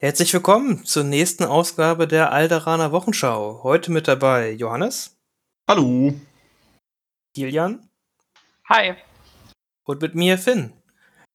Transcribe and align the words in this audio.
Herzlich 0.00 0.32
willkommen 0.32 0.84
zur 0.84 1.02
nächsten 1.02 1.42
Ausgabe 1.42 2.06
der 2.06 2.30
Alderaner 2.30 2.92
Wochenschau. 2.92 3.64
Heute 3.64 3.90
mit 3.90 4.06
dabei 4.06 4.52
Johannes. 4.52 5.18
Hallo. 5.68 6.14
Kilian. 7.34 7.90
Hi. 8.68 8.94
Und 9.82 10.00
mit 10.00 10.14
mir 10.14 10.38
Finn. 10.38 10.72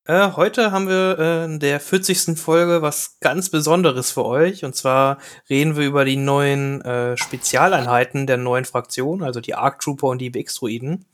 Äh, 0.05 0.31
heute 0.38 0.71
haben 0.71 0.88
wir 0.88 1.20
äh, 1.20 1.44
in 1.44 1.60
der 1.60 1.81
40. 1.81 2.39
Folge 2.39 2.81
was 2.81 3.20
ganz 3.20 3.49
Besonderes 3.49 4.12
für 4.12 4.23
euch. 4.23 4.64
Und 4.64 4.78
zwar 4.78 5.18
reden 5.50 5.76
wir 5.76 5.86
über 5.86 6.06
die 6.06 6.16
neuen 6.16 6.80
äh, 6.84 7.18
Spezialeinheiten 7.18 8.28
der 8.28 8.38
neuen 8.38 8.64
Fraktion, 8.64 9.24
also 9.24 9.42
die 9.42 9.56
Arc 9.56 9.80
Trooper 9.80 10.08
und 10.08 10.20
die 10.20 10.30
BX-Druiden. 10.30 11.06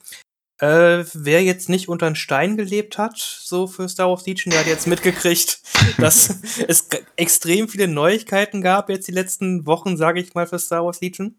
Äh, 0.59 1.05
wer 1.13 1.41
jetzt 1.41 1.69
nicht 1.69 1.87
unter 1.87 2.05
einen 2.05 2.17
Stein 2.17 2.57
gelebt 2.57 2.97
hat, 2.97 3.17
so 3.17 3.65
für 3.65 3.87
Star 3.87 4.09
Wars 4.09 4.25
Legion, 4.25 4.51
der 4.51 4.59
hat 4.59 4.67
jetzt 4.67 4.87
mitgekriegt, 4.87 5.61
dass 5.97 6.41
es 6.67 6.89
extrem 7.15 7.69
viele 7.69 7.87
Neuigkeiten 7.87 8.61
gab 8.61 8.89
jetzt 8.89 9.07
die 9.07 9.13
letzten 9.13 9.65
Wochen, 9.65 9.95
sage 9.95 10.19
ich 10.19 10.33
mal, 10.33 10.47
für 10.47 10.59
Star 10.59 10.83
Wars 10.83 10.99
Legion. 10.99 11.37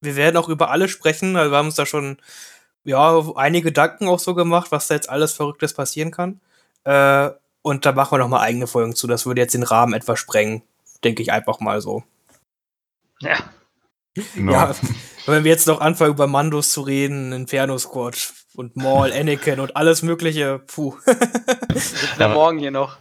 Wir 0.00 0.14
werden 0.14 0.36
auch 0.36 0.48
über 0.48 0.70
alle 0.70 0.88
sprechen, 0.88 1.36
also 1.36 1.50
wir 1.50 1.58
haben 1.58 1.66
uns 1.66 1.74
da 1.74 1.84
schon 1.84 2.18
ja 2.84 3.24
einige 3.34 3.70
Gedanken 3.70 4.06
auch 4.06 4.20
so 4.20 4.36
gemacht, 4.36 4.70
was 4.70 4.86
da 4.86 4.94
jetzt 4.94 5.10
alles 5.10 5.32
Verrücktes 5.32 5.74
passieren 5.74 6.12
kann. 6.12 6.40
Äh, 6.84 7.30
und 7.62 7.86
da 7.86 7.92
machen 7.92 8.12
wir 8.12 8.18
noch 8.18 8.28
mal 8.28 8.40
eigene 8.40 8.68
Folgen 8.68 8.94
zu. 8.94 9.08
Das 9.08 9.26
würde 9.26 9.40
jetzt 9.40 9.54
den 9.54 9.62
Rahmen 9.64 9.94
etwas 9.94 10.20
sprengen, 10.20 10.62
denke 11.02 11.22
ich 11.22 11.32
einfach 11.32 11.58
mal 11.58 11.80
so. 11.80 12.04
Ja. 13.20 13.38
No. 14.36 14.52
Ja, 14.52 14.74
wenn 15.26 15.42
wir 15.42 15.50
jetzt 15.50 15.66
noch 15.66 15.80
anfangen, 15.80 16.12
über 16.12 16.28
Mandos 16.28 16.70
zu 16.70 16.82
reden, 16.82 17.32
Inferno 17.32 17.78
Squad 17.78 18.32
und 18.54 18.76
Maul, 18.76 19.12
Anakin 19.12 19.60
und 19.60 19.76
alles 19.76 20.02
mögliche, 20.02 20.60
puh. 20.66 20.94
Sitzen 21.74 22.18
wir 22.18 22.28
morgen 22.28 22.58
hier 22.58 22.70
noch. 22.70 22.96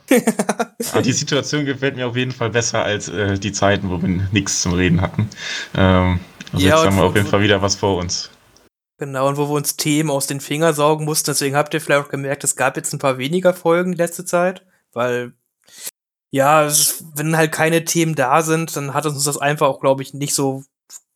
Aber 0.91 1.01
die 1.01 1.11
Situation 1.13 1.65
gefällt 1.65 1.95
mir 1.95 2.07
auf 2.07 2.15
jeden 2.15 2.31
Fall 2.31 2.49
besser 2.49 2.83
als 2.83 3.09
äh, 3.09 3.37
die 3.37 3.51
Zeiten, 3.51 3.89
wo 3.89 4.01
wir 4.01 4.09
nichts 4.31 4.61
zum 4.61 4.73
Reden 4.73 5.01
hatten. 5.01 5.29
Ähm, 5.75 6.19
also 6.51 6.65
ja, 6.65 6.75
jetzt 6.75 6.85
haben 6.85 6.97
wir 6.97 7.03
auf 7.03 7.15
jeden 7.15 7.27
Fall 7.27 7.41
wieder 7.41 7.61
was 7.61 7.75
vor 7.75 7.97
uns. 7.97 8.29
Genau, 8.97 9.27
und 9.27 9.37
wo 9.37 9.47
wir 9.49 9.55
uns 9.55 9.75
Themen 9.75 10.09
aus 10.09 10.27
den 10.27 10.39
Fingern 10.39 10.73
saugen 10.73 11.05
mussten. 11.05 11.31
Deswegen 11.31 11.55
habt 11.55 11.73
ihr 11.73 11.81
vielleicht 11.81 12.05
auch 12.05 12.09
gemerkt, 12.09 12.43
es 12.43 12.55
gab 12.55 12.77
jetzt 12.77 12.93
ein 12.93 12.99
paar 12.99 13.17
weniger 13.17 13.53
Folgen 13.53 13.93
die 13.93 13.97
letzte 13.97 14.25
Zeit, 14.25 14.65
weil 14.91 15.33
ja, 16.31 16.67
wenn 17.15 17.37
halt 17.37 17.51
keine 17.51 17.85
Themen 17.85 18.15
da 18.15 18.41
sind, 18.41 18.75
dann 18.75 18.93
hat 18.95 19.05
uns 19.05 19.23
das 19.23 19.37
einfach 19.37 19.67
auch, 19.67 19.79
glaube 19.79 20.01
ich, 20.01 20.13
nicht 20.13 20.33
so 20.33 20.63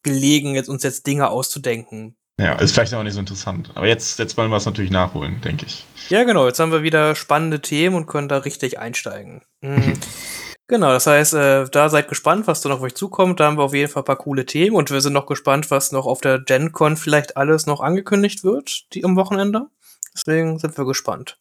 gelegen, 0.03 0.53
jetzt 0.53 0.69
uns 0.69 0.83
jetzt 0.83 1.07
Dinge 1.07 1.29
auszudenken. 1.29 2.15
Ja, 2.39 2.53
ist 2.53 2.73
vielleicht 2.73 2.93
auch 2.93 3.03
nicht 3.03 3.13
so 3.13 3.19
interessant. 3.19 3.71
Aber 3.73 3.87
jetzt, 3.87 4.19
jetzt 4.19 4.37
wollen 4.37 4.51
wir 4.51 4.57
es 4.57 4.65
natürlich 4.65 4.91
nachholen, 4.91 5.41
denke 5.41 5.65
ich. 5.65 5.85
Ja, 6.09 6.23
genau. 6.23 6.45
Jetzt 6.45 6.59
haben 6.59 6.71
wir 6.71 6.83
wieder 6.83 7.15
spannende 7.15 7.61
Themen 7.61 7.95
und 7.95 8.05
können 8.05 8.29
da 8.29 8.37
richtig 8.37 8.77
einsteigen. 8.77 9.41
Mhm. 9.61 9.93
genau, 10.67 10.89
das 10.89 11.07
heißt, 11.07 11.33
äh, 11.33 11.65
da 11.65 11.89
seid 11.89 12.07
gespannt, 12.07 12.45
was 12.45 12.61
da 12.61 12.69
noch 12.69 12.77
auf 12.77 12.83
euch 12.83 12.95
zukommt. 12.95 13.39
Da 13.39 13.45
haben 13.45 13.57
wir 13.57 13.63
auf 13.63 13.73
jeden 13.73 13.91
Fall 13.91 14.03
ein 14.03 14.05
paar 14.05 14.17
coole 14.17 14.45
Themen 14.45 14.75
und 14.75 14.91
wir 14.91 15.01
sind 15.01 15.13
noch 15.13 15.25
gespannt, 15.25 15.71
was 15.71 15.91
noch 15.91 16.05
auf 16.05 16.21
der 16.21 16.39
GenCon 16.39 16.95
vielleicht 16.95 17.37
alles 17.37 17.65
noch 17.65 17.81
angekündigt 17.81 18.43
wird, 18.43 18.93
die 18.93 19.03
am 19.03 19.15
Wochenende. 19.15 19.67
Deswegen 20.13 20.59
sind 20.59 20.77
wir 20.77 20.85
gespannt. 20.85 21.39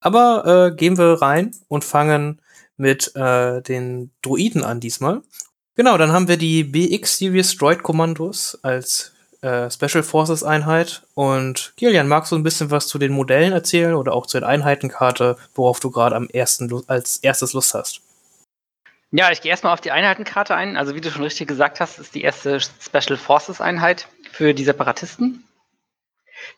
Aber 0.00 0.44
äh, 0.72 0.76
gehen 0.76 0.98
wir 0.98 1.22
rein 1.22 1.52
und 1.68 1.84
fangen 1.84 2.42
mit 2.76 3.16
äh, 3.16 3.62
den 3.62 4.12
Druiden 4.20 4.62
an 4.62 4.80
diesmal. 4.80 5.22
Genau, 5.74 5.96
dann 5.96 6.12
haben 6.12 6.28
wir 6.28 6.36
die 6.36 6.64
BX 6.64 7.16
Series 7.16 7.56
Droid 7.56 7.82
Kommandos 7.82 8.58
als 8.62 9.13
äh, 9.44 9.70
Special 9.70 10.02
Forces 10.02 10.42
Einheit. 10.42 11.02
Und 11.14 11.74
Kilian, 11.76 12.08
magst 12.08 12.32
du 12.32 12.36
ein 12.36 12.42
bisschen 12.42 12.70
was 12.70 12.88
zu 12.88 12.98
den 12.98 13.12
Modellen 13.12 13.52
erzählen 13.52 13.94
oder 13.94 14.14
auch 14.14 14.26
zur 14.26 14.46
Einheitenkarte, 14.46 15.36
worauf 15.54 15.80
du 15.80 15.90
gerade 15.90 16.16
am 16.16 16.28
ersten 16.28 16.72
als 16.86 17.18
erstes 17.18 17.52
Lust 17.52 17.74
hast? 17.74 18.00
Ja, 19.12 19.30
ich 19.30 19.42
gehe 19.42 19.50
erstmal 19.50 19.72
auf 19.72 19.80
die 19.80 19.92
Einheitenkarte 19.92 20.56
ein. 20.56 20.76
Also 20.76 20.94
wie 20.94 21.00
du 21.00 21.10
schon 21.10 21.22
richtig 21.22 21.46
gesagt 21.46 21.78
hast, 21.78 21.98
ist 21.98 22.14
die 22.14 22.22
erste 22.22 22.58
Special 22.60 23.16
Forces 23.16 23.60
Einheit 23.60 24.08
für 24.32 24.54
die 24.54 24.64
Separatisten. 24.64 25.44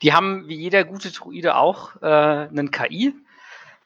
Die 0.02 0.12
haben 0.12 0.48
wie 0.48 0.56
jeder 0.56 0.84
gute 0.84 1.10
Druide 1.10 1.56
auch 1.56 2.00
äh, 2.00 2.06
einen 2.06 2.70
KI, 2.70 3.14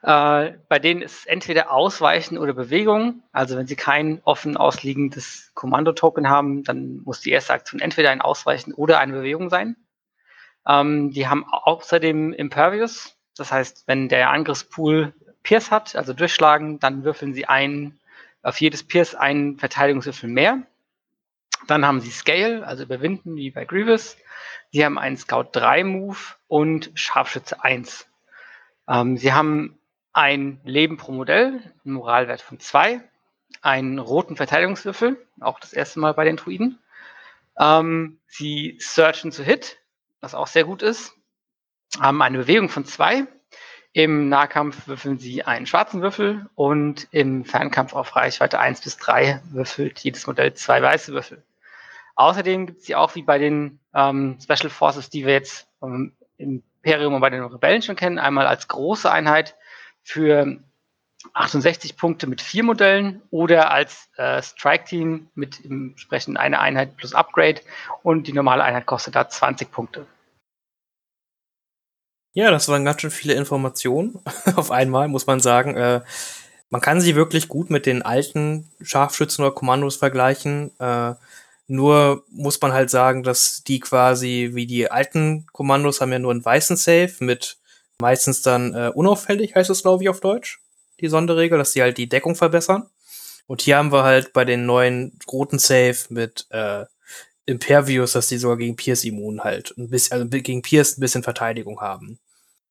äh, 0.03 0.53
bei 0.69 0.79
denen 0.79 1.03
ist 1.03 1.27
entweder 1.27 1.71
Ausweichen 1.71 2.39
oder 2.39 2.55
Bewegung. 2.55 3.23
Also 3.33 3.57
wenn 3.57 3.67
Sie 3.67 3.77
kein 3.77 4.21
offen 4.25 4.57
ausliegendes 4.57 5.51
Kommando-Token 5.55 6.29
haben, 6.29 6.65
dann 6.65 7.03
muss 7.05 7.21
die 7.21 7.31
erste 7.31 7.53
Aktion 7.53 7.81
entweder 7.81 8.11
ein 8.11 8.23
Ausweichen 8.23 8.73
oder 8.73 8.99
eine 8.99 9.13
Bewegung 9.13 9.51
sein. 9.51 9.77
Ähm, 10.67 11.11
die 11.11 11.29
haben 11.29 11.45
außerdem 11.45 12.33
Impervious. 12.33 13.17
Das 13.37 13.53
heißt, 13.53 13.85
wenn 13.87 14.09
der 14.09 14.31
Angriffspool 14.31 15.15
Pierce 15.43 15.71
hat, 15.71 15.97
also 15.97 16.13
durchschlagen, 16.13 16.79
dann 16.79 17.05
würfeln 17.05 17.35
Sie 17.35 17.47
ein, 17.47 17.99
auf 18.43 18.61
jedes 18.61 18.83
Pierce 18.83 19.15
einen 19.15 19.59
Verteidigungswürfel 19.59 20.29
mehr. 20.29 20.63
Dann 21.67 21.87
haben 21.87 22.01
Sie 22.01 22.11
Scale, 22.11 22.67
also 22.67 22.85
überwinden, 22.85 23.37
wie 23.37 23.51
bei 23.51 23.67
Grievous. 23.67 24.17
Sie 24.73 24.85
haben 24.85 24.99
einen 24.99 25.19
Scout 25.19 25.49
3 25.53 25.85
Move 25.85 26.19
und 26.49 26.91
Scharfschütze 26.95 27.63
1. 27.63 28.07
Ähm, 28.89 29.17
sie 29.17 29.33
haben 29.33 29.80
ein 30.13 30.61
Leben 30.65 30.97
pro 30.97 31.13
Modell, 31.13 31.61
einen 31.85 31.95
Moralwert 31.95 32.41
von 32.41 32.59
zwei, 32.61 33.01
einen 33.63 33.99
roten 33.99 34.37
Verteidigungswürfel, 34.37 35.25
auch 35.41 35.61
das 35.61 35.73
erste 35.73 36.01
Mal 36.01 36.15
bei 36.15 36.25
den 36.25 36.37
Druiden. 36.37 36.79
Ähm, 37.59 38.19
sie 38.27 38.79
searchen 38.81 39.33
zu 39.33 39.43
Hit, 39.43 39.79
was 40.21 40.35
auch 40.35 40.47
sehr 40.47 40.65
gut 40.65 40.83
ist, 40.83 41.15
haben 41.99 42.23
eine 42.23 42.39
Bewegung 42.39 42.69
von 42.69 42.85
zwei. 42.85 43.27
Im 43.93 44.29
Nahkampf 44.29 44.87
würfeln 44.87 45.19
sie 45.19 45.43
einen 45.43 45.67
schwarzen 45.67 46.01
Würfel 46.01 46.49
und 46.55 47.09
im 47.11 47.45
Fernkampf 47.45 47.93
auf 47.93 48.15
Reichweite 48.15 48.61
1 48.61 48.83
bis 48.83 48.97
3 48.99 49.43
würfelt 49.51 49.99
jedes 49.99 50.27
Modell 50.29 50.55
zwei 50.55 50.81
weiße 50.81 51.13
Würfel. 51.13 51.43
Außerdem 52.15 52.67
gibt 52.67 52.81
es 52.81 52.87
sie 52.87 52.95
auch 52.95 53.15
wie 53.17 53.23
bei 53.23 53.39
den 53.39 53.81
ähm, 53.95 54.39
Special 54.41 54.71
Forces, 54.71 55.11
die 55.11 55.27
wir 55.27 55.33
jetzt 55.33 55.67
ähm, 55.83 56.13
im 56.37 56.63
Imperium 56.83 57.15
und 57.15 57.21
bei 57.21 57.31
den 57.31 57.43
Rebellen 57.43 57.83
schon 57.83 57.97
kennen, 57.97 58.19
einmal 58.19 58.47
als 58.47 58.69
große 58.69 59.11
Einheit 59.11 59.57
für 60.03 60.59
68 61.35 61.97
Punkte 61.97 62.27
mit 62.27 62.41
vier 62.41 62.65
Modellen 62.65 63.23
oder 63.31 63.71
als 63.71 64.09
äh, 64.17 64.43
Strike-Team 64.43 65.29
mit 65.35 65.65
entsprechend 65.65 66.39
einer 66.39 66.61
Einheit 66.61 66.97
plus 66.97 67.15
Upgrade 67.15 67.61
und 68.03 68.27
die 68.27 68.33
normale 68.33 68.65
Einheit 68.65 68.87
kostet 68.87 69.15
da 69.15 69.29
20 69.29 69.71
Punkte. 69.71 70.07
Ja, 72.33 72.51
das 72.51 72.69
waren 72.69 72.85
ganz 72.85 73.01
schön 73.01 73.11
viele 73.11 73.35
Informationen 73.35 74.21
auf 74.57 74.71
einmal, 74.71 75.09
muss 75.09 75.27
man 75.27 75.41
sagen. 75.41 75.77
Äh, 75.77 76.01
man 76.71 76.81
kann 76.81 77.01
sie 77.01 77.17
wirklich 77.17 77.49
gut 77.49 77.69
mit 77.69 77.85
den 77.85 78.03
alten 78.03 78.71
Scharfschützen 78.81 79.45
oder 79.45 79.55
Kommandos 79.55 79.97
vergleichen. 79.97 80.71
Äh, 80.79 81.15
nur 81.67 82.25
muss 82.31 82.61
man 82.61 82.73
halt 82.73 82.91
sagen, 82.91 83.23
dass 83.25 83.63
die 83.65 83.81
quasi 83.81 84.51
wie 84.55 84.67
die 84.67 84.91
alten 84.91 85.47
Kommandos 85.53 86.01
haben 86.01 86.13
ja 86.13 86.19
nur 86.19 86.31
einen 86.31 86.45
weißen 86.45 86.77
Safe 86.77 87.13
mit 87.21 87.60
Meistens 88.01 88.43
dann 88.43 88.75
äh, 88.75 88.91
unauffällig, 88.95 89.55
heißt 89.55 89.71
es, 89.71 89.83
glaube 89.83 90.03
ich, 90.03 90.09
auf 90.09 90.21
Deutsch, 90.21 90.61
die 91.01 91.09
Sonderregel, 91.09 91.59
dass 91.59 91.73
sie 91.73 91.83
halt 91.83 91.99
die 91.99 92.09
Deckung 92.09 92.35
verbessern. 92.35 92.89
Und 93.47 93.63
hier 93.63 93.77
haben 93.77 93.93
wir 93.93 94.05
halt 94.05 94.33
bei 94.33 94.45
den 94.45 94.65
neuen 94.65 95.19
roten 95.31 95.59
Save 95.59 95.97
mit 96.09 96.47
äh, 96.51 96.85
Impervious, 97.47 98.13
dass 98.13 98.29
die 98.29 98.39
sogar 98.39 98.57
gegen 98.57 98.77
Pierce 98.77 99.05
immun 99.05 99.43
halt 99.43 99.75
ein 99.77 99.91
bisschen, 99.91 100.15
also 100.15 100.29
gegen 100.29 100.63
Pierce 100.63 100.97
ein 100.97 101.01
bisschen 101.01 101.23
Verteidigung 101.23 101.81
haben. 101.81 102.19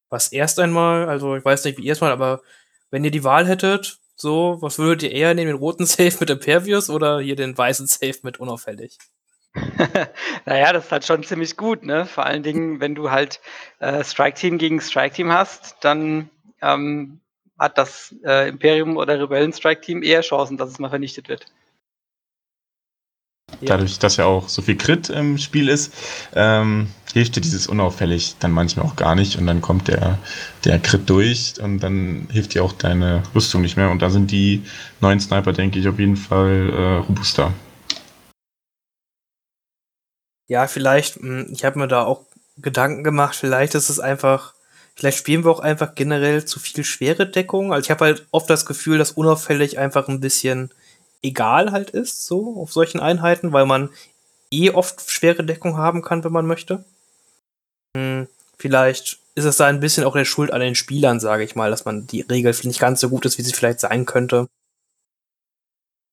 Was 0.10 0.32
erst 0.32 0.60
einmal, 0.60 1.08
also 1.08 1.36
ich 1.36 1.44
weiß 1.44 1.66
nicht, 1.66 1.78
wie 1.78 1.84
ihr 1.84 1.94
es 1.94 2.02
mal, 2.02 2.12
aber 2.12 2.42
wenn 2.90 3.04
ihr 3.04 3.12
die 3.12 3.24
Wahl 3.24 3.46
hättet, 3.48 4.00
so, 4.16 4.58
was 4.62 4.80
würdet 4.80 5.04
ihr 5.04 5.12
eher 5.12 5.34
nehmen, 5.34 5.52
den 5.52 5.58
roten 5.58 5.86
Safe 5.86 6.16
mit 6.20 6.30
Impervious 6.30 6.90
oder 6.90 7.20
hier 7.20 7.36
den 7.36 7.58
weißen 7.58 7.88
Safe 7.88 8.18
mit 8.24 8.40
unauffällig? 8.40 8.98
naja, 10.46 10.74
das 10.74 10.86
ist 10.86 10.92
halt 10.92 11.06
schon 11.06 11.24
ziemlich 11.24 11.58
gut, 11.58 11.84
ne? 11.84 12.06
Vor 12.06 12.26
allen 12.26 12.44
Dingen, 12.44 12.80
wenn 12.80 12.96
du 12.96 13.12
halt 13.12 13.40
äh, 13.80 14.04
Strike-Team 14.04 14.58
gegen 14.58 14.80
Strike-Team 14.80 15.32
hast, 15.32 15.78
dann 15.82 16.30
ähm, 16.62 17.20
hat 17.58 17.78
das 17.78 18.16
äh, 18.24 18.48
Imperium 18.48 18.98
oder 18.98 19.20
Rebellen-Strike-Team 19.20 20.04
eher 20.04 20.22
Chancen, 20.22 20.58
dass 20.58 20.70
es 20.70 20.80
mal 20.80 20.90
vernichtet 20.90 21.30
wird. 21.30 21.46
Dadurch, 23.62 24.00
dass 24.00 24.18
ja 24.18 24.26
auch 24.26 24.48
so 24.48 24.62
viel 24.62 24.78
Crit 24.78 25.10
im 25.10 25.38
Spiel 25.38 25.70
ist, 25.70 25.94
ähm, 26.36 26.88
hilft 27.14 27.36
dir 27.36 27.42
dieses 27.42 27.68
unauffällig 27.68 28.36
dann 28.40 28.52
manchmal 28.52 28.86
auch 28.86 28.96
gar 28.96 29.16
nicht 29.16 29.38
und 29.38 29.48
dann 29.48 29.60
kommt 29.60 29.88
der, 29.88 30.20
der 30.64 30.80
Crit 30.80 31.10
durch 31.10 31.56
und 31.62 31.80
dann 31.80 32.28
hilft 32.32 32.54
dir 32.54 32.64
auch 32.64 32.74
deine 32.74 33.24
Rüstung 33.34 33.62
nicht 33.64 33.76
mehr 33.76 33.90
und 33.90 34.02
da 34.02 34.12
sind 34.12 34.32
die 34.32 34.64
neuen 35.02 35.20
Sniper, 35.20 35.52
denke 35.52 35.80
ich, 35.80 35.88
auf 35.88 36.00
jeden 36.00 36.16
Fall 36.16 36.70
äh, 36.72 36.98
robuster. 37.08 37.52
Ja, 40.50 40.68
vielleicht, 40.68 41.18
hm, 41.18 41.48
ich 41.52 41.64
habe 41.64 41.80
mir 41.80 41.88
da 41.88 42.04
auch 42.04 42.26
Gedanken 42.58 43.04
gemacht, 43.04 43.36
vielleicht 43.36 43.76
ist 43.76 43.90
es 43.90 44.00
einfach, 44.00 44.56
vielleicht 44.96 45.20
spielen 45.20 45.46
wir 45.46 45.52
auch 45.52 45.60
einfach 45.60 45.96
generell 45.96 46.44
zu 46.44 46.60
viel 46.60 46.84
schwere 46.84 47.28
Deckung. 47.28 47.72
Also 47.72 47.86
ich 47.86 47.92
habe 47.92 48.06
halt 48.06 48.28
oft 48.32 48.50
das 48.50 48.66
Gefühl, 48.66 48.98
dass 48.98 49.12
unauffällig 49.12 49.78
einfach 49.78 50.08
ein 50.08 50.20
bisschen 50.20 50.72
egal 51.22 51.72
halt 51.72 51.92
ist, 51.92 52.26
so 52.26 52.60
auf 52.60 52.74
solchen 52.74 53.00
Einheiten, 53.00 53.54
weil 53.54 53.68
man 53.68 53.90
eh 54.52 54.72
oft 54.72 55.10
schwere 55.10 55.44
Deckung 55.44 55.78
haben 55.78 56.02
kann, 56.02 56.24
wenn 56.24 56.32
man 56.34 56.48
möchte. 56.48 56.84
Hm, 57.96 58.28
vielleicht 58.58 59.20
ist 59.36 59.46
es 59.46 59.58
da 59.58 59.68
ein 59.68 59.80
bisschen 59.80 60.04
auch 60.04 60.16
der 60.16 60.26
Schuld 60.26 60.52
an 60.52 60.62
den 60.62 60.76
Spielern, 60.76 61.20
sage 61.20 61.44
ich 61.44 61.56
mal, 61.56 61.70
dass 61.70 61.86
man 61.86 62.08
die 62.08 62.22
Regel 62.22 62.56
nicht 62.64 62.80
ganz 62.80 63.02
so 63.02 63.10
gut 63.10 63.26
ist, 63.26 63.38
wie 63.38 63.44
sie 63.44 63.54
vielleicht 63.54 63.82
sein 63.82 64.06
könnte. 64.06 64.48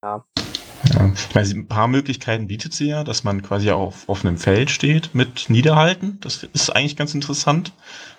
Ja. 0.03 0.25
Ja. 0.95 1.13
Ich 1.15 1.35
meine, 1.35 1.49
ein 1.49 1.69
paar 1.69 1.89
Möglichkeiten 1.89 2.47
bietet 2.47 2.73
sie 2.75 2.89
ja, 2.89 3.05
dass 3.05 3.25
man 3.25 3.43
quasi 3.43 3.71
auf 3.71 4.09
offenem 4.09 4.39
Feld 4.39 4.71
steht 4.71 5.15
mit 5.15 5.49
Niederhalten. 5.49 6.19
Das 6.21 6.43
ist 6.43 6.71
eigentlich 6.71 6.97
ganz 6.97 7.15
interessant. 7.15 7.73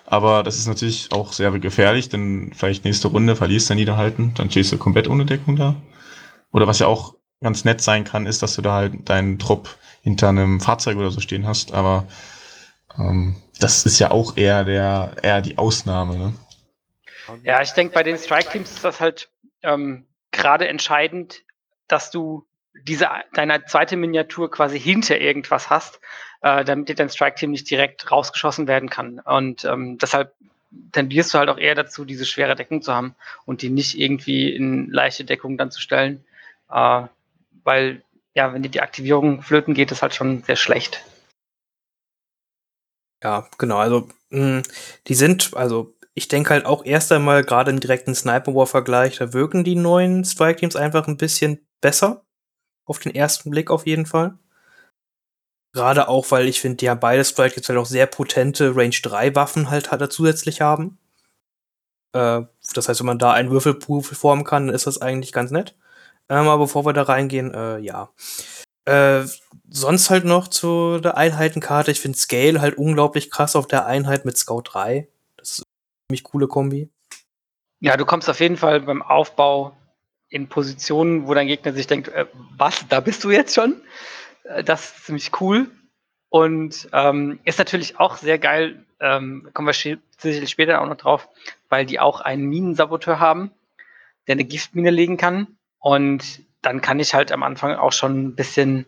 Aber 0.06 0.42
das 0.42 0.58
ist 0.58 0.66
natürlich 0.66 1.12
auch 1.12 1.34
sehr 1.34 1.50
gefährlich, 1.58 2.08
denn 2.08 2.52
vielleicht 2.54 2.84
nächste 2.84 3.08
Runde 3.08 3.36
verlierst 3.36 3.68
du 3.68 3.74
Niederhalten, 3.74 4.32
dann 4.34 4.50
stehst 4.50 4.72
du 4.72 4.78
komplett 4.78 5.06
ohne 5.06 5.26
Deckung 5.26 5.56
da. 5.56 5.76
Oder 6.50 6.66
was 6.66 6.78
ja 6.78 6.86
auch 6.86 7.14
ganz 7.42 7.64
nett 7.64 7.82
sein 7.82 8.04
kann, 8.04 8.24
ist, 8.24 8.42
dass 8.42 8.54
du 8.54 8.62
da 8.62 8.74
halt 8.74 9.08
deinen 9.08 9.38
Trupp 9.38 9.76
hinter 10.00 10.30
einem 10.30 10.60
Fahrzeug 10.60 10.96
oder 10.96 11.10
so 11.10 11.20
stehen 11.20 11.46
hast. 11.46 11.74
Aber 11.74 12.06
ähm, 12.98 13.36
das 13.60 13.84
ist 13.84 13.98
ja 13.98 14.10
auch 14.10 14.36
eher 14.36 14.64
der 14.64 15.16
eher 15.22 15.42
die 15.42 15.58
Ausnahme. 15.58 16.16
Ne? 16.16 16.32
Ja, 17.44 17.60
ich 17.60 17.72
denke, 17.72 17.92
bei 17.92 18.02
den 18.02 18.16
Strike-Teams 18.16 18.70
ist 18.70 18.84
das 18.84 19.00
halt 19.00 19.30
ähm, 19.62 20.06
gerade 20.30 20.68
entscheidend, 20.68 21.42
dass 21.86 22.10
du 22.10 22.46
diese 22.84 23.08
deine 23.32 23.64
zweite 23.64 23.96
Miniatur 23.96 24.50
quasi 24.50 24.78
hinter 24.78 25.20
irgendwas 25.20 25.70
hast, 25.70 26.00
äh, 26.42 26.64
damit 26.64 26.88
dir 26.88 26.94
dein 26.94 27.10
Strike-Team 27.10 27.50
nicht 27.50 27.70
direkt 27.70 28.10
rausgeschossen 28.10 28.66
werden 28.66 28.90
kann. 28.90 29.20
Und 29.20 29.64
ähm, 29.64 29.98
deshalb 29.98 30.34
tendierst 30.92 31.32
du 31.32 31.38
halt 31.38 31.48
auch 31.48 31.58
eher 31.58 31.74
dazu, 31.74 32.04
diese 32.04 32.26
schwere 32.26 32.54
Deckung 32.54 32.82
zu 32.82 32.92
haben 32.92 33.14
und 33.46 33.62
die 33.62 33.70
nicht 33.70 33.98
irgendwie 33.98 34.54
in 34.54 34.90
leichte 34.90 35.24
Deckung 35.24 35.56
dann 35.56 35.70
zu 35.70 35.80
stellen. 35.80 36.24
Äh, 36.70 37.02
weil, 37.64 38.02
ja, 38.34 38.52
wenn 38.52 38.62
dir 38.62 38.70
die 38.70 38.82
Aktivierung 38.82 39.42
flöten 39.42 39.74
geht, 39.74 39.92
ist 39.92 40.02
halt 40.02 40.14
schon 40.14 40.42
sehr 40.44 40.56
schlecht. 40.56 41.04
Ja, 43.22 43.48
genau. 43.58 43.78
Also, 43.78 44.08
mh, 44.30 44.62
die 45.06 45.14
sind, 45.14 45.56
also 45.56 45.94
ich 46.14 46.28
denke 46.28 46.50
halt 46.50 46.66
auch 46.66 46.84
erst 46.84 47.12
einmal 47.12 47.44
gerade 47.44 47.70
im 47.70 47.80
direkten 47.80 48.14
Sniper 48.14 48.54
War 48.54 48.66
Vergleich, 48.66 49.16
da 49.18 49.32
wirken 49.32 49.64
die 49.64 49.76
neuen 49.76 50.24
Strike 50.24 50.60
Teams 50.60 50.76
einfach 50.76 51.06
ein 51.08 51.16
bisschen 51.16 51.66
besser. 51.80 52.24
Auf 52.88 52.98
den 52.98 53.14
ersten 53.14 53.50
Blick 53.50 53.70
auf 53.70 53.86
jeden 53.86 54.06
Fall. 54.06 54.36
Gerade 55.74 56.08
auch, 56.08 56.30
weil 56.30 56.48
ich 56.48 56.60
finde, 56.60 56.78
die 56.78 56.88
haben 56.90 57.00
beide 57.00 57.24
Strike 57.24 57.54
Teams 57.54 57.68
halt 57.68 57.78
auch 57.78 57.86
sehr 57.86 58.06
potente 58.06 58.74
Range 58.74 58.96
3 59.02 59.34
Waffen 59.34 59.70
halt, 59.70 59.92
halt 59.92 60.12
zusätzlich 60.12 60.60
haben. 60.62 60.98
Äh, 62.14 62.42
das 62.74 62.88
heißt, 62.88 63.00
wenn 63.00 63.06
man 63.06 63.18
da 63.18 63.32
einen 63.32 63.50
Würfelpool 63.50 64.02
formen 64.02 64.44
kann, 64.44 64.66
dann 64.66 64.74
ist 64.74 64.86
das 64.86 65.00
eigentlich 65.00 65.32
ganz 65.32 65.50
nett. 65.50 65.76
Ähm, 66.30 66.48
aber 66.48 66.64
bevor 66.64 66.86
wir 66.86 66.94
da 66.94 67.02
reingehen, 67.02 67.52
äh, 67.52 67.78
ja. 67.78 68.10
Äh, 68.86 69.26
sonst 69.68 70.08
halt 70.08 70.24
noch 70.24 70.48
zu 70.48 70.98
der 70.98 71.18
Einheitenkarte. 71.18 71.90
Ich 71.90 72.00
finde 72.00 72.16
Scale 72.16 72.62
halt 72.62 72.78
unglaublich 72.78 73.30
krass 73.30 73.54
auf 73.54 73.66
der 73.66 73.84
Einheit 73.84 74.24
mit 74.24 74.38
Scout 74.38 74.62
3. 74.64 75.08
Das 75.36 75.50
ist 75.50 75.58
eine 75.58 76.08
ziemlich 76.08 76.24
coole 76.24 76.48
Kombi. 76.48 76.90
Ja, 77.80 77.98
du 77.98 78.06
kommst 78.06 78.30
auf 78.30 78.40
jeden 78.40 78.56
Fall 78.56 78.80
beim 78.80 79.02
Aufbau 79.02 79.76
in 80.28 80.48
Positionen, 80.48 81.26
wo 81.26 81.34
dein 81.34 81.46
Gegner 81.46 81.72
sich 81.72 81.86
denkt, 81.86 82.08
äh, 82.08 82.26
was, 82.56 82.86
da 82.88 83.00
bist 83.00 83.24
du 83.24 83.30
jetzt 83.30 83.54
schon? 83.54 83.80
Äh, 84.44 84.64
das 84.64 84.96
ist 84.96 85.06
ziemlich 85.06 85.40
cool. 85.40 85.70
Und 86.30 86.88
ähm, 86.92 87.40
ist 87.44 87.58
natürlich 87.58 87.98
auch 87.98 88.16
sehr 88.16 88.38
geil, 88.38 88.84
ähm, 89.00 89.48
kommen 89.54 89.68
wir 89.68 89.98
sicherlich 90.18 90.50
später 90.50 90.82
auch 90.82 90.86
noch 90.86 90.96
drauf, 90.96 91.28
weil 91.68 91.86
die 91.86 92.00
auch 92.00 92.20
einen 92.20 92.44
Minensaboteur 92.44 93.18
haben, 93.18 93.50
der 94.26 94.34
eine 94.34 94.44
Giftmine 94.44 94.90
legen 94.90 95.16
kann. 95.16 95.46
Und 95.78 96.42
dann 96.60 96.80
kann 96.80 97.00
ich 97.00 97.14
halt 97.14 97.32
am 97.32 97.42
Anfang 97.42 97.76
auch 97.76 97.92
schon 97.92 98.26
ein 98.26 98.34
bisschen 98.34 98.84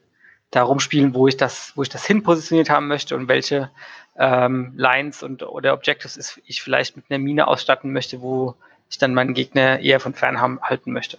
da 0.50 0.62
rumspielen, 0.62 1.14
wo 1.14 1.28
ich 1.28 1.36
das, 1.36 1.72
wo 1.76 1.82
ich 1.82 1.88
das 1.88 2.04
hin 2.04 2.22
positioniert 2.22 2.68
haben 2.68 2.88
möchte 2.88 3.16
und 3.16 3.28
welche 3.28 3.70
ähm, 4.18 4.72
Lines 4.76 5.22
und 5.22 5.42
oder 5.42 5.72
Objectives 5.72 6.40
ich 6.44 6.60
vielleicht 6.60 6.96
mit 6.96 7.06
einer 7.08 7.20
Mine 7.20 7.46
ausstatten 7.46 7.92
möchte, 7.92 8.20
wo 8.20 8.56
ich 8.90 8.98
dann 8.98 9.14
meinen 9.14 9.34
Gegner 9.34 9.78
eher 9.78 10.00
von 10.00 10.14
fern 10.14 10.40
haben, 10.40 10.60
halten 10.60 10.92
möchte. 10.92 11.18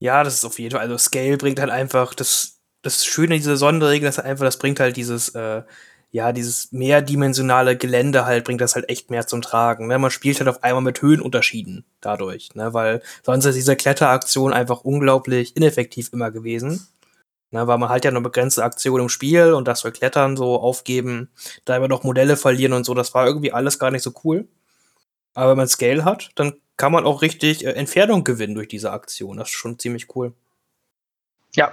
Ja, 0.00 0.22
das 0.22 0.34
ist 0.34 0.44
auf 0.44 0.58
jeden 0.58 0.72
Fall, 0.72 0.80
also 0.80 0.96
Scale 0.96 1.36
bringt 1.38 1.58
halt 1.60 1.70
einfach, 1.70 2.14
das, 2.14 2.60
das 2.82 3.04
Schöne 3.04 3.36
dieser 3.36 3.56
Sonderregel, 3.56 4.06
dass 4.06 4.18
einfach, 4.18 4.44
das 4.44 4.58
bringt 4.58 4.78
halt 4.80 4.96
dieses, 4.96 5.30
äh, 5.30 5.62
ja, 6.10 6.32
dieses 6.32 6.72
mehrdimensionale 6.72 7.76
Gelände 7.76 8.24
halt, 8.24 8.44
bringt 8.44 8.60
das 8.60 8.74
halt 8.74 8.88
echt 8.88 9.10
mehr 9.10 9.26
zum 9.26 9.42
Tragen. 9.42 9.88
Ne? 9.88 9.98
Man 9.98 10.10
spielt 10.10 10.38
halt 10.38 10.48
auf 10.48 10.62
einmal 10.62 10.82
mit 10.82 11.02
Höhenunterschieden 11.02 11.84
dadurch, 12.00 12.54
ne? 12.54 12.72
weil 12.72 13.02
sonst 13.24 13.44
ist 13.44 13.56
diese 13.56 13.76
Kletteraktion 13.76 14.52
einfach 14.52 14.82
unglaublich 14.82 15.56
ineffektiv 15.56 16.10
immer 16.12 16.30
gewesen. 16.30 16.88
Ne? 17.50 17.66
Weil 17.66 17.78
man 17.78 17.88
halt 17.90 18.04
ja 18.04 18.10
nur 18.10 18.22
begrenzte 18.22 18.64
Aktionen 18.64 19.04
im 19.04 19.08
Spiel 19.08 19.52
und 19.52 19.68
das 19.68 19.82
für 19.82 19.92
Klettern 19.92 20.36
so 20.36 20.60
aufgeben, 20.60 21.30
da 21.64 21.76
immer 21.76 21.88
noch 21.88 22.04
Modelle 22.04 22.36
verlieren 22.36 22.72
und 22.72 22.84
so, 22.84 22.94
das 22.94 23.14
war 23.14 23.26
irgendwie 23.26 23.52
alles 23.52 23.78
gar 23.78 23.90
nicht 23.90 24.02
so 24.02 24.12
cool. 24.24 24.48
Aber 25.34 25.50
wenn 25.50 25.58
man 25.58 25.68
Scale 25.68 26.04
hat, 26.04 26.30
dann 26.36 26.54
kann 26.78 26.92
man 26.92 27.04
auch 27.04 27.20
richtig 27.20 27.66
äh, 27.66 27.72
Entfernung 27.72 28.24
gewinnen 28.24 28.54
durch 28.54 28.68
diese 28.68 28.92
Aktion. 28.92 29.36
Das 29.36 29.50
ist 29.50 29.56
schon 29.56 29.78
ziemlich 29.78 30.16
cool. 30.16 30.32
Ja, 31.54 31.72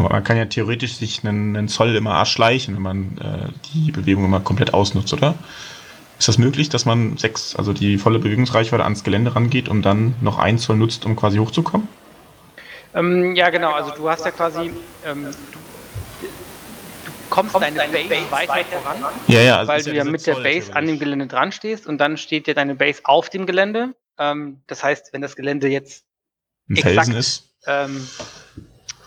Genau, 0.00 0.08
man 0.08 0.24
kann 0.24 0.36
ja 0.36 0.44
theoretisch 0.44 0.94
sich 0.94 1.24
einen, 1.24 1.56
einen 1.56 1.68
Zoll 1.68 1.94
immer 1.96 2.16
erschleichen, 2.16 2.74
wenn 2.76 2.82
man 2.82 3.18
äh, 3.18 3.48
die 3.72 3.90
Bewegung 3.90 4.24
immer 4.24 4.40
komplett 4.40 4.72
ausnutzt, 4.72 5.12
oder? 5.12 5.34
Ist 6.18 6.28
das 6.28 6.38
möglich, 6.38 6.68
dass 6.68 6.84
man 6.84 7.16
sechs, 7.16 7.56
also 7.56 7.72
die 7.72 7.98
volle 7.98 8.18
Bewegungsreichweite 8.18 8.84
ans 8.84 9.04
Gelände 9.04 9.34
rangeht 9.34 9.68
und 9.68 9.82
dann 9.82 10.14
noch 10.20 10.38
ein 10.38 10.58
Zoll 10.58 10.76
nutzt, 10.76 11.06
um 11.06 11.16
quasi 11.16 11.38
hochzukommen? 11.38 11.88
Ähm, 12.94 13.34
ja, 13.34 13.50
genau. 13.50 13.72
Also 13.72 13.92
du 13.96 14.08
hast 14.08 14.24
ja 14.24 14.30
quasi, 14.30 14.70
ähm, 15.04 15.28
du, 17.30 17.42
du, 17.42 17.50
kommst 17.52 17.54
deine 17.54 18.08
Base 18.08 18.30
weiter 18.30 18.78
voran, 18.78 19.04
ja, 19.26 19.40
ja, 19.40 19.56
also 19.58 19.72
weil 19.72 19.82
du 19.82 19.92
ja 19.92 20.04
mit 20.04 20.26
der 20.26 20.34
Base 20.34 20.74
an 20.74 20.86
dem 20.86 20.98
Gelände 20.98 21.26
dran 21.26 21.52
stehst 21.52 21.86
und 21.86 21.98
dann 21.98 22.16
steht 22.16 22.46
dir 22.46 22.54
deine 22.54 22.74
Base 22.74 23.00
auf 23.04 23.30
dem 23.30 23.46
Gelände. 23.46 23.94
Ähm, 24.18 24.62
das 24.66 24.82
heißt, 24.82 25.12
wenn 25.12 25.22
das 25.22 25.36
Gelände 25.36 25.68
jetzt 25.68 26.04
ein 26.68 26.76
Felsen 26.76 27.16
ist, 27.16 27.54
ähm, 27.66 28.06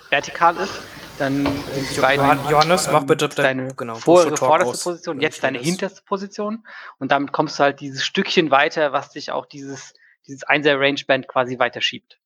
vertikal 0.09 0.57
ist, 0.57 0.73
dann 1.19 1.45
sind 1.45 1.95
die 1.95 2.01
beiden 2.01 2.49
Johannes, 2.49 2.89
mach 2.91 3.03
bitte 3.03 3.29
deine 3.29 3.73
genau, 3.75 3.95
vor, 3.95 4.35
vorderste 4.35 4.83
Position, 4.83 5.21
jetzt 5.21 5.43
deine 5.43 5.59
hinterste 5.59 6.01
Position 6.03 6.65
und 6.97 7.11
damit 7.11 7.31
kommst 7.31 7.59
du 7.59 7.63
halt 7.63 7.79
dieses 7.79 8.03
Stückchen 8.03 8.51
weiter, 8.51 8.91
was 8.91 9.11
dich 9.11 9.31
auch 9.31 9.45
dieses, 9.45 9.93
dieses 10.27 10.45
1er 10.45 10.79
Rangeband 10.79 11.27
quasi 11.27 11.59
weiterschiebt. 11.59 12.19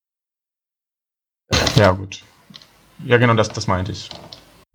Ja, 1.76 1.92
gut. 1.92 2.22
Ja, 3.04 3.18
genau, 3.18 3.34
das, 3.34 3.50
das 3.50 3.68
meinte 3.68 3.92
ich. 3.92 4.10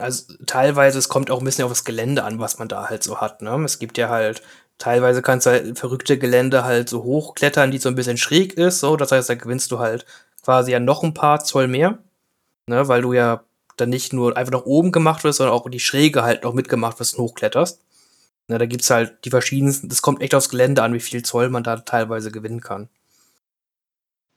Also 0.03 0.33
teilweise, 0.45 0.99
es 0.99 1.09
kommt 1.09 1.31
auch 1.31 1.39
ein 1.39 1.45
bisschen 1.45 1.65
auf 1.65 1.71
das 1.71 1.83
Gelände 1.83 2.23
an, 2.23 2.39
was 2.39 2.59
man 2.59 2.67
da 2.67 2.89
halt 2.89 3.03
so 3.03 3.21
hat. 3.21 3.41
Ne? 3.41 3.51
Es 3.63 3.79
gibt 3.79 3.97
ja 3.97 4.09
halt, 4.09 4.43
teilweise 4.77 5.21
kannst 5.21 5.45
du 5.45 5.51
halt 5.51 5.79
verrückte 5.79 6.17
Gelände 6.17 6.63
halt 6.63 6.89
so 6.89 7.03
hochklettern, 7.03 7.71
die 7.71 7.77
so 7.77 7.89
ein 7.89 7.95
bisschen 7.95 8.17
schräg 8.17 8.53
ist. 8.53 8.79
So, 8.79 8.97
das 8.97 9.11
heißt, 9.11 9.29
da 9.29 9.35
gewinnst 9.35 9.71
du 9.71 9.79
halt 9.79 10.05
quasi 10.43 10.71
ja 10.71 10.79
noch 10.79 11.03
ein 11.03 11.13
paar 11.13 11.43
Zoll 11.43 11.67
mehr 11.67 11.99
ne, 12.67 12.87
weil 12.87 13.01
du 13.01 13.13
ja 13.13 13.43
dann 13.77 13.89
nicht 13.89 14.13
nur 14.13 14.37
einfach 14.37 14.53
nach 14.53 14.65
oben 14.65 14.91
gemacht 14.91 15.23
wirst, 15.23 15.37
sondern 15.37 15.55
auch 15.55 15.69
die 15.69 15.79
Schräge 15.79 16.23
halt 16.23 16.43
noch 16.43 16.53
mitgemacht 16.53 16.99
wirst 16.99 17.15
und 17.15 17.23
hochkletterst. 17.23 17.81
Ne, 18.47 18.57
da 18.57 18.65
gibt's 18.65 18.89
halt 18.89 19.25
die 19.25 19.29
verschiedensten, 19.29 19.89
das 19.89 20.01
kommt 20.01 20.21
echt 20.21 20.35
aufs 20.35 20.49
Gelände 20.49 20.83
an, 20.83 20.93
wie 20.93 20.99
viel 20.99 21.23
Zoll 21.23 21.49
man 21.49 21.63
da 21.63 21.77
teilweise 21.77 22.31
gewinnen 22.31 22.61
kann. 22.61 22.89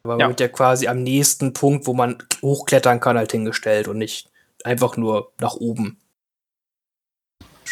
Aber 0.05 0.19
ja. 0.19 0.29
wird 0.29 0.41
ja 0.41 0.49
quasi 0.49 0.87
am 0.87 1.03
nächsten 1.03 1.53
Punkt, 1.53 1.87
wo 1.87 1.93
man 1.93 2.19
hochklettern 2.41 3.01
kann, 3.01 3.19
halt 3.19 3.33
hingestellt 3.33 3.89
und 3.89 3.99
nicht 3.99 4.31
einfach 4.67 4.97
nur 4.97 5.33
nach 5.41 5.55
oben. 5.55 5.99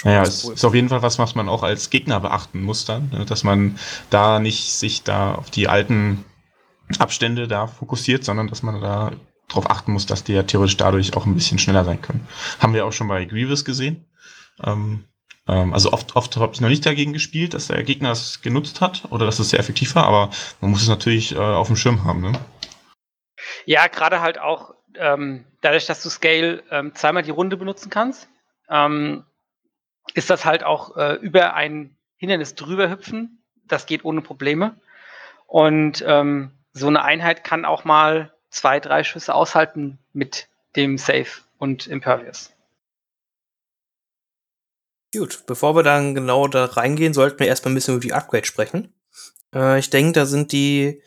naja, 0.05 0.23
es 0.23 0.45
cool. 0.45 0.55
ist 0.55 0.65
auf 0.65 0.75
jeden 0.75 0.89
Fall 0.89 1.03
was, 1.03 1.19
was 1.19 1.35
man 1.35 1.49
auch 1.49 1.63
als 1.63 1.91
Gegner 1.91 2.21
beachten 2.21 2.63
muss 2.63 2.85
dann, 2.85 3.11
ne? 3.11 3.25
dass 3.27 3.45
man 3.45 3.79
da 4.11 4.39
nicht 4.39 4.75
sich 4.75 5.03
da 5.03 5.35
auf 5.35 5.51
die 5.51 5.69
alten 5.69 6.25
Abstände 6.99 7.49
da 7.49 7.67
fokussiert, 7.67 8.25
sondern 8.25 8.49
dass 8.49 8.63
man 8.63 8.81
da 8.81 9.13
darauf 9.49 9.71
achten 9.71 9.93
muss, 9.93 10.07
dass 10.07 10.25
die 10.25 10.33
ja 10.33 10.43
theoretisch 10.43 10.77
dadurch 10.77 11.17
auch 11.17 11.27
ein 11.27 11.35
bisschen 11.35 11.59
schneller 11.59 11.85
sein 11.85 12.01
können. 12.01 12.27
Haben 12.61 12.75
wir 12.75 12.87
auch 12.87 12.93
schon 12.93 13.09
bei 13.09 13.25
Grievous 13.25 13.65
gesehen. 13.65 14.07
Ähm, 14.63 15.05
ähm, 15.47 15.75
also 15.75 15.93
oft, 15.93 16.17
oft 16.17 16.37
habe 16.37 16.53
ich 16.55 16.61
noch 16.61 16.69
nicht 16.69 16.87
dagegen 16.87 17.13
gespielt, 17.13 17.55
dass 17.55 17.69
der 17.69 17.83
Gegner 17.83 18.13
es 18.13 18.41
genutzt 18.41 18.81
hat 18.81 19.05
oder 19.11 19.27
dass 19.27 19.39
es 19.39 19.51
sehr 19.51 19.59
effektiv 19.59 19.95
war, 19.95 20.07
aber 20.07 20.31
man 20.61 20.71
muss 20.71 20.83
es 20.83 20.89
natürlich 20.89 21.35
äh, 21.35 21.39
auf 21.39 21.67
dem 21.67 21.77
Schirm 21.77 22.05
haben. 22.05 22.21
Ne? 22.21 22.33
Ja, 23.67 23.87
gerade 23.89 24.21
halt 24.21 24.39
auch 24.39 24.75
ähm, 24.99 25.45
dadurch, 25.61 25.87
dass 25.87 26.03
du 26.03 26.09
Scale 26.09 26.63
ähm, 26.71 26.95
zweimal 26.95 27.23
die 27.23 27.31
Runde 27.31 27.57
benutzen 27.57 27.91
kannst, 27.91 28.29
ähm, 28.69 29.25
ist 30.15 30.31
das 30.31 30.45
halt 30.45 30.65
auch 30.65 30.97
äh, 30.97 31.15
über 31.15 31.55
ein 31.55 31.97
Hindernis 32.17 32.55
drüber 32.55 32.91
hüpfen. 32.91 33.43
Das 33.67 33.87
geht 33.87 34.05
ohne 34.05 34.21
Probleme. 34.21 34.77
Und 35.47 36.05
ähm, 36.07 36.53
so 36.73 36.87
eine 36.87 37.03
Einheit 37.03 37.45
kann 37.45 37.65
auch 37.65 37.85
mal 37.85 38.33
zwei, 38.51 38.81
drei 38.81 39.05
Schüsse 39.05 39.35
aushalten 39.35 39.99
mit 40.13 40.49
dem 40.77 40.99
Safe 40.99 41.43
und 41.59 41.87
Impervious. 41.87 42.53
Gut, 45.15 45.45
bevor 45.47 45.77
wir 45.77 45.85
dann 45.85 46.15
genau 46.15 46.49
da 46.49 46.65
reingehen, 46.65 47.15
sollten 47.15 47.39
wir 47.39 47.47
erstmal 47.47 47.73
ein 47.73 47.77
bisschen 47.77 47.95
über 47.95 48.03
die 48.03 48.13
Upgrade 48.13 48.45
sprechen. 48.45 48.93
Äh, 49.55 49.79
ich 49.79 49.91
denke, 49.91 50.13
da 50.13 50.27
sind 50.27 50.53
die. 50.53 51.03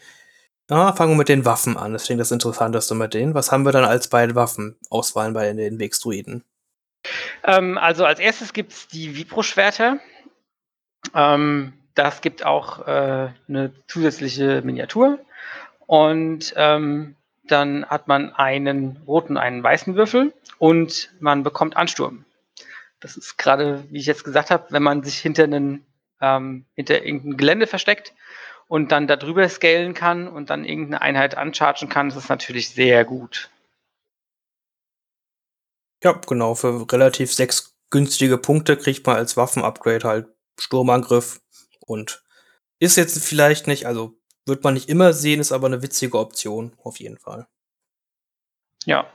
Ja, 0.70 0.92
fangen 0.94 1.14
wir 1.14 1.18
mit 1.18 1.30
den 1.30 1.46
Waffen 1.46 1.78
an. 1.78 1.94
Das 1.94 2.06
klingt 2.06 2.20
das 2.20 2.32
Interessanteste 2.32 2.94
mit 2.94 3.14
denen. 3.14 3.34
Was 3.34 3.52
haben 3.52 3.64
wir 3.64 3.72
dann 3.72 3.86
als 3.86 4.10
beide 4.10 4.36
Waffen-Auswahlen 4.36 5.34
bei 5.34 5.52
den 5.54 5.80
Wegstruiden? 5.80 6.44
Ähm, 7.44 7.78
also 7.78 8.06
als 8.06 8.20
erstes 8.20 8.52
gibt 8.52 8.74
es 8.74 8.88
die 8.88 9.16
Vipro-Schwerter. 9.16 10.00
Ähm, 11.14 11.74
das 11.96 12.22
gibt 12.22 12.46
auch 12.46 12.86
äh, 12.86 13.30
eine 13.48 13.72
zusätzliche 13.88 14.62
Miniatur. 14.62 15.20
Und 15.86 16.54
ähm, 16.58 17.16
dann 17.48 17.86
hat 17.86 18.10
man 18.10 18.34
einen 18.34 19.02
roten, 19.08 19.38
einen 19.38 19.64
weißen 19.64 19.96
Würfel 19.96 20.34
und 20.58 21.12
man 21.22 21.44
bekommt 21.44 21.78
Ansturm. 21.78 22.26
Das 23.00 23.16
ist 23.16 23.38
gerade, 23.38 23.86
wie 23.90 24.00
ich 24.00 24.06
jetzt 24.06 24.26
gesagt 24.26 24.52
habe, 24.52 24.66
wenn 24.72 24.84
man 24.84 25.04
sich 25.04 25.20
hinter 25.20 25.46
einen 25.46 25.86
ähm, 26.20 26.66
hinter 26.74 27.06
irgendein 27.06 27.38
Gelände 27.38 27.68
versteckt 27.68 28.14
und 28.68 28.92
dann 28.92 29.08
darüber 29.08 29.48
scalen 29.50 29.94
kann 29.94 30.28
und 30.28 30.50
dann 30.50 30.66
irgendeine 30.66 31.02
Einheit 31.02 31.36
anchargen 31.36 31.90
kann, 31.90 32.10
das 32.10 32.18
ist 32.18 32.30
natürlich 32.30 32.70
sehr 32.70 33.06
gut. 33.06 33.50
Ja, 36.04 36.14
genau. 36.14 36.56
Für 36.56 36.86
relativ 36.92 37.34
sechs 37.34 37.76
günstige 37.90 38.38
Punkte 38.38 38.78
kriegt 38.78 39.06
man 39.08 39.16
als 39.16 39.38
Waffenupgrade 39.38 40.08
halt 40.08 40.28
Sturmangriff 40.60 41.42
und 41.80 42.24
ist 42.80 42.98
jetzt 42.98 43.24
vielleicht 43.24 43.68
nicht, 43.68 43.88
also 43.88 44.18
wird 44.46 44.64
man 44.64 44.74
nicht 44.74 44.90
immer 44.90 45.14
sehen, 45.14 45.40
ist 45.40 45.52
aber 45.52 45.68
eine 45.68 45.82
witzige 45.82 46.18
Option, 46.18 46.74
auf 46.84 47.00
jeden 47.00 47.18
Fall. 47.18 47.48
Ja. 48.86 49.12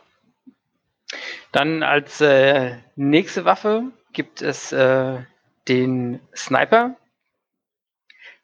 Dann 1.53 1.83
als 1.83 2.21
äh, 2.21 2.79
nächste 2.97 3.45
Waffe 3.45 3.85
gibt 4.13 4.43
es 4.43 4.73
äh, 4.73 5.23
den 5.69 6.21
Sniper. 6.35 6.97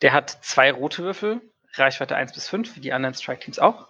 Der 0.02 0.12
hat 0.12 0.38
zwei 0.42 0.72
rote 0.72 1.02
Würfel, 1.02 1.40
Reichweite 1.74 2.16
1 2.16 2.32
bis 2.32 2.48
5, 2.48 2.76
wie 2.76 2.80
die 2.80 2.92
anderen 2.92 3.14
Strike 3.14 3.40
Teams 3.40 3.58
auch. 3.58 3.88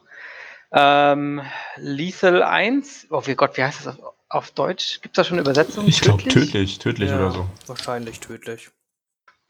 Ähm, 0.73 1.43
Lethal 1.77 2.43
1, 2.43 3.09
oh 3.11 3.23
Gott, 3.37 3.57
wie 3.57 3.65
heißt 3.65 3.87
das 3.87 3.99
auf, 3.99 4.15
auf 4.29 4.51
Deutsch? 4.51 5.01
Gibt 5.01 5.17
es 5.17 5.17
da 5.17 5.25
schon 5.25 5.37
eine 5.39 5.43
Übersetzung? 5.43 5.87
Ich 5.87 6.01
glaube 6.01 6.23
tödlich, 6.25 6.79
tödlich 6.79 7.11
ja, 7.11 7.17
oder 7.17 7.31
so. 7.31 7.47
Wahrscheinlich 7.67 8.21
tödlich. 8.21 8.71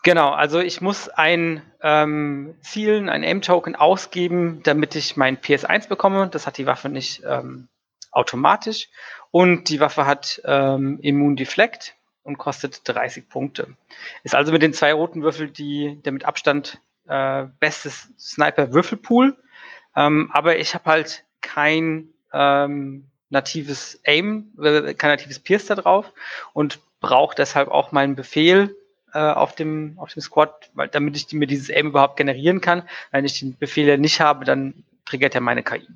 Genau, 0.05 0.31
also 0.31 0.61
ich 0.61 0.81
muss 0.81 1.09
ein 1.09 1.63
ähm, 1.83 2.55
Zielen, 2.61 3.09
ein 3.09 3.25
Aim-Token 3.25 3.75
ausgeben, 3.75 4.63
damit 4.63 4.95
ich 4.95 5.17
mein 5.17 5.39
PS1 5.39 5.89
bekomme. 5.89 6.29
Das 6.29 6.47
hat 6.47 6.57
die 6.57 6.67
Waffe 6.67 6.89
nicht 6.89 7.23
ähm, 7.27 7.69
automatisch. 8.13 8.89
Und 9.31 9.69
die 9.69 9.81
Waffe 9.81 10.07
hat 10.07 10.41
ähm, 10.45 11.01
Immun 11.03 11.35
Deflect 11.37 11.97
und 12.29 12.39
kostet 12.39 12.83
30 12.85 13.29
Punkte. 13.29 13.75
Ist 14.23 14.35
also 14.35 14.53
mit 14.53 14.63
den 14.63 14.75
zwei 14.75 14.93
roten 14.93 15.23
Würfeln 15.23 15.53
die, 15.53 15.99
der 16.05 16.13
mit 16.13 16.25
Abstand 16.25 16.81
äh, 17.09 17.47
beste 17.59 17.91
Sniper-Würfelpool. 17.91 19.37
Ähm, 19.97 20.31
aber 20.33 20.59
ich 20.59 20.75
habe 20.75 20.91
halt 20.91 21.25
kein 21.41 22.11
ähm, 22.33 23.07
natives 23.31 24.01
Aim, 24.05 24.53
äh, 24.63 24.95
kein 24.95 25.11
natives 25.11 25.41
Pierce 25.41 25.67
da 25.67 25.75
drauf 25.75 26.13
und 26.53 26.79
brauche 27.01 27.35
deshalb 27.35 27.69
auch 27.69 27.93
meinen 27.93 28.15
Befehl 28.15 28.77
äh, 29.15 29.19
auf, 29.19 29.55
dem, 29.55 29.95
auf 29.99 30.13
dem 30.13 30.21
Squad, 30.21 30.71
weil, 30.75 30.89
damit 30.89 31.17
ich 31.17 31.33
mir 31.33 31.47
dieses 31.47 31.71
Aim 31.71 31.89
überhaupt 31.89 32.19
generieren 32.19 32.61
kann. 32.61 32.83
Wenn 33.11 33.25
ich 33.25 33.41
den 33.41 33.57
Befehl 33.57 33.97
nicht 33.97 34.21
habe, 34.21 34.45
dann 34.45 34.85
triggert 35.07 35.35
er 35.35 35.41
meine 35.41 35.63
KI. 35.63 35.89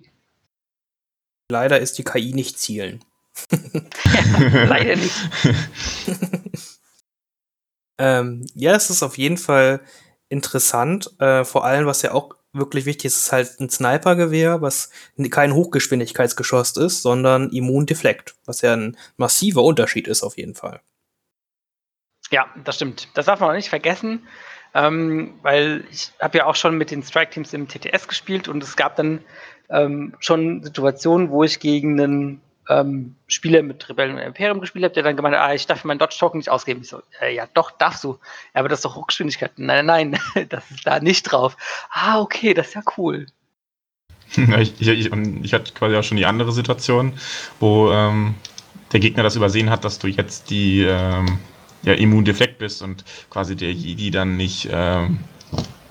Leider 1.51 1.79
ist 1.79 1.99
die 1.99 2.05
KI 2.05 2.33
nicht 2.33 2.59
zielen. 2.59 3.05
Ja, 3.51 4.65
leider 4.65 4.97
nicht. 4.97 5.15
ähm, 7.99 8.47
ja, 8.55 8.75
es 8.75 8.91
ist 8.91 9.03
auf 9.03 9.19
jeden 9.19 9.39
Fall 9.39 9.81
interessant. 10.29 11.11
Äh, 11.21 11.45
vor 11.45 11.65
allem, 11.65 11.87
was 11.87 12.03
ja 12.03 12.13
auch 12.13 12.35
wirklich 12.53 12.85
wichtig 12.85 13.07
ist, 13.07 13.17
ist 13.17 13.33
halt 13.33 13.61
ein 13.61 13.71
Snipergewehr, 13.71 14.61
was 14.61 14.91
kein 15.31 15.55
Hochgeschwindigkeitsgeschoss 15.55 16.77
ist, 16.77 17.03
sondern 17.03 17.51
Immundeflekt, 17.51 18.35
was 18.45 18.61
ja 18.61 18.75
ein 18.75 18.97
massiver 19.17 19.63
Unterschied 19.63 20.07
ist 20.07 20.23
auf 20.23 20.37
jeden 20.37 20.55
Fall. 20.55 20.81
Ja, 22.31 22.47
das 22.65 22.77
stimmt. 22.77 23.09
Das 23.15 23.27
darf 23.27 23.41
man 23.41 23.51
auch 23.51 23.55
nicht 23.55 23.69
vergessen, 23.69 24.27
ähm, 24.75 25.39
weil 25.43 25.85
ich 25.91 26.13
habe 26.21 26.39
ja 26.39 26.47
auch 26.47 26.57
schon 26.57 26.77
mit 26.77 26.91
den 26.91 27.03
Strike-Teams 27.03 27.53
im 27.53 27.69
TTS 27.69 28.09
gespielt 28.09 28.49
und 28.49 28.63
es 28.63 28.77
gab 28.77 28.97
dann 28.97 29.25
ähm, 29.69 30.15
schon 30.19 30.63
Situationen, 30.63 31.31
wo 31.31 31.45
ich 31.45 31.61
gegen 31.61 32.01
einen 32.01 32.41
ähm, 32.69 33.17
Spieler 33.27 33.63
mit 33.63 33.89
Rebellen 33.89 34.17
und 34.17 34.23
Imperium 34.23 34.61
gespielt 34.61 34.85
habe, 34.85 34.95
der 34.95 35.03
dann 35.03 35.17
gemeint 35.17 35.35
hat, 35.35 35.43
ah, 35.43 35.55
ich 35.55 35.67
darf 35.67 35.85
meinen 35.85 35.99
Dodge-Token 35.99 36.39
nicht 36.39 36.49
ausgeben. 36.49 36.83
Ich 36.83 36.89
so, 36.89 37.03
äh, 37.21 37.35
ja, 37.35 37.47
doch, 37.55 37.71
darfst 37.73 38.05
du. 38.05 38.19
Ja, 38.55 38.61
aber 38.61 38.69
das 38.69 38.79
ist 38.79 38.85
doch 38.85 38.97
Hochgeschwindigkeit. 38.97 39.53
Nein, 39.57 39.87
nein, 39.87 40.19
nein, 40.35 40.47
das 40.49 40.71
ist 40.71 40.87
da 40.87 41.01
nicht 41.01 41.25
drauf. 41.25 41.57
Ah, 41.91 42.21
okay, 42.21 42.55
das 42.55 42.69
ist 42.69 42.75
ja 42.75 42.83
cool. 42.97 43.27
ich, 44.37 44.81
ich, 44.81 44.89
ich, 44.89 45.13
ich 45.43 45.55
hatte 45.55 45.73
quasi 45.73 45.97
auch 45.97 46.05
schon 46.05 46.17
die 46.17 46.27
andere 46.27 46.53
Situation, 46.53 47.15
wo 47.61 47.91
ähm, 47.93 48.35
der 48.93 49.01
Gegner 49.01 49.23
das 49.23 49.37
übersehen 49.37 49.71
hat, 49.71 49.85
dass 49.85 49.99
du 49.99 50.07
jetzt 50.07 50.51
die 50.51 50.83
ähm, 50.83 51.39
ja, 51.83 51.95
Immundeflekt 51.95 52.59
bist 52.59 52.83
und 52.83 53.05
quasi 53.31 53.57
der 53.57 53.73
Jedi 53.73 54.11
dann 54.11 54.37
nicht 54.37 54.69
ähm, 54.71 55.19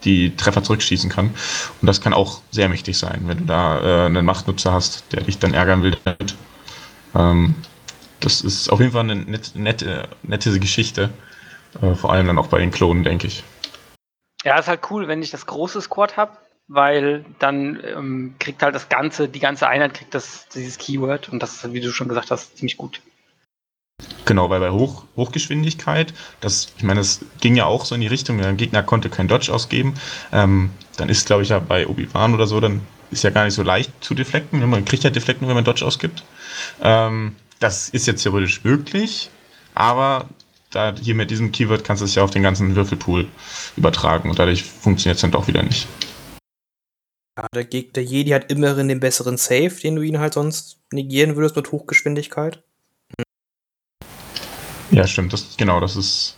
die 0.03 0.35
Treffer 0.35 0.63
zurückschießen 0.63 1.09
kann. 1.09 1.27
Und 1.81 1.87
das 1.87 2.01
kann 2.01 2.13
auch 2.13 2.41
sehr 2.51 2.69
mächtig 2.69 2.97
sein, 2.97 3.21
wenn 3.25 3.39
du 3.39 3.45
da 3.45 3.79
äh, 3.79 4.05
einen 4.07 4.25
Machtnutzer 4.25 4.71
hast, 4.71 5.03
der 5.11 5.21
dich 5.21 5.37
dann 5.37 5.53
ärgern 5.53 5.83
will 5.83 5.97
damit. 6.03 6.35
Ähm, 7.15 7.55
das 8.19 8.41
ist 8.41 8.69
auf 8.69 8.79
jeden 8.79 8.91
Fall 8.91 9.03
eine 9.03 9.15
nette, 9.15 9.59
nette, 9.59 10.07
nette 10.23 10.59
Geschichte. 10.59 11.09
Äh, 11.81 11.95
vor 11.95 12.11
allem 12.11 12.27
dann 12.27 12.37
auch 12.37 12.47
bei 12.47 12.59
den 12.59 12.71
Klonen, 12.71 13.03
denke 13.03 13.27
ich. 13.27 13.43
Ja, 14.43 14.57
ist 14.57 14.67
halt 14.67 14.81
cool, 14.89 15.07
wenn 15.07 15.21
ich 15.21 15.31
das 15.31 15.45
große 15.45 15.81
Squad 15.81 16.17
habe, 16.17 16.37
weil 16.67 17.25
dann 17.39 17.79
ähm, 17.83 18.35
kriegt 18.39 18.63
halt 18.63 18.75
das 18.75 18.89
ganze, 18.89 19.27
die 19.27 19.39
ganze 19.39 19.67
Einheit 19.67 19.93
kriegt 19.93 20.13
das, 20.13 20.47
dieses 20.49 20.77
Keyword 20.77 21.29
und 21.29 21.41
das 21.41 21.55
ist, 21.55 21.73
wie 21.73 21.81
du 21.81 21.91
schon 21.91 22.07
gesagt 22.07 22.31
hast, 22.31 22.57
ziemlich 22.57 22.77
gut. 22.77 23.01
Genau, 24.25 24.49
weil 24.49 24.59
bei 24.59 24.71
Hoch, 24.71 25.05
Hochgeschwindigkeit, 25.15 26.13
das, 26.39 26.73
ich 26.77 26.83
meine, 26.83 26.99
das 26.99 27.19
ging 27.39 27.55
ja 27.55 27.65
auch 27.65 27.85
so 27.85 27.95
in 27.95 28.01
die 28.01 28.07
Richtung, 28.07 28.37
der 28.37 28.53
Gegner 28.53 28.83
konnte 28.83 29.09
kein 29.09 29.27
Dodge 29.27 29.53
ausgeben. 29.53 29.95
Ähm, 30.31 30.71
dann 30.97 31.09
ist, 31.09 31.27
glaube 31.27 31.43
ich, 31.43 31.49
ja 31.49 31.59
bei 31.59 31.87
Obi-Wan 31.87 32.33
oder 32.33 32.47
so, 32.47 32.59
dann 32.59 32.81
ist 33.11 33.23
ja 33.23 33.29
gar 33.29 33.45
nicht 33.45 33.53
so 33.53 33.63
leicht 33.63 33.91
zu 34.01 34.15
deflekten. 34.15 34.67
Man 34.67 34.85
kriegt 34.85 35.03
ja 35.03 35.09
Deflekten, 35.09 35.47
wenn 35.47 35.55
man 35.55 35.63
Dodge 35.63 35.85
ausgibt. 35.85 36.23
Ähm, 36.81 37.35
das 37.59 37.89
ist 37.89 38.07
jetzt 38.07 38.23
theoretisch 38.23 38.63
möglich, 38.63 39.29
aber 39.75 40.29
da 40.71 40.95
hier 40.99 41.15
mit 41.15 41.29
diesem 41.29 41.51
Keyword 41.51 41.83
kannst 41.83 42.01
du 42.01 42.05
es 42.05 42.15
ja 42.15 42.23
auf 42.23 42.31
den 42.31 42.43
ganzen 42.43 42.75
Würfelpool 42.75 43.27
übertragen 43.77 44.29
und 44.29 44.39
dadurch 44.39 44.63
funktioniert 44.63 45.17
es 45.17 45.21
dann 45.21 45.31
doch 45.31 45.47
wieder 45.47 45.61
nicht. 45.61 45.87
Ja, 47.37 47.47
der, 47.53 47.63
der 47.63 48.03
Jedi 48.03 48.31
hat 48.31 48.51
immerhin 48.51 48.87
den 48.87 48.99
besseren 48.99 49.37
Save, 49.37 49.75
den 49.81 49.95
du 49.95 50.01
ihn 50.01 50.19
halt 50.19 50.33
sonst 50.33 50.79
negieren 50.91 51.35
würdest 51.35 51.55
mit 51.55 51.71
Hochgeschwindigkeit. 51.71 52.63
Ja, 54.91 55.07
stimmt. 55.07 55.31
Das, 55.31 55.55
genau, 55.55 55.79
das 55.79 55.95
ist 55.95 56.35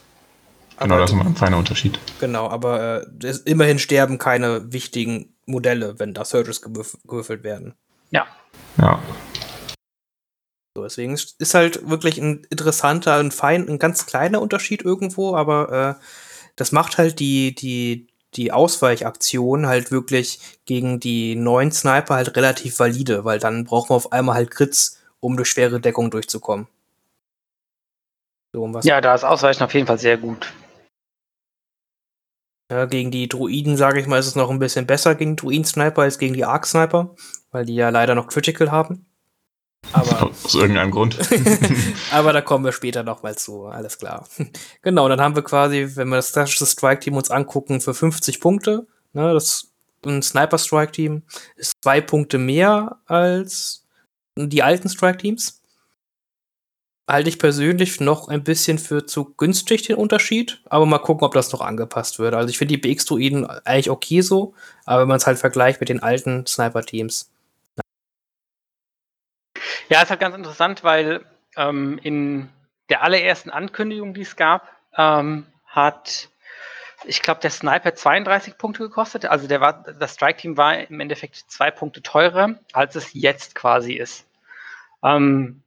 genau 0.80 1.00
das 1.00 1.12
ist 1.12 1.18
ein 1.20 1.36
feiner 1.36 1.58
Unterschied. 1.58 2.00
Genau, 2.20 2.48
aber 2.48 3.08
äh, 3.24 3.34
immerhin 3.46 3.80
sterben 3.80 4.18
keine 4.18 4.72
wichtigen 4.72 5.33
Modelle, 5.46 6.00
wenn 6.00 6.14
da 6.14 6.26
Surges 6.26 6.62
gewürfelt 6.62 7.44
werden. 7.44 7.76
Ja. 8.12 8.28
Ja. 8.78 9.02
So, 10.76 10.84
deswegen 10.84 11.14
ist 11.14 11.54
halt 11.54 11.88
wirklich 11.88 12.18
ein 12.18 12.48
interessanter, 12.50 13.18
ein 13.18 13.32
fein, 13.32 13.68
ein 13.68 13.78
ganz 13.78 14.06
kleiner 14.08 14.42
Unterschied 14.42 14.84
irgendwo, 14.84 15.36
aber 15.36 15.98
äh, 16.00 16.04
das 16.56 16.72
macht 16.72 16.98
halt 16.98 17.20
die, 17.20 17.54
die, 17.54 18.08
die 18.34 18.52
Ausweichaktion 18.52 19.68
halt 19.68 19.92
wirklich 19.92 20.40
gegen 20.66 21.00
die 21.00 21.36
neuen 21.36 21.72
Sniper 21.72 22.16
halt 22.16 22.36
relativ 22.36 22.80
valide, 22.80 23.24
weil 23.24 23.40
dann 23.40 23.66
braucht 23.66 23.90
man 23.90 23.98
auf 23.98 24.12
einmal 24.12 24.36
halt 24.36 24.52
Crits, 24.52 25.00
um 25.20 25.38
durch 25.38 25.50
schwere 25.50 25.80
Deckung 25.80 26.10
durchzukommen. 26.10 26.68
So, 28.52 28.64
um 28.64 28.80
ja, 28.82 29.02
da 29.02 29.14
ist 29.14 29.24
Ausweichen 29.24 29.64
auf 29.64 29.74
jeden 29.74 29.88
Fall 29.88 30.00
sehr 30.00 30.18
gut. 30.18 30.54
Ja, 32.74 32.86
gegen 32.86 33.12
die 33.12 33.30
Druiden, 33.30 33.78
sage 33.78 34.00
ich 34.00 34.08
mal, 34.08 34.18
ist 34.18 34.26
es 34.26 34.36
noch 34.36 34.50
ein 34.50 34.58
bisschen 34.58 34.88
besser 34.88 35.14
gegen 35.14 35.36
Druiden-Sniper 35.36 36.02
als 36.02 36.18
gegen 36.18 36.34
die 36.34 36.44
Arc-Sniper, 36.44 37.14
weil 37.52 37.66
die 37.66 37.76
ja 37.76 37.90
leider 37.90 38.16
noch 38.16 38.26
Critical 38.26 38.72
haben. 38.72 39.06
Aber, 39.92 40.24
Aus 40.44 40.56
irgendeinem 40.56 40.90
Grund. 40.90 41.20
aber 42.12 42.34
da 42.34 42.42
kommen 42.42 42.66
wir 42.66 42.72
später 42.72 43.04
noch 43.04 43.22
mal 43.22 43.38
zu, 43.38 43.66
alles 43.66 44.00
klar. 44.00 44.28
genau, 44.82 45.08
dann 45.08 45.22
haben 45.22 45.36
wir 45.36 45.44
quasi, 45.44 45.88
wenn 45.94 46.10
wir 46.10 46.16
das 46.16 46.32
klassische 46.32 46.66
Strike-Team 46.66 47.16
uns 47.16 47.30
angucken, 47.30 47.80
für 47.80 47.94
50 47.94 48.40
Punkte, 48.40 48.88
ne, 49.14 49.32
das 49.34 49.68
ein 50.04 50.24
Sniper-Strike-Team 50.24 51.22
ist 51.56 51.74
zwei 51.84 52.02
Punkte 52.02 52.40
mehr 52.40 52.98
als 53.06 53.86
die 54.36 54.64
alten 54.64 54.90
Strike-Teams 54.90 55.62
halte 57.08 57.30
ich 57.30 57.40
persönlich 57.40 58.00
noch 58.00 58.30
ein 58.30 58.44
bisschen 58.44 58.80
für 58.80 59.06
zu 59.06 59.34
günstig 59.36 59.84
den 59.84 59.98
Unterschied, 59.98 60.62
aber 60.66 60.86
mal 60.86 61.00
gucken, 61.00 61.26
ob 61.26 61.34
das 61.34 61.52
noch 61.52 61.62
angepasst 61.62 62.20
wird. 62.20 62.34
Also 62.34 62.50
ich 62.50 62.58
finde 62.58 62.78
die 62.78 62.82
BX-Druiden 62.82 63.46
eigentlich 63.46 63.90
okay 63.90 64.22
so, 64.22 64.54
aber 64.86 65.02
wenn 65.02 65.10
man 65.10 65.18
es 65.18 65.28
halt 65.28 65.38
vergleicht 65.38 65.80
mit 65.80 65.90
den 65.90 66.02
alten 66.02 66.46
Sniper-Teams. 66.46 67.30
Ja, 69.90 70.02
ist 70.02 70.10
halt 70.10 70.22
ganz 70.22 70.36
interessant, 70.36 70.84
weil 70.84 71.26
ähm, 71.58 72.00
in 72.02 72.50
der 72.90 73.04
allerersten 73.04 73.50
Ankündigung, 73.50 74.14
die 74.14 74.22
es 74.22 74.36
gab, 74.36 74.70
ähm, 74.98 75.46
hat, 75.66 76.30
ich 77.04 77.22
glaube, 77.22 77.42
der 77.42 77.50
Sniper 77.50 77.94
32 77.94 78.58
Punkte 78.58 78.84
gekostet. 78.84 79.26
Also 79.26 79.48
der 79.48 79.60
war, 79.60 79.84
das 79.84 80.14
Strike-Team 80.14 80.56
war 80.56 80.78
im 80.78 81.00
Endeffekt 81.02 81.36
zwei 81.48 81.70
Punkte 81.70 82.02
teurer, 82.02 82.56
als 82.72 82.96
es 82.96 83.14
jetzt 83.14 83.56
quasi 83.56 83.94
ist. 83.94 84.26
Ähm, 85.04 85.63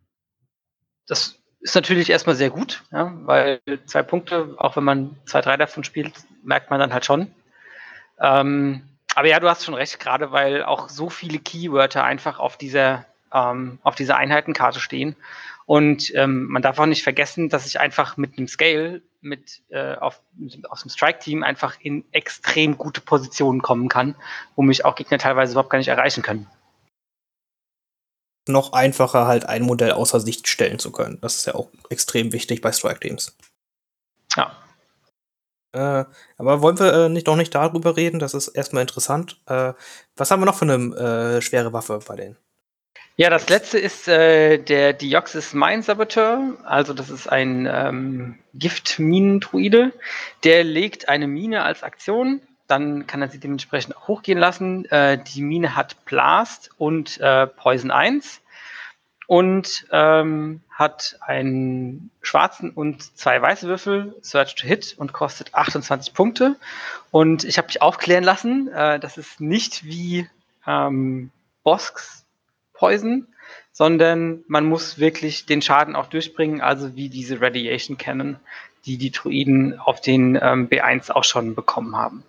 das 1.06 1.38
ist 1.60 1.75
natürlich 1.75 2.10
erstmal 2.10 2.36
sehr 2.36 2.50
gut, 2.50 2.84
ja, 2.92 3.12
weil 3.25 3.60
zwei 3.86 4.02
Punkte, 4.02 4.54
auch 4.58 4.76
wenn 4.76 4.84
man 4.84 5.16
zwei, 5.26 5.40
drei 5.40 5.56
davon 5.56 5.84
spielt, 5.84 6.12
merkt 6.42 6.70
man 6.70 6.78
dann 6.80 6.92
halt 6.92 7.04
schon. 7.04 7.30
Ähm, 8.20 8.82
Aber 9.14 9.28
ja, 9.28 9.40
du 9.40 9.48
hast 9.48 9.64
schon 9.64 9.75
recht, 9.75 9.98
gerade 9.98 10.30
weil 10.30 10.62
auch 10.62 10.88
so 10.90 11.08
viele 11.08 11.38
Keywörter 11.38 12.04
einfach 12.04 12.38
auf 12.38 12.56
dieser, 12.58 13.06
ähm, 13.32 13.78
auf 13.82 13.94
dieser 13.94 14.16
Einheitenkarte 14.16 14.78
stehen. 14.78 15.16
Und 15.64 16.14
ähm, 16.14 16.46
man 16.46 16.62
darf 16.62 16.78
auch 16.78 16.86
nicht 16.86 17.02
vergessen, 17.02 17.48
dass 17.48 17.66
ich 17.66 17.80
einfach 17.80 18.16
mit 18.16 18.38
einem 18.38 18.46
Scale, 18.46 19.02
mit 19.20 19.62
äh, 19.70 19.96
auf, 19.96 20.20
aus 20.68 20.82
dem 20.82 20.90
Strike-Team 20.90 21.42
einfach 21.42 21.76
in 21.80 22.04
extrem 22.12 22.78
gute 22.78 23.00
Positionen 23.00 23.62
kommen 23.62 23.88
kann, 23.88 24.14
wo 24.54 24.62
mich 24.62 24.84
auch 24.84 24.94
Gegner 24.94 25.18
teilweise 25.18 25.52
überhaupt 25.52 25.70
gar 25.70 25.78
nicht 25.78 25.88
erreichen 25.88 26.22
können. 26.22 26.46
Noch 28.47 28.73
einfacher 28.73 29.26
halt 29.26 29.47
ein 29.47 29.62
Modell 29.62 29.93
außer 29.93 30.21
Sicht 30.21 30.49
stellen 30.49 30.79
zu 30.79 30.93
können. 30.93 31.19
Das 31.21 31.37
ist 31.37 31.47
ja 31.47 31.55
auch 31.55 31.69
extrem 31.91 32.33
wichtig 32.33 32.61
bei 32.61 32.73
Strike-Teams. 32.73 33.37
Ja. 34.37 34.57
Äh, 35.73 36.05
aber 36.38 36.62
wollen 36.62 36.79
wir 36.79 36.93
äh, 36.93 37.09
nicht, 37.09 37.26
noch 37.26 37.37
nicht 37.37 37.55
darüber 37.55 37.97
reden? 37.97 38.19
Das 38.19 38.35
ist 38.35 38.49
erstmal 38.49 38.83
interessant. 38.83 39.41
Äh, 39.47 39.73
was 40.17 40.31
haben 40.31 40.41
wir 40.41 40.47
noch 40.47 40.57
für 40.59 40.65
eine 40.65 41.37
äh, 41.37 41.43
schwere 41.43 41.73
Waffe 41.73 41.99
bei 42.07 42.17
denen? 42.17 42.37
Ja, 43.19 43.31
das 43.31 43.49
letzte 43.49 43.79
ist 43.79 44.09
äh, 44.09 44.59
der 44.59 44.93
Dioxys 44.93 45.55
Mine 45.55 45.83
Saboteur. 45.83 46.55
Also 46.65 46.93
das 46.93 47.09
ist 47.09 47.26
ein 47.26 47.67
ähm, 47.71 48.38
Giftminendruide. 48.55 49.93
Der 50.45 50.65
legt 50.65 51.09
eine 51.09 51.26
Mine 51.26 51.62
als 51.62 51.83
Aktion. 51.83 52.43
Dann 52.66 53.06
kann 53.06 53.23
er 53.23 53.28
sie 53.28 53.38
dementsprechend 53.38 53.96
auch 53.96 54.08
hochgehen 54.08 54.38
lassen. 54.38 54.85
Äh, 54.87 55.18
die 55.23 55.42
Mine 55.42 55.76
hat 55.76 56.04
Blast 56.04 56.70
und 56.78 57.20
äh, 57.20 57.46
Poison 57.46 57.90
1 57.90 58.40
und 59.26 59.87
ähm, 59.90 60.61
hat 60.70 61.18
einen 61.20 62.11
schwarzen 62.23 62.70
und 62.70 63.16
zwei 63.16 63.40
weiße 63.40 63.66
Würfel, 63.66 64.14
Search 64.20 64.54
to 64.54 64.66
Hit 64.66 64.94
und 64.99 65.12
kostet 65.12 65.54
28 65.54 66.14
Punkte. 66.14 66.56
Und 67.11 67.44
ich 67.44 67.58
habe 67.58 67.66
mich 67.66 67.82
aufklären 67.82 68.25
lassen, 68.25 68.68
äh, 68.68 69.00
das 69.00 69.18
ist 69.18 69.40
nicht 69.40 69.85
wie 69.85 70.28
ähm, 70.66 71.30
Bosks 71.64 72.25
Poison, 72.73 73.26
sondern 73.73 74.44
man 74.49 74.66
muss 74.66 74.99
wirklich 74.99 75.46
den 75.46 75.62
Schaden 75.62 75.96
auch 75.96 76.06
durchbringen, 76.06 76.61
also 76.61 76.94
wie 76.94 77.08
diese 77.08 77.40
Radiation 77.40 77.99
Cannon, 77.99 78.37
die 78.85 78.99
die 78.99 79.11
Druiden 79.11 79.78
auf 79.78 80.00
den 80.00 80.38
ähm, 80.40 80.68
B1 80.68 81.11
auch 81.11 81.25
schon 81.25 81.54
bekommen 81.54 81.96
haben. 81.96 82.23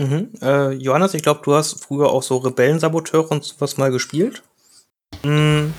Mhm. 0.00 0.30
Äh, 0.40 0.70
Johannes, 0.72 1.12
ich 1.12 1.22
glaube, 1.22 1.42
du 1.44 1.54
hast 1.54 1.84
früher 1.84 2.08
auch 2.08 2.22
so 2.22 2.38
Rebellensaboteure 2.38 3.30
und 3.30 3.44
sowas 3.44 3.76
mal 3.76 3.90
gespielt. 3.90 4.42
Mhm. 5.22 5.74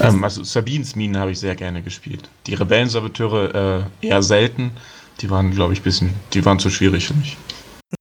Ähm, 0.00 0.24
also 0.24 0.42
Sabines 0.44 0.96
Minen 0.96 1.18
habe 1.18 1.32
ich 1.32 1.40
sehr 1.40 1.54
gerne 1.54 1.82
gespielt. 1.82 2.30
Die 2.46 2.54
Rebellensaboteure 2.54 3.90
äh, 4.00 4.06
eher 4.06 4.22
selten. 4.22 4.72
Die 5.20 5.28
waren, 5.28 5.50
glaube 5.50 5.74
ich, 5.74 5.82
bisschen, 5.82 6.14
die 6.32 6.44
waren 6.44 6.58
zu 6.58 6.70
schwierig 6.70 7.08
für 7.08 7.14
mich. 7.14 7.36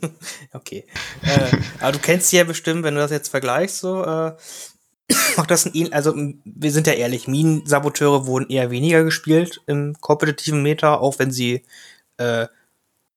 okay. 0.54 0.86
Äh, 1.24 1.58
aber 1.82 1.92
du 1.94 2.00
kennst 2.00 2.30
sie 2.30 2.38
ja 2.38 2.46
bestimmt, 2.46 2.84
wenn 2.84 2.96
du 2.96 3.02
das 3.02 3.12
jetzt 3.12 3.30
vergleichst, 3.30 3.80
so, 3.80 4.06
äh, 4.06 4.34
macht 5.38 5.52
das 5.52 5.66
ein, 5.66 5.92
also 5.92 6.14
wir 6.16 6.72
sind 6.72 6.88
ja 6.88 6.94
ehrlich, 6.94 7.28
Minensaboteure 7.28 8.28
wurden 8.28 8.50
eher 8.50 8.72
weniger 8.72 9.04
gespielt 9.04 9.62
im 9.68 9.96
kompetitiven 10.00 10.64
Meta, 10.64 10.96
auch 10.96 11.20
wenn 11.20 11.32
sie 11.32 11.66
äh, 12.18 12.48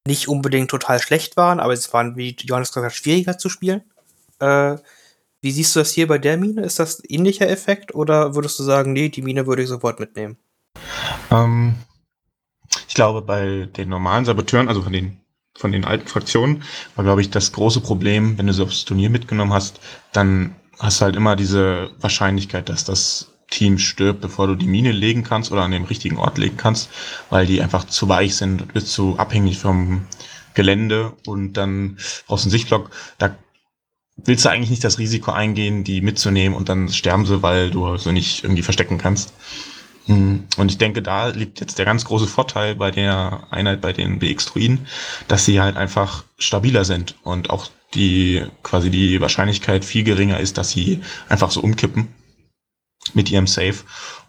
nicht 0.06 0.28
unbedingt 0.28 0.70
total 0.70 1.00
schlecht 1.00 1.36
waren, 1.36 1.60
aber 1.60 1.72
es 1.72 1.92
waren, 1.92 2.16
wie 2.16 2.36
Johannes 2.40 2.70
gesagt 2.70 2.86
hat, 2.86 2.94
schwieriger 2.94 3.38
zu 3.38 3.48
spielen. 3.48 3.82
Äh, 4.38 4.76
wie 5.42 5.50
siehst 5.50 5.74
du 5.74 5.80
das 5.80 5.92
hier 5.92 6.06
bei 6.06 6.18
der 6.18 6.36
Mine? 6.36 6.62
Ist 6.62 6.78
das 6.78 7.02
ähnlicher 7.08 7.48
Effekt 7.48 7.94
oder 7.94 8.34
würdest 8.34 8.58
du 8.58 8.62
sagen, 8.62 8.92
nee, 8.92 9.08
die 9.08 9.22
Mine 9.22 9.46
würde 9.46 9.62
ich 9.62 9.68
sofort 9.68 10.00
mitnehmen? 10.00 10.36
Ähm, 11.30 11.76
ich 12.88 12.94
glaube, 12.94 13.22
bei 13.22 13.68
den 13.76 13.88
normalen 13.88 14.24
Saboteuren, 14.24 14.68
also 14.68 14.82
von 14.82 14.92
den 14.92 15.20
von 15.56 15.72
den 15.72 15.84
alten 15.84 16.06
Fraktionen, 16.06 16.62
war, 16.94 17.04
glaube 17.04 17.20
ich, 17.20 17.30
das 17.30 17.52
große 17.52 17.80
Problem, 17.80 18.38
wenn 18.38 18.46
du 18.46 18.52
sie 18.52 18.62
aufs 18.62 18.84
Turnier 18.84 19.10
mitgenommen 19.10 19.52
hast, 19.52 19.80
dann 20.12 20.54
hast 20.78 21.00
du 21.00 21.04
halt 21.04 21.16
immer 21.16 21.36
diese 21.36 21.90
Wahrscheinlichkeit, 22.00 22.68
dass 22.68 22.84
das 22.84 23.32
Team 23.50 23.78
stirbt, 23.78 24.20
bevor 24.20 24.46
du 24.46 24.54
die 24.54 24.66
Mine 24.66 24.92
legen 24.92 25.24
kannst 25.24 25.52
oder 25.52 25.62
an 25.62 25.72
dem 25.72 25.84
richtigen 25.84 26.16
Ort 26.16 26.38
legen 26.38 26.56
kannst, 26.56 26.88
weil 27.28 27.46
die 27.46 27.60
einfach 27.60 27.84
zu 27.84 28.08
weich 28.08 28.36
sind, 28.36 28.72
bist 28.72 28.88
zu 28.88 29.18
abhängig 29.18 29.58
vom 29.58 30.06
Gelände 30.54 31.12
und 31.26 31.54
dann 31.54 31.98
brauchst 32.26 32.44
du 32.44 32.46
einen 32.46 32.52
Sichtblock. 32.52 32.90
Da 33.18 33.36
willst 34.16 34.44
du 34.44 34.50
eigentlich 34.50 34.70
nicht 34.70 34.84
das 34.84 34.98
Risiko 34.98 35.32
eingehen, 35.32 35.84
die 35.84 36.00
mitzunehmen 36.00 36.56
und 36.56 36.68
dann 36.68 36.88
sterben 36.88 37.26
sie, 37.26 37.42
weil 37.42 37.70
du 37.70 37.96
sie 37.96 38.12
nicht 38.12 38.44
irgendwie 38.44 38.62
verstecken 38.62 38.98
kannst. 38.98 39.32
Hm, 40.06 40.44
und 40.56 40.70
ich 40.70 40.78
denke, 40.78 41.02
da 41.02 41.28
liegt 41.28 41.60
jetzt 41.60 41.78
der 41.78 41.86
ganz 41.86 42.04
große 42.04 42.26
Vorteil 42.26 42.74
bei 42.74 42.90
der 42.90 43.46
Einheit 43.50 43.80
bei 43.80 43.92
den 43.92 44.18
BX-Druiden, 44.18 44.86
dass 45.28 45.44
sie 45.44 45.60
halt 45.60 45.76
einfach 45.76 46.24
stabiler 46.38 46.84
sind 46.84 47.16
und 47.22 47.50
auch 47.50 47.70
die 47.94 48.44
quasi 48.62 48.90
die 48.90 49.20
Wahrscheinlichkeit 49.20 49.84
viel 49.84 50.04
geringer 50.04 50.38
ist, 50.38 50.58
dass 50.58 50.70
sie 50.70 51.00
einfach 51.28 51.50
so 51.50 51.60
umkippen 51.60 52.08
mit 53.14 53.30
ihrem 53.30 53.46
Save. 53.46 53.76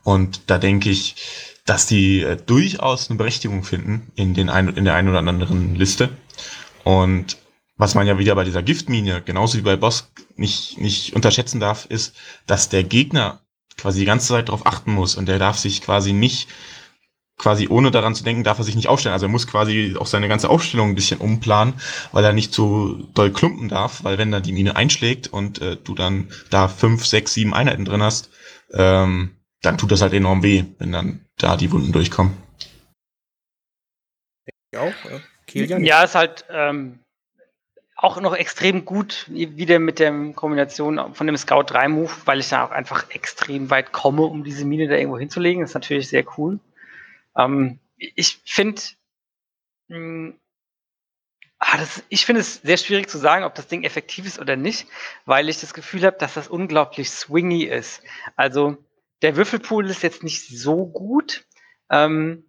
Und 0.04 0.42
da 0.48 0.58
denke 0.58 0.90
ich, 0.90 1.16
dass 1.66 1.86
die 1.86 2.22
äh, 2.22 2.38
durchaus 2.38 3.10
eine 3.10 3.18
Berechtigung 3.18 3.64
finden 3.64 4.12
in, 4.16 4.34
den 4.34 4.50
ein, 4.50 4.70
in 4.70 4.86
der 4.86 4.96
einen 4.96 5.10
oder 5.10 5.20
anderen 5.20 5.76
Liste. 5.76 6.10
Und 6.84 7.38
was 7.78 7.96
man 7.96 8.08
ja 8.08 8.20
wieder 8.20 8.36
bei 8.36 8.44
dieser 8.44 8.64
Giftmine, 8.64 9.22
genauso 9.22 9.58
wie 9.58 9.64
bei 9.64 9.76
Boss, 9.76 10.12
nicht, 10.36 10.80
nicht 10.80 11.16
unterschätzen 11.16 11.60
darf, 11.60 11.86
ist, 11.86 12.16
dass 12.46 12.70
der 12.70 12.84
Gegner 12.84 13.42
quasi 13.78 14.00
die 14.00 14.06
ganze 14.06 14.28
Zeit 14.28 14.50
darauf 14.50 14.66
achten 14.68 14.94
muss 14.94 15.16
und 15.16 15.28
der 15.28 15.40
darf 15.40 15.58
sich 15.58 15.82
quasi 15.82 16.14
nicht, 16.14 16.48
quasi 17.38 17.68
ohne 17.70 17.90
daran 17.90 18.14
zu 18.14 18.24
denken, 18.24 18.44
darf 18.44 18.60
er 18.60 18.64
sich 18.64 18.76
nicht 18.76 18.88
aufstellen. 18.88 19.14
Also 19.14 19.26
er 19.26 19.32
muss 19.32 19.48
quasi 19.48 19.96
auch 19.98 20.06
seine 20.06 20.28
ganze 20.28 20.50
Aufstellung 20.50 20.90
ein 20.90 20.96
bisschen 20.96 21.20
umplanen, 21.20 21.74
weil 22.12 22.24
er 22.24 22.34
nicht 22.34 22.54
zu 22.54 23.08
doll 23.16 23.32
klumpen 23.32 23.70
darf, 23.70 24.04
weil 24.04 24.20
wenn 24.20 24.32
da 24.32 24.40
die 24.40 24.52
Mine 24.52 24.76
einschlägt 24.76 25.28
und 25.28 25.60
äh, 25.60 25.78
du 25.84 25.96
dann 25.96 26.28
da 26.52 26.68
fünf, 26.68 27.06
sechs, 27.06 27.34
sieben 27.34 27.54
Einheiten 27.54 27.86
drin 27.86 28.04
hast, 28.04 28.30
ähm, 28.74 29.36
dann 29.62 29.78
tut 29.78 29.92
das 29.92 30.02
halt 30.02 30.14
enorm 30.14 30.44
weh, 30.44 30.66
wenn 30.80 30.92
dann 30.92 31.26
da 31.38 31.56
die 31.58 31.72
Wunden 31.72 31.92
durchkommen. 31.92 32.36
Ja, 34.74 34.82
auch, 34.82 34.94
äh, 35.54 35.84
ja, 35.84 36.04
ist 36.04 36.16
halt 36.16 36.46
ähm, 36.50 37.00
auch 38.02 38.20
noch 38.20 38.36
extrem 38.36 38.86
gut 38.86 39.28
wieder 39.30 39.80
mit 39.80 40.00
der 40.00 40.34
Kombination 40.34 41.14
von 41.14 41.28
dem 41.28 41.38
Scout 41.38 41.66
3 41.68 41.90
Move, 41.90 42.12
weil 42.26 42.40
ich 42.40 42.50
da 42.50 42.66
auch 42.66 42.72
einfach 42.72 43.10
extrem 43.12 43.70
weit 43.70 43.92
komme, 43.92 44.24
um 44.24 44.44
diese 44.44 44.66
Mine 44.66 44.88
da 44.88 44.96
irgendwo 44.96 45.20
hinzulegen. 45.20 45.62
Das 45.62 45.72
ist 45.72 45.76
natürlich 45.76 46.08
sehr 46.10 46.26
cool. 46.38 46.60
Ähm, 47.38 47.80
ich 47.98 48.42
finde, 48.46 48.82
ah, 51.62 51.80
ich 52.10 52.26
finde 52.26 52.42
es 52.42 52.56
sehr 52.56 52.78
schwierig 52.78 53.10
zu 53.10 53.18
sagen, 53.18 53.46
ob 53.46 53.56
das 53.56 53.68
Ding 53.68 53.84
effektiv 53.84 54.26
ist 54.26 54.40
oder 54.40 54.56
nicht, 54.56 54.88
weil 55.26 55.48
ich 55.48 55.62
das 55.62 55.74
Gefühl 55.74 56.04
habe, 56.04 56.18
dass 56.18 56.34
das 56.34 56.50
unglaublich 56.50 57.10
swingy 57.10 57.64
ist. 57.64 58.04
Also 58.36 58.78
der 59.22 59.38
Würfelpool 59.38 59.90
ist 59.90 60.04
jetzt 60.04 60.24
nicht 60.24 60.48
so 60.48 60.86
gut. 60.86 61.46
Ähm, 61.90 62.46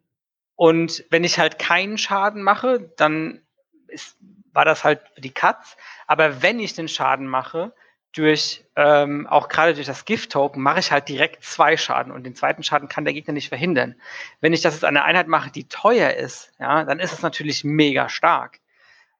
und 0.56 1.04
wenn 1.10 1.24
ich 1.24 1.38
halt 1.38 1.58
keinen 1.58 1.98
Schaden 1.98 2.42
mache, 2.42 2.92
dann 2.96 3.42
ist 3.86 4.16
war 4.52 4.64
das 4.64 4.84
halt 4.84 5.00
für 5.14 5.20
die 5.20 5.32
Katz. 5.32 5.76
Aber 6.06 6.42
wenn 6.42 6.60
ich 6.60 6.74
den 6.74 6.88
Schaden 6.88 7.26
mache, 7.26 7.72
durch 8.12 8.64
ähm, 8.76 9.26
auch 9.26 9.48
gerade 9.48 9.74
durch 9.74 9.86
das 9.86 10.04
Gift-Token 10.04 10.62
mache 10.62 10.80
ich 10.80 10.92
halt 10.92 11.08
direkt 11.08 11.42
zwei 11.44 11.78
Schaden 11.78 12.12
und 12.12 12.24
den 12.24 12.34
zweiten 12.34 12.62
Schaden 12.62 12.88
kann 12.88 13.04
der 13.04 13.14
Gegner 13.14 13.32
nicht 13.32 13.48
verhindern. 13.48 13.94
Wenn 14.40 14.52
ich 14.52 14.60
das 14.60 14.74
jetzt 14.74 14.84
an 14.84 14.96
einer 14.96 15.06
Einheit 15.06 15.28
mache, 15.28 15.50
die 15.50 15.68
teuer 15.68 16.10
ist, 16.10 16.52
ja, 16.58 16.84
dann 16.84 17.00
ist 17.00 17.12
es 17.12 17.22
natürlich 17.22 17.64
mega 17.64 18.10
stark. 18.10 18.60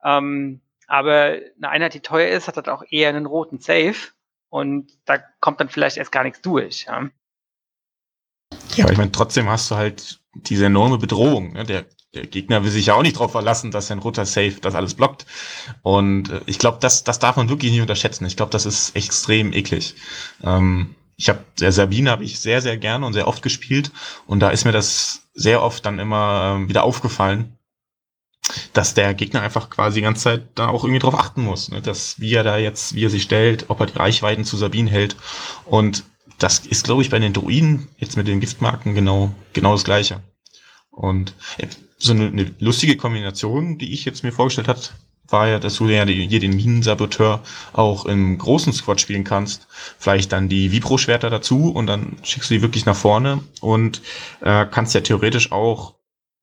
Ähm, 0.05 0.61
aber 0.87 1.39
eine 1.57 1.69
Einheit, 1.69 1.95
die 1.95 2.01
teuer 2.01 2.29
ist, 2.29 2.49
hat 2.49 2.57
halt 2.57 2.69
auch 2.69 2.83
eher 2.91 3.09
einen 3.09 3.27
roten 3.27 3.59
Safe 3.59 3.95
und 4.49 4.91
da 5.05 5.19
kommt 5.41 5.61
dann 5.61 5.69
vielleicht 5.69 5.97
erst 5.97 6.13
gar 6.13 6.25
nichts 6.25 6.43
durch. 6.43 6.85
Ja, 6.87 7.09
ja 8.75 8.85
aber 8.85 8.93
ich 8.93 8.99
meine, 8.99 9.13
trotzdem 9.13 9.49
hast 9.49 9.71
du 9.71 9.77
halt 9.77 10.21
diese 10.35 10.67
enorme 10.67 10.99
Bedrohung. 10.99 11.53
Ne? 11.53 11.65
Der 11.65 11.87
der 12.15 12.27
Gegner 12.27 12.63
will 12.63 12.71
sich 12.71 12.87
ja 12.87 12.95
auch 12.95 13.03
nicht 13.03 13.17
darauf 13.17 13.33
verlassen, 13.33 13.71
dass 13.71 13.87
sein 13.87 13.99
roter 13.99 14.27
Safe 14.27 14.57
das 14.61 14.75
alles 14.75 14.95
blockt. 14.95 15.25
Und 15.83 16.31
äh, 16.31 16.41
ich 16.47 16.59
glaube, 16.59 16.79
das, 16.81 17.05
das 17.05 17.19
darf 17.19 17.37
man 17.37 17.49
wirklich 17.49 17.73
nicht 17.73 17.81
unterschätzen. 17.81 18.27
Ich 18.27 18.37
glaube, 18.37 18.53
das 18.53 18.67
ist 18.67 18.95
extrem 18.95 19.53
eklig. 19.53 19.95
Ähm, 20.43 20.95
ich 21.17 21.29
habe 21.29 21.45
der 21.61 21.73
Sabine 21.73 22.11
habe 22.11 22.25
ich 22.25 22.41
sehr, 22.41 22.61
sehr 22.61 22.77
gerne 22.77 23.07
und 23.07 23.13
sehr 23.15 23.29
oft 23.29 23.43
gespielt. 23.43 23.93
Und 24.27 24.41
da 24.41 24.51
ist 24.51 24.65
mir 24.65 24.73
das 24.73 25.29
sehr 25.35 25.63
oft 25.63 25.87
dann 25.87 25.99
immer 25.99 26.57
ähm, 26.57 26.69
wieder 26.69 26.85
aufgefallen, 26.85 27.57
dass 28.73 28.95
der 28.95 29.15
Gegner 29.15 29.43
einfach 29.43 29.71
quasi 29.71 29.97
die 29.97 30.03
ganze 30.03 30.23
Zeit 30.23 30.43
da 30.55 30.69
auch 30.69 30.85
irgendwie 30.85 31.01
drauf 31.01 31.15
achten 31.15 31.43
muss, 31.43 31.71
ne? 31.71 31.81
dass 31.81 32.21
wie 32.21 32.35
er 32.35 32.43
da 32.43 32.59
jetzt, 32.59 32.95
wie 32.95 33.05
er 33.05 33.11
sich 33.11 33.23
stellt, 33.23 33.67
ob 33.69 33.81
er 33.81 33.87
die 33.87 33.99
Reichweiten 33.99 34.45
zu 34.45 34.57
Sabine 34.57 34.91
hält. 34.91 35.17
Und 35.65 36.05
das 36.39 36.61
ist, 36.61 36.85
glaube 36.85 37.03
ich, 37.03 37.11
bei 37.11 37.19
den 37.19 37.33
Druiden 37.33 37.89
jetzt 37.99 38.17
mit 38.17 38.27
den 38.27 38.41
Giftmarken 38.41 38.95
genau, 38.95 39.33
genau 39.53 39.73
das 39.73 39.85
Gleiche. 39.85 40.23
Und 40.91 41.35
äh, 41.59 41.69
so 41.99 42.13
eine, 42.13 42.27
eine 42.27 42.55
lustige 42.59 42.97
Kombination, 42.97 43.79
die 43.79 43.93
ich 43.93 44.05
jetzt 44.05 44.25
mir 44.25 44.33
vorgestellt 44.33 44.69
hat, 44.69 44.95
war 45.29 45.49
ja, 45.49 45.59
dass 45.59 45.77
du 45.77 45.89
ja 45.89 46.05
hier 46.05 46.41
den 46.41 46.57
Minensaboteur 46.57 47.43
auch 47.73 48.05
im 48.05 48.37
großen 48.37 48.73
Squad 48.73 49.01
spielen 49.01 49.25
kannst. 49.25 49.67
Vielleicht 49.99 50.33
dann 50.33 50.49
die 50.49 50.73
Vibro-Schwerter 50.73 51.31
dazu 51.31 51.71
und 51.71 51.87
dann 51.87 52.17
schickst 52.23 52.51
du 52.51 52.55
die 52.55 52.63
wirklich 52.63 52.85
nach 52.85 52.97
vorne 52.97 53.43
und 53.61 54.03
äh, 54.41 54.67
kannst 54.71 54.95
ja 54.95 55.01
theoretisch 55.01 55.53
auch 55.53 55.95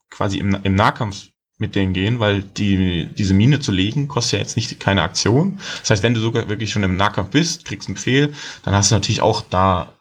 quasi 0.09 0.39
im, 0.39 0.57
im 0.63 0.75
Nahkampf 0.75 1.27
mit 1.59 1.75
denen 1.75 1.93
gehen, 1.93 2.19
weil 2.19 2.41
die, 2.41 3.07
diese 3.17 3.33
Mine 3.33 3.59
zu 3.59 3.71
legen 3.71 4.07
kostet 4.07 4.33
ja 4.33 4.39
jetzt 4.39 4.55
nicht 4.55 4.79
keine 4.79 5.03
Aktion. 5.03 5.59
Das 5.81 5.89
heißt, 5.91 6.03
wenn 6.03 6.13
du 6.13 6.21
sogar 6.21 6.49
wirklich 6.49 6.71
schon 6.71 6.83
im 6.83 6.95
Nahkampf 6.95 7.31
bist, 7.31 7.65
kriegst 7.65 7.87
einen 7.87 7.95
Befehl, 7.95 8.33
dann 8.63 8.73
hast 8.73 8.91
du 8.91 8.95
natürlich 8.95 9.21
auch 9.21 9.41
da 9.41 9.93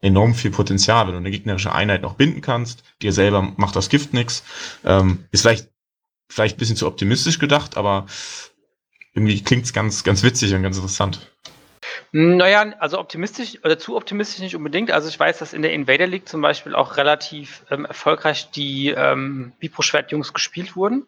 enorm 0.00 0.34
viel 0.34 0.50
Potenzial, 0.50 1.06
wenn 1.06 1.14
du 1.14 1.18
eine 1.18 1.30
gegnerische 1.30 1.72
Einheit 1.72 2.02
noch 2.02 2.14
binden 2.14 2.42
kannst. 2.42 2.84
Dir 3.02 3.12
selber 3.12 3.54
macht 3.56 3.74
das 3.74 3.88
Gift 3.88 4.12
nichts. 4.12 4.44
Ähm, 4.84 5.24
ist 5.32 5.40
vielleicht, 5.40 5.70
vielleicht 6.28 6.56
ein 6.56 6.58
bisschen 6.58 6.76
zu 6.76 6.86
optimistisch 6.86 7.38
gedacht, 7.38 7.76
aber 7.76 8.06
irgendwie 9.14 9.42
klingt 9.42 9.64
es 9.64 9.72
ganz, 9.72 10.04
ganz 10.04 10.22
witzig 10.22 10.54
und 10.54 10.62
ganz 10.62 10.76
interessant. 10.76 11.32
Naja, 12.12 12.72
also 12.78 12.98
optimistisch 12.98 13.58
oder 13.64 13.78
zu 13.78 13.96
optimistisch 13.96 14.40
nicht 14.40 14.56
unbedingt. 14.56 14.90
Also 14.90 15.08
ich 15.08 15.18
weiß, 15.18 15.38
dass 15.38 15.52
in 15.52 15.62
der 15.62 15.72
Invader 15.72 16.06
League 16.06 16.28
zum 16.28 16.40
Beispiel 16.40 16.74
auch 16.74 16.96
relativ 16.96 17.64
ähm, 17.70 17.84
erfolgreich 17.84 18.50
die 18.50 18.88
ähm, 18.88 19.52
Bipro-Schwert-Jungs 19.58 20.32
gespielt 20.32 20.74
wurden. 20.74 21.06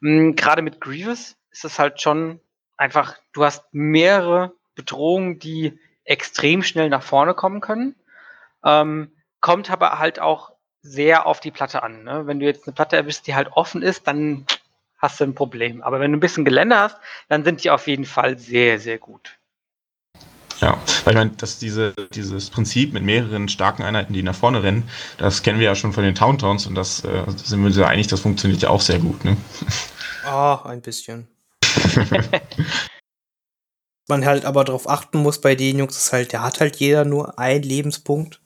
Mhm, 0.00 0.34
Gerade 0.34 0.62
mit 0.62 0.80
Grievous 0.80 1.36
ist 1.50 1.64
es 1.64 1.78
halt 1.78 2.00
schon 2.00 2.40
einfach, 2.78 3.16
du 3.32 3.44
hast 3.44 3.64
mehrere 3.72 4.52
Bedrohungen, 4.74 5.38
die 5.38 5.78
extrem 6.04 6.62
schnell 6.62 6.88
nach 6.88 7.02
vorne 7.02 7.34
kommen 7.34 7.60
können. 7.60 7.94
Ähm, 8.64 9.12
kommt 9.40 9.70
aber 9.70 9.98
halt 9.98 10.18
auch 10.18 10.52
sehr 10.80 11.26
auf 11.26 11.40
die 11.40 11.50
Platte 11.50 11.82
an. 11.82 12.04
Ne? 12.04 12.26
Wenn 12.26 12.40
du 12.40 12.46
jetzt 12.46 12.66
eine 12.66 12.74
Platte 12.74 12.96
erwischst, 12.96 13.26
die 13.26 13.34
halt 13.34 13.48
offen 13.52 13.82
ist, 13.82 14.06
dann 14.06 14.46
hast 14.98 15.20
du 15.20 15.24
ein 15.24 15.34
Problem. 15.34 15.82
Aber 15.82 16.00
wenn 16.00 16.10
du 16.10 16.16
ein 16.16 16.20
bisschen 16.20 16.44
Gelände 16.44 16.78
hast, 16.78 16.96
dann 17.28 17.44
sind 17.44 17.62
die 17.62 17.70
auf 17.70 17.86
jeden 17.86 18.04
Fall 18.04 18.38
sehr, 18.38 18.78
sehr 18.78 18.98
gut. 18.98 19.38
Ja, 20.60 20.78
weil 21.04 21.14
ich 21.14 21.18
meine, 21.18 21.30
dass 21.30 21.58
diese, 21.58 21.92
dieses 22.14 22.50
Prinzip 22.50 22.92
mit 22.92 23.02
mehreren 23.02 23.48
starken 23.48 23.82
Einheiten, 23.82 24.12
die 24.12 24.22
nach 24.22 24.34
vorne 24.34 24.62
rennen, 24.62 24.88
das 25.18 25.42
kennen 25.42 25.58
wir 25.58 25.66
ja 25.66 25.74
schon 25.74 25.92
von 25.92 26.04
den 26.04 26.14
Towntowns 26.14 26.66
und 26.66 26.74
das 26.74 27.04
äh, 27.04 27.24
sind 27.36 27.60
wir 27.60 27.66
uns 27.66 27.76
ja 27.76 27.88
einig, 27.88 28.06
das 28.06 28.20
funktioniert 28.20 28.62
ja 28.62 28.70
auch 28.70 28.80
sehr 28.80 28.98
gut, 28.98 29.24
ne? 29.24 29.36
Ah, 30.24 30.62
ein 30.66 30.80
bisschen. 30.80 31.26
Man 34.08 34.24
halt 34.24 34.44
aber 34.44 34.62
darauf 34.62 34.88
achten 34.88 35.18
muss 35.18 35.40
bei 35.40 35.56
den 35.56 35.78
Jungs, 35.78 35.96
ist 35.96 36.12
halt, 36.12 36.32
der 36.32 36.42
hat 36.42 36.60
halt 36.60 36.76
jeder 36.76 37.04
nur 37.04 37.38
einen 37.40 37.62
Lebenspunkt. 37.62 38.40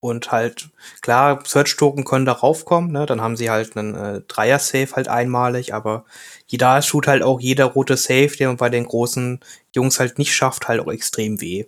Und 0.00 0.30
halt, 0.30 0.68
klar, 1.00 1.42
Search-Token 1.44 2.04
können 2.04 2.24
da 2.24 2.32
raufkommen, 2.32 2.92
ne? 2.92 3.04
Dann 3.04 3.20
haben 3.20 3.36
sie 3.36 3.50
halt 3.50 3.76
einen 3.76 3.94
äh, 3.96 4.20
Dreier-Safe 4.28 4.94
halt 4.94 5.08
einmalig, 5.08 5.74
aber 5.74 6.04
da 6.52 6.80
tut 6.80 7.08
halt 7.08 7.22
auch 7.22 7.40
jeder 7.40 7.64
rote 7.64 7.96
Safe, 7.96 8.28
den 8.28 8.46
man 8.46 8.56
bei 8.56 8.68
den 8.68 8.84
großen 8.84 9.40
Jungs 9.74 9.98
halt 9.98 10.18
nicht 10.18 10.34
schafft, 10.34 10.68
halt 10.68 10.80
auch 10.80 10.92
extrem 10.92 11.40
weh. 11.40 11.66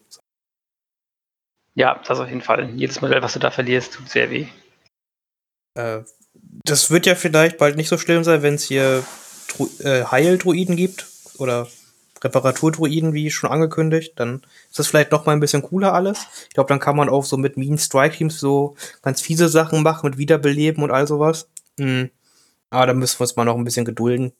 Ja, 1.74 2.00
das 2.06 2.20
auf 2.20 2.28
jeden 2.28 2.42
Fall. 2.42 2.70
Jedes 2.76 3.00
Modell, 3.00 3.22
was 3.22 3.32
du 3.32 3.38
da 3.40 3.50
verlierst, 3.50 3.94
tut 3.94 4.08
sehr 4.08 4.30
weh. 4.30 4.46
Äh, 5.74 6.02
das 6.64 6.90
wird 6.90 7.06
ja 7.06 7.14
vielleicht 7.14 7.58
bald 7.58 7.76
nicht 7.76 7.88
so 7.88 7.98
schlimm 7.98 8.22
sein, 8.22 8.42
wenn 8.42 8.54
es 8.54 8.64
hier 8.64 9.04
Dru 9.48 9.68
äh, 9.80 10.04
Heildruiden 10.04 10.76
gibt 10.76 11.06
oder 11.38 11.68
Reparaturdruiden, 12.22 13.14
wie 13.14 13.30
schon 13.30 13.50
angekündigt, 13.50 14.14
dann 14.16 14.42
ist 14.68 14.78
das 14.78 14.88
vielleicht 14.88 15.10
noch 15.10 15.26
mal 15.26 15.32
ein 15.32 15.40
bisschen 15.40 15.62
cooler 15.62 15.94
alles. 15.94 16.26
Ich 16.48 16.54
glaube, 16.54 16.68
dann 16.68 16.80
kann 16.80 16.96
man 16.96 17.08
auch 17.08 17.24
so 17.24 17.36
mit 17.36 17.56
Mean 17.56 17.78
Strike 17.78 18.16
Teams 18.16 18.38
so 18.38 18.76
ganz 19.02 19.20
fiese 19.20 19.48
Sachen 19.48 19.82
machen, 19.82 20.10
mit 20.10 20.18
Wiederbeleben 20.18 20.82
und 20.82 20.90
all 20.90 21.06
sowas. 21.06 21.48
Mhm. 21.78 22.10
Aber 22.70 22.86
da 22.86 22.94
müssen 22.94 23.18
wir 23.18 23.22
uns 23.22 23.36
mal 23.36 23.44
noch 23.44 23.56
ein 23.56 23.64
bisschen 23.64 23.84
gedulden. 23.84 24.32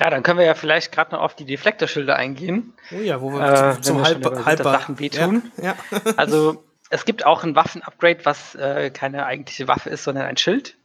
Ja, 0.00 0.10
dann 0.10 0.24
können 0.24 0.40
wir 0.40 0.46
ja 0.46 0.54
vielleicht 0.54 0.90
gerade 0.90 1.12
noch 1.12 1.20
auf 1.20 1.36
die 1.36 1.44
Deflektorschilder 1.44 2.16
eingehen. 2.16 2.72
Oh 2.90 3.00
ja, 3.00 3.20
wo 3.20 3.32
wir 3.32 3.40
äh, 3.40 3.72
zum, 3.74 3.82
zum 3.82 4.02
halb, 4.02 4.44
halber 4.44 4.64
Sachen 4.64 4.98
wehtun. 4.98 5.52
Ja, 5.56 5.76
ja. 5.92 6.14
also 6.16 6.64
es 6.90 7.04
gibt 7.04 7.24
auch 7.24 7.44
ein 7.44 7.54
Waffen-Upgrade, 7.54 8.24
was 8.24 8.56
äh, 8.56 8.90
keine 8.90 9.26
eigentliche 9.26 9.68
Waffe 9.68 9.90
ist, 9.90 10.04
sondern 10.04 10.26
ein 10.26 10.36
Schild. 10.36 10.76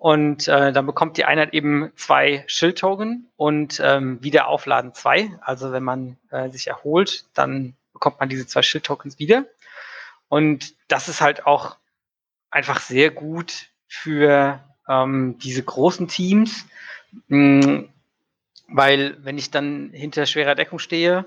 Und 0.00 0.48
äh, 0.48 0.72
dann 0.72 0.86
bekommt 0.86 1.18
die 1.18 1.26
Einheit 1.26 1.52
eben 1.52 1.92
zwei 1.94 2.42
Schildtoken 2.46 3.28
und 3.36 3.82
ähm, 3.84 4.22
wieder 4.22 4.48
aufladen 4.48 4.94
zwei. 4.94 5.30
Also 5.42 5.72
wenn 5.72 5.82
man 5.82 6.16
äh, 6.30 6.48
sich 6.48 6.68
erholt, 6.68 7.26
dann 7.34 7.74
bekommt 7.92 8.18
man 8.18 8.30
diese 8.30 8.46
zwei 8.46 8.62
Schildtokens 8.62 9.18
wieder. 9.18 9.44
Und 10.30 10.74
das 10.88 11.08
ist 11.08 11.20
halt 11.20 11.44
auch 11.44 11.76
einfach 12.50 12.80
sehr 12.80 13.10
gut 13.10 13.66
für 13.88 14.64
ähm, 14.88 15.36
diese 15.36 15.62
großen 15.62 16.08
Teams, 16.08 16.64
mh, 17.28 17.66
hm, 17.66 17.88
weil 18.68 19.22
wenn 19.22 19.36
ich 19.36 19.50
dann 19.50 19.90
hinter 19.92 20.24
schwerer 20.24 20.54
Deckung 20.54 20.78
stehe 20.78 21.26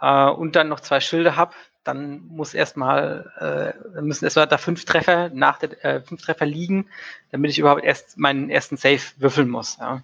äh, 0.00 0.28
und 0.28 0.54
dann 0.54 0.68
noch 0.68 0.78
zwei 0.78 1.00
Schilde 1.00 1.34
habe, 1.34 1.56
dann 1.84 2.26
muss 2.26 2.54
erstmal, 2.54 3.74
äh, 3.96 4.00
müssen 4.00 4.24
erstmal 4.24 4.48
da 4.48 4.58
fünf 4.58 4.84
Treffer 4.86 5.28
nach 5.28 5.58
der 5.58 5.84
äh, 5.84 6.00
fünf 6.00 6.22
Treffer 6.22 6.46
liegen, 6.46 6.88
damit 7.30 7.50
ich 7.50 7.58
überhaupt 7.58 7.84
erst 7.84 8.18
meinen 8.18 8.50
ersten 8.50 8.76
Save 8.76 9.02
würfeln 9.18 9.50
muss. 9.50 9.76
Ja. 9.78 10.02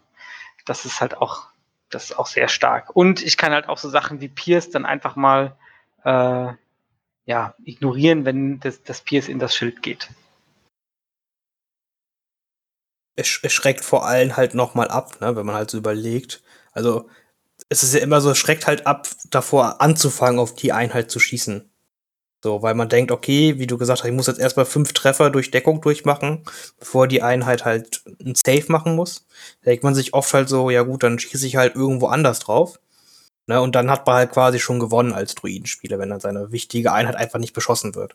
Das 0.66 0.84
ist 0.84 1.00
halt 1.00 1.16
auch, 1.16 1.48
das 1.88 2.04
ist 2.04 2.18
auch 2.18 2.26
sehr 2.26 2.48
stark. 2.48 2.94
Und 2.94 3.22
ich 3.22 3.38
kann 3.38 3.52
halt 3.52 3.68
auch 3.68 3.78
so 3.78 3.88
Sachen 3.88 4.20
wie 4.20 4.28
Pierce 4.28 4.70
dann 4.70 4.84
einfach 4.84 5.16
mal 5.16 5.56
äh, 6.04 6.52
ja, 7.24 7.54
ignorieren, 7.64 8.24
wenn 8.24 8.60
das, 8.60 8.82
das 8.82 9.00
Pierce 9.00 9.28
in 9.28 9.38
das 9.38 9.54
Schild 9.54 9.82
geht. 9.82 10.08
Es, 13.16 13.40
es 13.42 13.52
schreckt 13.52 13.84
vor 13.84 14.06
allem 14.06 14.36
halt 14.36 14.54
nochmal 14.54 14.88
ab, 14.88 15.20
ne, 15.20 15.34
wenn 15.34 15.46
man 15.46 15.54
halt 15.54 15.70
so 15.70 15.78
überlegt. 15.78 16.42
Also 16.72 17.08
es 17.68 17.82
ist 17.82 17.94
ja 17.94 18.00
immer 18.00 18.20
so, 18.20 18.30
es 18.30 18.38
schreckt 18.38 18.66
halt 18.66 18.86
ab, 18.86 19.08
davor 19.30 19.80
anzufangen, 19.80 20.40
auf 20.40 20.54
die 20.54 20.72
Einheit 20.72 21.10
zu 21.10 21.20
schießen. 21.20 21.69
So, 22.42 22.62
weil 22.62 22.74
man 22.74 22.88
denkt, 22.88 23.10
okay, 23.12 23.58
wie 23.58 23.66
du 23.66 23.76
gesagt 23.76 24.00
hast, 24.00 24.08
ich 24.08 24.14
muss 24.14 24.26
jetzt 24.26 24.40
erstmal 24.40 24.64
fünf 24.64 24.94
Treffer 24.94 25.28
durch 25.28 25.50
Deckung 25.50 25.80
durchmachen, 25.82 26.42
bevor 26.78 27.06
die 27.06 27.22
Einheit 27.22 27.66
halt 27.66 28.02
ein 28.24 28.34
Safe 28.34 28.64
machen 28.68 28.96
muss. 28.96 29.26
Da 29.62 29.70
denkt 29.70 29.84
man 29.84 29.94
sich 29.94 30.14
oft 30.14 30.32
halt 30.32 30.48
so, 30.48 30.70
ja 30.70 30.82
gut, 30.82 31.02
dann 31.02 31.18
schieße 31.18 31.46
ich 31.46 31.56
halt 31.56 31.74
irgendwo 31.74 32.06
anders 32.06 32.38
drauf. 32.40 32.80
Ne, 33.46 33.60
und 33.60 33.74
dann 33.74 33.90
hat 33.90 34.06
man 34.06 34.16
halt 34.16 34.30
quasi 34.30 34.60
schon 34.60 34.78
gewonnen 34.78 35.12
als 35.12 35.34
Druidenspieler, 35.34 35.98
wenn 35.98 36.10
dann 36.10 36.20
seine 36.20 36.52
wichtige 36.52 36.92
Einheit 36.92 37.16
einfach 37.16 37.38
nicht 37.40 37.52
beschossen 37.52 37.94
wird. 37.94 38.14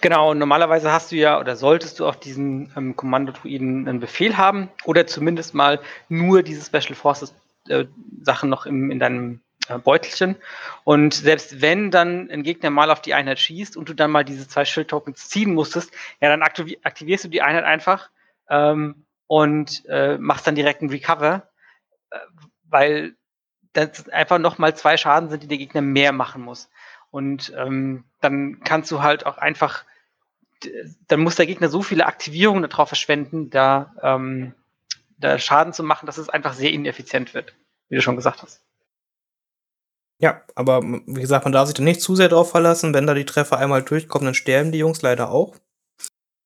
Genau, 0.00 0.32
und 0.32 0.38
normalerweise 0.38 0.90
hast 0.92 1.12
du 1.12 1.16
ja 1.16 1.38
oder 1.38 1.54
solltest 1.54 2.00
du 2.00 2.06
auf 2.06 2.18
diesen 2.18 2.72
ähm, 2.76 2.96
Kommando-Druiden 2.96 3.88
einen 3.88 4.00
Befehl 4.00 4.36
haben 4.36 4.68
oder 4.84 5.06
zumindest 5.06 5.54
mal 5.54 5.78
nur 6.08 6.42
diese 6.42 6.64
Special 6.64 6.96
Forces 6.96 7.32
äh, 7.68 7.84
Sachen 8.22 8.50
noch 8.50 8.66
im, 8.66 8.90
in 8.90 8.98
deinem 8.98 9.40
Beutelchen. 9.84 10.36
Und 10.84 11.14
selbst 11.14 11.60
wenn 11.60 11.90
dann 11.90 12.30
ein 12.30 12.42
Gegner 12.42 12.70
mal 12.70 12.90
auf 12.90 13.00
die 13.00 13.14
Einheit 13.14 13.38
schießt 13.38 13.76
und 13.76 13.88
du 13.88 13.94
dann 13.94 14.10
mal 14.10 14.24
diese 14.24 14.48
zwei 14.48 14.64
Schildtokens 14.64 15.28
ziehen 15.28 15.54
musstest, 15.54 15.92
ja, 16.20 16.28
dann 16.28 16.42
aktivi 16.42 16.78
aktivierst 16.82 17.24
du 17.24 17.28
die 17.28 17.42
Einheit 17.42 17.64
einfach 17.64 18.10
ähm, 18.48 19.04
und 19.26 19.84
äh, 19.88 20.18
machst 20.18 20.46
dann 20.46 20.54
direkt 20.54 20.82
einen 20.82 20.90
Recover, 20.90 21.48
äh, 22.10 22.18
weil 22.64 23.14
das 23.72 24.08
einfach 24.08 24.38
nochmal 24.38 24.76
zwei 24.76 24.96
Schaden 24.96 25.30
sind, 25.30 25.42
die 25.42 25.48
der 25.48 25.58
Gegner 25.58 25.80
mehr 25.80 26.12
machen 26.12 26.42
muss. 26.42 26.68
Und 27.10 27.52
ähm, 27.56 28.04
dann 28.20 28.60
kannst 28.64 28.90
du 28.90 29.02
halt 29.02 29.26
auch 29.26 29.38
einfach, 29.38 29.84
dann 31.08 31.20
muss 31.20 31.36
der 31.36 31.46
Gegner 31.46 31.68
so 31.68 31.82
viele 31.82 32.06
Aktivierungen 32.06 32.68
darauf 32.68 32.88
verschwenden, 32.88 33.50
da, 33.50 33.94
ähm, 34.02 34.54
da 35.18 35.38
Schaden 35.38 35.72
zu 35.72 35.82
machen, 35.82 36.06
dass 36.06 36.18
es 36.18 36.28
einfach 36.28 36.54
sehr 36.54 36.72
ineffizient 36.72 37.34
wird, 37.34 37.54
wie 37.88 37.96
du 37.96 38.02
schon 38.02 38.16
gesagt 38.16 38.42
hast. 38.42 38.62
Ja, 40.22 40.40
aber 40.54 40.82
wie 40.82 41.20
gesagt, 41.20 41.44
man 41.44 41.52
darf 41.52 41.66
sich 41.66 41.74
da 41.74 41.82
nicht 41.82 42.00
zu 42.00 42.14
sehr 42.14 42.28
drauf 42.28 42.52
verlassen. 42.52 42.94
Wenn 42.94 43.08
da 43.08 43.14
die 43.14 43.24
Treffer 43.24 43.58
einmal 43.58 43.82
durchkommen, 43.82 44.26
dann 44.26 44.34
sterben 44.34 44.70
die 44.70 44.78
Jungs 44.78 45.02
leider 45.02 45.32
auch. 45.32 45.56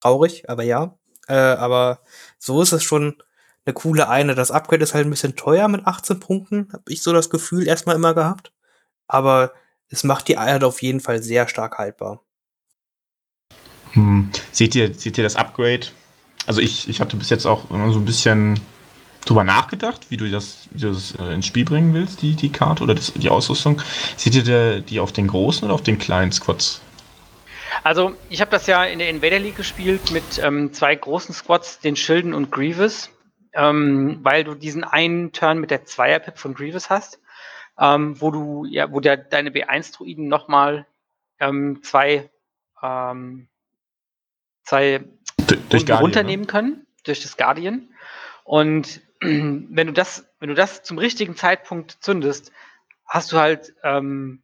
Traurig, 0.00 0.48
aber 0.48 0.62
ja. 0.62 0.98
Äh, 1.28 1.34
aber 1.34 2.00
so 2.38 2.62
ist 2.62 2.72
es 2.72 2.82
schon 2.82 3.22
eine 3.66 3.74
coole 3.74 4.08
eine. 4.08 4.34
Das 4.34 4.50
Upgrade 4.50 4.82
ist 4.82 4.94
halt 4.94 5.06
ein 5.06 5.10
bisschen 5.10 5.36
teuer 5.36 5.68
mit 5.68 5.86
18 5.86 6.20
Punkten, 6.20 6.72
habe 6.72 6.84
ich 6.88 7.02
so 7.02 7.12
das 7.12 7.28
Gefühl 7.28 7.66
erstmal 7.66 7.96
immer 7.96 8.14
gehabt. 8.14 8.50
Aber 9.08 9.52
es 9.88 10.04
macht 10.04 10.28
die 10.28 10.38
Einheit 10.38 10.64
auf 10.64 10.80
jeden 10.80 11.00
Fall 11.00 11.22
sehr 11.22 11.46
stark 11.46 11.76
haltbar. 11.76 12.22
Hm. 13.92 14.30
Seht 14.52 14.74
ihr, 14.74 14.94
seht 14.94 15.18
ihr 15.18 15.24
das 15.24 15.36
Upgrade? 15.36 15.88
Also 16.46 16.62
ich, 16.62 16.88
ich 16.88 17.00
hatte 17.00 17.18
bis 17.18 17.28
jetzt 17.28 17.44
auch 17.44 17.70
immer 17.70 17.92
so 17.92 17.98
ein 17.98 18.06
bisschen 18.06 18.58
drüber 19.26 19.44
nachgedacht, 19.44 20.10
wie 20.10 20.16
du 20.16 20.30
das, 20.30 20.68
wie 20.70 20.80
du 20.80 20.88
das 20.88 21.14
äh, 21.16 21.34
ins 21.34 21.46
Spiel 21.46 21.64
bringen 21.64 21.92
willst, 21.92 22.22
die, 22.22 22.34
die 22.34 22.50
Karte 22.50 22.82
oder 22.82 22.94
das, 22.94 23.12
die 23.12 23.28
Ausrüstung? 23.28 23.82
Seht 24.16 24.34
ihr 24.34 24.80
die 24.80 25.00
auf 25.00 25.12
den 25.12 25.28
großen 25.28 25.64
oder 25.64 25.74
auf 25.74 25.82
den 25.82 25.98
kleinen 25.98 26.32
Squads? 26.32 26.80
Also, 27.82 28.16
ich 28.30 28.40
habe 28.40 28.50
das 28.50 28.66
ja 28.66 28.84
in 28.84 28.98
der 28.98 29.10
Invader 29.10 29.38
League 29.38 29.56
gespielt 29.56 30.10
mit 30.10 30.38
ähm, 30.42 30.72
zwei 30.72 30.94
großen 30.94 31.34
Squads, 31.34 31.80
den 31.80 31.96
Schilden 31.96 32.34
und 32.34 32.50
Grievous, 32.50 33.10
ähm, 33.52 34.20
weil 34.22 34.44
du 34.44 34.54
diesen 34.54 34.84
einen 34.84 35.32
Turn 35.32 35.58
mit 35.58 35.70
der 35.70 35.84
Zweier-Pip 35.84 36.38
von 36.38 36.54
Grievous 36.54 36.90
hast, 36.90 37.20
ähm, 37.78 38.20
wo 38.20 38.30
du, 38.30 38.64
ja, 38.64 38.90
wo 38.90 39.00
der, 39.00 39.16
deine 39.16 39.50
B1-Druiden 39.50 40.28
nochmal 40.28 40.86
ähm, 41.38 41.80
zwei, 41.82 42.30
ähm, 42.82 43.48
zwei 44.64 45.04
durch 45.68 45.88
runternehmen 45.90 46.46
ne? 46.46 46.50
können, 46.50 46.86
durch 47.04 47.20
das 47.20 47.36
Guardian. 47.36 47.88
Und 48.44 49.00
wenn 49.20 49.86
du 49.86 49.92
das, 49.92 50.26
wenn 50.40 50.48
du 50.48 50.54
das 50.54 50.82
zum 50.82 50.98
richtigen 50.98 51.36
Zeitpunkt 51.36 51.98
zündest, 52.00 52.52
hast 53.06 53.32
du 53.32 53.38
halt 53.38 53.74
ähm, 53.82 54.42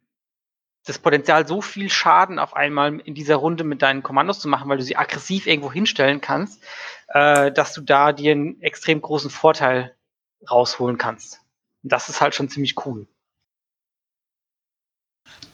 das 0.85 0.99
Potenzial, 0.99 1.47
so 1.47 1.61
viel 1.61 1.89
Schaden 1.89 2.39
auf 2.39 2.55
einmal 2.55 2.99
in 2.99 3.15
dieser 3.15 3.35
Runde 3.35 3.63
mit 3.63 3.81
deinen 3.81 4.03
Kommandos 4.03 4.39
zu 4.39 4.49
machen, 4.49 4.69
weil 4.69 4.77
du 4.77 4.83
sie 4.83 4.97
aggressiv 4.97 5.47
irgendwo 5.47 5.71
hinstellen 5.71 6.19
kannst, 6.19 6.61
äh, 7.07 7.51
dass 7.51 7.73
du 7.73 7.81
da 7.81 8.11
dir 8.11 8.33
einen 8.33 8.61
extrem 8.61 9.01
großen 9.01 9.29
Vorteil 9.29 9.95
rausholen 10.49 10.97
kannst. 10.97 11.39
Und 11.83 11.91
das 11.91 12.09
ist 12.09 12.19
halt 12.19 12.35
schon 12.35 12.49
ziemlich 12.49 12.85
cool. 12.85 13.07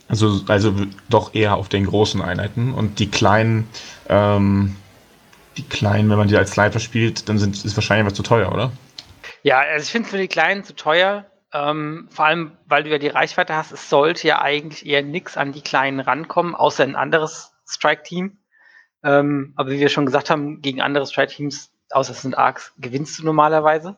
Also, 0.08 0.42
also 0.48 0.74
doch 1.10 1.36
eher 1.36 1.56
auf 1.56 1.70
den 1.70 1.86
großen 1.86 2.22
Einheiten 2.22 2.74
und 2.74 2.98
die 2.98 3.12
kleinen, 3.12 3.68
ähm, 4.08 4.76
die 5.58 5.64
kleinen, 5.64 6.10
wenn 6.10 6.18
man 6.18 6.28
die 6.28 6.38
als 6.38 6.54
Sniper 6.54 6.80
spielt, 6.80 7.30
dann 7.30 7.38
sind, 7.38 7.64
ist 7.64 7.78
wahrscheinlich 7.78 8.08
was 8.08 8.16
zu 8.16 8.24
teuer, 8.24 8.52
oder? 8.52 8.72
Ja, 9.44 9.60
also 9.60 9.84
ich 9.84 9.92
finde 9.92 10.06
es 10.08 10.12
für 10.12 10.18
die 10.18 10.28
Kleinen 10.28 10.64
zu 10.64 10.76
teuer. 10.76 11.26
Ähm, 11.52 12.08
vor 12.12 12.26
allem, 12.26 12.58
weil 12.66 12.84
du 12.84 12.90
ja 12.90 13.00
die 13.00 13.08
Reichweite 13.08 13.56
hast, 13.56 13.72
es 13.72 13.90
sollte 13.90 14.28
ja 14.28 14.42
eigentlich 14.42 14.86
eher 14.86 15.02
nichts 15.02 15.36
an 15.36 15.52
die 15.52 15.62
Kleinen 15.62 16.00
rankommen, 16.00 16.54
außer 16.54 16.84
ein 16.84 16.96
anderes 16.96 17.54
Strike-Team. 17.68 18.38
Ähm, 19.04 19.54
aber 19.56 19.72
wie 19.72 19.80
wir 19.80 19.90
schon 19.90 20.06
gesagt 20.06 20.30
haben, 20.30 20.62
gegen 20.62 20.82
andere 20.82 21.08
Strike-Teams, 21.08 21.72
außer 21.90 22.12
es 22.12 22.22
sind 22.22 22.38
Arcs, 22.38 22.74
gewinnst 22.78 23.18
du 23.18 23.26
normalerweise. 23.26 23.98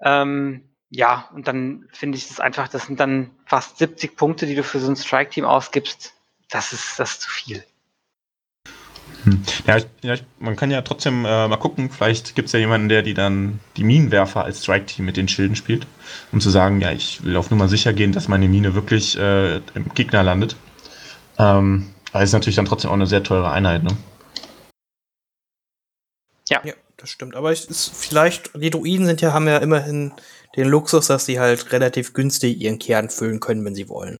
Ähm, 0.00 0.68
ja, 0.90 1.28
und 1.34 1.46
dann 1.46 1.88
finde 1.92 2.18
ich 2.18 2.30
es 2.30 2.40
einfach, 2.40 2.68
das 2.68 2.86
sind 2.86 2.98
dann 2.98 3.30
fast 3.44 3.78
70 3.78 4.16
Punkte, 4.16 4.46
die 4.46 4.54
du 4.54 4.64
für 4.64 4.80
so 4.80 4.90
ein 4.90 4.96
Strike-Team 4.96 5.44
ausgibst. 5.44 6.14
Das 6.50 6.72
ist, 6.72 6.98
das 6.98 7.12
ist 7.12 7.22
zu 7.22 7.30
viel. 7.30 7.64
Hm. 9.26 9.42
Ja, 9.66 9.78
ja, 10.02 10.14
man 10.38 10.54
kann 10.54 10.70
ja 10.70 10.82
trotzdem 10.82 11.24
äh, 11.24 11.48
mal 11.48 11.56
gucken, 11.56 11.90
vielleicht 11.90 12.36
gibt 12.36 12.46
es 12.46 12.52
ja 12.52 12.60
jemanden, 12.60 12.88
der 12.88 13.02
die 13.02 13.12
dann 13.12 13.58
die 13.76 13.82
Minenwerfer 13.82 14.44
als 14.44 14.62
Strike-Team 14.62 15.04
mit 15.04 15.16
den 15.16 15.26
Schilden 15.26 15.56
spielt, 15.56 15.86
um 16.30 16.40
zu 16.40 16.48
sagen, 16.48 16.80
ja, 16.80 16.92
ich 16.92 17.24
will 17.24 17.36
auf 17.36 17.50
Nummer 17.50 17.66
sicher 17.66 17.92
gehen, 17.92 18.12
dass 18.12 18.28
meine 18.28 18.48
Mine 18.48 18.74
wirklich 18.74 19.18
äh, 19.18 19.56
im 19.56 19.92
Gegner 19.94 20.22
landet. 20.22 20.54
Ähm, 21.38 21.92
weil 22.12 22.22
es 22.22 22.32
natürlich 22.32 22.54
dann 22.54 22.66
trotzdem 22.66 22.90
auch 22.90 22.94
eine 22.94 23.08
sehr 23.08 23.24
teure 23.24 23.50
Einheit, 23.50 23.82
ne? 23.82 23.96
Ja. 26.48 26.64
ja, 26.64 26.74
das 26.96 27.10
stimmt. 27.10 27.34
Aber 27.34 27.50
es 27.50 27.64
ist 27.64 27.88
vielleicht, 27.96 28.52
die 28.54 28.70
Druiden 28.70 29.06
sind 29.06 29.20
ja, 29.20 29.32
haben 29.32 29.48
ja 29.48 29.58
immerhin 29.58 30.12
den 30.54 30.68
Luxus, 30.68 31.08
dass 31.08 31.26
sie 31.26 31.40
halt 31.40 31.72
relativ 31.72 32.14
günstig 32.14 32.60
ihren 32.60 32.78
Kern 32.78 33.10
füllen 33.10 33.40
können, 33.40 33.64
wenn 33.64 33.74
sie 33.74 33.88
wollen. 33.88 34.16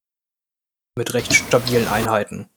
Mit 0.97 1.13
recht 1.13 1.33
stabilen 1.33 1.87
Einheiten. 1.87 2.49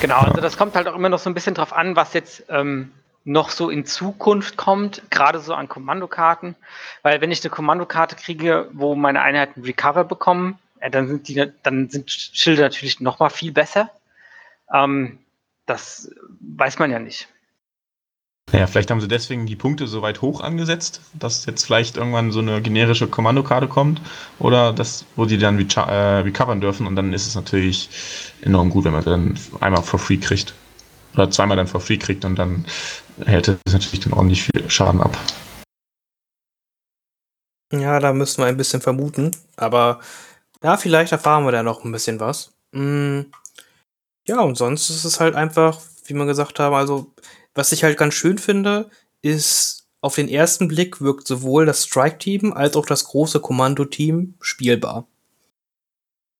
Genau, 0.00 0.18
also 0.18 0.40
das 0.40 0.56
kommt 0.56 0.74
halt 0.74 0.88
auch 0.88 0.94
immer 0.94 1.08
noch 1.08 1.18
so 1.18 1.28
ein 1.28 1.34
bisschen 1.34 1.54
drauf 1.54 1.72
an, 1.72 1.96
was 1.96 2.14
jetzt 2.14 2.44
ähm, 2.48 2.92
noch 3.24 3.50
so 3.50 3.70
in 3.70 3.84
Zukunft 3.84 4.56
kommt, 4.56 5.02
gerade 5.10 5.40
so 5.40 5.54
an 5.54 5.68
Kommandokarten. 5.68 6.56
Weil 7.02 7.20
wenn 7.20 7.30
ich 7.30 7.42
eine 7.42 7.50
Kommandokarte 7.50 8.16
kriege, 8.16 8.68
wo 8.72 8.94
meine 8.94 9.22
Einheiten 9.22 9.62
Recover 9.62 10.04
bekommen, 10.04 10.58
äh, 10.80 10.90
dann 10.90 11.08
sind 11.08 11.28
die, 11.28 11.52
dann 11.62 11.90
sind 11.90 12.10
Schilde 12.10 12.62
natürlich 12.62 13.00
noch 13.00 13.18
mal 13.18 13.30
viel 13.30 13.52
besser. 13.52 13.90
Ähm, 14.72 15.18
das 15.66 16.10
weiß 16.40 16.78
man 16.78 16.90
ja 16.90 16.98
nicht. 16.98 17.28
Naja, 18.52 18.66
vielleicht 18.66 18.90
haben 18.90 19.00
sie 19.00 19.06
deswegen 19.06 19.46
die 19.46 19.54
Punkte 19.54 19.86
so 19.86 20.02
weit 20.02 20.22
hoch 20.22 20.40
angesetzt, 20.40 21.00
dass 21.12 21.46
jetzt 21.46 21.64
vielleicht 21.64 21.96
irgendwann 21.96 22.32
so 22.32 22.40
eine 22.40 22.60
generische 22.60 23.06
Kommandokarte 23.06 23.68
kommt 23.68 24.00
oder 24.40 24.72
das, 24.72 25.04
wo 25.14 25.24
die 25.24 25.38
dann 25.38 25.58
äh, 25.58 25.80
recovern 25.80 26.60
dürfen 26.60 26.86
und 26.86 26.96
dann 26.96 27.12
ist 27.12 27.28
es 27.28 27.36
natürlich 27.36 27.88
enorm 28.42 28.70
gut, 28.70 28.84
wenn 28.84 28.92
man 28.92 29.04
dann 29.04 29.38
einmal 29.60 29.82
for 29.82 30.00
free 30.00 30.16
kriegt. 30.16 30.54
Oder 31.14 31.30
zweimal 31.30 31.56
dann 31.56 31.68
for 31.68 31.80
free 31.80 31.96
kriegt 31.96 32.24
und 32.24 32.36
dann 32.36 32.64
hält 33.24 33.48
es 33.48 33.72
natürlich 33.72 34.00
dann 34.00 34.12
ordentlich 34.14 34.42
viel 34.42 34.68
Schaden 34.68 35.00
ab. 35.00 35.16
Ja, 37.72 38.00
da 38.00 38.12
müssen 38.12 38.42
wir 38.42 38.46
ein 38.46 38.56
bisschen 38.56 38.80
vermuten, 38.80 39.30
aber 39.56 40.00
ja, 40.62 40.76
vielleicht 40.76 41.12
erfahren 41.12 41.44
wir 41.44 41.52
da 41.52 41.62
noch 41.62 41.84
ein 41.84 41.92
bisschen 41.92 42.18
was. 42.18 42.52
Mm, 42.72 43.20
ja, 44.26 44.40
und 44.40 44.56
sonst 44.56 44.90
ist 44.90 45.04
es 45.04 45.20
halt 45.20 45.36
einfach, 45.36 45.78
wie 46.06 46.14
wir 46.14 46.26
gesagt 46.26 46.58
haben, 46.58 46.74
also 46.74 47.12
was 47.54 47.72
ich 47.72 47.84
halt 47.84 47.98
ganz 47.98 48.14
schön 48.14 48.38
finde, 48.38 48.90
ist, 49.22 49.88
auf 50.00 50.14
den 50.14 50.28
ersten 50.28 50.68
Blick 50.68 51.00
wirkt 51.00 51.26
sowohl 51.26 51.66
das 51.66 51.84
Strike-Team 51.84 52.52
als 52.52 52.76
auch 52.76 52.86
das 52.86 53.04
große 53.04 53.40
Kommando-Team 53.40 54.34
spielbar. 54.40 55.06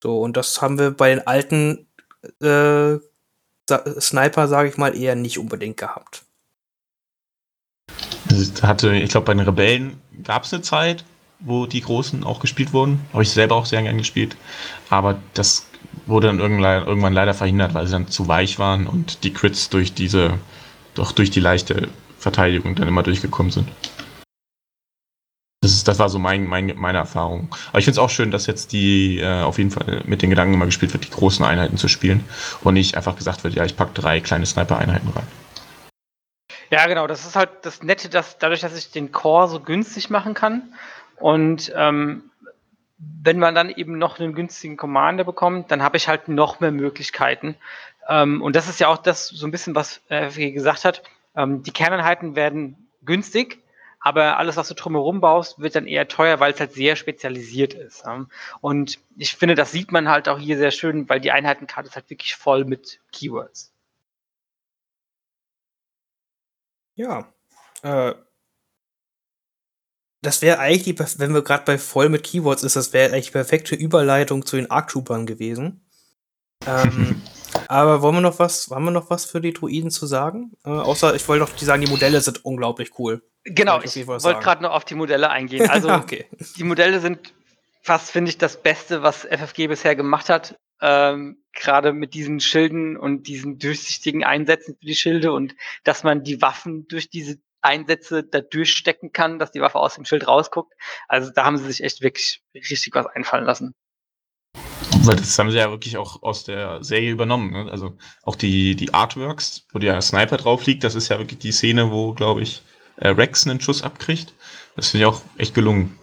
So, 0.02 0.20
und 0.20 0.36
das 0.36 0.62
haben 0.62 0.78
wir 0.78 0.92
bei 0.92 1.10
den 1.10 1.26
alten 1.26 1.86
äh, 2.40 2.98
Sniper, 4.00 4.48
sage 4.48 4.68
ich 4.68 4.78
mal, 4.78 4.96
eher 4.96 5.14
nicht 5.14 5.38
unbedingt 5.38 5.76
gehabt. 5.76 6.24
Hatte, 8.62 8.94
ich 8.94 9.10
glaube, 9.10 9.26
bei 9.26 9.34
den 9.34 9.40
Rebellen 9.40 10.00
gab 10.22 10.44
es 10.44 10.54
eine 10.54 10.62
Zeit, 10.62 11.04
wo 11.40 11.66
die 11.66 11.82
Großen 11.82 12.24
auch 12.24 12.40
gespielt 12.40 12.72
wurden. 12.72 13.00
Habe 13.12 13.22
ich 13.22 13.30
selber 13.30 13.56
auch 13.56 13.66
sehr 13.66 13.82
gern 13.82 13.98
gespielt. 13.98 14.36
Aber 14.88 15.20
das 15.34 15.66
wurde 16.06 16.28
dann 16.28 16.38
irgendwann 16.38 17.12
leider 17.12 17.34
verhindert, 17.34 17.74
weil 17.74 17.86
sie 17.86 17.92
dann 17.92 18.08
zu 18.08 18.28
weich 18.28 18.58
waren 18.58 18.86
und 18.86 19.24
die 19.24 19.32
Crits 19.32 19.68
durch 19.68 19.92
diese 19.92 20.38
doch 20.94 21.12
durch 21.12 21.30
die 21.30 21.40
leichte 21.40 21.88
Verteidigung 22.18 22.74
dann 22.74 22.88
immer 22.88 23.02
durchgekommen 23.02 23.50
sind. 23.50 23.68
Das, 25.62 25.72
ist, 25.72 25.88
das 25.88 25.98
war 25.98 26.08
so 26.08 26.18
mein, 26.18 26.46
mein, 26.46 26.72
meine 26.76 26.98
Erfahrung. 26.98 27.48
Aber 27.68 27.78
ich 27.78 27.84
finde 27.84 27.92
es 27.92 27.98
auch 27.98 28.08
schön, 28.08 28.30
dass 28.30 28.46
jetzt 28.46 28.72
die 28.72 29.18
äh, 29.18 29.42
auf 29.42 29.58
jeden 29.58 29.70
Fall 29.70 30.02
mit 30.06 30.22
den 30.22 30.30
Gedanken 30.30 30.54
immer 30.54 30.64
gespielt 30.64 30.92
wird, 30.92 31.04
die 31.04 31.10
großen 31.10 31.44
Einheiten 31.44 31.76
zu 31.76 31.88
spielen 31.88 32.24
und 32.62 32.74
nicht 32.74 32.96
einfach 32.96 33.16
gesagt 33.16 33.44
wird, 33.44 33.54
ja, 33.54 33.64
ich 33.64 33.76
packe 33.76 33.92
drei 33.92 34.20
kleine 34.20 34.46
Sniper-Einheiten 34.46 35.08
rein. 35.08 35.26
Ja, 36.70 36.86
genau, 36.86 37.06
das 37.06 37.26
ist 37.26 37.36
halt 37.36 37.50
das 37.62 37.82
Nette, 37.82 38.08
dass 38.08 38.38
dadurch, 38.38 38.60
dass 38.60 38.76
ich 38.76 38.90
den 38.90 39.12
Core 39.12 39.48
so 39.48 39.60
günstig 39.60 40.08
machen 40.08 40.34
kann 40.34 40.72
und 41.16 41.72
ähm, 41.76 42.30
wenn 42.96 43.38
man 43.38 43.54
dann 43.54 43.70
eben 43.70 43.98
noch 43.98 44.18
einen 44.18 44.34
günstigen 44.34 44.76
Commander 44.76 45.24
bekommt, 45.24 45.70
dann 45.70 45.82
habe 45.82 45.96
ich 45.96 46.08
halt 46.08 46.28
noch 46.28 46.60
mehr 46.60 46.70
Möglichkeiten, 46.70 47.56
ähm, 48.10 48.42
und 48.42 48.56
das 48.56 48.68
ist 48.68 48.80
ja 48.80 48.88
auch 48.88 48.98
das 48.98 49.28
so 49.28 49.46
ein 49.46 49.52
bisschen, 49.52 49.74
was 49.76 50.02
FG 50.08 50.50
gesagt 50.50 50.84
hat. 50.84 51.02
Ähm, 51.36 51.62
die 51.62 51.70
Kerneinheiten 51.70 52.34
werden 52.34 52.90
günstig, 53.02 53.62
aber 54.00 54.36
alles, 54.36 54.56
was 54.56 54.66
du 54.66 54.74
drumherum 54.74 55.20
baust, 55.20 55.60
wird 55.60 55.76
dann 55.76 55.86
eher 55.86 56.08
teuer, 56.08 56.40
weil 56.40 56.52
es 56.52 56.58
halt 56.58 56.72
sehr 56.72 56.96
spezialisiert 56.96 57.72
ist. 57.72 58.02
Und 58.60 58.98
ich 59.16 59.36
finde, 59.36 59.54
das 59.54 59.70
sieht 59.70 59.92
man 59.92 60.08
halt 60.08 60.28
auch 60.28 60.40
hier 60.40 60.58
sehr 60.58 60.72
schön, 60.72 61.08
weil 61.08 61.20
die 61.20 61.30
Einheitenkarte 61.30 61.88
ist 61.88 61.94
halt 61.94 62.10
wirklich 62.10 62.34
voll 62.34 62.64
mit 62.64 63.00
Keywords. 63.12 63.72
Ja. 66.96 67.32
Äh, 67.82 68.14
das 70.22 70.42
wäre 70.42 70.58
eigentlich, 70.58 70.82
die, 70.82 70.98
wenn 71.18 71.32
wir 71.32 71.42
gerade 71.42 71.64
bei 71.64 71.78
voll 71.78 72.08
mit 72.08 72.24
Keywords 72.24 72.64
ist, 72.64 72.74
das 72.74 72.92
wäre 72.92 73.12
eigentlich 73.12 73.26
die 73.26 73.32
perfekte 73.32 73.76
Überleitung 73.76 74.44
zu 74.44 74.56
den 74.56 74.70
Arc-Troopern 74.70 75.26
gewesen. 75.26 75.86
Ähm, 76.66 77.22
aber 77.68 78.02
wollen 78.02 78.16
wir 78.16 78.20
noch 78.20 78.38
was, 78.38 78.68
haben 78.70 78.84
wir 78.84 78.90
noch 78.90 79.10
was 79.10 79.24
für 79.24 79.40
die 79.40 79.52
Druiden 79.52 79.90
zu 79.90 80.06
sagen? 80.06 80.52
Äh, 80.64 80.70
außer, 80.70 81.14
ich 81.14 81.26
wollte 81.28 81.44
noch 81.44 81.50
die 81.50 81.64
sagen, 81.64 81.82
die 81.84 81.90
Modelle 81.90 82.20
sind 82.20 82.44
unglaublich 82.44 82.98
cool. 82.98 83.22
Genau, 83.44 83.80
ich, 83.80 83.96
ich 83.96 84.06
wollte 84.06 84.40
gerade 84.40 84.62
noch 84.62 84.72
auf 84.72 84.84
die 84.84 84.94
Modelle 84.94 85.30
eingehen. 85.30 85.68
Also, 85.70 85.90
okay. 85.90 86.26
die 86.56 86.64
Modelle 86.64 87.00
sind 87.00 87.32
fast, 87.82 88.10
finde 88.10 88.30
ich, 88.30 88.38
das 88.38 88.62
Beste, 88.62 89.02
was 89.02 89.24
FFG 89.24 89.68
bisher 89.68 89.96
gemacht 89.96 90.28
hat. 90.28 90.56
Ähm, 90.82 91.38
gerade 91.52 91.92
mit 91.92 92.14
diesen 92.14 92.40
Schilden 92.40 92.96
und 92.96 93.28
diesen 93.28 93.58
durchsichtigen 93.58 94.24
Einsätzen 94.24 94.76
für 94.78 94.86
die 94.86 94.94
Schilde 94.94 95.32
und 95.32 95.54
dass 95.84 96.04
man 96.04 96.22
die 96.24 96.40
Waffen 96.40 96.88
durch 96.88 97.10
diese 97.10 97.38
Einsätze 97.60 98.24
da 98.24 98.40
durchstecken 98.40 99.12
kann, 99.12 99.38
dass 99.38 99.52
die 99.52 99.60
Waffe 99.60 99.78
aus 99.78 99.94
dem 99.94 100.04
Schild 100.04 100.26
rausguckt. 100.26 100.72
Also 101.08 101.30
da 101.30 101.44
haben 101.44 101.58
sie 101.58 101.64
sich 101.64 101.82
echt 101.82 102.00
wirklich 102.00 102.42
richtig 102.54 102.94
was 102.94 103.06
einfallen 103.06 103.44
lassen. 103.44 103.74
Weil 105.02 105.16
das 105.16 105.38
haben 105.38 105.50
sie 105.50 105.58
ja 105.58 105.70
wirklich 105.70 105.96
auch 105.96 106.22
aus 106.22 106.44
der 106.44 106.82
Serie 106.84 107.10
übernommen. 107.10 107.52
Ne? 107.52 107.70
Also 107.70 107.96
auch 108.22 108.36
die, 108.36 108.74
die 108.76 108.92
Artworks, 108.92 109.66
wo 109.72 109.78
der 109.78 110.00
Sniper 110.02 110.36
drauf 110.36 110.66
liegt, 110.66 110.84
das 110.84 110.94
ist 110.94 111.08
ja 111.08 111.18
wirklich 111.18 111.38
die 111.38 111.52
Szene, 111.52 111.90
wo, 111.90 112.12
glaube 112.12 112.42
ich, 112.42 112.62
äh, 112.96 113.08
Rex 113.08 113.46
einen 113.46 113.60
Schuss 113.60 113.82
abkriegt. 113.82 114.34
Das 114.76 114.90
finde 114.90 115.06
ich 115.06 115.12
auch 115.12 115.22
echt 115.38 115.54
gelungen. 115.54 115.98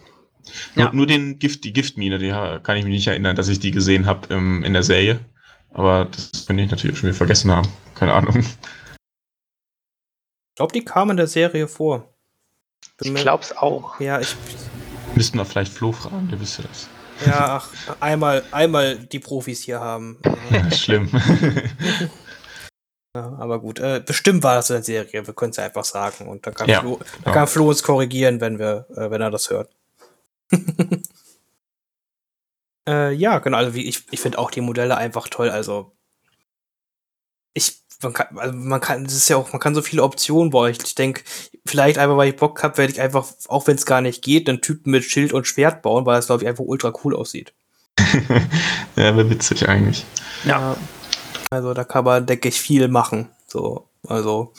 Ja. 0.74 0.86
Nur, 0.86 0.94
nur, 0.94 1.06
den 1.06 1.38
Gift, 1.38 1.64
die 1.64 1.72
Giftmine, 1.72 2.18
die 2.18 2.30
kann 2.30 2.76
ich 2.76 2.84
mich 2.84 2.94
nicht 2.94 3.06
erinnern, 3.06 3.36
dass 3.36 3.48
ich 3.48 3.60
die 3.60 3.70
gesehen 3.70 4.06
habe 4.06 4.34
ähm, 4.34 4.64
in 4.64 4.72
der 4.72 4.82
Serie. 4.82 5.20
Aber 5.72 6.06
das 6.06 6.46
könnte 6.46 6.62
ich 6.62 6.70
natürlich 6.70 6.98
schon 6.98 7.08
wieder 7.08 7.16
vergessen 7.16 7.50
haben. 7.50 7.68
Keine 7.94 8.14
Ahnung. 8.14 8.38
Ich 8.38 8.46
glaube, 10.56 10.72
die 10.72 10.84
kam 10.84 11.10
in 11.10 11.16
der 11.16 11.26
Serie 11.26 11.68
vor. 11.68 12.14
Bin 12.98 13.14
ich 13.14 13.22
glaub's 13.22 13.52
auch. 13.52 14.00
Ja, 14.00 14.20
ich. 14.20 14.34
Müssten 15.14 15.38
wir 15.38 15.44
vielleicht 15.44 15.72
Flo 15.72 15.92
fragen, 15.92 16.28
der 16.28 16.40
wüsste 16.40 16.62
das. 16.62 16.88
Ja, 17.26 17.60
ach, 17.60 17.70
einmal, 18.00 18.44
einmal 18.50 18.96
die 18.96 19.18
Profis 19.18 19.62
hier 19.62 19.80
haben. 19.80 20.18
Schlimm. 20.72 21.10
ja, 23.14 23.36
aber 23.38 23.60
gut, 23.60 23.80
äh, 23.80 24.02
bestimmt 24.04 24.42
war 24.42 24.56
das 24.56 24.70
in 24.70 24.76
der 24.76 24.82
Serie, 24.84 25.26
wir 25.26 25.34
können 25.34 25.50
es 25.50 25.56
ja 25.56 25.64
einfach 25.64 25.84
sagen. 25.84 26.28
Und 26.28 26.46
dann 26.46 26.54
kann, 26.54 26.68
ja, 26.68 26.80
Flo, 26.80 27.00
dann 27.24 27.34
kann 27.34 27.48
Flo 27.48 27.68
uns 27.68 27.82
korrigieren, 27.82 28.40
wenn, 28.40 28.58
wir, 28.58 28.86
äh, 28.96 29.10
wenn 29.10 29.20
er 29.20 29.30
das 29.30 29.50
hört. 29.50 29.70
äh, 32.88 33.12
ja, 33.12 33.38
genau, 33.38 33.58
also 33.58 33.74
wie, 33.74 33.88
ich, 33.88 34.04
ich 34.10 34.20
finde 34.20 34.38
auch 34.38 34.50
die 34.50 34.60
Modelle 34.60 34.96
einfach 34.96 35.28
toll. 35.28 35.50
Also 35.50 35.92
ich 37.54 37.82
man 38.02 38.12
kann, 38.12 38.38
also 38.38 38.56
man 38.56 38.80
kann, 38.80 39.04
das 39.04 39.14
ist 39.14 39.28
ja 39.28 39.36
auch, 39.36 39.52
man 39.52 39.60
kann 39.60 39.74
so 39.74 39.82
viele 39.82 40.02
Optionen 40.02 40.50
bei 40.50 40.58
euch. 40.58 40.78
Ich 40.84 40.94
denke, 40.94 41.22
vielleicht 41.66 41.98
einfach, 41.98 42.16
weil 42.16 42.30
ich 42.30 42.36
Bock 42.36 42.62
habe, 42.62 42.78
werde 42.78 42.92
ich 42.92 43.00
einfach, 43.00 43.26
auch 43.48 43.66
wenn 43.66 43.76
es 43.76 43.86
gar 43.86 44.00
nicht 44.00 44.22
geht, 44.22 44.48
einen 44.48 44.62
Typen 44.62 44.90
mit 44.90 45.04
Schild 45.04 45.32
und 45.32 45.46
Schwert 45.46 45.82
bauen, 45.82 46.06
weil 46.06 46.16
das, 46.16 46.26
glaube 46.26 46.42
ich, 46.42 46.48
einfach 46.48 46.64
ultra 46.64 46.92
cool 47.04 47.16
aussieht. 47.16 47.52
ja, 48.96 49.16
wäre 49.16 49.28
witzig 49.30 49.68
eigentlich. 49.68 50.04
Ja. 50.44 50.76
Also 51.50 51.74
da 51.74 51.84
kann 51.84 52.04
man, 52.04 52.26
denke 52.26 52.48
ich, 52.48 52.60
viel 52.60 52.88
machen. 52.88 53.30
So, 53.46 53.88
also. 54.06 54.52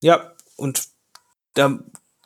Ja, 0.00 0.32
und 0.56 0.88
da, 1.54 1.78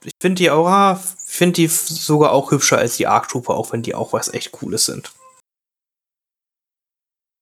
ich 0.05 0.15
finde 0.21 0.37
die 0.37 0.51
Aura, 0.51 1.01
finde 1.25 1.55
die 1.55 1.67
sogar 1.67 2.31
auch 2.31 2.53
hübscher 2.53 2.79
als 2.79 2.97
die 2.97 3.07
Arc 3.07 3.29
Trooper, 3.29 3.55
auch 3.55 3.73
wenn 3.73 3.83
die 3.83 3.95
auch 3.95 4.13
was 4.13 4.33
echt 4.33 4.53
Cooles 4.53 4.87
sind. 4.87 5.11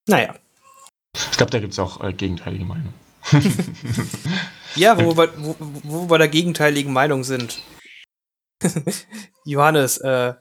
Naja. 0.06 0.34
Ich 1.14 1.36
glaube, 1.36 1.50
da 1.50 1.60
gibt 1.60 1.72
es 1.72 1.78
auch 1.78 2.02
äh, 2.02 2.12
gegenteilige 2.12 2.64
Meinungen. 2.64 2.94
ja, 4.74 5.02
wo 5.02 5.16
wir, 5.16 5.32
wo, 5.38 5.56
wo 5.58 6.00
wir 6.02 6.08
bei 6.08 6.18
der 6.18 6.28
gegenteiligen 6.28 6.92
Meinung 6.92 7.24
sind. 7.24 7.60
Johannes, 9.44 9.98
äh, 9.98 10.34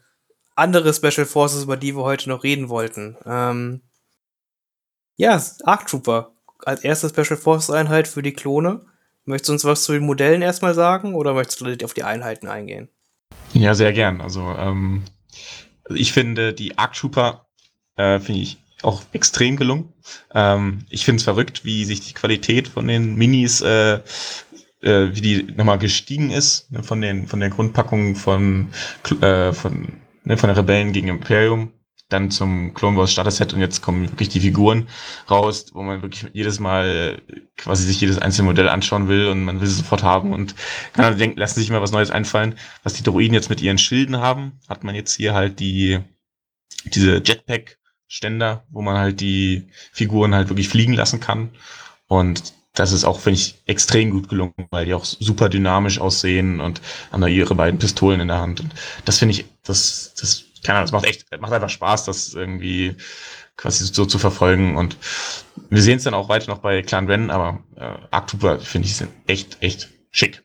andere 0.55 0.93
Special 0.93 1.25
Forces, 1.25 1.63
über 1.63 1.77
die 1.77 1.95
wir 1.95 2.03
heute 2.03 2.29
noch 2.29 2.43
reden 2.43 2.69
wollten. 2.69 3.17
Ähm, 3.25 3.81
ja, 5.15 5.41
Arc 5.63 5.87
Trooper 5.87 6.31
als 6.65 6.83
erste 6.83 7.09
Special 7.09 7.37
Forces 7.37 7.69
Einheit 7.69 8.07
für 8.07 8.21
die 8.21 8.33
Klone. 8.33 8.85
Möchtest 9.25 9.49
du 9.49 9.53
uns 9.53 9.65
was 9.65 9.83
zu 9.83 9.93
den 9.93 10.05
Modellen 10.05 10.41
erstmal 10.41 10.73
sagen 10.73 11.15
oder 11.15 11.33
möchtest 11.33 11.61
du 11.61 11.85
auf 11.85 11.93
die 11.93 12.03
Einheiten 12.03 12.47
eingehen? 12.47 12.89
Ja, 13.53 13.73
sehr 13.73 13.93
gern. 13.93 14.21
Also 14.21 14.41
ähm, 14.41 15.03
ich 15.89 16.13
finde 16.13 16.53
die 16.53 16.77
Arc 16.77 16.93
Trooper 16.93 17.45
äh, 17.95 18.19
finde 18.19 18.41
ich 18.41 18.62
auch 18.83 19.03
extrem 19.11 19.57
gelungen. 19.57 19.93
Ähm, 20.33 20.85
ich 20.89 21.05
finde 21.05 21.17
es 21.17 21.23
verrückt, 21.23 21.65
wie 21.65 21.85
sich 21.85 22.01
die 22.01 22.13
Qualität 22.13 22.67
von 22.67 22.87
den 22.87 23.15
Minis, 23.15 23.61
äh, 23.61 23.99
äh, 24.81 25.15
wie 25.15 25.21
die 25.21 25.43
nochmal 25.55 25.79
gestiegen 25.79 26.31
ist, 26.31 26.71
ne, 26.71 26.83
von 26.83 27.01
den 27.01 27.27
von 27.27 27.39
der 27.39 27.49
Grundpackung 27.49 28.15
von 28.15 28.69
äh, 29.21 29.53
von 29.53 29.93
ne, 30.23 30.37
von 30.37 30.47
der 30.47 30.57
Rebellen 30.57 30.93
gegen 30.93 31.07
Imperium 31.07 31.71
dann 32.13 32.31
zum 32.31 32.73
Clone 32.73 32.97
Wars 32.97 33.11
Starter-Set 33.11 33.53
und 33.53 33.59
jetzt 33.59 33.81
kommen 33.81 34.09
wirklich 34.09 34.29
die 34.29 34.39
Figuren 34.39 34.87
raus, 35.29 35.65
wo 35.73 35.81
man 35.81 36.01
wirklich 36.01 36.29
jedes 36.33 36.59
Mal 36.59 37.21
quasi 37.57 37.85
sich 37.85 37.99
jedes 37.99 38.19
einzelne 38.19 38.49
Modell 38.49 38.69
anschauen 38.69 39.07
will 39.07 39.27
und 39.27 39.43
man 39.43 39.59
will 39.59 39.67
sie 39.67 39.75
sofort 39.75 40.03
haben 40.03 40.31
und 40.31 40.55
kann 40.93 41.03
dann 41.03 41.17
denken, 41.17 41.39
lassen 41.39 41.59
sich 41.59 41.69
mal 41.71 41.81
was 41.81 41.91
Neues 41.91 42.11
einfallen. 42.11 42.55
Was 42.83 42.93
die 42.93 43.03
Droiden 43.03 43.33
jetzt 43.33 43.49
mit 43.49 43.61
ihren 43.61 43.77
Schilden 43.77 44.17
haben, 44.17 44.59
hat 44.69 44.83
man 44.83 44.95
jetzt 44.95 45.15
hier 45.15 45.33
halt 45.33 45.59
die, 45.59 45.99
diese 46.85 47.21
Jetpack-Ständer, 48.13 48.63
wo 48.69 48.81
man 48.81 48.97
halt 48.97 49.19
die 49.19 49.67
Figuren 49.91 50.35
halt 50.35 50.49
wirklich 50.49 50.69
fliegen 50.69 50.93
lassen 50.93 51.19
kann 51.19 51.51
und 52.07 52.53
das 52.75 52.91
ist 52.91 53.03
auch, 53.03 53.19
finde 53.19 53.39
ich, 53.39 53.61
extrem 53.67 54.09
gut 54.09 54.29
gelungen, 54.29 54.67
weil 54.71 54.85
die 54.85 54.95
auch 54.95 55.05
super 55.05 55.47
dynamisch 55.47 55.99
aussehen 55.99 56.59
und 56.59 56.81
haben 57.11 57.21
da 57.21 57.27
ihre 57.27 57.53
beiden 57.53 57.79
Pistolen 57.79 58.19
in 58.19 58.29
der 58.29 58.39
Hand. 58.39 58.61
Und 58.61 58.73
das 59.05 59.19
finde 59.19 59.35
ich, 59.35 59.45
das, 59.61 60.15
das 60.19 60.45
keine 60.63 60.79
Ahnung, 60.79 60.85
es 60.87 60.91
macht 60.91 61.05
echt, 61.05 61.25
macht 61.39 61.53
einfach 61.53 61.69
Spaß, 61.69 62.05
das 62.05 62.33
irgendwie 62.33 62.95
quasi 63.57 63.85
so 63.85 64.07
zu 64.07 64.17
verfolgen. 64.17 64.75
Und 64.75 64.97
wir 65.69 65.83
sehen 65.83 65.97
es 65.97 66.03
dann 66.03 66.15
auch 66.15 66.29
weiter 66.29 66.49
noch 66.49 66.59
bei 66.59 66.81
Clan 66.81 67.05
Ren, 67.05 67.29
aber 67.29 67.63
äh, 67.75 67.93
Arc 68.09 68.27
Trooper, 68.27 68.59
finde 68.59 68.87
ich, 68.87 68.95
sind 68.95 69.11
echt, 69.27 69.57
echt 69.61 69.89
schick. 70.09 70.43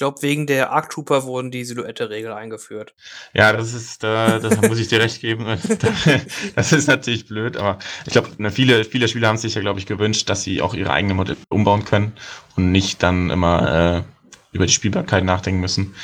Ich 0.00 0.02
glaube, 0.02 0.22
wegen 0.22 0.46
der 0.46 0.72
Arc 0.72 0.88
Trooper 0.88 1.24
wurden 1.24 1.50
die 1.50 1.62
Silhouette-Regel 1.62 2.32
eingeführt. 2.32 2.94
Ja, 3.34 3.52
das 3.52 3.74
ist, 3.74 4.02
äh, 4.02 4.40
das 4.40 4.58
muss 4.62 4.78
ich 4.78 4.88
dir 4.88 4.98
recht 4.98 5.20
geben. 5.20 5.44
das 6.54 6.72
ist 6.72 6.86
natürlich 6.86 7.26
blöd, 7.26 7.58
aber 7.58 7.78
ich 8.06 8.12
glaube, 8.12 8.30
viele, 8.50 8.84
viele 8.84 9.08
Spieler 9.08 9.28
haben 9.28 9.36
sich 9.36 9.56
ja, 9.56 9.60
glaube 9.60 9.78
ich, 9.78 9.84
gewünscht, 9.84 10.30
dass 10.30 10.42
sie 10.42 10.62
auch 10.62 10.72
ihre 10.72 10.90
eigene 10.90 11.12
Modelle 11.12 11.36
umbauen 11.50 11.84
können 11.84 12.14
und 12.56 12.72
nicht 12.72 13.02
dann 13.02 13.28
immer 13.28 13.98
äh, 13.98 14.56
über 14.56 14.64
die 14.64 14.72
Spielbarkeit 14.72 15.22
nachdenken 15.22 15.60
müssen. 15.60 15.94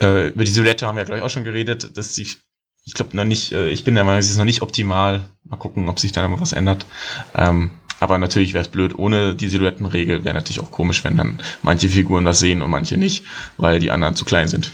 Äh, 0.00 0.28
über 0.28 0.44
die 0.44 0.50
Silhouette 0.50 0.86
haben 0.86 0.96
wir, 0.96 1.04
glaube 1.04 1.18
ich, 1.18 1.24
auch 1.26 1.28
schon 1.28 1.44
geredet, 1.44 1.98
dass 1.98 2.14
sich, 2.14 2.38
ich 2.86 2.94
glaube 2.94 3.14
noch 3.14 3.24
nicht, 3.24 3.52
äh, 3.52 3.68
ich 3.68 3.84
bin 3.84 3.94
der 3.94 4.04
Meinung, 4.04 4.20
es 4.20 4.30
ist 4.30 4.38
noch 4.38 4.46
nicht 4.46 4.62
optimal. 4.62 5.28
Mal 5.44 5.58
gucken, 5.58 5.90
ob 5.90 6.00
sich 6.00 6.12
da 6.12 6.26
noch 6.26 6.40
was 6.40 6.54
ändert. 6.54 6.86
Ähm, 7.34 7.72
aber 8.00 8.18
natürlich 8.18 8.54
wäre 8.54 8.62
es 8.62 8.68
blöd, 8.68 8.98
ohne 8.98 9.34
die 9.34 9.48
Silhouettenregel 9.48 10.24
wäre 10.24 10.34
natürlich 10.34 10.60
auch 10.60 10.70
komisch, 10.70 11.04
wenn 11.04 11.16
dann 11.16 11.42
manche 11.62 11.88
Figuren 11.88 12.24
das 12.24 12.38
sehen 12.38 12.62
und 12.62 12.70
manche 12.70 12.96
nicht, 12.96 13.24
weil 13.56 13.80
die 13.80 13.90
anderen 13.90 14.14
zu 14.14 14.24
klein 14.24 14.48
sind. 14.48 14.70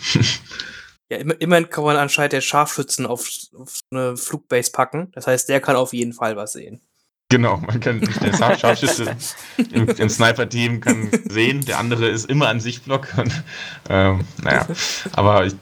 ja, 1.10 1.18
immerhin 1.18 1.70
kann 1.70 1.84
man 1.84 1.96
anscheinend 1.96 2.34
der 2.34 2.40
Scharfschützen 2.40 3.06
auf, 3.06 3.28
auf 3.56 3.80
eine 3.90 4.16
Flugbase 4.16 4.72
packen. 4.72 5.10
Das 5.12 5.26
heißt, 5.26 5.48
der 5.48 5.60
kann 5.60 5.76
auf 5.76 5.92
jeden 5.92 6.12
Fall 6.12 6.37
was 6.37 6.52
sehen. 6.52 6.80
Genau, 7.30 7.56
man 7.56 7.80
kann 7.80 8.00
der 8.00 8.32
Scharfschütze 8.58 9.16
im, 9.72 9.88
im 9.88 10.08
Sniper-Team 10.08 10.80
kann 10.80 11.10
sehen, 11.28 11.64
der 11.64 11.78
andere 11.78 12.08
ist 12.08 12.28
immer 12.30 12.48
an 12.48 12.60
Sichtblock. 12.60 13.08
Und, 13.16 13.42
ähm, 13.88 14.24
naja, 14.42 14.66
aber 15.12 15.46
ich 15.46 15.54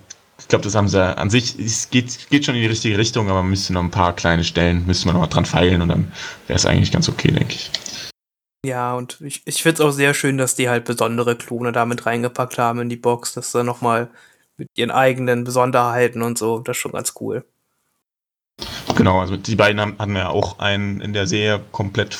glaube, 0.53 0.65
das 0.65 0.75
haben 0.75 0.89
sie 0.89 1.03
an 1.03 1.31
sich, 1.31 1.59
es 1.59 1.89
geht, 1.89 2.29
geht 2.29 2.45
schon 2.45 2.55
in 2.55 2.61
die 2.61 2.67
richtige 2.67 2.99
Richtung, 2.99 3.31
aber 3.31 3.41
man 3.41 3.49
müsste 3.49 3.73
noch 3.73 3.83
ein 3.83 3.91
paar 3.91 4.15
kleine 4.15 4.45
Stellen, 4.45 4.85
müsste 4.87 5.07
man 5.07 5.15
noch 5.15 5.23
mal 5.23 5.29
dran 5.29 5.47
feilen 5.47 5.81
und 5.81 5.89
dann 5.89 6.13
wäre 6.47 6.59
es 6.59 6.67
eigentlich 6.67 6.93
ganz 6.93 7.09
okay, 7.09 7.31
denke 7.31 7.55
ich. 7.55 7.71
Ja, 8.67 8.95
und 8.95 9.19
ich, 9.23 9.41
ich 9.47 9.63
finde 9.63 9.77
es 9.77 9.81
auch 9.81 9.93
sehr 9.93 10.13
schön, 10.13 10.37
dass 10.37 10.55
die 10.55 10.69
halt 10.69 10.85
besondere 10.85 11.37
Klone 11.37 11.73
damit 11.73 12.05
reingepackt 12.05 12.59
haben 12.59 12.81
in 12.81 12.91
die 12.91 12.97
Box, 12.97 13.33
dass 13.33 13.51
da 13.51 13.65
nochmal 13.65 14.11
mit 14.59 14.69
ihren 14.75 14.91
eigenen 14.91 15.45
Besonderheiten 15.45 16.21
und 16.21 16.37
so, 16.37 16.59
das 16.59 16.77
ist 16.77 16.83
schon 16.83 16.93
ganz 16.93 17.15
cool. 17.19 17.47
Genau, 18.95 19.21
also 19.21 19.39
die 19.39 19.57
beiden 19.57 19.81
haben, 19.81 19.99
haben 19.99 20.15
ja 20.15 20.29
auch 20.29 20.59
einen 20.59 21.01
in 21.01 21.15
der 21.15 21.27
Serie 21.27 21.63
komplett 21.73 22.19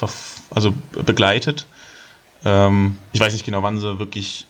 also 0.49 0.73
begleitet. 1.05 1.67
Ähm, 2.47 2.97
ich 3.13 3.21
weiß 3.21 3.35
nicht 3.35 3.45
genau, 3.45 3.63
wann 3.63 3.79
sie 3.79 3.99
wirklich 3.99 4.47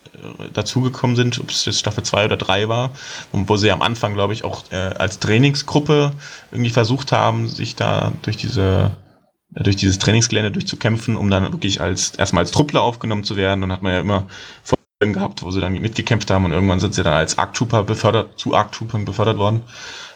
dazugekommen 0.53 1.16
sind, 1.16 1.40
ob 1.40 1.51
es 1.51 1.64
jetzt 1.64 1.79
Staffel 1.79 2.05
2 2.05 2.27
oder 2.27 2.37
3 2.37 2.68
war, 2.68 2.90
wo 3.33 3.57
sie 3.57 3.70
am 3.70 3.83
Anfang, 3.83 4.14
glaube 4.14 4.33
ich, 4.33 4.44
auch 4.44 4.64
äh, 4.70 4.77
als 4.77 5.18
Trainingsgruppe 5.18 6.12
irgendwie 6.51 6.70
versucht 6.70 7.12
haben, 7.12 7.48
sich 7.48 7.77
da 7.77 8.12
durch 8.22 8.37
diese 8.37 8.92
äh, 9.55 9.62
durch 9.62 9.77
dieses 9.77 9.98
Trainingsgelände 9.98 10.51
durchzukämpfen, 10.51 11.16
um 11.16 11.31
dann 11.31 11.53
wirklich 11.53 11.81
als 11.81 12.14
erstmal 12.16 12.42
als 12.42 12.51
Truppler 12.51 12.83
aufgenommen 12.83 13.25
zu 13.25 13.37
werden. 13.37 13.62
Und 13.62 13.72
hat 13.72 13.83
man 13.83 13.92
ja 13.92 14.01
immer 14.01 14.27
Folgen 14.62 15.14
gehabt, 15.14 15.42
wo 15.42 15.51
sie 15.51 15.61
dann 15.61 15.72
mitgekämpft 15.72 16.31
haben 16.31 16.44
und 16.44 16.53
irgendwann 16.53 16.81
sind 16.81 16.94
sie 16.94 17.03
dann 17.03 17.14
als 17.14 17.38
Arc 17.38 17.55
Trooper 17.55 17.83
befördert, 17.83 18.38
zu 18.38 18.55
Arc 18.55 18.72
Troopern 18.72 19.05
befördert 19.05 19.38
worden. 19.38 19.62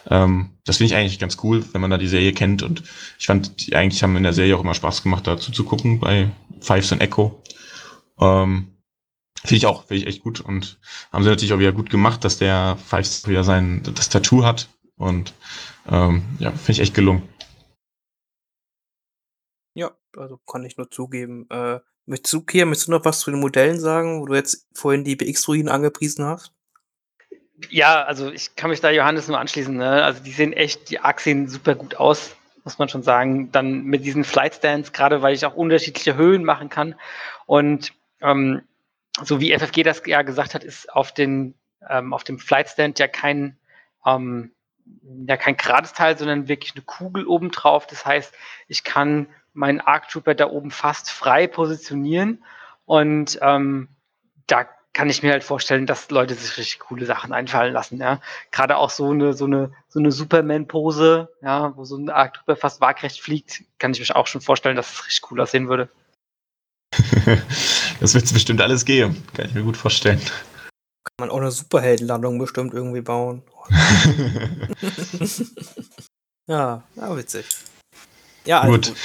Ähm, 0.09 0.51
das 0.65 0.77
finde 0.77 0.93
ich 0.93 0.95
eigentlich 0.95 1.19
ganz 1.19 1.37
cool, 1.43 1.65
wenn 1.73 1.81
man 1.81 1.91
da 1.91 1.97
die 1.97 2.07
Serie 2.07 2.33
kennt. 2.33 2.63
Und 2.63 2.83
ich 3.19 3.25
fand, 3.25 3.67
die 3.67 3.75
eigentlich 3.75 4.03
haben 4.03 4.15
in 4.15 4.23
der 4.23 4.33
Serie 4.33 4.55
auch 4.55 4.61
immer 4.61 4.73
Spaß 4.73 5.03
gemacht, 5.03 5.27
dazu 5.27 5.51
zu 5.51 5.63
gucken 5.63 5.99
bei 5.99 6.29
Fives 6.61 6.91
und 6.91 7.01
Echo. 7.01 7.41
Ähm, 8.19 8.76
finde 9.41 9.55
ich 9.55 9.65
auch, 9.65 9.85
finde 9.85 10.01
ich 10.01 10.07
echt 10.07 10.23
gut. 10.23 10.41
Und 10.41 10.79
haben 11.11 11.23
sie 11.23 11.29
natürlich 11.29 11.53
auch 11.53 11.59
wieder 11.59 11.71
gut 11.71 11.89
gemacht, 11.89 12.23
dass 12.23 12.37
der 12.37 12.77
Fives 12.85 13.27
wieder 13.27 13.43
sein, 13.43 13.81
das 13.83 14.09
Tattoo 14.09 14.43
hat. 14.43 14.69
Und 14.97 15.33
ähm, 15.89 16.23
ja, 16.39 16.51
finde 16.51 16.71
ich 16.73 16.79
echt 16.79 16.95
gelungen. 16.95 17.27
Ja, 19.73 19.91
also 20.15 20.37
kann 20.37 20.65
ich 20.65 20.77
nur 20.77 20.89
zugeben. 20.89 21.47
Äh, 21.49 21.79
möchtest 22.05 22.33
du, 22.33 22.41
Kia, 22.41 22.65
möchtest 22.65 22.87
du 22.87 22.91
noch 22.91 23.05
was 23.05 23.19
zu 23.19 23.31
den 23.31 23.39
Modellen 23.39 23.79
sagen, 23.79 24.21
wo 24.21 24.25
du 24.25 24.33
jetzt 24.33 24.67
vorhin 24.73 25.03
die 25.03 25.15
BX-Druiden 25.15 25.69
angepriesen 25.69 26.25
hast? 26.25 26.51
Ja, 27.69 28.03
also 28.03 28.31
ich 28.31 28.55
kann 28.55 28.69
mich 28.69 28.81
da 28.81 28.91
Johannes 28.91 29.27
nur 29.27 29.39
anschließen. 29.39 29.75
Ne? 29.75 30.03
Also 30.03 30.23
die 30.23 30.31
sehen 30.31 30.53
echt, 30.53 30.89
die 30.89 30.99
Arc 30.99 31.21
sehen 31.21 31.47
super 31.47 31.75
gut 31.75 31.95
aus, 31.95 32.35
muss 32.63 32.77
man 32.77 32.89
schon 32.89 33.03
sagen. 33.03 33.51
Dann 33.51 33.83
mit 33.83 34.05
diesen 34.05 34.23
Flight 34.23 34.55
Stands, 34.55 34.93
gerade 34.93 35.21
weil 35.21 35.33
ich 35.33 35.45
auch 35.45 35.55
unterschiedliche 35.55 36.15
Höhen 36.15 36.43
machen 36.43 36.69
kann. 36.69 36.95
Und 37.45 37.93
ähm, 38.21 38.61
so 39.23 39.39
wie 39.39 39.57
FFG 39.57 39.83
das 39.83 40.01
ja 40.05 40.21
gesagt 40.21 40.53
hat, 40.53 40.63
ist 40.63 40.93
auf, 40.93 41.11
den, 41.11 41.55
ähm, 41.89 42.13
auf 42.13 42.23
dem 42.23 42.39
Flight 42.39 42.69
Stand 42.69 42.99
ja 42.99 43.07
kein, 43.07 43.57
ähm, 44.05 44.51
ja 45.27 45.37
kein 45.37 45.57
gerades 45.57 45.93
Teil, 45.93 46.17
sondern 46.17 46.47
wirklich 46.47 46.73
eine 46.75 46.83
Kugel 46.83 47.25
obendrauf. 47.25 47.87
Das 47.87 48.05
heißt, 48.05 48.33
ich 48.67 48.83
kann 48.83 49.27
meinen 49.53 49.81
Arc 49.81 50.09
Trooper 50.09 50.35
da 50.35 50.49
oben 50.49 50.71
fast 50.71 51.09
frei 51.09 51.47
positionieren 51.47 52.43
und 52.85 53.39
ähm, 53.41 53.89
da 54.45 54.67
kann 54.93 55.09
ich 55.11 55.21
mir 55.21 55.31
halt 55.31 55.43
vorstellen, 55.43 55.85
dass 55.85 56.09
Leute 56.09 56.33
sich 56.33 56.57
richtig 56.57 56.79
coole 56.79 57.05
Sachen 57.05 57.31
einfallen 57.31 57.71
lassen, 57.71 57.99
ja. 57.99 58.19
Gerade 58.51 58.77
auch 58.77 58.89
so 58.89 59.11
eine, 59.11 59.33
so 59.33 59.45
eine, 59.45 59.71
so 59.89 59.99
eine 59.99 60.11
Superman-Pose, 60.11 61.29
ja, 61.43 61.77
wo 61.77 61.85
so 61.85 61.97
ein 61.97 62.09
Arc 62.09 62.39
fast 62.55 62.81
waagrecht 62.81 63.21
fliegt, 63.21 63.63
kann 63.77 63.91
ich 63.91 63.99
mir 63.99 64.15
auch 64.15 64.25
schon 64.25 64.41
vorstellen, 64.41 64.75
dass 64.75 64.93
es 64.93 65.05
richtig 65.05 65.29
cool 65.29 65.41
aussehen 65.41 65.69
würde. 65.69 65.89
Das 67.99 68.13
wird 68.13 68.25
es 68.25 68.33
bestimmt 68.33 68.61
alles 68.61 68.85
geben, 68.85 69.23
kann 69.33 69.47
ich 69.47 69.53
mir 69.53 69.63
gut 69.63 69.77
vorstellen. 69.77 70.19
Kann 70.19 71.13
man 71.19 71.29
auch 71.29 71.37
eine 71.37 71.51
Superheldenlandung 71.51 72.39
bestimmt 72.39 72.73
irgendwie 72.73 73.01
bauen. 73.01 73.43
ja, 76.47 76.83
ja, 76.95 77.17
witzig. 77.17 77.45
Ja, 78.45 78.61
also 78.61 78.73
gut. 78.73 78.87
gut. 78.87 78.95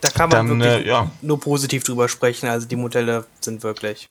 Da 0.00 0.08
kann 0.10 0.30
man 0.30 0.48
Dann, 0.48 0.60
wirklich 0.60 0.86
äh, 0.86 0.88
ja. 0.88 1.10
nur 1.20 1.38
positiv 1.38 1.84
drüber 1.84 2.08
sprechen. 2.08 2.48
Also 2.48 2.66
die 2.66 2.76
Modelle 2.76 3.24
sind 3.40 3.62
wirklich 3.62 4.08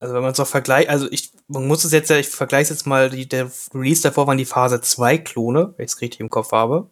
also 0.00 0.14
wenn 0.14 0.22
man 0.22 0.32
es 0.32 0.40
auch 0.40 0.46
vergleicht, 0.46 0.88
also 0.88 1.10
ich, 1.10 1.30
man 1.46 1.66
muss 1.66 1.84
es 1.84 1.92
jetzt 1.92 2.08
ja, 2.08 2.16
ich 2.16 2.28
vergleiche 2.28 2.72
jetzt 2.72 2.86
mal, 2.86 3.10
die, 3.10 3.28
der 3.28 3.50
Release 3.74 4.02
davor 4.02 4.26
waren 4.26 4.38
die 4.38 4.46
Phase 4.46 4.80
2 4.80 5.18
Klone, 5.18 5.74
wenn 5.76 5.84
ich 5.84 5.92
es 5.92 6.00
richtig 6.00 6.20
im 6.20 6.30
Kopf 6.30 6.52
habe, 6.52 6.90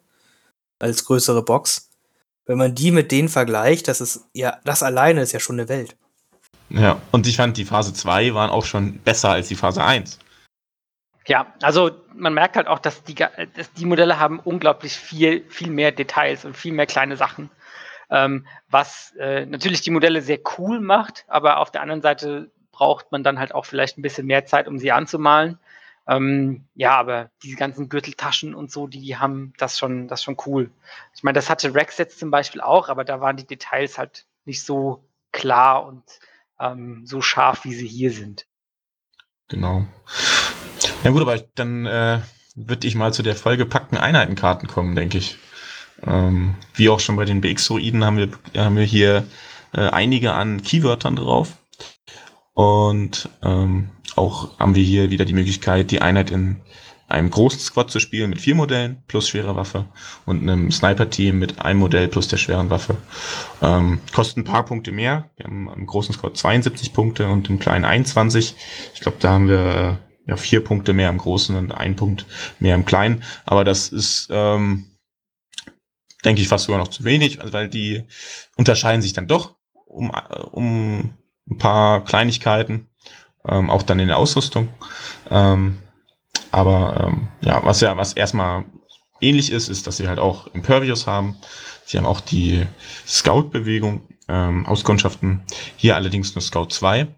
als 0.79 1.07
größere 1.07 1.43
Box. 1.43 1.88
Wenn 2.49 2.59
man 2.59 2.75
die 2.75 2.91
mit 2.91 3.13
denen 3.13 3.29
vergleicht, 3.29 3.89
das 3.89 4.01
ist, 4.01 4.27
ja, 4.33 4.59
das 4.65 4.83
alleine 4.83 5.21
ist 5.21 5.33
ja 5.33 5.39
schon 5.39 5.61
eine 5.61 5.69
Welt. 5.69 5.97
Ja, 6.71 7.01
und 7.13 7.27
ich 7.27 7.37
fand, 7.37 7.59
die 7.59 7.67
Phase 7.67 7.93
2 7.93 8.35
waren 8.35 8.49
auch 8.49 8.65
schon 8.65 8.99
besser 9.01 9.31
als 9.31 9.49
die 9.49 9.55
Phase 9.55 9.85
1. 9.85 10.19
Ja, 11.27 11.53
also 11.63 11.91
man 12.15 12.33
merkt 12.33 12.57
halt 12.57 12.67
auch, 12.67 12.79
dass 12.79 13.05
die, 13.05 13.15
dass 13.15 13.73
die 13.75 13.85
Modelle 13.85 14.19
haben 14.19 14.41
unglaublich 14.41 14.95
viel, 14.95 15.45
viel 15.51 15.71
mehr 15.71 15.93
Details 15.93 16.47
und 16.47 16.57
viel 16.57 16.73
mehr 16.73 16.87
kleine 16.87 17.19
Sachen, 17.19 17.51
ähm, 18.11 18.47
was 18.71 19.15
äh, 19.19 19.45
natürlich 19.45 19.83
die 19.83 19.91
Modelle 19.91 20.23
sehr 20.23 20.39
cool 20.57 20.81
macht, 20.81 21.27
aber 21.29 21.59
auf 21.59 21.71
der 21.71 21.83
anderen 21.83 22.01
Seite 22.01 22.51
braucht 22.73 23.13
man 23.13 23.23
dann 23.23 23.39
halt 23.39 23.55
auch 23.55 23.67
vielleicht 23.67 23.99
ein 23.99 24.03
bisschen 24.03 24.27
mehr 24.27 24.47
Zeit, 24.47 24.69
um 24.69 24.79
sie 24.79 24.91
anzumalen. 24.91 25.59
Ähm, 26.09 26.65
ja, 26.75 26.97
aber 26.97 27.31
diese 27.43 27.57
ganzen 27.57 27.91
Gürteltaschen 27.91 28.55
und 28.55 28.73
so, 28.73 28.87
die 28.87 29.19
haben 29.19 29.53
das 29.59 29.79
schon, 29.79 30.09
das 30.09 30.23
schon 30.23 30.39
cool. 30.47 30.71
Ich 31.15 31.23
meine, 31.23 31.37
das 31.37 31.51
hatte 31.51 31.75
Rex 31.75 31.99
jetzt 31.99 32.19
zum 32.19 32.31
Beispiel 32.31 32.63
auch, 32.63 32.89
aber 32.89 33.05
da 33.05 33.21
waren 33.21 33.37
die 33.37 33.47
Details 33.47 33.99
halt 33.99 34.25
nicht 34.47 34.65
so 34.65 35.05
klar 35.33 35.87
und 35.87 36.03
ähm, 36.59 37.03
so 37.05 37.21
scharf, 37.21 37.65
wie 37.65 37.75
sie 37.75 37.87
hier 37.87 38.11
sind. 38.11 38.47
Genau. 39.49 39.85
Ja 41.05 41.11
gut, 41.11 41.23
aber 41.23 41.39
dann 41.55 41.85
äh, 41.85 42.21
würde 42.55 42.87
ich 42.87 42.95
mal 42.95 43.13
zu 43.13 43.23
der 43.23 43.37
vollgepackten 43.37 43.99
Einheitenkarten 43.99 44.67
kommen, 44.67 44.97
denke 44.97 45.19
ich. 45.19 45.39
Ähm, 46.07 46.55
wie 46.75 46.89
auch 46.89 47.01
schon 47.01 47.17
bei 47.17 47.27
den 47.27 47.41
BX-Droiden 47.43 48.05
haben 48.05 48.17
wir, 48.17 48.31
haben 48.57 48.77
wir 48.77 48.85
hier 48.85 49.27
äh, 49.73 49.89
einige 49.89 50.33
an 50.33 50.63
Keywörtern 50.63 51.17
drauf. 51.17 51.59
Und 52.59 53.29
ähm, 53.45 53.91
auch 54.17 54.59
haben 54.59 54.75
wir 54.75 54.83
hier 54.83 55.11
wieder 55.11 55.25
die 55.25 55.33
Möglichkeit, 55.33 55.93
die 55.93 56.03
Einheit 56.03 56.33
in 56.33 56.57
einem 57.07 57.31
großen 57.31 57.61
Squad 57.61 57.89
zu 57.89 58.01
spielen 58.01 58.31
mit 58.31 58.41
vier 58.41 58.57
Modellen 58.57 59.05
plus 59.07 59.29
schwerer 59.29 59.55
Waffe 59.55 59.85
und 60.27 60.43
einem 60.43 60.73
Sniper-Team 60.73 61.39
mit 61.39 61.61
einem 61.61 61.79
Modell 61.79 62.09
plus 62.09 62.27
der 62.27 62.37
schweren 62.37 62.69
Waffe. 62.69 62.97
Ähm, 63.63 64.01
kosten 64.13 64.41
ein 64.41 64.45
paar 64.45 64.65
Punkte 64.65 64.91
mehr. 64.91 65.31
Wir 65.37 65.47
haben 65.47 65.71
im 65.73 65.87
großen 65.87 66.13
Squad 66.13 66.37
72 66.37 66.93
Punkte 66.93 67.29
und 67.29 67.49
im 67.49 67.61
kleinen 67.61 67.85
21. 67.85 68.57
Ich 68.93 69.01
glaube, 69.03 69.19
da 69.21 69.35
haben 69.35 69.47
wir 69.47 70.01
ja 70.27 70.37
vier 70.37 70.65
Punkte 70.65 70.95
mehr 70.95 71.11
im 71.11 71.19
großen 71.19 71.55
und 71.55 71.71
ein 71.71 71.95
Punkt 71.95 72.27
mehr 72.59 72.75
im 72.75 72.85
kleinen. 72.85 73.23
Aber 73.45 73.63
das 73.63 73.91
ist, 73.91 74.31
ähm, 74.33 74.99
denke 76.25 76.43
ich, 76.43 76.49
fast 76.49 76.65
sogar 76.65 76.81
noch 76.81 76.89
zu 76.89 77.05
wenig, 77.05 77.39
weil 77.53 77.69
die 77.69 78.03
unterscheiden 78.57 79.01
sich 79.01 79.13
dann 79.13 79.29
doch 79.29 79.55
um, 79.87 80.11
um 80.51 81.15
ein 81.51 81.59
paar 81.59 82.05
Kleinigkeiten, 82.05 82.89
ähm, 83.47 83.71
auch 83.71 83.83
dann 83.83 83.99
in 83.99 84.09
der 84.09 84.19
Ausrüstung. 84.19 84.69
Ähm, 85.31 85.79
aber 86.51 87.09
ähm, 87.09 87.29
ja, 87.41 87.65
was 87.65 87.81
ja, 87.81 87.97
was 87.97 88.13
erstmal 88.13 88.65
ähnlich 89.21 89.53
ist, 89.53 89.69
ist, 89.69 89.87
dass 89.87 89.97
sie 89.97 90.09
halt 90.09 90.19
auch 90.19 90.47
Impervious 90.55 91.07
haben. 91.07 91.37
Sie 91.85 91.97
haben 91.97 92.07
auch 92.07 92.21
die 92.21 92.67
Scout-Bewegung, 93.07 94.03
ähm, 94.29 94.67
Auskundschaften. 94.67 95.43
Hier 95.77 95.97
allerdings 95.97 96.35
nur 96.35 96.43
Scout 96.43 96.69
2. 96.71 97.09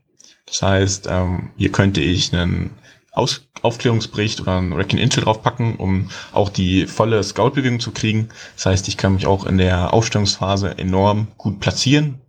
Das 0.46 0.62
heißt, 0.62 1.08
ähm, 1.10 1.50
hier 1.56 1.72
könnte 1.72 2.00
ich 2.00 2.32
einen 2.32 2.70
Aus 3.12 3.48
Aufklärungsbericht 3.62 4.40
oder 4.40 4.58
ein 4.58 4.74
Wrecking 4.74 4.98
Intel 4.98 5.24
draufpacken, 5.24 5.76
um 5.76 6.10
auch 6.32 6.48
die 6.48 6.86
volle 6.86 7.22
Scout-Bewegung 7.22 7.80
zu 7.80 7.90
kriegen. 7.90 8.28
Das 8.56 8.66
heißt, 8.66 8.88
ich 8.88 8.96
kann 8.96 9.14
mich 9.14 9.26
auch 9.26 9.44
in 9.44 9.58
der 9.58 9.92
Aufstellungsphase 9.92 10.78
enorm 10.78 11.28
gut 11.36 11.60
platzieren, 11.60 12.20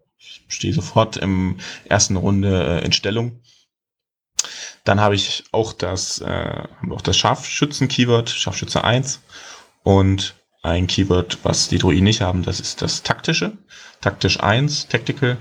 stehe 0.52 0.74
sofort 0.74 1.18
im 1.18 1.58
ersten 1.86 2.16
Runde 2.16 2.82
äh, 2.82 2.86
in 2.86 2.91
Stellung. 2.91 3.41
Dann 4.84 4.99
habe 4.99 5.16
ich 5.16 5.43
auch 5.52 5.74
das, 5.74 6.20
äh, 6.22 6.64
auch 6.89 7.02
das 7.02 7.18
Scharfschützen-Keyword, 7.18 8.30
Scharfschütze 8.30 8.84
1 8.84 9.22
und 9.84 10.36
ein 10.64 10.88
Keyword, 10.88 11.39
was 11.43 11.68
die 11.68 11.78
Druiden 11.78 12.04
nicht 12.04 12.22
haben, 12.22 12.43
das 12.43 12.60
ist 12.60 12.82
das 12.82 13.04
taktische, 13.04 13.58
taktisch 13.99 14.39
1, 14.39 14.88
Tactical. 14.88 15.38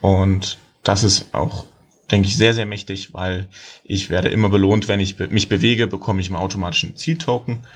Und 0.00 0.58
das 0.82 1.04
ist 1.04 1.34
auch, 1.34 1.66
denke 2.10 2.28
ich, 2.28 2.36
sehr, 2.36 2.54
sehr 2.54 2.66
mächtig, 2.66 3.14
weil 3.14 3.48
ich 3.82 4.10
werde 4.10 4.28
immer 4.28 4.48
belohnt, 4.48 4.88
wenn 4.88 5.00
ich 5.00 5.16
be 5.16 5.28
mich 5.28 5.48
bewege, 5.48 5.86
bekomme 5.86 6.20
ich 6.20 6.28
einen 6.28 6.36
automatischen 6.36 6.96
Zieltoken. 6.96 7.66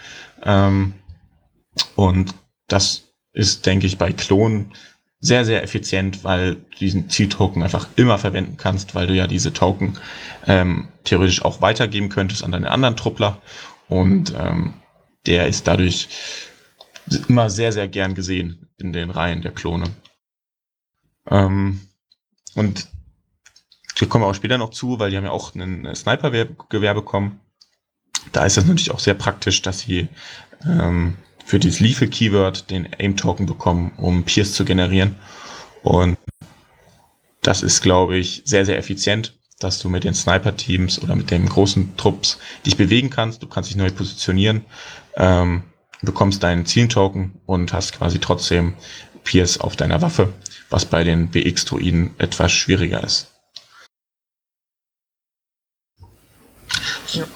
Ähm, 0.43 0.95
und 1.97 2.35
das 2.69 3.05
ist, 3.33 3.65
denke 3.65 3.87
ich, 3.87 3.99
bei 3.99 4.13
Klonen 4.13 4.73
sehr, 5.23 5.45
sehr 5.45 5.63
effizient, 5.63 6.25
weil 6.25 6.57
du 6.57 6.77
diesen 6.81 7.09
Zieltoken 7.09 7.63
einfach 7.63 7.87
immer 7.95 8.19
verwenden 8.19 8.57
kannst, 8.57 8.97
weil 8.97 9.07
du 9.07 9.15
ja 9.15 9.29
diese 9.29 9.53
Token 9.53 9.97
ähm, 10.49 10.89
theoretisch 11.05 11.45
auch 11.45 11.61
weitergeben 11.63 12.09
könntest 12.09 12.43
an 12.43 12.51
deine 12.51 12.71
anderen 12.71 12.97
Truppler. 12.97 13.41
Und 13.89 14.35
ähm, 14.37 14.75
der 15.27 15.47
ist 15.47 15.69
dadurch 15.69 16.09
immer 17.29 17.51
sehr, 17.51 17.73
sehr 17.73 17.87
gern 17.87 18.17
gesehen 18.17 18.69
in 18.79 18.93
den 18.93 19.11
Reihen 19.11 19.43
der 19.43 19.53
Klone. 19.53 19.91
Ähm, 21.31 21.81
und 22.57 22.89
wir 23.97 24.09
kommen 24.09 24.25
auch 24.25 24.35
später 24.35 24.59
noch 24.59 24.71
zu, 24.71 24.99
weil 24.99 25.11
die 25.11 25.17
haben 25.17 25.25
ja 25.25 25.31
auch 25.31 25.55
ein 25.55 25.95
Sniper-Gewehr 25.95 26.95
bekommen. 26.95 27.41
Da 28.33 28.45
ist 28.45 28.59
es 28.59 28.67
natürlich 28.67 28.91
auch 28.91 28.99
sehr 28.99 29.15
praktisch, 29.15 29.63
dass 29.63 29.81
sie 29.81 30.09
ähm, 30.65 31.17
für 31.53 31.59
dieses 31.59 31.81
Lethal-Keyword 31.81 32.71
den 32.71 32.89
Aim-Token 32.99 33.45
bekommen, 33.45 33.93
um 33.99 34.25
Pierce 34.25 34.55
zu 34.55 34.65
generieren. 34.65 35.17
Und 35.83 36.17
das 37.43 37.63
ist, 37.63 37.83
glaube 37.83 38.17
ich, 38.17 38.41
sehr, 38.47 38.65
sehr 38.65 38.79
effizient, 38.79 39.39
dass 39.61 39.79
du 39.79 39.91
mit 39.91 40.05
den 40.05 40.15
Sniper-Teams 40.15 41.03
oder 41.03 41.15
mit 41.15 41.31
den 41.31 41.47
großen 41.47 41.95
Trupps 41.99 42.39
dich 42.65 42.79
bewegen 42.79 43.11
kannst. 43.11 43.43
Du 43.43 43.49
kannst 43.49 43.69
dich 43.69 43.77
neu 43.77 43.91
positionieren, 43.91 44.65
ähm, 45.17 45.65
bekommst 46.01 46.43
deinen 46.43 46.65
Ziel-Token 46.65 47.39
und 47.45 47.75
hast 47.75 47.93
quasi 47.93 48.19
trotzdem 48.19 48.73
Pierce 49.23 49.61
auf 49.61 49.77
deiner 49.77 50.01
Waffe, 50.01 50.33
was 50.71 50.87
bei 50.87 51.05
den 51.05 51.29
BX-Druiden 51.29 52.15
etwas 52.17 52.51
schwieriger 52.51 53.05
ist. 53.05 53.31
Ja. 57.13 57.27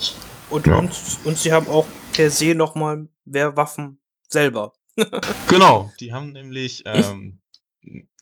Und, 0.48 0.66
ja. 0.66 0.76
und, 0.76 0.90
und 1.24 1.36
sie 1.36 1.52
haben 1.52 1.68
auch 1.68 1.86
per 2.14 2.30
se 2.30 2.54
nochmal 2.54 3.08
mehr 3.26 3.58
Waffen 3.58 3.98
selber. 4.32 4.72
genau, 5.48 5.92
die 6.00 6.12
haben 6.12 6.32
nämlich 6.32 6.84
ähm, 6.86 7.40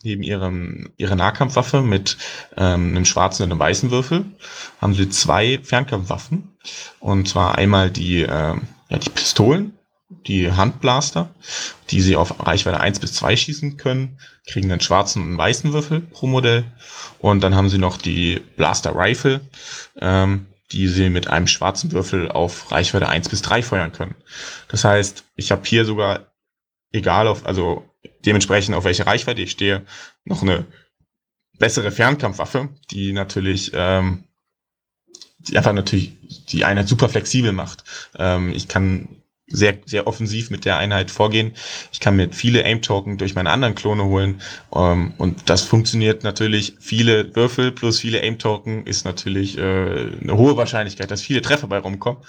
neben 0.04 0.22
ihrem, 0.22 0.92
ihrer 0.96 1.16
Nahkampfwaffe 1.16 1.82
mit 1.82 2.16
ähm, 2.56 2.90
einem 2.90 3.04
schwarzen 3.04 3.44
und 3.44 3.52
einem 3.52 3.60
weißen 3.60 3.90
Würfel 3.90 4.26
haben 4.80 4.94
sie 4.94 5.08
zwei 5.08 5.58
Fernkampfwaffen. 5.62 6.56
Und 7.00 7.28
zwar 7.28 7.56
einmal 7.56 7.90
die, 7.90 8.22
ähm, 8.22 8.62
ja, 8.88 8.98
die 8.98 9.10
Pistolen, 9.10 9.78
die 10.26 10.52
Handblaster, 10.52 11.34
die 11.90 12.00
sie 12.00 12.16
auf 12.16 12.46
Reichweite 12.46 12.80
1 12.80 13.00
bis 13.00 13.14
2 13.14 13.36
schießen 13.36 13.76
können, 13.76 14.18
kriegen 14.46 14.70
einen 14.70 14.80
schwarzen 14.80 15.22
und 15.22 15.28
einen 15.28 15.38
weißen 15.38 15.72
Würfel 15.72 16.00
pro 16.00 16.26
Modell. 16.26 16.64
Und 17.18 17.42
dann 17.42 17.54
haben 17.54 17.70
sie 17.70 17.78
noch 17.78 17.96
die 17.96 18.40
Blaster 18.56 18.94
Rifle, 18.94 19.40
ähm, 20.00 20.46
die 20.72 20.88
sie 20.88 21.10
mit 21.10 21.28
einem 21.28 21.46
schwarzen 21.46 21.92
Würfel 21.92 22.30
auf 22.30 22.72
Reichweite 22.72 23.08
1 23.08 23.28
bis 23.28 23.42
3 23.42 23.62
feuern 23.62 23.92
können. 23.92 24.14
Das 24.68 24.84
heißt, 24.84 25.24
ich 25.36 25.50
habe 25.50 25.62
hier 25.64 25.84
sogar, 25.84 26.32
egal 26.92 27.28
auf, 27.28 27.46
also 27.46 27.88
dementsprechend 28.24 28.74
auf 28.74 28.84
welche 28.84 29.06
Reichweite 29.06 29.42
ich 29.42 29.50
stehe, 29.50 29.84
noch 30.24 30.42
eine 30.42 30.66
bessere 31.58 31.90
Fernkampfwaffe, 31.90 32.70
die 32.90 33.12
natürlich, 33.12 33.72
ähm, 33.74 34.24
die 35.38 35.56
einfach 35.56 35.72
natürlich 35.72 36.16
die 36.48 36.64
Einheit 36.64 36.88
super 36.88 37.08
flexibel 37.08 37.52
macht. 37.52 37.84
Ähm, 38.16 38.52
ich 38.52 38.68
kann 38.68 39.22
sehr, 39.54 39.78
sehr 39.86 40.06
offensiv 40.06 40.50
mit 40.50 40.64
der 40.64 40.76
Einheit 40.78 41.10
vorgehen. 41.10 41.52
Ich 41.92 42.00
kann 42.00 42.16
mir 42.16 42.30
viele 42.32 42.64
Aim-Token 42.64 43.18
durch 43.18 43.34
meine 43.34 43.50
anderen 43.50 43.74
Klone 43.74 44.04
holen. 44.04 44.40
Ähm, 44.74 45.14
und 45.18 45.48
das 45.48 45.62
funktioniert 45.62 46.24
natürlich. 46.24 46.74
Viele 46.80 47.34
Würfel 47.34 47.72
plus 47.72 48.00
viele 48.00 48.20
Aim-Token 48.22 48.86
ist 48.86 49.04
natürlich 49.04 49.56
äh, 49.56 49.60
eine 49.60 50.36
hohe 50.36 50.56
Wahrscheinlichkeit, 50.56 51.10
dass 51.10 51.22
viele 51.22 51.42
Treffer 51.42 51.68
bei 51.68 51.78
rumkommen. 51.78 52.22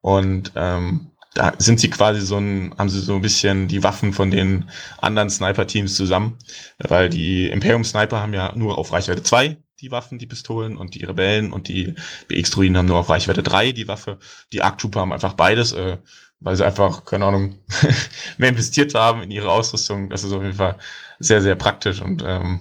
Und 0.00 0.52
ähm, 0.54 1.10
da 1.34 1.52
sind 1.58 1.78
sie 1.78 1.90
quasi 1.90 2.20
so 2.20 2.38
ein, 2.38 2.74
haben 2.78 2.88
sie 2.88 3.00
so 3.00 3.14
ein 3.14 3.20
bisschen 3.20 3.68
die 3.68 3.82
Waffen 3.82 4.12
von 4.12 4.30
den 4.30 4.68
anderen 4.98 5.30
Sniper-Teams 5.30 5.94
zusammen. 5.94 6.38
Weil 6.78 7.08
die 7.08 7.48
Imperium-Sniper 7.48 8.20
haben 8.20 8.34
ja 8.34 8.52
nur 8.56 8.78
auf 8.78 8.92
Reichweite 8.92 9.22
2 9.22 9.56
die 9.80 9.90
Waffen, 9.90 10.18
die 10.18 10.26
Pistolen 10.26 10.76
und 10.76 10.94
die 10.94 11.04
Rebellen 11.04 11.52
und 11.52 11.68
die 11.68 11.94
BX-Druiden 12.28 12.76
haben 12.76 12.86
nur 12.86 12.98
auf 12.98 13.08
Reichweite 13.08 13.42
3 13.42 13.72
die 13.72 13.88
Waffe. 13.88 14.18
Die 14.52 14.62
Arc-Trooper 14.62 15.00
haben 15.00 15.12
einfach 15.12 15.34
beides. 15.34 15.72
Äh, 15.72 15.98
weil 16.40 16.56
sie 16.56 16.64
einfach, 16.64 17.04
keine 17.04 17.26
Ahnung, 17.26 17.58
mehr 18.38 18.48
investiert 18.48 18.94
haben 18.94 19.22
in 19.22 19.30
ihre 19.30 19.50
Ausrüstung. 19.50 20.10
Das 20.10 20.24
ist 20.24 20.32
auf 20.32 20.42
jeden 20.42 20.56
Fall 20.56 20.78
sehr, 21.18 21.42
sehr 21.42 21.54
praktisch 21.54 22.00
und 22.00 22.22
ähm, 22.26 22.60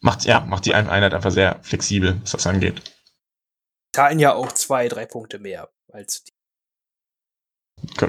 macht, 0.00 0.24
ja, 0.24 0.40
macht 0.40 0.66
die 0.66 0.74
Einheit 0.74 1.14
einfach 1.14 1.30
sehr 1.30 1.58
flexibel, 1.62 2.20
was 2.22 2.32
das 2.32 2.46
angeht. 2.46 2.80
Zahlen 3.94 4.18
ja 4.18 4.34
auch 4.34 4.52
zwei, 4.52 4.88
drei 4.88 5.06
Punkte 5.06 5.38
mehr 5.38 5.68
als 5.92 6.24
die. 6.24 6.32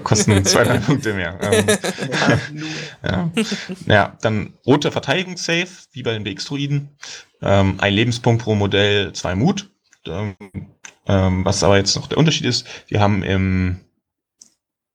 Kosten 0.03 0.45
zwei, 0.45 0.63
drei 0.63 0.77
Punkte 0.77 1.13
mehr. 1.13 1.37
Ähm, 1.41 1.65
ja, 3.03 3.31
ja, 3.85 4.17
dann 4.21 4.53
rote 4.65 4.91
Verteidigungssafe, 4.91 5.87
wie 5.91 6.03
bei 6.03 6.13
den 6.13 6.23
BX-Druiden. 6.23 6.97
Ähm, 7.41 7.75
ein 7.79 7.93
Lebenspunkt 7.93 8.43
pro 8.43 8.55
Modell, 8.55 9.11
zwei 9.13 9.35
Mut. 9.35 9.69
Ähm, 10.05 10.35
ähm, 11.07 11.45
was 11.45 11.63
aber 11.63 11.77
jetzt 11.77 11.95
noch 11.95 12.07
der 12.07 12.17
Unterschied 12.17 12.45
ist, 12.45 12.65
wir 12.87 12.99
haben 12.99 13.21
im 13.23 13.84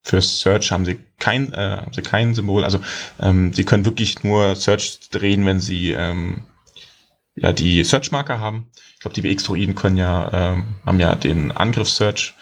für 0.02 0.20
Search 0.22 0.72
haben 0.72 0.84
sie 0.84 0.98
kein, 1.18 1.52
äh, 1.52 1.76
haben 1.82 1.92
sie 1.92 2.02
kein 2.02 2.34
Symbol. 2.34 2.64
Also 2.64 2.80
ähm, 3.20 3.52
sie 3.52 3.64
können 3.64 3.84
wirklich 3.84 4.22
nur 4.24 4.56
Search 4.56 5.10
drehen, 5.10 5.44
wenn 5.46 5.60
sie 5.60 5.92
ähm, 5.92 6.46
ja 7.36 7.52
die 7.52 7.84
Search-Marker 7.84 8.40
haben. 8.40 8.70
Ich 8.94 9.00
glaube, 9.00 9.14
die 9.14 9.22
BX-Druiden 9.22 9.74
können 9.74 9.96
ja, 9.96 10.30
ähm, 10.32 10.76
haben 10.84 11.00
ja 11.00 11.14
den 11.14 11.52
Angriff-Search 11.52 12.34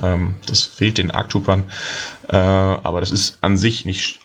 Ähm, 0.00 0.36
das 0.46 0.62
fehlt 0.62 0.96
den 0.96 1.10
Arctroopern. 1.10 1.70
Äh, 2.28 2.36
aber 2.36 3.00
das 3.00 3.10
ist 3.10 3.38
an 3.42 3.58
sich 3.58 3.84
nicht. 3.84 4.20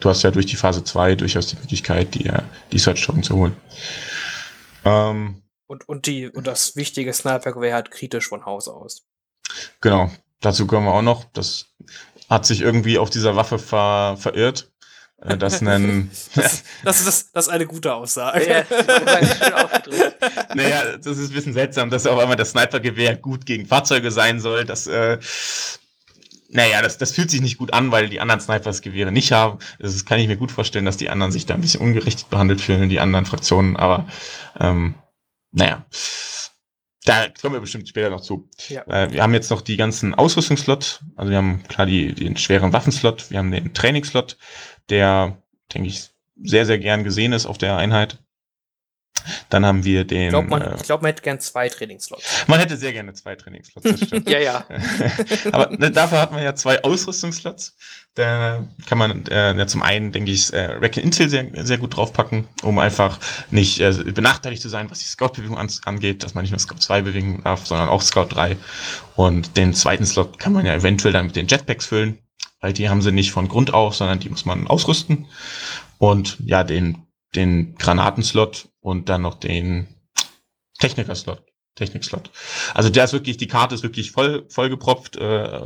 Du 0.00 0.10
hast 0.10 0.22
ja 0.22 0.30
durch 0.30 0.46
die 0.46 0.56
Phase 0.56 0.84
2 0.84 1.14
durchaus 1.14 1.46
die 1.46 1.56
Möglichkeit, 1.56 2.14
die, 2.14 2.30
die 2.72 2.78
Search-Token 2.78 3.22
zu 3.22 3.36
holen. 3.36 3.56
Ähm, 4.84 5.42
und, 5.66 5.88
und, 5.88 6.06
die, 6.06 6.28
und 6.28 6.46
das 6.46 6.76
wichtige 6.76 7.12
Sniper-Gewehr 7.12 7.74
hat 7.74 7.90
kritisch 7.90 8.28
von 8.28 8.44
Haus 8.44 8.68
aus. 8.68 9.06
Genau, 9.80 10.10
dazu 10.40 10.66
kommen 10.66 10.86
wir 10.86 10.92
auch 10.92 11.02
noch. 11.02 11.24
Das 11.32 11.66
hat 12.28 12.46
sich 12.46 12.60
irgendwie 12.60 12.98
auf 12.98 13.10
dieser 13.10 13.36
Waffe 13.36 13.58
ver, 13.58 14.16
verirrt. 14.18 14.70
Äh, 15.24 15.36
das 15.36 15.60
nennen. 15.60 16.10
das, 16.34 16.64
das, 16.84 17.06
ist, 17.06 17.30
das 17.36 17.46
ist 17.46 17.52
eine 17.52 17.66
gute 17.66 17.94
Aussage. 17.94 18.48
Ja, 18.48 18.62
das 18.62 20.54
naja, 20.54 20.96
das 20.96 21.18
ist 21.18 21.30
ein 21.30 21.34
bisschen 21.34 21.54
seltsam, 21.54 21.90
dass 21.90 22.06
auf 22.06 22.18
einmal 22.18 22.36
das 22.36 22.50
Snipergewehr 22.50 23.16
gut 23.16 23.46
gegen 23.46 23.66
Fahrzeuge 23.66 24.10
sein 24.10 24.40
soll. 24.40 24.64
Das, 24.64 24.86
äh, 24.86 25.18
naja, 26.50 26.82
das, 26.82 26.98
das 26.98 27.12
fühlt 27.12 27.30
sich 27.30 27.40
nicht 27.40 27.58
gut 27.58 27.72
an, 27.72 27.90
weil 27.90 28.08
die 28.08 28.20
anderen 28.20 28.40
Snipers 28.40 28.82
Gewehre 28.82 29.10
nicht 29.10 29.32
haben. 29.32 29.58
Das 29.78 30.04
kann 30.04 30.20
ich 30.20 30.28
mir 30.28 30.36
gut 30.36 30.52
vorstellen, 30.52 30.84
dass 30.84 30.96
die 30.96 31.10
anderen 31.10 31.32
sich 31.32 31.46
da 31.46 31.54
ein 31.54 31.60
bisschen 31.60 31.80
ungerecht 31.80 32.30
behandelt 32.30 32.60
fühlen, 32.60 32.88
die 32.88 33.00
anderen 33.00 33.26
Fraktionen. 33.26 33.76
Aber 33.76 34.06
ähm, 34.60 34.94
naja, 35.52 35.84
da 37.04 37.28
kommen 37.28 37.54
wir 37.54 37.60
bestimmt 37.60 37.88
später 37.88 38.10
noch 38.10 38.22
zu. 38.22 38.48
Ja. 38.68 38.82
Äh, 38.86 39.12
wir 39.12 39.22
haben 39.22 39.34
jetzt 39.34 39.50
noch 39.50 39.60
die 39.60 39.76
ganzen 39.76 40.14
Ausrüstungsslot. 40.14 41.02
Also 41.16 41.30
wir 41.30 41.36
haben 41.36 41.62
klar 41.68 41.86
die, 41.86 42.14
den 42.14 42.36
schweren 42.36 42.72
Waffenslot, 42.72 43.30
wir 43.30 43.38
haben 43.38 43.50
den 43.50 43.74
Trainingsslot, 43.74 44.38
der, 44.88 45.38
denke 45.72 45.88
ich, 45.88 46.10
sehr, 46.42 46.66
sehr 46.66 46.78
gern 46.78 47.04
gesehen 47.04 47.32
ist 47.32 47.46
auf 47.46 47.58
der 47.58 47.76
Einheit. 47.76 48.23
Dann 49.50 49.64
haben 49.64 49.84
wir 49.84 50.04
den. 50.04 50.24
Ich 50.24 50.28
glaube, 50.30 50.48
man, 50.48 50.62
äh, 50.62 50.76
glaub, 50.82 51.02
man 51.02 51.10
hätte 51.10 51.22
gern 51.22 51.40
zwei 51.40 51.68
Trainingsslots. 51.68 52.46
Man 52.46 52.60
hätte 52.60 52.76
sehr 52.76 52.92
gerne 52.92 53.12
zwei 53.14 53.36
Trainingsslots, 53.36 53.90
das 53.90 54.00
stimmt. 54.00 54.28
ja, 54.30 54.38
ja. 54.38 54.66
Aber 55.52 55.70
ne, 55.70 55.90
dafür 55.90 56.20
hat 56.20 56.32
man 56.32 56.42
ja 56.42 56.54
zwei 56.54 56.82
Ausrüstungsslots. 56.82 57.76
Da 58.14 58.64
kann 58.86 58.98
man 58.98 59.26
äh, 59.26 59.56
ja 59.56 59.66
zum 59.66 59.82
einen, 59.82 60.12
denke 60.12 60.30
ich, 60.30 60.52
äh, 60.52 60.66
Rack 60.66 60.96
Intel 60.96 61.28
sehr, 61.28 61.46
sehr 61.64 61.78
gut 61.78 61.96
draufpacken, 61.96 62.46
um 62.62 62.78
einfach 62.78 63.18
nicht 63.50 63.80
äh, 63.80 63.90
benachteiligt 63.90 64.62
zu 64.62 64.68
sein, 64.68 64.90
was 64.90 65.00
die 65.00 65.06
Scout-Bewegung 65.06 65.58
an, 65.58 65.68
angeht, 65.84 66.22
dass 66.22 66.34
man 66.34 66.42
nicht 66.42 66.52
nur 66.52 66.60
Scout 66.60 66.78
2 66.78 67.02
bewegen 67.02 67.40
darf, 67.42 67.66
sondern 67.66 67.88
auch 67.88 68.02
Scout 68.02 68.26
3. 68.30 68.56
Und 69.16 69.56
den 69.56 69.74
zweiten 69.74 70.06
Slot 70.06 70.38
kann 70.38 70.52
man 70.52 70.64
ja 70.64 70.74
eventuell 70.74 71.12
dann 71.12 71.26
mit 71.26 71.36
den 71.36 71.48
Jetpacks 71.48 71.86
füllen, 71.86 72.18
weil 72.60 72.72
die 72.72 72.88
haben 72.88 73.02
sie 73.02 73.12
nicht 73.12 73.32
von 73.32 73.48
Grund 73.48 73.74
auf, 73.74 73.96
sondern 73.96 74.20
die 74.20 74.28
muss 74.28 74.44
man 74.44 74.68
ausrüsten. 74.68 75.26
Und 75.98 76.38
ja, 76.44 76.64
den, 76.64 77.06
den 77.36 77.74
Granatenslot 77.76 78.68
und 78.80 79.08
dann 79.08 79.22
noch 79.22 79.34
den 79.34 79.88
Techniker-Slot. 80.78 81.42
Technik-Slot. 81.76 82.30
Also 82.72 82.88
der 82.88 83.04
ist 83.04 83.12
wirklich, 83.12 83.36
die 83.36 83.48
Karte 83.48 83.74
ist 83.74 83.82
wirklich 83.82 84.12
voll, 84.12 84.44
vollgepropft. 84.48 85.16
Äh, 85.16 85.62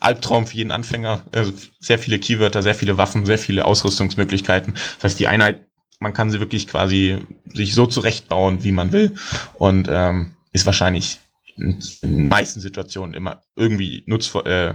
Albtraum 0.00 0.46
für 0.46 0.56
jeden 0.56 0.70
Anfänger. 0.70 1.24
Also 1.32 1.52
sehr 1.80 1.98
viele 1.98 2.18
Keywörter, 2.18 2.62
sehr 2.62 2.74
viele 2.74 2.98
Waffen, 2.98 3.24
sehr 3.24 3.38
viele 3.38 3.64
Ausrüstungsmöglichkeiten. 3.64 4.74
Das 4.74 5.04
heißt, 5.04 5.20
die 5.20 5.28
Einheit, 5.28 5.66
man 5.98 6.12
kann 6.12 6.30
sie 6.30 6.40
wirklich 6.40 6.68
quasi 6.68 7.18
sich 7.46 7.74
so 7.74 7.86
zurechtbauen, 7.86 8.64
wie 8.64 8.72
man 8.72 8.92
will. 8.92 9.14
Und 9.54 9.88
ähm, 9.90 10.36
ist 10.52 10.66
wahrscheinlich 10.66 11.18
in, 11.56 11.80
in 12.02 12.16
den 12.16 12.28
meisten 12.28 12.60
Situationen 12.60 13.14
immer 13.14 13.42
irgendwie 13.56 14.04
nutzvoll, 14.06 14.46
äh, 14.46 14.74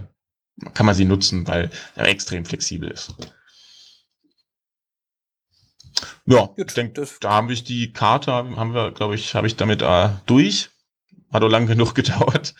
kann 0.74 0.86
man 0.86 0.96
sie 0.96 1.06
nutzen, 1.06 1.48
weil 1.48 1.70
er 1.96 2.08
extrem 2.08 2.46
flexibel 2.46 2.89
ist. 2.89 3.16
Ja, 6.26 6.46
Gut, 6.46 6.68
ich 6.68 6.74
denke, 6.74 7.08
da 7.20 7.30
haben 7.30 7.50
wir 7.50 7.56
die 7.56 7.94
Karte, 7.94 8.32
haben 8.32 8.74
wir, 8.74 8.91
glaube 8.91 9.16
ich, 9.16 9.36
habe 9.36 9.48
ich 9.48 9.56
damit 9.56 9.82
äh, 9.82 10.10
durch. 10.26 10.70
Hat 11.32 11.44
auch 11.44 11.50
lang 11.50 11.68
genug 11.68 11.96
gedauert. 11.96 12.54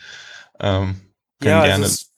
Ähm, 0.60 1.00
ja, 1.42 1.60
also 1.60 1.70
gerne. 1.70 1.84
was 1.84 2.12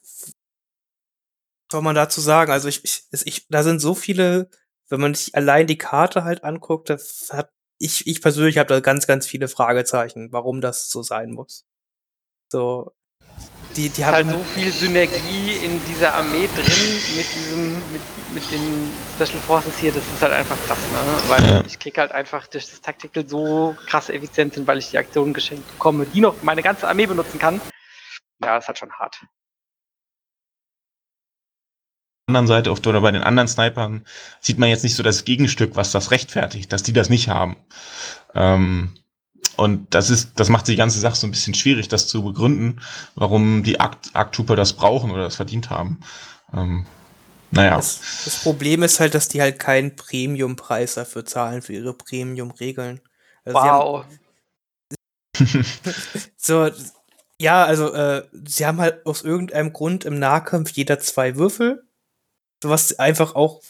soll 1.71 1.81
man 1.81 1.95
dazu 1.95 2.21
sagen? 2.21 2.51
Also 2.51 2.67
ich, 2.67 2.83
ich, 2.83 3.03
ich, 3.11 3.47
da 3.49 3.63
sind 3.63 3.79
so 3.79 3.93
viele, 3.95 4.49
wenn 4.89 5.01
man 5.01 5.13
sich 5.13 5.35
allein 5.35 5.67
die 5.67 5.77
Karte 5.77 6.23
halt 6.23 6.43
anguckt, 6.43 6.89
das 6.89 7.29
hat 7.31 7.51
ich, 7.79 8.07
ich 8.07 8.21
persönlich 8.21 8.57
habe 8.57 8.69
da 8.69 8.79
ganz, 8.79 9.07
ganz 9.07 9.27
viele 9.27 9.47
Fragezeichen, 9.47 10.31
warum 10.31 10.61
das 10.61 10.89
so 10.89 11.03
sein 11.03 11.31
muss. 11.31 11.65
So, 12.51 12.91
die, 13.75 13.89
die 13.89 14.05
haben 14.05 14.15
halt 14.15 14.29
so 14.29 14.43
viel 14.55 14.71
Synergie 14.71 15.57
in 15.63 15.79
dieser 15.85 16.13
Armee 16.15 16.47
drin 16.47 16.99
mit 17.15 17.25
diesem, 17.35 17.73
mit, 17.91 18.01
mit 18.37 18.51
den 18.51 18.91
Special 19.15 19.41
Forces 19.41 19.79
hier, 19.79 19.91
das 19.91 20.03
ist 20.03 20.21
halt 20.21 20.31
einfach 20.31 20.57
krass, 20.67 20.77
ne? 20.77 21.29
Weil 21.29 21.49
ja. 21.49 21.63
ich 21.65 21.79
krieg 21.79 21.97
halt 21.97 22.11
einfach 22.11 22.45
durch 22.45 22.69
das 22.69 22.81
Tactical 22.81 23.27
so 23.27 23.75
krass 23.87 24.09
effizient 24.09 24.53
hin, 24.53 24.67
weil 24.67 24.77
ich 24.77 24.91
die 24.91 24.99
Aktionen 24.99 25.33
geschenkt 25.33 25.67
bekomme, 25.71 26.05
die 26.05 26.21
noch 26.21 26.43
meine 26.43 26.61
ganze 26.61 26.87
Armee 26.87 27.07
benutzen 27.07 27.39
kann. 27.39 27.59
Ja, 28.43 28.57
ist 28.57 28.67
halt 28.67 28.77
schon 28.77 28.91
hart. 28.91 29.19
anderen 32.27 32.45
Seite 32.45 32.71
oft 32.71 32.85
oder 32.85 33.01
bei 33.01 33.11
den 33.11 33.23
anderen 33.23 33.47
Snipern 33.47 34.05
sieht 34.41 34.59
man 34.59 34.69
jetzt 34.69 34.83
nicht 34.83 34.95
so 34.95 35.01
das 35.01 35.23
Gegenstück, 35.23 35.75
was 35.75 35.91
das 35.91 36.11
rechtfertigt, 36.11 36.71
dass 36.71 36.83
die 36.83 36.93
das 36.93 37.09
nicht 37.09 37.29
haben. 37.29 37.55
Ähm, 38.35 38.91
und 39.55 39.95
das 39.95 40.11
ist, 40.11 40.39
das 40.39 40.49
macht 40.49 40.67
die 40.67 40.75
ganze 40.75 40.99
Sache 40.99 41.15
so 41.15 41.25
ein 41.25 41.31
bisschen 41.31 41.55
schwierig, 41.55 41.87
das 41.87 42.07
zu 42.07 42.23
begründen, 42.23 42.81
warum 43.15 43.63
die 43.63 43.79
Akt, 43.79 44.11
Trooper 44.33 44.55
das 44.57 44.73
brauchen 44.73 45.09
oder 45.09 45.23
das 45.23 45.37
verdient 45.37 45.71
haben. 45.71 46.01
Ähm, 46.53 46.85
naja. 47.51 47.75
Das, 47.77 48.01
das, 48.25 48.43
Problem 48.43 48.83
ist 48.83 48.99
halt, 48.99 49.13
dass 49.13 49.27
die 49.27 49.41
halt 49.41 49.59
keinen 49.59 49.95
Premium-Preis 49.95 50.95
dafür 50.95 51.25
zahlen 51.25 51.61
für 51.61 51.73
ihre 51.73 51.93
Premium-Regeln. 51.93 53.01
Also 53.45 53.59
wow. 53.59 54.05
so, 56.37 56.69
ja, 57.39 57.63
also 57.65 57.93
äh, 57.93 58.27
sie 58.45 58.65
haben 58.65 58.81
halt 58.81 59.05
aus 59.05 59.21
irgendeinem 59.21 59.73
Grund 59.73 60.05
im 60.05 60.19
Nahkampf 60.19 60.71
jeder 60.71 60.99
zwei 60.99 61.35
Würfel, 61.35 61.83
was 62.61 62.97
einfach 62.97 63.35
auch 63.35 63.61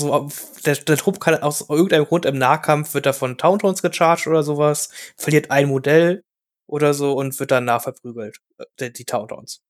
so, 0.00 0.30
der, 0.64 0.76
der 0.76 0.96
Trupp 0.96 1.20
kann 1.20 1.34
aus 1.42 1.68
irgendeinem 1.68 2.06
Grund 2.06 2.24
im 2.24 2.38
Nahkampf 2.38 2.94
wird 2.94 3.06
er 3.06 3.12
von 3.12 3.36
Tauntons 3.36 3.82
gecharged 3.82 4.26
oder 4.28 4.42
sowas, 4.42 4.88
verliert 5.16 5.50
ein 5.50 5.68
Modell 5.68 6.24
oder 6.66 6.94
so 6.94 7.12
und 7.12 7.38
wird 7.38 7.50
dann 7.50 7.66
nachverprügelt, 7.66 8.38
äh, 8.58 8.64
die, 8.80 8.92
die 8.92 9.04
Tauntons. 9.04 9.62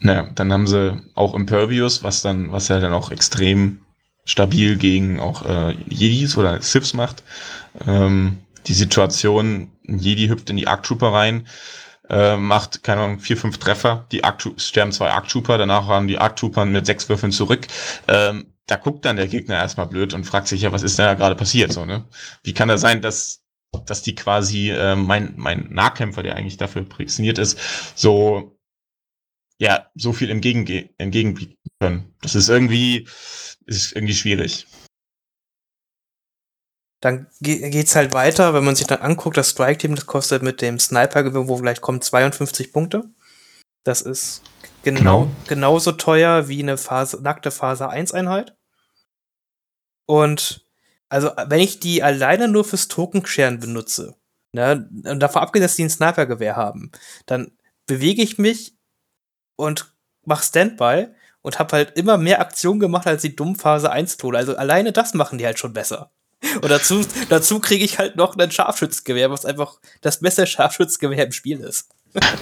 Naja, 0.00 0.28
dann 0.34 0.52
haben 0.52 0.66
sie 0.66 1.00
auch 1.14 1.34
Impervious, 1.34 2.02
was 2.02 2.22
dann, 2.22 2.52
was 2.52 2.68
ja 2.68 2.78
dann 2.78 2.92
auch 2.92 3.10
extrem 3.10 3.80
stabil 4.24 4.76
gegen 4.76 5.20
auch 5.20 5.44
äh, 5.44 5.72
Jedis 5.88 6.36
oder 6.36 6.60
Siths 6.62 6.94
macht. 6.94 7.24
Ähm, 7.86 8.38
die 8.66 8.74
Situation, 8.74 9.72
ein 9.88 9.98
Jedi 9.98 10.28
hüpft 10.28 10.50
in 10.50 10.56
die 10.56 10.68
Arc 10.68 10.82
Trooper 10.82 11.12
rein, 11.12 11.46
äh, 12.08 12.36
macht, 12.36 12.82
keine 12.84 13.02
Ahnung, 13.02 13.20
vier, 13.20 13.36
fünf 13.36 13.58
Treffer, 13.58 14.06
die 14.12 14.24
Arc 14.24 14.42
sterben 14.58 14.92
zwei 14.92 15.10
Arc 15.10 15.28
Trooper, 15.28 15.58
danach 15.58 15.88
waren 15.88 16.08
die 16.08 16.18
Arc 16.18 16.36
Trooper 16.36 16.64
mit 16.64 16.86
sechs 16.86 17.08
Würfeln 17.08 17.32
zurück. 17.32 17.66
Ähm, 18.06 18.52
da 18.66 18.76
guckt 18.76 19.04
dann 19.06 19.16
der 19.16 19.28
Gegner 19.28 19.56
erstmal 19.56 19.86
blöd 19.86 20.12
und 20.12 20.24
fragt 20.24 20.46
sich 20.46 20.60
ja, 20.60 20.72
was 20.72 20.82
ist 20.82 20.98
denn 20.98 21.06
da 21.06 21.14
gerade 21.14 21.34
passiert, 21.34 21.72
so, 21.72 21.86
ne? 21.86 22.04
Wie 22.42 22.52
kann 22.52 22.68
das 22.68 22.82
sein, 22.82 23.00
dass, 23.00 23.42
dass 23.86 24.02
die 24.02 24.14
quasi, 24.14 24.70
äh, 24.70 24.94
mein, 24.94 25.34
mein 25.36 25.68
Nahkämpfer, 25.70 26.22
der 26.22 26.36
eigentlich 26.36 26.58
dafür 26.58 26.82
prädestiniert 26.82 27.38
ist, 27.38 27.58
so, 27.94 28.57
ja, 29.58 29.90
so 29.94 30.12
viel 30.12 30.30
entgegen, 30.30 30.90
entgegenbieten 30.98 31.56
können? 31.80 32.14
Das 32.22 32.34
ist 32.34 32.48
irgendwie, 32.48 33.08
ist 33.66 33.92
irgendwie 33.92 34.14
schwierig. 34.14 34.66
Dann 37.00 37.28
geht's 37.40 37.94
halt 37.94 38.12
weiter, 38.12 38.54
wenn 38.54 38.64
man 38.64 38.74
sich 38.74 38.88
dann 38.88 39.00
anguckt, 39.00 39.36
das 39.36 39.50
Strike-Team, 39.50 39.94
das 39.94 40.06
kostet 40.06 40.42
mit 40.42 40.60
dem 40.60 40.80
Sniper-Gewinn, 40.80 41.46
wo 41.46 41.56
vielleicht 41.56 41.80
kommen 41.80 42.00
52 42.00 42.72
Punkte. 42.72 43.04
Das 43.84 44.02
ist 44.02 44.42
genau, 44.82 45.00
genau. 45.00 45.30
genauso 45.46 45.92
teuer 45.92 46.48
wie 46.48 46.62
eine 46.62 46.76
Phase, 46.76 47.22
nackte 47.22 47.52
Phase 47.52 47.88
1 47.88 48.12
Einheit. 48.12 48.56
Und 50.06 50.66
also, 51.08 51.30
wenn 51.46 51.60
ich 51.60 51.80
die 51.80 52.02
alleine 52.02 52.48
nur 52.48 52.64
fürs 52.64 52.88
Token-Sharen 52.88 53.60
benutze, 53.60 54.16
ne, 54.52 54.88
und 55.04 55.20
davon 55.20 55.42
abgesehen, 55.42 55.64
dass 55.64 55.76
die 55.76 55.84
ein 55.84 55.90
Sniper-Gewehr 55.90 56.56
haben, 56.56 56.90
dann 57.26 57.52
bewege 57.86 58.22
ich 58.22 58.38
mich 58.38 58.77
und 59.58 59.92
mach 60.24 60.42
Standby 60.42 61.08
und 61.42 61.58
hab 61.58 61.72
halt 61.72 61.96
immer 61.96 62.16
mehr 62.16 62.40
Aktionen 62.40 62.80
gemacht 62.80 63.06
als 63.06 63.22
die 63.22 63.34
Dummphase 63.34 63.90
1 63.90 64.16
Tode. 64.16 64.38
Also 64.38 64.56
alleine 64.56 64.92
das 64.92 65.14
machen 65.14 65.38
die 65.38 65.46
halt 65.46 65.58
schon 65.58 65.72
besser. 65.72 66.12
Und 66.62 66.68
dazu, 66.68 67.04
dazu 67.28 67.58
kriege 67.60 67.84
ich 67.84 67.98
halt 67.98 68.16
noch 68.16 68.36
ein 68.36 68.50
Scharfschützgewehr, 68.50 69.30
was 69.30 69.44
einfach 69.44 69.80
das 70.00 70.20
beste 70.20 70.46
Scharfschützgewehr 70.46 71.26
im 71.26 71.32
Spiel 71.32 71.60
ist. 71.60 71.90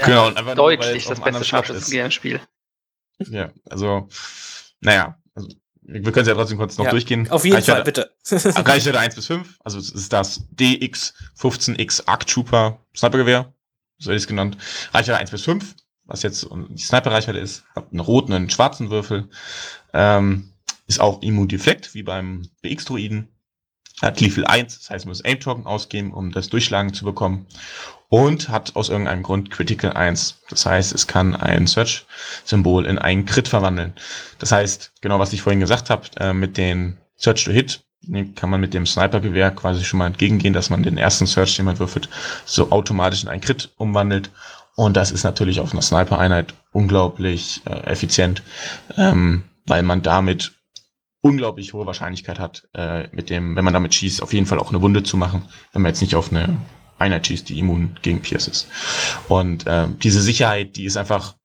genau, 0.04 0.28
und 0.28 0.36
einfach 0.36 0.54
deutlich 0.54 1.06
nur, 1.06 1.14
das 1.14 1.24
beste 1.24 1.44
Scharfschützgewehr 1.44 2.04
im 2.04 2.10
Spiel. 2.10 2.40
Ja, 3.18 3.50
also, 3.70 4.08
naja, 4.80 5.18
also 5.34 5.48
wir 5.80 6.02
können 6.12 6.22
es 6.22 6.28
ja 6.28 6.34
trotzdem 6.34 6.58
kurz 6.58 6.76
noch 6.76 6.84
ja, 6.84 6.90
durchgehen. 6.90 7.30
Auf 7.30 7.44
jeden 7.44 7.56
Reichweite, 7.56 8.10
Fall, 8.22 8.44
bitte. 8.44 8.62
Reichweite 8.68 8.98
1 8.98 9.14
bis 9.14 9.26
5, 9.26 9.58
also 9.64 9.78
es 9.78 9.90
ist 9.90 10.12
das 10.12 10.42
DX15X 10.54 12.02
Arc 12.06 12.26
Trooper 12.26 12.78
Snipergewehr, 12.94 13.54
so 13.98 14.10
hätte 14.10 14.16
ich 14.16 14.24
es 14.24 14.28
genannt. 14.28 14.58
Reichweite 14.92 15.18
1 15.18 15.30
bis 15.30 15.42
5, 15.44 15.74
was 16.07 16.22
jetzt 16.22 16.48
die 16.68 16.82
Sniper-Reichweite 16.82 17.38
ist, 17.38 17.64
hat 17.74 17.90
einen 17.90 18.00
roten 18.00 18.32
und 18.32 18.36
einen 18.36 18.50
schwarzen 18.50 18.90
Würfel. 18.90 19.28
Ähm, 19.92 20.50
ist 20.86 21.00
auch 21.00 21.22
Immundeflekt, 21.22 21.94
wie 21.94 22.02
beim 22.02 22.48
BX-Druiden. 22.62 23.28
hat 24.02 24.20
Level 24.20 24.44
1, 24.44 24.78
das 24.78 24.90
heißt, 24.90 25.07
muss 25.07 25.24
Aim-Token 25.24 25.66
ausgeben, 25.66 26.12
um 26.12 26.30
das 26.30 26.48
Durchschlagen 26.48 26.92
zu 26.92 27.04
bekommen. 27.04 27.46
Und 28.09 28.50
hat 28.50 28.76
aus 28.76 28.88
irgendeinem 28.88 29.22
Grund 29.22 29.50
Critical 29.50 29.94
1. 29.94 30.42
Das 30.48 30.64
heißt, 30.64 30.94
es 30.94 31.07
kann 31.07 31.34
ein 31.34 31.66
Search-Symbol 31.66 32.86
in 32.86 32.98
einen 32.98 33.24
Crit 33.24 33.48
verwandeln. 33.48 33.94
Das 34.38 34.52
heißt, 34.52 34.92
genau 35.00 35.18
was 35.18 35.32
ich 35.32 35.42
vorhin 35.42 35.61
gesagt 35.61 35.90
habe, 35.90 36.09
äh, 36.18 36.32
mit 36.32 36.57
den 36.57 36.98
Search 37.16 37.44
to 37.44 37.50
Hit 37.50 37.82
kann 38.36 38.50
man 38.50 38.61
mit 38.61 38.74
dem 38.74 38.86
Sniper-Gewehr 38.86 39.50
quasi 39.50 39.84
schon 39.84 39.98
mal 39.98 40.07
entgegengehen, 40.07 40.54
dass 40.54 40.70
man 40.70 40.82
den 40.82 40.98
ersten 40.98 41.26
Search, 41.26 41.57
den 41.57 41.64
man 41.64 41.78
würfelt, 41.78 42.09
so 42.44 42.70
automatisch 42.70 43.24
in 43.24 43.28
einen 43.28 43.40
Crit 43.40 43.72
umwandelt. 43.76 44.30
Und 44.77 44.97
das 44.97 45.11
ist 45.11 45.24
natürlich 45.24 45.59
auf 45.59 45.72
einer 45.72 45.83
Sniper-Einheit 45.83 46.55
unglaublich 46.70 47.62
äh, 47.64 47.91
effizient, 47.91 48.43
ähm, 48.97 49.45
weil 49.66 49.83
man 49.83 50.03
damit 50.03 50.53
unglaublich 51.22 51.72
hohe 51.72 51.87
Wahrscheinlichkeit 51.87 52.39
hat, 52.39 52.68
äh, 52.74 53.09
mit 53.11 53.31
dem, 53.31 53.57
wenn 53.57 53.64
man 53.64 53.74
damit 53.74 53.95
schießt, 53.95 54.22
auf 54.22 54.33
jeden 54.33 54.47
Fall 54.47 54.59
auch 54.59 54.68
eine 54.68 54.83
Wunde 54.83 55.03
zu 55.03 55.16
machen, 55.16 55.49
wenn 55.72 55.83
man 55.83 55.91
jetzt 55.91 56.03
nicht 56.03 56.14
auf 56.14 56.31
eine 56.31 56.57
Einheit 56.99 57.27
schießt, 57.27 57.49
die 57.49 57.59
immun 57.59 57.99
gegen 58.03 58.20
Pierce 58.20 58.49
ist. 58.49 58.68
Und 59.29 59.66
äh, 59.66 59.89
diese 60.03 60.20
Sicherheit, 60.20 60.77
die 60.77 60.85
ist 60.85 60.97
einfach, 60.97 61.37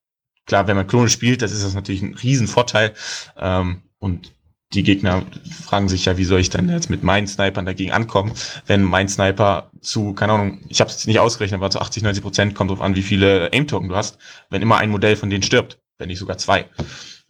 klar, 0.46 0.68
wenn 0.68 0.76
man 0.76 0.88
Klone 0.88 1.10
spielt, 1.10 1.42
das 1.42 1.52
ist 1.52 1.64
das 1.64 1.74
natürlich 1.74 2.02
ein 2.02 2.16
Riesenvorteil. 2.16 2.94
Ähm, 3.38 3.84
und 4.00 4.34
die 4.74 4.84
Gegner 4.84 5.26
fragen 5.66 5.90
sich 5.90 6.06
ja, 6.06 6.18
wie 6.18 6.24
soll 6.24 6.40
ich 6.40 6.50
denn 6.50 6.70
jetzt 6.70 6.90
mit 6.90 7.04
meinen 7.04 7.28
Snipern 7.28 7.66
dagegen 7.66 7.92
ankommen, 7.92 8.34
wenn 8.68 8.84
mein 8.84 9.10
Sniper 9.10 9.70
zu, 9.82 10.14
keine 10.14 10.34
Ahnung, 10.34 10.62
ich 10.70 10.80
habe 10.80 10.90
es 10.90 11.06
nicht 11.08 11.20
ausgerechnet, 11.20 11.60
aber 11.60 11.70
zu 11.70 11.80
80, 11.82 12.04
90 12.04 12.24
Prozent 12.24 12.56
kommt 12.56 12.72
drauf 12.72 12.82
an, 12.82 12.96
wie 12.96 13.02
viele 13.02 13.52
Aim-Token 13.52 13.90
du 13.90 13.96
hast, 13.96 14.18
wenn 14.50 14.62
immer 14.62 14.78
ein 14.78 14.90
Modell 14.90 15.16
von 15.16 15.30
denen 15.30 15.44
stirbt, 15.44 15.80
wenn 15.98 16.08
nicht 16.08 16.20
sogar 16.20 16.38
zwei. 16.38 16.66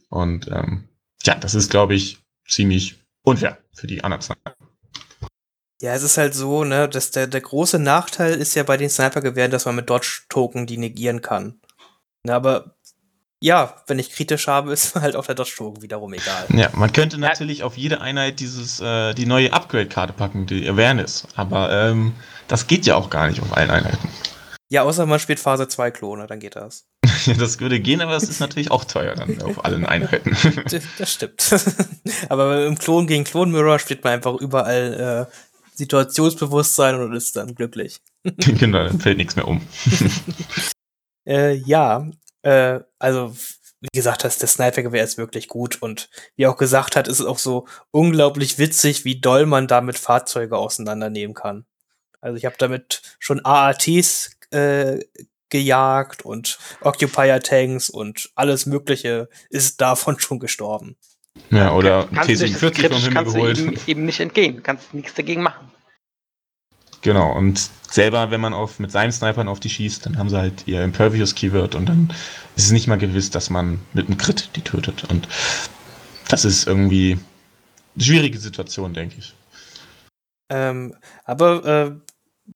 Und 0.10 0.48
ähm, 0.50 0.90
ja, 1.24 1.36
das 1.36 1.56
ist, 1.56 1.72
glaube 1.72 1.96
ich, 1.96 2.20
ziemlich 2.48 3.00
unfair 3.24 3.58
für 3.74 3.88
die 3.88 4.04
anderen 4.04 4.22
Sniper. 4.22 4.56
Ja, 5.82 5.96
es 5.96 6.04
ist 6.04 6.18
halt 6.18 6.36
so, 6.36 6.64
ne, 6.64 6.88
dass 6.88 7.10
der, 7.10 7.26
der 7.26 7.42
große 7.42 7.80
Nachteil 7.80 8.36
ist 8.36 8.54
ja 8.54 8.62
bei 8.62 8.78
den 8.78 8.90
Sniper-Gewehren, 8.90 9.50
dass 9.50 9.66
man 9.66 9.76
mit 9.76 9.90
Dodge-Token 9.90 10.68
die 10.68 10.78
negieren 10.78 11.22
kann. 11.22 11.60
Na, 12.24 12.36
aber 12.36 12.76
ja, 13.42 13.74
wenn 13.88 14.00
ich 14.00 14.12
kritisch 14.12 14.48
habe, 14.48 14.72
ist 14.74 14.96
halt 14.96 15.16
auch 15.16 15.26
der 15.26 15.36
Dodge-Token 15.36 15.82
wiederum 15.82 16.14
egal. 16.14 16.46
Ja, 16.50 16.70
man 16.74 16.94
könnte 16.94 17.18
natürlich 17.18 17.64
auf 17.64 17.76
jede 17.76 18.00
Einheit 18.00 18.40
dieses, 18.40 18.80
äh, 18.80 19.14
die 19.14 19.26
neue 19.26 19.52
Upgrade-Karte 19.52 20.14
packen, 20.14 20.46
die 20.46 20.70
Awareness. 20.70 21.28
Aber 21.36 21.72
ähm, 21.72 22.14
das 22.48 22.68
geht 22.68 22.86
ja 22.86 22.96
auch 22.96 23.10
gar 23.10 23.28
nicht 23.28 23.42
auf 23.42 23.56
allen 23.58 23.70
Einheiten. 23.70 24.10
Ja, 24.70 24.84
außer 24.84 25.06
man 25.06 25.20
spielt 25.20 25.40
Phase 25.40 25.68
2 25.68 25.92
Klone, 25.92 26.28
dann 26.28 26.40
geht 26.40 26.56
das. 26.56 26.86
das 27.38 27.60
würde 27.60 27.80
gehen, 27.80 28.00
aber 28.00 28.16
es 28.16 28.24
ist 28.24 28.40
natürlich 28.40 28.72
auch 28.72 28.86
teuer 28.86 29.16
dann 29.16 29.42
auf 29.42 29.66
allen 29.66 29.86
Einheiten. 29.86 30.38
das 30.98 31.12
stimmt. 31.12 31.54
aber 32.30 32.66
im 32.66 32.78
Klon 32.78 33.08
gegen 33.08 33.26
Klon 33.26 33.52
Mirror 33.52 33.80
spielt 33.80 34.04
man 34.04 34.14
einfach 34.14 34.36
überall 34.36 35.28
äh, 35.30 35.36
Situationsbewusstsein 35.76 36.96
und 37.02 37.14
ist 37.14 37.36
dann 37.36 37.56
glücklich. 37.56 38.00
genau, 38.24 38.86
dann 38.86 39.00
fällt 39.00 39.18
nichts 39.18 39.36
mehr 39.36 39.48
um. 39.48 39.62
äh, 41.28 41.56
ja, 41.56 42.08
äh, 42.44 42.80
also 43.00 43.36
wie 43.82 43.90
gesagt 43.94 44.24
hast, 44.24 44.42
der 44.42 44.48
Sniper-Gewehr 44.48 45.04
ist 45.04 45.18
wirklich 45.18 45.48
gut 45.48 45.82
und 45.82 46.10
wie 46.36 46.46
auch 46.46 46.56
gesagt 46.56 46.96
hat, 46.96 47.08
ist 47.08 47.20
es 47.20 47.26
auch 47.26 47.40
so 47.40 47.68
unglaublich 47.90 48.60
witzig, 48.60 49.06
wie 49.06 49.20
doll 49.20 49.48
man 49.48 49.68
damit 49.68 49.98
Fahrzeuge 49.98 50.58
auseinandernehmen 50.58 51.34
kann. 51.34 51.66
Also 52.22 52.38
ich 52.38 52.46
habe 52.46 52.56
damit 52.60 53.02
schon 53.18 53.44
AATs 53.44 54.38
äh, 54.52 55.00
gejagt 55.50 56.24
und 56.24 56.60
Occupier-Tanks 56.82 57.90
und 57.90 58.30
alles 58.36 58.68
Mögliche 58.68 59.30
ist 59.50 59.82
davon 59.82 60.20
schon 60.20 60.40
gestorben. 60.40 60.96
Ja, 61.50 61.74
oder 61.74 62.08
T-47 62.10 62.88
vom 62.90 63.02
Himmel 63.02 63.24
geholt. 63.24 63.58
Eben, 63.58 63.80
eben 63.88 64.06
nicht 64.06 64.20
entgehen, 64.20 64.62
kannst 64.62 64.94
nichts 64.94 65.16
dagegen 65.16 65.42
machen. 65.42 65.72
Genau, 67.02 67.36
und 67.36 67.70
selber, 67.90 68.30
wenn 68.30 68.42
man 68.42 68.54
auf, 68.54 68.80
mit 68.80 68.92
seinen 68.92 69.12
Snipern 69.12 69.48
auf 69.48 69.60
die 69.60 69.70
schießt, 69.70 70.06
dann 70.06 70.18
haben 70.18 70.30
sie 70.30 70.38
halt 70.38 70.68
ihr 70.68 70.84
Impervious-Keyword 70.84 71.76
und 71.76 71.88
dann 71.88 72.14
ist 72.56 72.66
es 72.66 72.72
nicht 72.72 72.88
mal 72.88 72.98
gewiss, 72.98 73.32
dass 73.32 73.50
man 73.50 73.80
mit 73.94 74.08
einem 74.08 74.18
Crit 74.18 74.52
die 74.56 74.62
tötet. 74.62 75.06
Und 75.10 75.28
das 76.30 76.46
ist 76.46 76.68
irgendwie 76.68 77.18
eine 77.96 78.04
schwierige 78.04 78.38
Situation, 78.38 78.94
denke 78.94 79.16
ich. 79.18 79.34
Ähm, 80.50 80.96
aber 81.24 81.66
äh, 81.66 81.92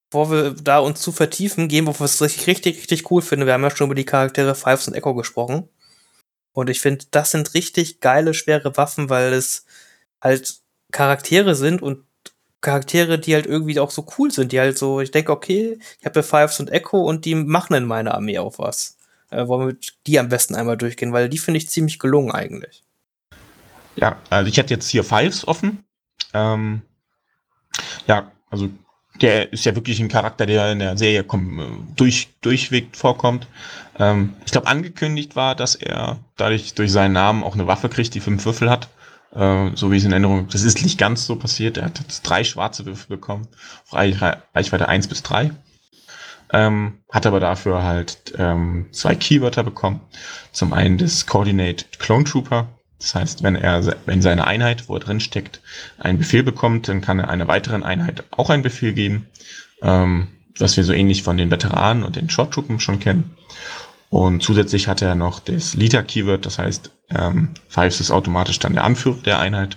bevor 0.10 0.30
wir 0.30 0.52
da 0.52 0.80
uns 0.80 1.02
zu 1.02 1.12
vertiefen, 1.12 1.68
gehen 1.68 1.86
wir 1.86 1.91
auf 1.91 2.00
was 2.00 2.22
ich 2.22 2.46
richtig, 2.46 2.78
richtig 2.78 3.10
cool 3.10 3.22
finde. 3.22 3.46
Wir 3.46 3.54
haben 3.54 3.64
ja 3.64 3.76
schon 3.76 3.86
über 3.86 3.96
die 3.96 4.06
Charaktere 4.06 4.54
Fives 4.54 4.88
und 4.88 4.93
Echo 4.93 5.16
gesprochen. 5.16 5.70
Und 6.54 6.70
ich 6.70 6.82
finde, 6.82 7.06
das 7.12 7.32
sind 7.32 7.54
richtig 7.54 8.00
geile, 8.00 8.34
schwere 8.34 8.78
Waffen, 8.78 9.10
weil 9.10 9.34
es 9.34 9.66
halt 10.22 10.60
Charaktere 10.91 11.56
sind 11.56 11.82
und 11.82 12.06
Charaktere, 12.62 13.20
die 13.20 13.36
halt 13.36 13.45
irgendwie 13.45 13.80
auch 13.80 13.91
so 13.91 14.06
cool 14.18 14.32
sind, 14.32 14.51
die 14.51 14.60
halt 14.60 14.78
so, 14.78 14.99
ich 15.01 15.12
denke, 15.12 15.32
okay, 15.32 15.78
ich 15.99 16.06
habe 16.06 16.20
ja 16.20 16.24
Fives 16.24 16.60
und 16.60 16.72
Echo 16.72 17.01
und 17.01 17.26
die 17.26 17.36
machen 17.36 17.76
in 17.76 17.86
meiner 17.86 18.16
Armee 18.16 18.39
auch 18.39 18.58
was. 18.58 18.97
Äh, 19.30 19.47
wollen 19.47 19.68
wir 19.68 19.78
die 20.08 20.20
am 20.20 20.30
besten 20.30 20.56
einmal 20.56 20.78
durchgehen, 20.78 21.14
weil 21.14 21.30
die 21.30 21.38
finde 21.38 21.58
ich 21.58 21.70
ziemlich 21.70 21.99
gelungen 21.99 22.32
eigentlich. 22.32 22.84
Ja, 23.95 24.18
also 24.30 24.49
ich 24.49 24.58
hätte 24.58 24.74
jetzt 24.74 24.89
hier 24.89 25.03
Fives 25.03 25.47
offen. 25.47 25.84
Ähm, 26.34 26.82
ja, 28.08 28.32
also 28.49 28.70
der 29.22 29.53
ist 29.53 29.66
ja 29.66 29.76
wirklich 29.76 29.99
ein 29.99 30.10
Charakter, 30.10 30.45
der 30.45 30.72
in 30.72 30.80
der 30.80 30.97
Serie 30.97 31.26
durch, 31.95 32.30
durchweg 32.41 32.95
vorkommt. 32.95 33.47
Ähm, 33.97 34.34
ich 34.45 34.51
glaube, 34.51 34.68
angekündigt 34.68 35.36
war, 35.36 35.56
dass 35.56 35.76
er 35.76 36.18
dadurch 36.36 36.74
durch 36.74 36.91
seinen 36.91 37.14
Namen 37.14 37.43
auch 37.43 37.53
eine 37.53 37.68
Waffe 37.68 37.89
kriegt, 37.89 38.14
die 38.14 38.20
fünf 38.20 38.45
Würfel 38.45 38.70
hat. 38.70 38.89
Äh, 39.36 39.71
so 39.75 39.91
wie 39.91 39.97
ich 39.97 40.03
es 40.03 40.05
in 40.05 40.11
Erinnerung, 40.11 40.47
das 40.49 40.63
ist 40.63 40.81
nicht 40.83 40.97
ganz 40.97 41.25
so 41.25 41.36
passiert. 41.36 41.77
Er 41.77 41.86
hat 41.86 41.99
jetzt 41.99 42.23
drei 42.23 42.43
schwarze 42.43 42.86
Würfel 42.86 43.17
bekommen, 43.17 43.47
Reichweite 43.91 44.88
1 44.88 45.07
bis 45.07 45.23
3. 45.23 45.51
Ähm, 46.53 46.99
hat 47.11 47.25
aber 47.25 47.39
dafür 47.39 47.83
halt 47.83 48.33
ähm, 48.38 48.88
zwei 48.91 49.15
Keywörter 49.15 49.63
bekommen. 49.63 50.01
Zum 50.51 50.73
einen 50.73 50.97
das 50.97 51.25
Coordinate 51.25 51.86
Clone 51.97 52.23
Trooper. 52.23 52.67
Das 52.99 53.13
heißt, 53.13 53.43
wenn 53.43 53.55
er 53.55 53.83
wenn 54.05 54.21
seine 54.21 54.47
Einheit, 54.47 54.88
wo 54.88 54.95
er 54.95 54.99
drin 54.99 55.19
steckt, 55.19 55.61
einen 55.97 56.17
Befehl 56.17 56.43
bekommt, 56.43 56.88
dann 56.88 57.01
kann 57.01 57.19
er 57.19 57.29
einer 57.29 57.47
weiteren 57.47 57.83
Einheit 57.83 58.23
auch 58.31 58.49
einen 58.49 58.63
Befehl 58.63 58.93
geben. 58.93 59.27
Ähm, 59.81 60.27
was 60.57 60.77
wir 60.77 60.83
so 60.83 60.93
ähnlich 60.93 61.23
von 61.23 61.38
den 61.38 61.51
Veteranen 61.51 62.03
und 62.03 62.15
den 62.15 62.29
Short 62.29 62.53
Troopern 62.53 62.79
schon 62.79 62.99
kennen. 62.99 63.36
Und 64.16 64.41
zusätzlich 64.41 64.88
hat 64.88 65.01
er 65.01 65.13
noch 65.13 65.41
das 65.41 65.74
Leader-Keyword, 65.74 66.45
das 66.45 66.57
heißt, 66.57 66.89
ähm, 67.09 67.49
Fives 67.68 67.99
ist 67.99 68.11
automatisch 68.11 68.59
dann 68.59 68.74
der 68.74 68.86
Anführer 68.86 69.22
der 69.22 69.39
Einheit. 69.39 69.76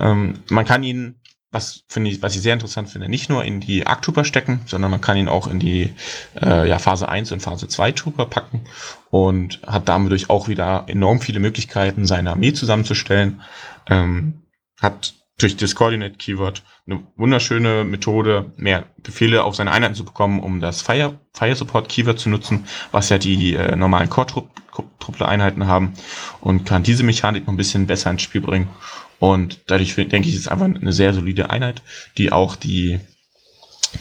Ähm, 0.00 0.38
man 0.48 0.64
kann 0.64 0.82
ihn, 0.82 1.16
was 1.50 1.84
finde 1.86 2.08
ich, 2.08 2.22
was 2.22 2.34
ich 2.34 2.40
sehr 2.40 2.54
interessant 2.54 2.88
finde, 2.88 3.10
nicht 3.10 3.28
nur 3.28 3.44
in 3.44 3.60
die 3.60 3.86
Arc-Trooper 3.86 4.24
stecken, 4.24 4.62
sondern 4.64 4.90
man 4.90 5.02
kann 5.02 5.18
ihn 5.18 5.28
auch 5.28 5.46
in 5.46 5.58
die 5.58 5.92
äh, 6.40 6.66
ja, 6.66 6.78
Phase 6.78 7.06
1 7.06 7.32
und 7.32 7.40
Phase 7.40 7.68
2 7.68 7.92
Trooper 7.92 8.24
packen 8.24 8.62
und 9.10 9.60
hat 9.66 9.90
damit 9.90 10.30
auch 10.30 10.48
wieder 10.48 10.84
enorm 10.86 11.20
viele 11.20 11.38
Möglichkeiten, 11.38 12.06
seine 12.06 12.30
Armee 12.30 12.54
zusammenzustellen. 12.54 13.42
Ähm, 13.90 14.40
hat 14.80 15.12
durch 15.38 15.56
das 15.56 15.74
Coordinate 15.74 16.16
Keyword 16.16 16.62
eine 16.86 17.02
wunderschöne 17.16 17.84
Methode, 17.84 18.52
mehr 18.56 18.86
Befehle 19.02 19.44
auf 19.44 19.56
seine 19.56 19.72
Einheiten 19.72 19.94
zu 19.94 20.04
bekommen, 20.04 20.40
um 20.40 20.60
das 20.60 20.82
Fire, 20.82 21.18
Fire 21.32 21.54
Support 21.54 21.88
Keyword 21.88 22.18
zu 22.18 22.28
nutzen, 22.28 22.66
was 22.92 23.08
ja 23.08 23.18
die 23.18 23.54
äh, 23.54 23.74
normalen 23.74 24.08
Core-Truppler-Einheiten 24.08 25.66
haben 25.66 25.94
und 26.40 26.64
kann 26.64 26.84
diese 26.84 27.02
Mechanik 27.02 27.46
noch 27.46 27.54
ein 27.54 27.58
bisschen 27.58 27.86
besser 27.86 28.10
ins 28.10 28.22
Spiel 28.22 28.40
bringen. 28.40 28.68
Und 29.18 29.62
dadurch 29.66 29.94
denke 29.94 30.28
ich, 30.28 30.34
ist 30.34 30.48
einfach 30.48 30.66
eine 30.66 30.92
sehr 30.92 31.14
solide 31.14 31.50
Einheit, 31.50 31.82
die 32.18 32.30
auch 32.30 32.56
die, 32.56 33.00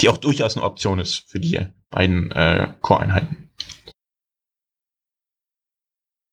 die 0.02 0.10
auch 0.10 0.18
durchaus 0.18 0.56
eine 0.56 0.66
Option 0.66 1.00
ist 1.00 1.24
für 1.28 1.40
die 1.40 1.60
beiden 1.90 2.32
äh, 2.32 2.68
Core-Einheiten. 2.82 3.43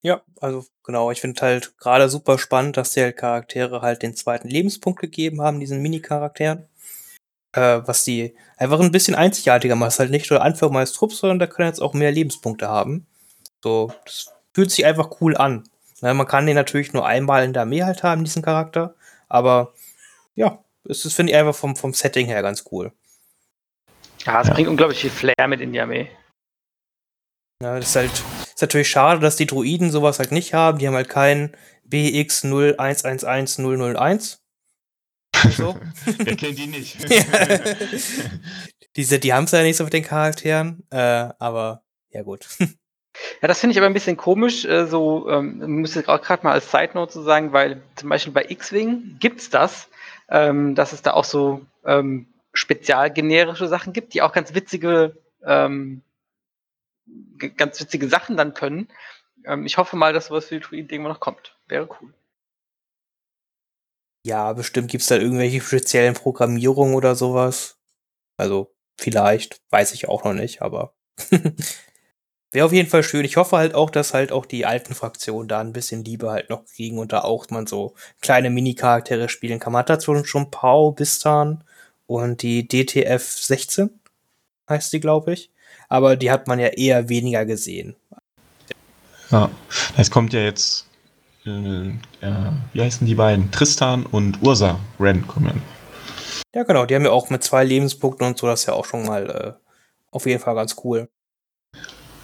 Ja, 0.02 0.22
also 0.40 0.64
genau, 0.82 1.10
ich 1.10 1.20
finde 1.20 1.42
halt 1.42 1.76
gerade 1.78 2.08
super 2.08 2.38
spannend, 2.38 2.76
dass 2.76 2.92
die 2.92 3.02
halt 3.02 3.16
Charaktere 3.16 3.82
halt 3.82 4.02
den 4.02 4.16
zweiten 4.16 4.48
Lebenspunkt 4.48 5.00
gegeben 5.00 5.42
haben, 5.42 5.60
diesen 5.60 5.82
Mini-Charakteren. 5.82 6.66
Äh, 7.52 7.80
was 7.84 8.04
die 8.04 8.36
einfach 8.56 8.80
ein 8.80 8.92
bisschen 8.92 9.14
einzigartiger 9.14 9.74
macht. 9.74 9.98
Halt 9.98 10.10
nicht 10.10 10.30
nur 10.30 10.42
Anführer 10.42 10.72
meines 10.72 10.92
Trupps, 10.92 11.18
sondern 11.18 11.40
der 11.40 11.48
kann 11.48 11.66
jetzt 11.66 11.80
auch 11.80 11.94
mehr 11.94 12.12
Lebenspunkte 12.12 12.68
haben. 12.68 13.06
So, 13.62 13.92
das 14.04 14.32
fühlt 14.54 14.70
sich 14.70 14.86
einfach 14.86 15.20
cool 15.20 15.36
an. 15.36 15.64
Na, 16.00 16.14
man 16.14 16.26
kann 16.26 16.46
den 16.46 16.54
natürlich 16.54 16.92
nur 16.92 17.06
einmal 17.06 17.44
in 17.44 17.52
der 17.52 17.62
Armee 17.62 17.82
halt 17.82 18.02
haben, 18.02 18.24
diesen 18.24 18.42
Charakter. 18.42 18.94
Aber 19.28 19.74
ja, 20.34 20.62
es 20.84 21.04
ist, 21.04 21.14
finde 21.14 21.32
ich, 21.32 21.38
einfach 21.38 21.54
vom, 21.54 21.76
vom 21.76 21.92
Setting 21.92 22.26
her 22.26 22.42
ganz 22.42 22.64
cool. 22.70 22.92
Ja, 24.24 24.40
es 24.40 24.48
ja. 24.48 24.54
bringt 24.54 24.68
unglaublich 24.68 25.00
viel 25.00 25.10
Flair 25.10 25.48
mit 25.48 25.60
in 25.60 25.72
die 25.72 25.80
Armee. 25.80 26.08
Ja, 27.62 27.76
das 27.76 27.88
ist 27.88 27.96
halt 27.96 28.24
ist 28.60 28.62
natürlich 28.62 28.90
schade, 28.90 29.20
dass 29.20 29.36
die 29.36 29.46
Druiden 29.46 29.90
sowas 29.90 30.18
halt 30.18 30.32
nicht 30.32 30.52
haben. 30.52 30.76
Die 30.78 30.86
haben 30.86 30.94
halt 30.94 31.08
keinen 31.08 31.56
BX0111001. 31.90 34.36
So. 35.56 35.80
Wer 36.18 36.36
kennt 36.36 36.58
die 36.58 36.66
nicht? 36.66 36.98
Diese, 38.96 39.18
die 39.18 39.32
haben 39.32 39.44
es 39.44 39.52
ja 39.52 39.62
nicht 39.62 39.78
so 39.78 39.84
mit 39.84 39.94
den 39.94 40.04
Charakteren, 40.04 40.82
äh, 40.90 41.30
aber 41.38 41.82
ja 42.10 42.20
gut. 42.22 42.46
Ja, 43.42 43.48
das 43.48 43.58
finde 43.58 43.72
ich 43.72 43.78
aber 43.78 43.86
ein 43.86 43.92
bisschen 43.92 44.16
komisch, 44.16 44.64
äh, 44.64 44.86
so, 44.86 45.28
ähm, 45.28 45.58
müsste 45.58 46.08
auch 46.08 46.22
gerade 46.22 46.44
mal 46.44 46.52
als 46.52 46.70
Side 46.70 46.90
Note 46.94 47.12
so 47.12 47.22
sagen, 47.22 47.52
weil 47.52 47.82
zum 47.96 48.08
Beispiel 48.08 48.32
bei 48.32 48.46
X-Wing 48.48 49.16
gibt's 49.18 49.50
das, 49.50 49.88
ähm, 50.30 50.76
dass 50.76 50.92
es 50.92 51.02
da 51.02 51.12
auch 51.12 51.24
so 51.24 51.60
ähm, 51.84 52.28
spezialgenerische 52.52 53.66
Sachen 53.66 53.92
gibt, 53.92 54.14
die 54.14 54.22
auch 54.22 54.32
ganz 54.32 54.54
witzige, 54.54 55.16
ähm, 55.44 56.02
ganz 57.56 57.80
witzige 57.80 58.08
Sachen 58.08 58.36
dann 58.36 58.54
können. 58.54 58.88
Ähm, 59.44 59.66
ich 59.66 59.78
hoffe 59.78 59.96
mal, 59.96 60.12
dass 60.12 60.26
sowas 60.26 60.46
für 60.46 60.56
die 60.56 60.60
Druiden 60.60 60.90
irgendwann 60.90 61.12
noch 61.12 61.20
kommt. 61.20 61.56
Wäre 61.68 61.88
cool. 62.00 62.12
Ja, 64.26 64.52
bestimmt 64.52 64.90
gibt's 64.90 65.06
da 65.06 65.16
irgendwelche 65.16 65.60
speziellen 65.60 66.14
Programmierungen 66.14 66.94
oder 66.94 67.14
sowas. 67.14 67.78
Also, 68.36 68.74
vielleicht, 68.98 69.62
weiß 69.70 69.92
ich 69.94 70.08
auch 70.08 70.24
noch 70.24 70.34
nicht, 70.34 70.60
aber 70.60 70.94
wäre 72.52 72.66
auf 72.66 72.72
jeden 72.72 72.88
Fall 72.88 73.02
schön. 73.02 73.24
Ich 73.24 73.36
hoffe 73.36 73.56
halt 73.56 73.74
auch, 73.74 73.90
dass 73.90 74.12
halt 74.12 74.32
auch 74.32 74.44
die 74.44 74.66
alten 74.66 74.94
Fraktionen 74.94 75.48
da 75.48 75.60
ein 75.60 75.72
bisschen 75.72 76.04
Liebe 76.04 76.30
halt 76.30 76.50
noch 76.50 76.66
kriegen 76.66 76.98
und 76.98 77.12
da 77.12 77.22
auch 77.22 77.48
man 77.50 77.66
so 77.66 77.94
kleine 78.20 78.50
Mini-Charaktere 78.50 79.28
spielen 79.30 79.58
kann. 79.58 79.72
Man 79.72 79.80
hat 79.80 79.90
dazu 79.90 80.22
schon 80.24 80.50
Pau, 80.50 80.92
Bistan 80.92 81.64
und 82.06 82.42
die 82.42 82.68
DTF 82.68 83.22
16 83.22 83.90
heißt 84.68 84.92
die, 84.92 85.00
glaube 85.00 85.32
ich. 85.32 85.50
Aber 85.90 86.16
die 86.16 86.30
hat 86.30 86.46
man 86.46 86.58
ja 86.60 86.68
eher 86.68 87.08
weniger 87.08 87.44
gesehen. 87.44 87.96
Ja, 89.30 89.50
es 89.96 90.10
kommt 90.10 90.32
ja 90.32 90.40
jetzt, 90.40 90.86
äh, 91.44 91.88
äh, 91.90 92.52
wie 92.72 92.80
heißen 92.80 93.06
die 93.06 93.16
beiden? 93.16 93.50
Tristan 93.50 94.06
und 94.06 94.40
Ursa 94.40 94.78
Ren 94.98 95.26
kommen. 95.26 95.62
Ja, 96.54 96.62
genau, 96.62 96.86
die 96.86 96.94
haben 96.94 97.04
ja 97.04 97.10
auch 97.10 97.28
mit 97.30 97.42
zwei 97.44 97.64
Lebenspunkten 97.64 98.26
und 98.26 98.38
so, 98.38 98.46
das 98.46 98.60
ist 98.60 98.66
ja 98.66 98.74
auch 98.74 98.84
schon 98.84 99.04
mal 99.04 99.30
äh, 99.30 99.52
auf 100.10 100.26
jeden 100.26 100.40
Fall 100.40 100.54
ganz 100.54 100.76
cool. 100.84 101.08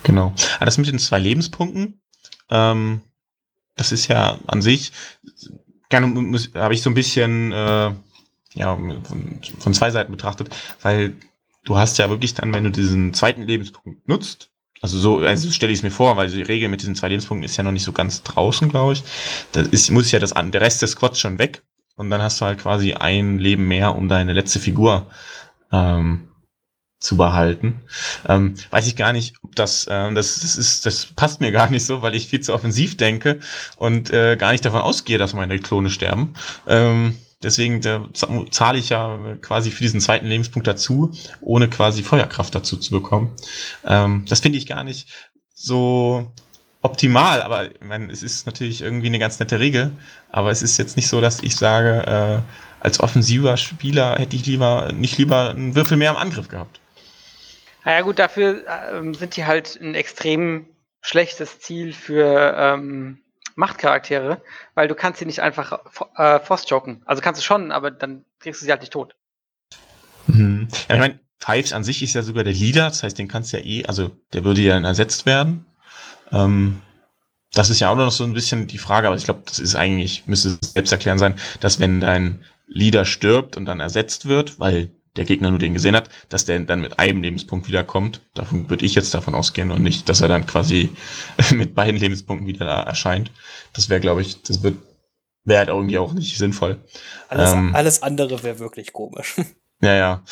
Genau. 0.04 0.32
Aber 0.56 0.64
das 0.64 0.78
mit 0.78 0.86
den 0.86 0.98
zwei 0.98 1.18
Lebenspunkten, 1.18 2.00
ähm, 2.50 3.02
das 3.74 3.92
ist 3.92 4.06
ja 4.06 4.38
an 4.46 4.62
sich, 4.62 4.92
gerne 5.88 6.38
habe 6.54 6.74
ich 6.74 6.82
so 6.82 6.90
ein 6.90 6.94
bisschen 6.94 7.52
äh, 7.52 7.92
ja, 8.54 8.76
von, 8.76 9.40
von 9.58 9.74
zwei 9.74 9.90
Seiten 9.90 10.12
betrachtet, 10.12 10.54
weil 10.82 11.14
du 11.66 11.76
hast 11.76 11.98
ja 11.98 12.08
wirklich 12.08 12.32
dann, 12.32 12.54
wenn 12.54 12.64
du 12.64 12.70
diesen 12.70 13.12
zweiten 13.12 13.42
Lebenspunkt 13.42 14.08
nutzt, 14.08 14.50
also 14.80 14.98
so 14.98 15.18
also 15.18 15.50
stelle 15.50 15.72
ich 15.72 15.80
es 15.80 15.82
mir 15.82 15.90
vor, 15.90 16.16
weil 16.16 16.30
die 16.30 16.42
Regel 16.42 16.68
mit 16.68 16.80
diesen 16.80 16.94
zwei 16.94 17.08
Lebenspunkten 17.08 17.44
ist 17.44 17.56
ja 17.56 17.64
noch 17.64 17.72
nicht 17.72 17.84
so 17.84 17.92
ganz 17.92 18.22
draußen, 18.22 18.68
glaube 18.68 18.94
ich. 18.94 19.02
Da 19.52 19.62
ist, 19.62 19.90
muss 19.90 20.12
ja 20.12 20.18
das 20.18 20.32
an, 20.32 20.52
der 20.52 20.60
Rest 20.60 20.82
des 20.82 20.92
Squads 20.92 21.18
schon 21.18 21.38
weg 21.38 21.62
und 21.96 22.10
dann 22.10 22.22
hast 22.22 22.40
du 22.40 22.44
halt 22.44 22.60
quasi 22.60 22.92
ein 22.94 23.38
Leben 23.38 23.66
mehr, 23.68 23.94
um 23.96 24.08
deine 24.08 24.32
letzte 24.32 24.60
Figur 24.60 25.06
ähm, 25.72 26.28
zu 27.00 27.16
behalten. 27.16 27.82
Ähm, 28.28 28.54
weiß 28.70 28.86
ich 28.86 28.96
gar 28.96 29.12
nicht, 29.12 29.36
ob 29.42 29.54
das, 29.56 29.86
äh, 29.86 30.12
das, 30.12 30.40
das 30.40 30.56
ist, 30.56 30.86
das 30.86 31.06
passt 31.06 31.40
mir 31.40 31.52
gar 31.52 31.70
nicht 31.70 31.84
so, 31.84 32.02
weil 32.02 32.14
ich 32.14 32.28
viel 32.28 32.40
zu 32.40 32.54
offensiv 32.54 32.96
denke 32.96 33.40
und 33.76 34.10
äh, 34.10 34.36
gar 34.36 34.52
nicht 34.52 34.64
davon 34.64 34.82
ausgehe, 34.82 35.18
dass 35.18 35.34
meine 35.34 35.58
Klone 35.58 35.90
sterben. 35.90 36.34
Ähm, 36.66 37.16
deswegen 37.46 37.80
zahle 38.50 38.78
ich 38.78 38.90
ja 38.90 39.18
quasi 39.40 39.70
für 39.70 39.82
diesen 39.82 40.00
zweiten 40.00 40.26
Lebenspunkt 40.26 40.66
dazu, 40.66 41.12
ohne 41.40 41.68
quasi 41.70 42.02
Feuerkraft 42.02 42.54
dazu 42.54 42.76
zu 42.76 42.90
bekommen. 42.90 43.34
Ähm, 43.86 44.24
das 44.28 44.40
finde 44.40 44.58
ich 44.58 44.66
gar 44.66 44.84
nicht 44.84 45.08
so 45.54 46.30
optimal, 46.82 47.42
aber 47.42 47.66
ich 47.66 47.80
meine, 47.80 48.12
es 48.12 48.22
ist 48.22 48.46
natürlich 48.46 48.82
irgendwie 48.82 49.06
eine 49.06 49.18
ganz 49.18 49.38
nette 49.38 49.60
Regel, 49.60 49.92
aber 50.30 50.50
es 50.50 50.62
ist 50.62 50.76
jetzt 50.76 50.96
nicht 50.96 51.08
so, 51.08 51.20
dass 51.20 51.42
ich 51.42 51.56
sage, 51.56 52.04
äh, 52.06 52.82
als 52.84 53.00
offensiver 53.00 53.56
Spieler 53.56 54.16
hätte 54.18 54.36
ich 54.36 54.44
lieber 54.46 54.92
nicht 54.92 55.16
lieber 55.18 55.50
einen 55.50 55.74
Würfel 55.74 55.96
mehr 55.96 56.10
im 56.10 56.16
Angriff 56.16 56.48
gehabt. 56.48 56.80
Naja 57.84 58.02
gut, 58.02 58.18
dafür 58.18 58.64
ähm, 58.92 59.14
sind 59.14 59.36
die 59.36 59.44
halt 59.44 59.78
ein 59.80 59.94
extrem 59.94 60.66
schlechtes 61.00 61.60
Ziel 61.60 61.92
für 61.92 62.54
ähm, 62.58 63.18
Machtcharaktere, 63.56 64.40
weil 64.74 64.86
du 64.86 64.94
kannst 64.94 65.18
sie 65.18 65.26
nicht 65.26 65.40
einfach 65.40 65.80
äh, 66.16 66.38
Force-joken. 66.38 67.02
Also 67.04 67.22
kannst 67.22 67.40
du 67.40 67.44
schon, 67.44 67.72
aber 67.72 67.90
dann 67.90 68.24
kriegst 68.38 68.60
du 68.60 68.64
sie 68.64 68.70
halt 68.70 68.82
nicht 68.82 68.92
tot. 68.92 69.16
Mhm. 70.28 70.68
Ja, 70.88 70.94
ich 70.94 71.00
meine, 71.00 71.20
Fives 71.38 71.72
an 71.72 71.84
sich 71.84 72.02
ist 72.02 72.14
ja 72.14 72.22
sogar 72.22 72.44
der 72.44 72.52
Leader, 72.52 72.84
das 72.84 73.02
heißt, 73.02 73.18
den 73.18 73.28
kannst 73.28 73.52
du 73.52 73.58
ja 73.58 73.64
eh, 73.64 73.84
also 73.86 74.10
der 74.32 74.44
würde 74.44 74.60
ja 74.60 74.74
dann 74.74 74.84
ersetzt 74.84 75.26
werden. 75.26 75.66
Ähm, 76.32 76.82
das 77.52 77.70
ist 77.70 77.80
ja 77.80 77.90
auch 77.90 77.96
noch 77.96 78.12
so 78.12 78.24
ein 78.24 78.32
bisschen 78.32 78.66
die 78.66 78.78
Frage, 78.78 79.06
aber 79.06 79.16
ich 79.16 79.24
glaube, 79.24 79.42
das 79.46 79.58
ist 79.58 79.74
eigentlich, 79.74 80.26
müsste 80.26 80.58
selbst 80.60 80.92
erklären 80.92 81.18
sein, 81.18 81.34
dass 81.60 81.80
wenn 81.80 82.00
dein 82.00 82.44
Leader 82.66 83.04
stirbt 83.04 83.56
und 83.56 83.64
dann 83.64 83.80
ersetzt 83.80 84.26
wird, 84.26 84.58
weil 84.58 84.90
der 85.16 85.24
Gegner 85.24 85.50
nur 85.50 85.58
den 85.58 85.74
gesehen 85.74 85.96
hat, 85.96 86.08
dass 86.28 86.44
der 86.44 86.60
dann 86.60 86.80
mit 86.80 86.98
einem 86.98 87.22
Lebenspunkt 87.22 87.68
wiederkommt. 87.68 88.20
Davon 88.34 88.68
würde 88.70 88.84
ich 88.84 88.94
jetzt 88.94 89.14
davon 89.14 89.34
ausgehen 89.34 89.70
und 89.70 89.82
nicht, 89.82 90.08
dass 90.08 90.20
er 90.20 90.28
dann 90.28 90.46
quasi 90.46 90.90
mit 91.52 91.74
beiden 91.74 92.00
Lebenspunkten 92.00 92.46
wieder 92.46 92.66
da 92.66 92.82
erscheint. 92.82 93.30
Das 93.72 93.88
wäre, 93.88 94.00
glaube 94.00 94.22
ich, 94.22 94.42
das 94.42 94.62
wird 94.62 94.76
wäre 95.46 95.60
halt 95.60 95.68
irgendwie 95.68 95.98
auch 95.98 96.12
nicht 96.12 96.36
sinnvoll. 96.36 96.78
Alles, 97.28 97.52
ähm, 97.52 97.74
alles 97.74 98.02
andere 98.02 98.42
wäre 98.42 98.58
wirklich 98.58 98.92
komisch. 98.92 99.36
Ja, 99.82 99.94
ja. 99.94 100.22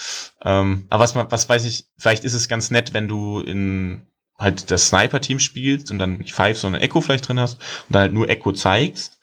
Ähm, 0.43 0.87
aber 0.89 1.05
was, 1.05 1.15
was 1.15 1.49
weiß 1.51 1.67
ich, 1.67 1.85
vielleicht 1.99 2.25
ist 2.25 2.33
es 2.33 2.49
ganz 2.49 2.71
nett, 2.71 2.95
wenn 2.95 3.09
du 3.09 3.41
in 3.41 4.07
halt 4.39 4.71
das 4.71 4.89
Sniper-Team 4.89 5.39
spielst 5.39 5.91
und 5.91 5.99
dann 5.99 6.17
nicht 6.17 6.33
Five, 6.33 6.59
sondern 6.59 6.81
Echo 6.81 7.03
vielleicht 7.03 7.29
drin 7.29 7.39
hast 7.39 7.61
und 7.61 7.95
dann 7.95 8.01
halt 8.01 8.13
nur 8.15 8.31
Echo 8.31 8.53
zeigst. 8.53 9.19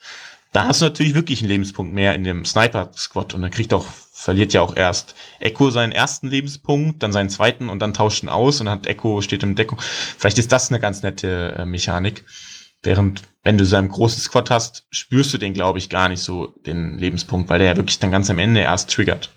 Da 0.52 0.68
hast 0.68 0.80
du 0.80 0.84
natürlich 0.84 1.14
wirklich 1.14 1.40
einen 1.40 1.48
Lebenspunkt 1.48 1.92
mehr 1.92 2.14
in 2.14 2.22
dem 2.22 2.44
Sniper-Squad 2.44 3.34
und 3.34 3.42
dann 3.42 3.50
kriegt 3.50 3.74
auch 3.74 3.86
verliert 4.12 4.52
ja 4.52 4.60
auch 4.60 4.76
erst 4.76 5.14
Echo 5.40 5.70
seinen 5.70 5.90
ersten 5.90 6.28
Lebenspunkt, 6.28 7.02
dann 7.02 7.12
seinen 7.12 7.30
zweiten 7.30 7.70
und 7.70 7.80
dann 7.80 7.94
tauscht 7.94 8.22
ihn 8.22 8.28
aus 8.28 8.60
und 8.60 8.68
hat 8.68 8.86
Echo 8.86 9.22
steht 9.22 9.42
in 9.42 9.56
Deckung. 9.56 9.80
Vielleicht 9.80 10.38
ist 10.38 10.52
das 10.52 10.70
eine 10.70 10.78
ganz 10.78 11.02
nette 11.02 11.54
äh, 11.58 11.64
Mechanik. 11.64 12.24
Während, 12.82 13.22
wenn 13.42 13.58
du 13.58 13.64
so 13.64 13.76
einen 13.76 13.88
großen 13.88 14.20
Squad 14.20 14.50
hast, 14.50 14.86
spürst 14.90 15.32
du 15.32 15.38
den, 15.38 15.54
glaube 15.54 15.78
ich, 15.78 15.88
gar 15.88 16.08
nicht 16.08 16.20
so, 16.20 16.48
den 16.66 16.98
Lebenspunkt, 16.98 17.48
weil 17.48 17.60
der 17.60 17.68
ja 17.68 17.76
wirklich 17.76 18.00
dann 18.00 18.10
ganz 18.10 18.28
am 18.28 18.38
Ende 18.38 18.60
erst 18.60 18.90
triggert. 18.90 19.30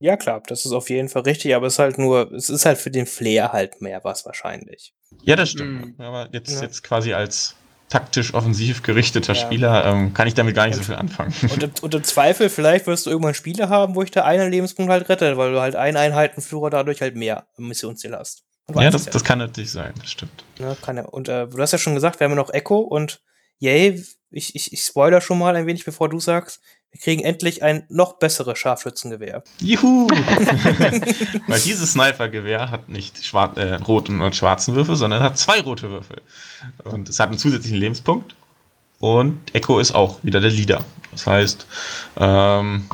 Ja, 0.00 0.16
klar, 0.16 0.42
das 0.46 0.64
ist 0.64 0.72
auf 0.72 0.90
jeden 0.90 1.08
Fall 1.08 1.22
richtig, 1.22 1.54
aber 1.54 1.66
es 1.66 1.74
ist 1.74 1.78
halt 1.78 1.98
nur, 1.98 2.30
es 2.32 2.50
ist 2.50 2.66
halt 2.66 2.78
für 2.78 2.90
den 2.90 3.06
Flair 3.06 3.52
halt 3.52 3.80
mehr 3.80 4.04
was 4.04 4.26
wahrscheinlich. 4.26 4.94
Ja, 5.22 5.36
das 5.36 5.50
stimmt. 5.50 5.98
Mhm. 5.98 6.04
Aber 6.04 6.28
jetzt, 6.32 6.52
ja. 6.52 6.62
jetzt 6.62 6.82
quasi 6.82 7.14
als 7.14 7.56
taktisch 7.88 8.34
offensiv 8.34 8.82
gerichteter 8.82 9.34
ja. 9.34 9.40
Spieler, 9.40 9.86
ähm, 9.86 10.14
kann 10.14 10.28
ich 10.28 10.34
damit 10.34 10.54
gar 10.54 10.66
nicht 10.66 10.76
und, 10.76 10.82
so 10.82 10.86
viel 10.86 10.96
anfangen. 10.96 11.32
Und 11.52 11.62
im, 11.62 11.70
und 11.80 11.94
im, 11.94 12.04
Zweifel, 12.04 12.50
vielleicht 12.50 12.86
wirst 12.86 13.06
du 13.06 13.10
irgendwann 13.10 13.34
Spiele 13.34 13.68
haben, 13.68 13.94
wo 13.94 14.02
ich 14.02 14.10
da 14.10 14.24
einen 14.24 14.50
Lebenspunkt 14.50 14.90
halt 14.90 15.08
rette, 15.08 15.36
weil 15.36 15.52
du 15.52 15.60
halt 15.60 15.76
einen 15.76 15.96
Einheitenführer 15.96 16.70
dadurch 16.70 17.00
halt 17.00 17.16
mehr 17.16 17.46
Missionsziel 17.56 18.14
hast. 18.14 18.44
Ja, 18.74 18.90
das, 18.90 19.06
ja 19.06 19.12
das 19.12 19.24
kann 19.24 19.38
natürlich 19.38 19.70
sein, 19.70 19.94
das 19.98 20.10
stimmt. 20.10 20.44
Ja, 20.58 20.76
kann 20.82 20.96
ja. 20.96 21.04
Und 21.04 21.28
äh, 21.28 21.46
du 21.46 21.58
hast 21.58 21.72
ja 21.72 21.78
schon 21.78 21.94
gesagt, 21.94 22.20
wir 22.20 22.26
haben 22.26 22.32
ja 22.32 22.36
noch 22.36 22.52
Echo 22.52 22.78
und 22.78 23.20
yay, 23.58 24.04
ich, 24.30 24.54
ich, 24.54 24.72
ich 24.72 24.80
spoiler 24.82 25.20
schon 25.20 25.38
mal 25.38 25.56
ein 25.56 25.66
wenig, 25.66 25.84
bevor 25.84 26.08
du 26.08 26.20
sagst, 26.20 26.60
wir 26.90 27.00
kriegen 27.00 27.22
endlich 27.22 27.62
ein 27.62 27.84
noch 27.90 28.18
besseres 28.18 28.58
Scharfschützengewehr. 28.58 29.42
Juhu! 29.60 30.08
Weil 31.46 31.60
dieses 31.60 31.92
Snipergewehr 31.92 32.70
hat 32.70 32.88
nicht 32.88 33.32
äh, 33.34 33.74
roten 33.74 34.20
und 34.20 34.34
schwarzen 34.34 34.74
Würfel, 34.74 34.96
sondern 34.96 35.22
hat 35.22 35.38
zwei 35.38 35.60
rote 35.60 35.90
Würfel. 35.90 36.22
Und 36.84 37.08
es 37.08 37.20
hat 37.20 37.28
einen 37.28 37.38
zusätzlichen 37.38 37.78
Lebenspunkt. 37.78 38.34
Und 39.00 39.54
Echo 39.54 39.78
ist 39.78 39.92
auch 39.92 40.22
wieder 40.24 40.40
der 40.40 40.50
Leader. 40.50 40.84
Das 41.12 41.26
heißt, 41.26 41.66
ähm, 42.16 42.88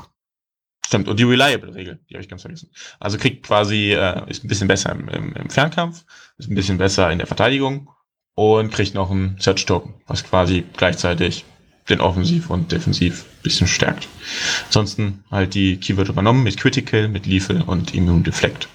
stimmt, 0.85 1.09
und 1.09 1.19
die 1.19 1.25
Reliable-Regel, 1.25 2.01
die 2.09 2.15
habe 2.15 2.23
ich 2.23 2.29
ganz 2.29 2.43
vergessen. 2.43 2.71
Also 3.01 3.17
kriegt 3.17 3.47
quasi, 3.47 3.93
äh, 3.93 4.29
ist 4.29 4.45
ein 4.45 4.49
bisschen 4.49 4.69
besser 4.69 4.93
im, 4.93 5.09
im, 5.09 5.35
im 5.35 5.51
Fernkampf, 5.51 6.05
ist 6.37 6.51
ein 6.51 6.55
bisschen 6.55 6.79
besser 6.79 7.11
in 7.11 7.19
der 7.19 7.27
Verteidigung 7.27 7.89
und 8.35 8.71
kriegt 8.71 8.95
noch 8.95 9.11
einen 9.11 9.39
Search-Token, 9.41 9.95
was 10.07 10.25
quasi 10.25 10.65
gleichzeitig 10.77 11.45
den 11.89 12.01
Offensiv 12.01 12.51
und 12.51 12.73
Defensiv 12.73 13.25
bisschen 13.43 13.67
stärkt. 13.67 14.09
Ansonsten 14.67 15.23
halt 15.31 15.55
die 15.55 15.79
Keyword 15.79 16.09
übernommen 16.09 16.43
mit 16.43 16.57
Critical, 16.59 17.09
mit 17.09 17.27
Lethal 17.27 17.63
und 17.63 17.95
Immune 17.95 18.23
Deflect. 18.23 18.69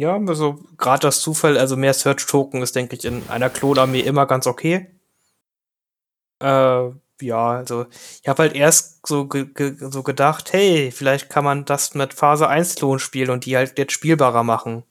Ja, 0.00 0.16
also 0.16 0.64
gerade 0.76 1.00
das 1.00 1.20
Zufall, 1.20 1.58
also 1.58 1.76
mehr 1.76 1.94
Search-Token 1.94 2.62
ist, 2.62 2.76
denke 2.76 2.96
ich, 2.96 3.04
in 3.04 3.28
einer 3.28 3.50
Klonarmee 3.50 4.00
immer 4.00 4.26
ganz 4.26 4.46
okay. 4.46 4.86
Äh, 6.40 6.90
ja, 7.20 7.50
also 7.50 7.86
ich 8.22 8.28
habe 8.28 8.42
halt 8.42 8.54
erst 8.54 9.06
so, 9.06 9.26
ge 9.26 9.46
ge 9.46 9.74
so 9.78 10.04
gedacht, 10.04 10.52
hey, 10.52 10.92
vielleicht 10.92 11.28
kann 11.28 11.44
man 11.44 11.64
das 11.64 11.94
mit 11.94 12.14
Phase 12.14 12.48
1 12.48 12.76
Klon 12.76 13.00
spielen 13.00 13.30
und 13.30 13.44
die 13.44 13.56
halt 13.56 13.76
jetzt 13.76 13.92
spielbarer 13.92 14.44
machen. 14.44 14.84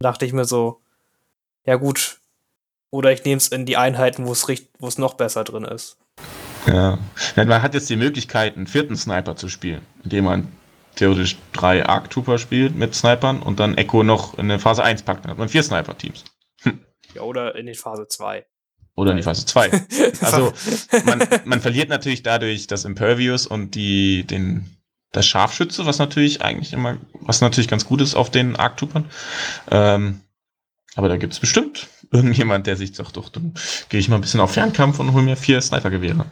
Da 0.00 0.10
dachte 0.10 0.26
ich 0.26 0.32
mir 0.32 0.44
so, 0.44 0.80
ja 1.64 1.76
gut, 1.76 2.18
oder 2.92 3.10
ich 3.10 3.24
nehme 3.24 3.38
es 3.38 3.48
in 3.48 3.66
die 3.66 3.76
Einheiten, 3.76 4.26
wo 4.26 4.32
es 4.32 4.98
noch 4.98 5.14
besser 5.14 5.42
drin 5.42 5.64
ist. 5.64 5.96
Ja. 6.66 6.98
Man 7.34 7.62
hat 7.62 7.74
jetzt 7.74 7.90
die 7.90 7.96
Möglichkeit, 7.96 8.56
einen 8.56 8.68
vierten 8.68 8.96
Sniper 8.96 9.34
zu 9.34 9.48
spielen, 9.48 9.82
indem 10.04 10.26
man 10.26 10.48
theoretisch 10.94 11.38
drei 11.52 11.84
Arc 11.86 12.10
Trooper 12.10 12.38
spielt 12.38 12.76
mit 12.76 12.94
Snipern 12.94 13.42
und 13.42 13.58
dann 13.58 13.76
Echo 13.78 14.02
noch 14.02 14.38
in 14.38 14.48
der 14.48 14.60
Phase 14.60 14.84
1 14.84 15.02
packt. 15.02 15.24
Dann 15.24 15.32
hat 15.32 15.38
man 15.38 15.48
vier 15.48 15.62
Sniper-Teams. 15.62 16.24
Hm. 16.60 16.80
Ja, 17.14 17.22
oder 17.22 17.56
in 17.56 17.66
die 17.66 17.74
Phase 17.74 18.06
2. 18.06 18.44
Oder 18.94 19.12
in 19.12 19.16
die 19.16 19.22
Phase 19.22 19.46
2. 19.46 19.70
also 20.20 20.52
man, 21.06 21.26
man 21.46 21.60
verliert 21.62 21.88
natürlich 21.88 22.22
dadurch 22.22 22.66
das 22.66 22.84
Impervious 22.84 23.46
und 23.46 23.74
die, 23.74 24.24
den, 24.24 24.76
das 25.12 25.26
Scharfschütze, 25.26 25.86
was 25.86 25.98
natürlich 25.98 26.42
eigentlich 26.42 26.74
immer, 26.74 26.98
was 27.14 27.40
natürlich 27.40 27.68
ganz 27.68 27.86
gut 27.86 28.02
ist 28.02 28.14
auf 28.14 28.30
den 28.30 28.54
Arc 28.54 28.76
Troopern. 28.76 29.06
Ähm, 29.70 30.20
Aber 30.94 31.08
da 31.08 31.16
gibt 31.16 31.32
es 31.32 31.40
bestimmt 31.40 31.88
irgendjemand, 32.12 32.66
der 32.66 32.76
sich 32.76 32.94
sagt, 32.94 33.16
doch, 33.16 33.28
dann 33.28 33.54
gehe 33.88 34.00
ich 34.00 34.08
mal 34.08 34.16
ein 34.16 34.20
bisschen 34.20 34.40
auf 34.40 34.52
Fernkampf 34.52 34.98
und 35.00 35.12
hole 35.12 35.22
mir 35.22 35.36
vier 35.36 35.60
Snipergewehre. 35.60 36.26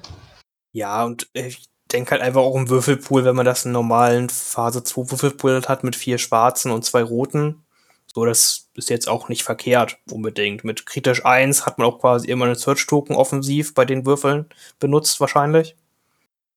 Ja, 0.73 1.05
und 1.05 1.29
ich 1.33 1.65
denke 1.93 2.13
halt 2.13 2.23
einfach 2.23 2.43
auch 2.43 2.55
im 2.55 2.69
Würfelpool, 2.69 3.25
wenn 3.25 3.37
man 3.37 3.47
das 3.47 3.65
einen 3.65 3.73
normalen 3.73 4.29
Phase 4.29 4.85
2 4.85 5.11
Würfelpool 5.11 5.63
hat 5.67 5.83
mit 5.83 5.97
vier 5.97 6.19
schwarzen 6.19 6.71
und 6.71 6.85
zwei 6.85 7.03
roten. 7.03 7.65
So, 8.07 8.25
das 8.25 8.69
ist 8.75 8.91
jetzt 8.91 9.09
auch 9.09 9.29
nicht 9.29 9.43
verkehrt 9.43 9.99
unbedingt. 10.11 10.65
Mit 10.65 10.87
kritisch 10.87 11.25
1 11.25 11.67
hat 11.67 11.79
man 11.79 11.87
auch 11.87 12.01
quasi 12.01 12.29
immer 12.29 12.45
einen 12.45 12.57
Search-Token 12.57 13.15
offensiv 13.15 13.75
bei 13.75 13.85
den 13.85 14.05
Würfeln 14.05 14.47
benutzt 14.79 15.21
wahrscheinlich. 15.21 15.77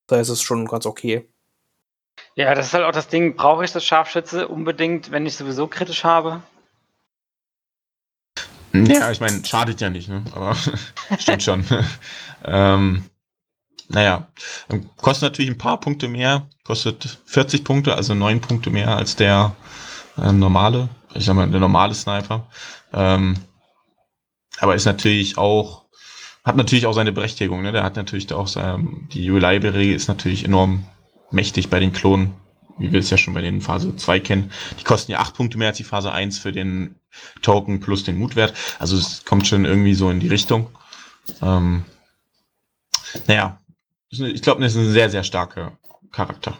Da 0.07 0.19
ist 0.19 0.29
es 0.29 0.41
schon 0.41 0.65
ganz 0.65 0.85
okay. 0.85 1.27
Ja, 2.35 2.53
das 2.55 2.67
ist 2.67 2.73
halt 2.73 2.85
auch 2.85 2.91
das 2.91 3.07
Ding, 3.07 3.35
brauche 3.35 3.63
ich 3.63 3.71
das 3.71 3.85
Scharfschütze 3.85 4.47
unbedingt, 4.47 5.11
wenn 5.11 5.25
ich 5.25 5.35
sowieso 5.35 5.67
kritisch 5.67 6.03
habe? 6.03 6.41
Ja, 8.73 9.11
ich 9.11 9.19
meine, 9.19 9.45
schadet 9.45 9.81
ja 9.81 9.89
nicht, 9.89 10.09
ne? 10.09 10.23
Aber 10.33 10.55
stimmt 11.19 11.43
schon. 11.43 11.63
ähm, 12.45 13.03
naja, 13.89 14.27
kostet 14.97 15.23
natürlich 15.23 15.51
ein 15.51 15.57
paar 15.57 15.79
Punkte 15.79 16.07
mehr, 16.07 16.47
kostet 16.63 17.19
40 17.25 17.63
Punkte, 17.63 17.95
also 17.95 18.15
9 18.15 18.41
Punkte 18.41 18.71
mehr 18.71 18.97
als 18.97 19.15
der 19.15 19.55
äh, 20.17 20.31
normale, 20.31 20.89
ich 21.13 21.25
sag 21.25 21.35
mal, 21.35 21.49
der 21.49 21.59
normale 21.59 21.93
Sniper. 21.93 22.47
Ähm, 22.93 23.37
aber 24.59 24.73
ist 24.73 24.85
natürlich 24.85 25.37
auch, 25.37 25.83
hat 26.43 26.55
natürlich 26.55 26.87
auch 26.87 26.93
seine 26.93 27.11
Berechtigung, 27.11 27.61
ne? 27.61 27.71
Der 27.71 27.83
hat 27.83 27.95
natürlich 27.95 28.31
auch 28.33 28.47
sein, 28.47 29.07
die 29.13 29.29
Reliability 29.29 29.93
ist 29.93 30.07
natürlich 30.07 30.45
enorm 30.45 30.85
mächtig 31.29 31.69
bei 31.69 31.79
den 31.79 31.93
Klonen, 31.93 32.33
wie 32.79 32.91
wir 32.91 32.99
es 32.99 33.09
ja 33.11 33.17
schon 33.17 33.35
bei 33.35 33.41
den 33.41 33.61
Phase 33.61 33.95
2 33.95 34.19
kennen. 34.19 34.51
Die 34.79 34.83
kosten 34.83 35.11
ja 35.11 35.19
8 35.19 35.35
Punkte 35.35 35.57
mehr 35.59 35.69
als 35.69 35.77
die 35.77 35.83
Phase 35.83 36.11
1 36.11 36.39
für 36.39 36.51
den 36.51 36.95
Token 37.41 37.79
plus 37.79 38.03
den 38.03 38.17
Mutwert. 38.17 38.53
Also 38.79 38.97
es 38.97 39.25
kommt 39.25 39.47
schon 39.47 39.65
irgendwie 39.65 39.93
so 39.93 40.09
in 40.09 40.19
die 40.19 40.27
Richtung. 40.27 40.69
Ähm, 41.41 41.85
naja, 43.27 43.61
ich 44.09 44.41
glaube, 44.41 44.61
das 44.61 44.73
ist 44.73 44.79
ein 44.79 44.91
sehr, 44.91 45.09
sehr 45.09 45.23
starker 45.23 45.77
Charakter. 46.11 46.57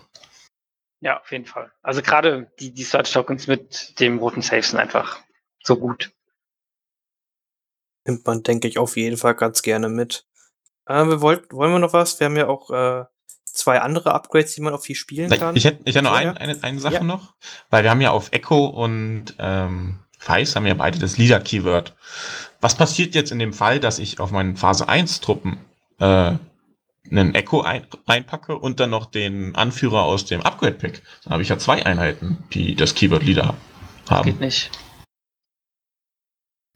Ja, 1.01 1.20
auf 1.20 1.32
jeden 1.32 1.45
Fall. 1.45 1.72
Also 1.82 2.01
gerade 2.01 2.51
die, 2.60 2.74
die 2.74 2.84
Search 2.84 3.12
Tokens 3.12 3.47
mit 3.47 3.99
dem 3.99 4.20
roten 4.20 4.41
Safe 4.41 4.64
sind 4.64 4.80
einfach 4.80 5.20
so 5.62 5.76
gut. 5.76 6.12
Nimmt 8.06 8.26
man, 8.26 8.43
denke 8.43 8.68
ich, 8.68 8.78
auf 8.78 8.95
jeden 8.95 9.18
Fall 9.18 9.36
ganz 9.36 9.62
gerne 9.62 9.89
mit. 9.89 10.26
Äh, 10.86 11.06
wir 11.06 11.22
wollt, 11.22 11.51
wollen 11.51 11.72
wir 11.72 11.80
noch 11.80 11.93
was? 11.93 12.20
Wir 12.20 12.26
haben 12.26 12.38
ja 12.38 12.47
auch 12.47 12.70
äh, 12.70 13.06
zwei 13.43 13.82
andere 13.82 14.14
Upgrades, 14.14 14.56
die 14.56 14.62
man 14.62 14.74
auf 14.74 14.84
viel 14.84 14.95
spielen 14.95 15.30
kann. 15.30 15.56
Ich 15.56 15.66
hätte 15.66 15.82
ich 15.86 15.95
hätt 15.95 16.04
noch 16.04 16.14
ein, 16.14 16.38
eine, 16.38 16.62
eine 16.64 16.80
Sache 16.80 16.95
ja. 16.95 17.04
noch, 17.04 17.36
weil 17.70 17.84
wir 17.84 17.91
haben 17.91 18.01
ja 18.01 18.12
auf 18.12 18.32
Echo 18.32 18.66
und 18.66 19.36
ähm, 19.39 19.99
Feis 20.24 20.55
haben 20.55 20.65
ja 20.65 20.74
beide 20.74 20.99
das 20.99 21.17
Leader-Keyword. 21.17 21.93
Was 22.61 22.76
passiert 22.78 23.13
jetzt 23.13 23.32
in 23.32 23.39
dem 23.39 23.51
Fall, 23.53 23.82
dass 23.82 23.99
ich 23.99 24.19
auf 24.21 24.32
meinen 24.32 24.55
Phase 24.55 24.88
1 24.88 25.19
Truppen 25.19 25.57
äh, 25.99 26.34
einen 27.11 27.36
Echo 27.36 27.61
ein, 27.61 27.86
reinpacke 28.07 28.57
und 28.57 28.80
dann 28.80 28.89
noch 28.89 29.07
den 29.07 29.53
Anführer 29.55 30.03
aus 30.03 30.24
dem 30.26 30.41
Upgrade-Pack? 30.41 31.01
Dann 31.26 31.34
habe 31.34 31.43
ich 31.43 31.49
ja 31.49 31.57
zwei 31.57 31.86
Einheiten, 31.86 32.41
die 32.53 32.76
das 32.76 32.95
Keyword 32.95 33.24
Leader 33.24 33.55
haben. 34.09 34.26
Geht 34.32 34.39
nicht. 34.39 34.71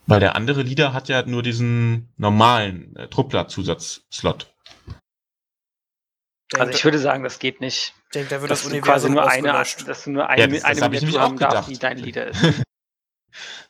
Weil 0.07 0.19
der 0.19 0.35
andere 0.35 0.61
Leader 0.63 0.91
hat 0.91 1.07
ja 1.07 1.23
nur 1.25 1.41
diesen 1.41 2.09
normalen 2.17 2.95
äh, 2.97 3.07
Truppler-Zusatz-Slot. 3.07 4.53
Also 6.53 6.71
ich 6.73 6.83
würde 6.83 6.99
sagen, 6.99 7.23
das 7.23 7.39
geht 7.39 7.61
nicht. 7.61 7.93
Ich 8.07 8.11
denke, 8.13 8.29
da 8.29 8.41
wird 8.41 8.51
dass 8.51 8.63
das 8.63 8.71
du 8.71 8.81
quasi 8.81 9.09
nur 9.09 9.25
eine, 9.25 9.51
dass 9.85 10.03
du 10.03 10.11
nur 10.11 10.27
eine, 10.29 10.41
Ja, 10.41 10.47
das- 10.47 10.61
das 10.61 10.65
eine 10.65 10.81
hab 10.81 10.93
ich 10.93 11.01
Miniatur 11.01 11.21
haben 11.21 11.37
darfst, 11.39 11.69
die 11.69 11.77
dein 11.77 11.97
Leader 11.97 12.27
ist. 12.27 12.41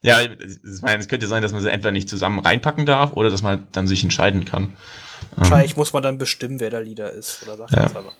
Ja, 0.02 0.22
ich 0.22 0.82
meine, 0.82 1.00
es 1.02 1.08
könnte 1.08 1.28
sein, 1.28 1.42
dass 1.42 1.52
man 1.52 1.62
sie 1.62 1.70
entweder 1.72 1.92
nicht 1.92 2.10
zusammen 2.10 2.40
reinpacken 2.40 2.86
darf 2.86 3.14
oder 3.14 3.30
dass 3.30 3.42
man 3.42 3.68
dann 3.72 3.88
sich 3.88 4.04
entscheiden 4.04 4.46
kann. 4.46 4.64
Ähm, 4.64 4.76
Wahrscheinlich 5.36 5.76
muss 5.76 5.94
man 5.94 6.04
dann 6.04 6.18
bestimmen, 6.18 6.60
wer 6.60 6.70
der 6.70 6.82
Leader 6.82 7.12
ist. 7.12 7.44
Oder 7.44 7.58
sagt 7.58 7.72
Ja. 7.74 7.84
das 7.84 7.96
aber. 7.96 8.14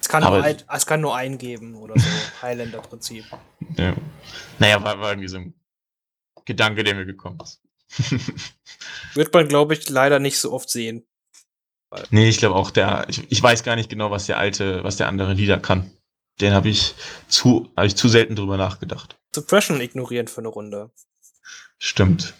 Es 0.00 0.08
kann, 0.08 0.22
Aber- 0.22 0.36
nur 0.38 0.44
ein, 0.46 0.56
es 0.74 0.86
kann 0.86 1.00
nur 1.00 1.14
einen 1.16 1.38
geben 1.38 1.74
oder 1.74 1.94
so. 1.98 2.06
Highlander-Prinzip. 2.42 3.24
ja. 3.76 3.94
Naja, 4.58 4.82
war, 4.82 4.98
war 5.00 5.10
irgendwie 5.10 5.28
so 5.28 5.38
ein 5.38 5.54
Gedanke, 6.44 6.82
der 6.84 6.94
mir 6.94 7.04
gekommen 7.04 7.38
ist. 7.42 7.60
Wird 9.14 9.32
man, 9.34 9.48
glaube 9.48 9.74
ich, 9.74 9.88
leider 9.88 10.18
nicht 10.18 10.38
so 10.38 10.52
oft 10.52 10.70
sehen. 10.70 11.04
nee, 12.10 12.28
ich 12.28 12.38
glaube 12.38 12.54
auch 12.54 12.70
der, 12.70 13.06
ich, 13.08 13.30
ich 13.30 13.42
weiß 13.42 13.64
gar 13.64 13.76
nicht 13.76 13.90
genau, 13.90 14.10
was 14.10 14.26
der 14.26 14.38
alte, 14.38 14.82
was 14.84 14.96
der 14.96 15.08
andere 15.08 15.34
Lieder 15.34 15.58
kann. 15.58 15.90
Den 16.40 16.52
habe 16.54 16.68
ich 16.68 16.94
zu, 17.26 17.70
habe 17.76 17.86
ich 17.88 17.96
zu 17.96 18.08
selten 18.08 18.36
drüber 18.36 18.56
nachgedacht. 18.56 19.17
Suppression 19.34 19.80
ignorieren 19.80 20.28
für 20.28 20.40
eine 20.40 20.48
Runde. 20.48 20.90
Stimmt. 21.78 22.34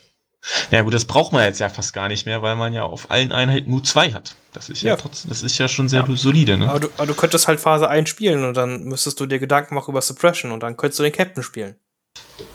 Ja 0.71 0.83
gut, 0.83 0.95
das 0.95 1.05
braucht 1.05 1.33
man 1.33 1.45
jetzt 1.45 1.59
ja 1.61 1.69
fast 1.69 1.93
gar 1.93 2.09
nicht 2.09 2.25
mehr, 2.25 2.41
weil 2.43 2.57
man 2.57 2.73
ja 2.73 2.85
auf 2.85 3.11
allen 3.11 3.33
Einheiten 3.33 3.71
nur 3.71 3.85
zwei 3.85 4.13
hat. 4.13 4.35
Das 4.53 4.69
ist 4.71 4.83
ja, 4.83 4.91
Ja. 4.91 4.97
trotzdem, 4.97 5.29
das 5.29 5.43
ist 5.43 5.59
ja 5.59 5.69
schon 5.69 5.89
sehr 5.89 6.05
Ja. 6.09 6.17
solide, 6.17 6.57
ne? 6.57 6.69
Aber 6.71 6.81
du, 6.81 6.89
aber 6.97 7.07
du 7.07 7.15
könntest 7.15 7.49
halt 7.49 7.61
Phase 7.61 7.89
1 7.89 8.09
spielen 8.09 8.45
und 8.45 8.57
dann 8.57 8.85
müsstest 8.85 9.21
du 9.21 9.27
dir 9.27 9.39
Gedanken 9.39 9.75
machen 9.75 9.91
über 9.91 10.01
Suppression 10.01 10.53
und 10.53 10.63
dann 10.63 10.77
könntest 10.77 11.01
du 11.01 11.03
den 11.03 11.13
Captain 11.13 11.43
spielen. 11.43 11.77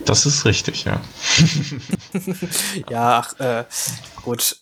Das 0.05 0.25
ist 0.25 0.45
richtig, 0.45 0.85
ja. 0.85 1.01
Ja, 2.89 3.19
ach, 3.25 3.39
äh, 3.39 3.65
gut. 4.23 4.57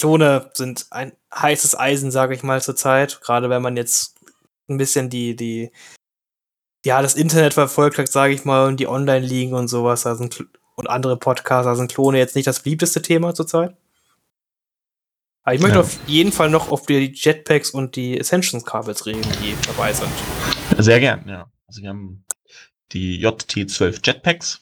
Klone 0.00 0.50
sind 0.54 0.86
ein 0.90 1.12
heißes 1.34 1.78
Eisen, 1.78 2.10
sage 2.10 2.34
ich 2.34 2.42
mal, 2.42 2.60
zurzeit. 2.60 3.20
Gerade 3.20 3.48
wenn 3.48 3.62
man 3.62 3.76
jetzt 3.76 4.16
ein 4.68 4.76
bisschen 4.76 5.08
die, 5.08 5.36
die, 5.36 5.70
ja, 6.84 7.00
das 7.02 7.14
Internet 7.14 7.54
verfolgt 7.54 7.98
hat, 7.98 8.08
sage 8.08 8.34
ich 8.34 8.44
mal, 8.44 8.68
und 8.68 8.78
die 8.78 8.86
Online-Ligen 8.86 9.54
und 9.54 9.68
sowas, 9.68 10.02
da 10.02 10.14
sind, 10.14 10.44
und 10.76 10.88
andere 10.90 11.16
Podcasts, 11.16 11.64
da 11.66 11.74
sind 11.74 11.92
Klone 11.92 12.18
jetzt 12.18 12.36
nicht 12.36 12.46
das 12.46 12.60
beliebteste 12.60 13.00
Thema 13.00 13.34
zurzeit. 13.34 13.74
Aber 15.44 15.54
ich 15.54 15.60
möchte 15.60 15.76
Ja. 15.78 15.82
auf 15.82 15.98
jeden 16.06 16.32
Fall 16.32 16.50
noch 16.50 16.70
auf 16.70 16.86
die 16.86 17.12
Jetpacks 17.14 17.70
und 17.70 17.96
die 17.96 18.18
Ascensions-Kabels 18.20 19.06
reden, 19.06 19.22
die 19.42 19.54
dabei 19.66 19.92
sind. 19.92 20.10
Sehr 20.78 21.00
gern, 21.00 21.26
ja. 21.28 21.50
Also 21.66 21.82
wir 21.82 21.88
haben 21.90 22.24
die 22.92 23.18
JT12 23.22 24.00
Jetpacks. 24.06 24.60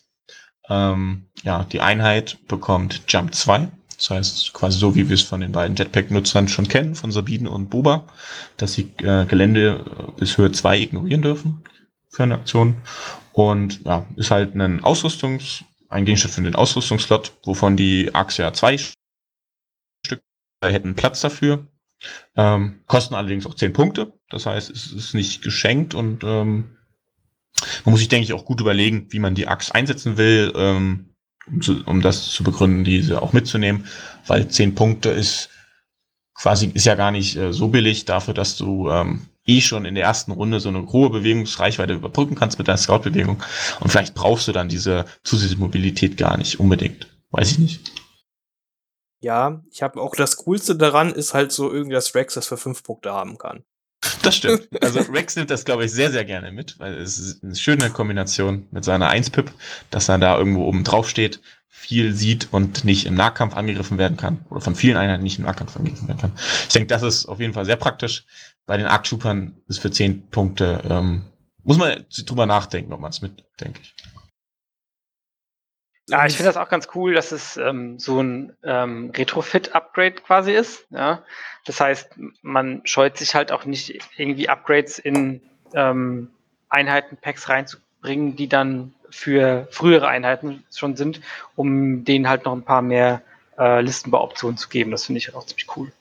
Ähm, 0.69 1.27
ja, 1.43 1.65
die 1.65 1.81
Einheit 1.81 2.39
bekommt 2.49 3.03
Jump 3.09 3.35
2. 3.35 3.69
Das 3.97 4.11
heißt, 4.11 4.53
quasi 4.53 4.79
so, 4.79 4.95
wie 4.97 5.09
wir 5.09 5.15
es 5.15 5.23
von 5.23 5.41
den 5.41 5.53
beiden 5.53 5.77
Jetpack-Nutzern 5.77 6.49
schon 6.49 6.67
kennen, 6.67 6.95
von 6.97 7.13
Sabine 7.13 7.51
und 7.51 7.69
Boba, 7.71 8.05
dass 8.57 8.73
sie 8.75 8.93
äh, 8.99 9.25
Gelände 9.27 9.85
äh, 9.87 10.21
bis 10.21 10.37
Höhe 10.39 10.51
2 10.51 10.79
ignorieren 10.79 11.23
dürfen 11.23 11.63
für 12.13 12.23
eine 12.23 12.35
Aktion. 12.35 12.77
Und 13.33 13.85
ja, 13.85 14.07
ist 14.17 14.31
halt 14.31 14.55
ein 14.55 14.83
Ausrüstungs-, 14.83 15.65
ein 15.89 16.05
Gegenstand 16.05 16.35
für 16.35 16.43
den 16.43 16.55
Ausrüstungsslot, 16.55 17.33
wovon 17.45 17.77
die 17.77 18.15
Axia 18.15 18.53
zwei 18.53 18.79
Stück 18.79 20.23
hätten 20.63 20.95
Platz 20.95 21.21
dafür. 21.21 21.67
Ähm, 22.37 22.81
kosten 22.87 23.15
allerdings 23.15 23.47
auch 23.47 23.55
10 23.55 23.73
Punkte. 23.73 24.13
Das 24.29 24.47
heißt, 24.47 24.71
es 24.71 24.93
ist 24.93 25.15
nicht 25.15 25.43
geschenkt 25.43 25.95
und 25.95 26.25
ähm, 26.25 26.77
man 27.85 27.93
muss 27.93 28.01
sich, 28.01 28.09
denke 28.09 28.25
ich, 28.25 28.33
auch 28.33 28.45
gut 28.45 28.61
überlegen, 28.61 29.07
wie 29.11 29.19
man 29.21 29.35
die 29.35 29.47
Axt 29.47 29.75
einsetzen 29.75 30.17
will, 30.17 30.53
ähm, 30.57 31.15
um, 31.47 31.61
zu, 31.61 31.85
um 31.85 32.01
das 32.01 32.29
zu 32.29 32.43
begründen, 32.43 32.85
diese 32.85 33.23
auch 33.23 33.33
mitzunehmen, 33.33 33.87
weil 34.27 34.49
10 34.49 34.75
Punkte 34.75 35.11
ist 35.11 35.51
quasi, 36.35 36.71
ist 36.75 36.87
ja 36.87 36.95
gar 36.97 37.11
nicht 37.13 37.37
äh, 37.37 37.53
so 37.53 37.69
billig 37.69 38.05
dafür, 38.05 38.35
dass 38.35 38.57
du 38.57 38.91
ähm, 38.91 39.29
eh 39.47 39.61
schon 39.61 39.85
in 39.85 39.95
der 39.95 40.05
ersten 40.05 40.33
Runde 40.33 40.61
so 40.61 40.69
eine 40.69 40.87
hohe 40.93 41.11
Bewegungsreichweite 41.11 41.95
überbrücken 41.95 42.35
kannst 42.35 42.59
mit 42.59 42.69
deiner 42.69 42.79
Scout-Bewegung 42.79 43.43
und 43.81 43.91
vielleicht 43.91 44.15
brauchst 44.15 44.49
du 44.49 44.53
dann 44.53 44.69
diese 44.69 45.05
zusätzliche 45.25 45.61
Mobilität 45.61 46.17
gar 46.17 46.37
nicht 46.37 46.61
unbedingt. 46.61 47.09
Weiß 47.31 47.53
ich 47.53 47.59
nicht. 47.59 47.93
Ja, 49.21 49.63
ich 49.71 49.83
habe 49.83 50.01
auch 50.01 50.17
das 50.17 50.37
Coolste 50.37 50.77
daran 50.77 51.13
ist 51.13 51.33
halt 51.33 51.53
so 51.53 51.73
irgendwie, 51.73 51.95
dass 51.95 52.15
Rex 52.15 52.35
das 52.35 52.49
für 52.49 52.57
fünf 52.57 52.83
Punkte 52.83 53.13
haben 53.13 53.39
kann. 53.39 53.65
Das 54.23 54.37
stimmt. 54.37 54.69
Also 54.83 55.01
Rex 55.01 55.37
nimmt 55.37 55.51
das, 55.51 55.65
glaube 55.65 55.85
ich, 55.85 55.93
sehr, 55.93 56.11
sehr 56.11 56.25
gerne 56.25 56.51
mit, 56.51 56.79
weil 56.81 56.95
es 56.95 57.19
ist 57.19 57.45
eine 57.45 57.55
schöne 57.55 57.91
Kombination 57.91 58.67
mit 58.73 58.85
seiner 58.85 59.11
1-Pip, 59.13 59.53
dass 59.91 60.09
er 60.09 60.19
da 60.19 60.37
irgendwo 60.37 60.65
oben 60.65 60.83
drauf 60.83 61.09
steht, 61.09 61.41
viel 61.69 62.15
sieht 62.15 62.49
und 62.53 62.85
nicht 62.85 63.07
im 63.07 63.15
Nahkampf 63.15 63.55
angegriffen 63.55 63.97
werden 63.97 64.17
kann. 64.17 64.45
Oder 64.51 64.61
von 64.61 64.75
vielen 64.75 64.97
Einheiten 64.97 65.23
nicht 65.23 65.39
im 65.39 65.45
Nahkampf 65.45 65.77
angegriffen 65.77 66.09
werden 66.09 66.21
kann. 66.21 66.33
Ich 66.37 66.73
denke, 66.73 66.89
das 66.89 67.03
ist 67.03 67.27
auf 67.27 67.41
jeden 67.41 67.55
Fall 67.55 67.65
sehr 67.65 67.77
praktisch. 67.77 68.25
Bei 68.67 68.77
den 68.77 68.87
Troopern 68.87 69.57
ist 69.69 69.81
für 69.81 69.91
10 69.91 70.29
Punkte, 70.31 70.83
ähm, 70.89 71.23
muss 71.65 71.79
man 71.79 72.05
drüber 72.27 72.47
nachdenken, 72.47 72.93
ob 72.93 73.01
man 73.01 73.11
es 73.11 73.23
mit, 73.23 73.45
denke 73.61 73.81
ich. 73.83 73.95
Ja, 76.09 76.27
ich 76.27 76.37
finde 76.37 76.49
das 76.53 76.57
auch 76.57 76.69
ganz 76.69 76.89
cool, 76.95 77.15
dass 77.15 77.33
es 77.33 77.57
ähm, 77.57 77.99
so 77.99 78.21
ein 78.21 78.57
ähm, 78.65 79.11
Retrofit-Upgrade 79.15 80.17
quasi 80.17 80.53
ist. 80.53 80.87
Ja? 80.91 81.23
Das 81.65 81.81
heißt, 81.81 82.11
man 82.43 82.83
scheut 82.85 83.17
sich 83.17 83.35
halt 83.35 83.53
auch 83.53 83.65
nicht 83.65 84.01
irgendwie 84.17 84.49
Upgrades 84.49 84.99
in 84.99 85.41
ähm, 85.75 86.31
Einheiten-Packs 86.69 87.49
reinzubringen, 87.49 88.35
die 88.35 88.49
dann 88.49 88.95
für 89.11 89.69
frühere 89.71 90.09
Einheiten 90.09 90.65
schon 90.75 90.97
sind, 90.97 91.21
um 91.55 92.05
denen 92.05 92.29
halt 92.29 92.47
noch 92.47 92.53
ein 92.53 92.65
paar 92.65 92.83
mehr 92.83 93.23
äh, 93.59 93.81
Listenbauoptionen 93.81 94.57
zu 94.57 94.69
geben. 94.69 94.91
Das 94.91 95.07
finde 95.07 95.19
ich 95.19 95.29
halt 95.29 95.37
auch 95.37 95.47
ziemlich 95.47 95.77
cool. 95.77 95.93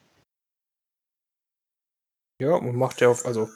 Ja, 2.42 2.56
und 2.56 2.76
macht 2.76 3.02
ja 3.02 3.10
auf, 3.10 3.24
also 3.28 3.50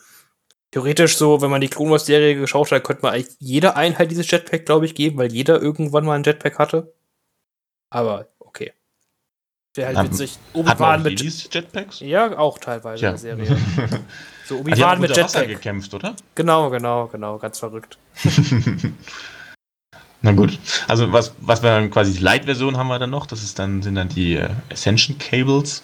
theoretisch 0.69 1.17
so, 1.17 1.41
wenn 1.41 1.49
man 1.49 1.59
die 1.59 1.69
Clone 1.69 1.89
Wars 1.89 2.05
Serie 2.05 2.36
geschaut 2.36 2.71
hat, 2.71 2.83
könnte 2.83 3.01
man 3.01 3.15
eigentlich 3.15 3.36
jeder 3.39 3.75
Einheit 3.75 4.11
dieses 4.11 4.29
Jetpack, 4.29 4.67
glaube 4.67 4.86
ich, 4.86 4.93
geben, 4.93 5.17
weil 5.17 5.33
jeder 5.33 5.59
irgendwann 5.59 6.05
mal 6.05 6.13
ein 6.13 6.23
Jetpack 6.23 6.59
hatte. 6.59 6.93
Aber 7.89 8.27
okay. 8.38 8.73
Wäre 9.73 9.95
halt 9.95 10.11
witzig. 10.11 10.38
Man 10.53 10.67
Obi-Wan 10.67 11.01
mit. 11.01 11.19
Jetpacks? 11.19 11.99
Ja, 12.01 12.38
auch 12.38 12.59
teilweise 12.59 12.99
Tja. 12.99 13.09
in 13.09 13.39
der 13.39 13.47
Serie. 13.47 13.57
So 14.45 14.57
die 14.57 14.73
Obi-Wan 14.73 15.01
mit 15.01 15.09
unter 15.09 15.23
Wasser 15.23 15.39
Jetpack. 15.39 15.55
gekämpft, 15.57 15.91
oder? 15.95 16.15
Genau, 16.36 16.69
genau, 16.69 17.07
genau. 17.07 17.39
Ganz 17.39 17.57
verrückt. 17.57 17.97
Na 20.21 20.31
gut. 20.33 20.59
Also 20.88 21.11
was, 21.11 21.33
was 21.39 21.63
wir 21.63 21.71
dann 21.71 21.89
quasi 21.89 22.13
die 22.13 22.19
Light-Version 22.19 22.77
haben 22.77 22.89
wir 22.89 22.99
dann 22.99 23.09
noch, 23.09 23.25
das 23.25 23.41
ist 23.41 23.57
dann, 23.57 23.81
sind 23.81 23.95
dann 23.95 24.09
die 24.09 24.36
äh, 24.36 24.49
Ascension 24.71 25.17
Cables. 25.17 25.81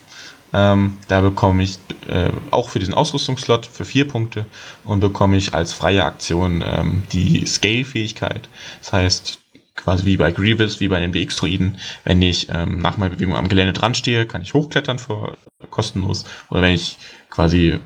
Ähm, 0.54 0.98
da 1.08 1.22
bekomme 1.22 1.64
ich 1.64 1.80
äh, 2.08 2.30
auch 2.52 2.70
für 2.70 2.80
diesen 2.80 2.94
Ausrüstungsslot 2.94 3.66
für 3.66 3.86
vier 3.86 4.08
Punkte 4.08 4.46
und 4.84 5.00
bekomme 5.00 5.38
ich 5.38 5.54
als 5.54 5.74
freie 5.74 6.04
Aktion 6.04 6.64
ähm, 6.66 7.04
die 7.12 7.46
Scale-Fähigkeit. 7.46 8.50
Das 8.80 8.94
heißt, 8.94 9.40
quasi 9.76 10.06
wie 10.06 10.18
bei 10.18 10.32
Grievous, 10.32 10.80
wie 10.80 10.88
bei 10.88 11.00
den 11.00 11.12
DX-Droiden, 11.12 11.78
wenn 12.04 12.22
ich 12.22 12.50
ähm, 12.50 12.80
nach 12.80 12.98
meiner 12.98 13.16
Bewegung 13.16 13.36
am 13.36 13.48
Gelände 13.48 13.74
dran 13.74 13.96
stehe, 13.96 14.26
kann 14.26 14.42
ich 14.42 14.54
hochklettern 14.54 15.00
für 15.00 15.38
kostenlos. 15.70 16.26
Oder 16.50 16.62
wenn 16.64 16.74
ich 16.74 16.98
quasi 17.30 17.80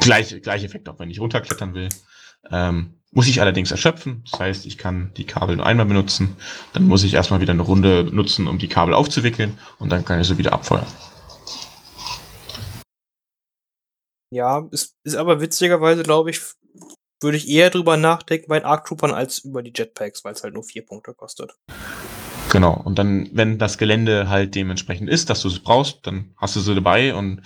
gleich, 0.00 0.40
gleich 0.42 0.64
Effekt 0.64 0.88
auch 0.88 0.98
wenn 0.98 1.10
ich 1.10 1.20
runterklettern 1.20 1.74
will. 1.74 1.88
Ähm, 2.50 2.94
muss 3.14 3.28
ich 3.28 3.40
allerdings 3.40 3.70
erschöpfen. 3.70 4.24
Das 4.30 4.40
heißt, 4.40 4.66
ich 4.66 4.78
kann 4.78 5.12
die 5.16 5.24
Kabel 5.24 5.56
nur 5.56 5.66
einmal 5.66 5.86
benutzen. 5.86 6.36
Dann 6.72 6.84
muss 6.86 7.04
ich 7.04 7.12
erstmal 7.12 7.40
wieder 7.40 7.52
eine 7.52 7.62
Runde 7.62 8.08
nutzen, 8.10 8.48
um 8.48 8.58
die 8.58 8.68
Kabel 8.68 8.94
aufzuwickeln. 8.94 9.58
Und 9.78 9.90
dann 9.90 10.04
kann 10.04 10.18
ich 10.18 10.26
sie 10.26 10.38
wieder 10.38 10.54
abfeuern. 10.54 10.86
Ja, 14.32 14.66
ist, 14.70 14.96
ist 15.04 15.16
aber 15.16 15.42
witzigerweise, 15.42 16.02
glaube 16.02 16.30
ich, 16.30 16.40
würde 17.20 17.36
ich 17.36 17.50
eher 17.50 17.68
drüber 17.68 17.98
nachdenken 17.98 18.46
bei 18.48 18.58
den 18.58 18.64
Arc 18.64 18.86
Troopern 18.86 19.10
als 19.10 19.40
über 19.40 19.62
die 19.62 19.74
Jetpacks, 19.76 20.24
weil 20.24 20.32
es 20.32 20.42
halt 20.42 20.54
nur 20.54 20.64
vier 20.64 20.86
Punkte 20.86 21.12
kostet. 21.12 21.52
Genau. 22.50 22.72
Und 22.82 22.98
dann, 22.98 23.28
wenn 23.34 23.58
das 23.58 23.76
Gelände 23.76 24.30
halt 24.30 24.54
dementsprechend 24.54 25.10
ist, 25.10 25.28
dass 25.28 25.42
du 25.42 25.48
es 25.48 25.58
brauchst, 25.58 26.06
dann 26.06 26.34
hast 26.38 26.56
du 26.56 26.60
sie 26.60 26.74
dabei 26.74 27.14
und 27.14 27.42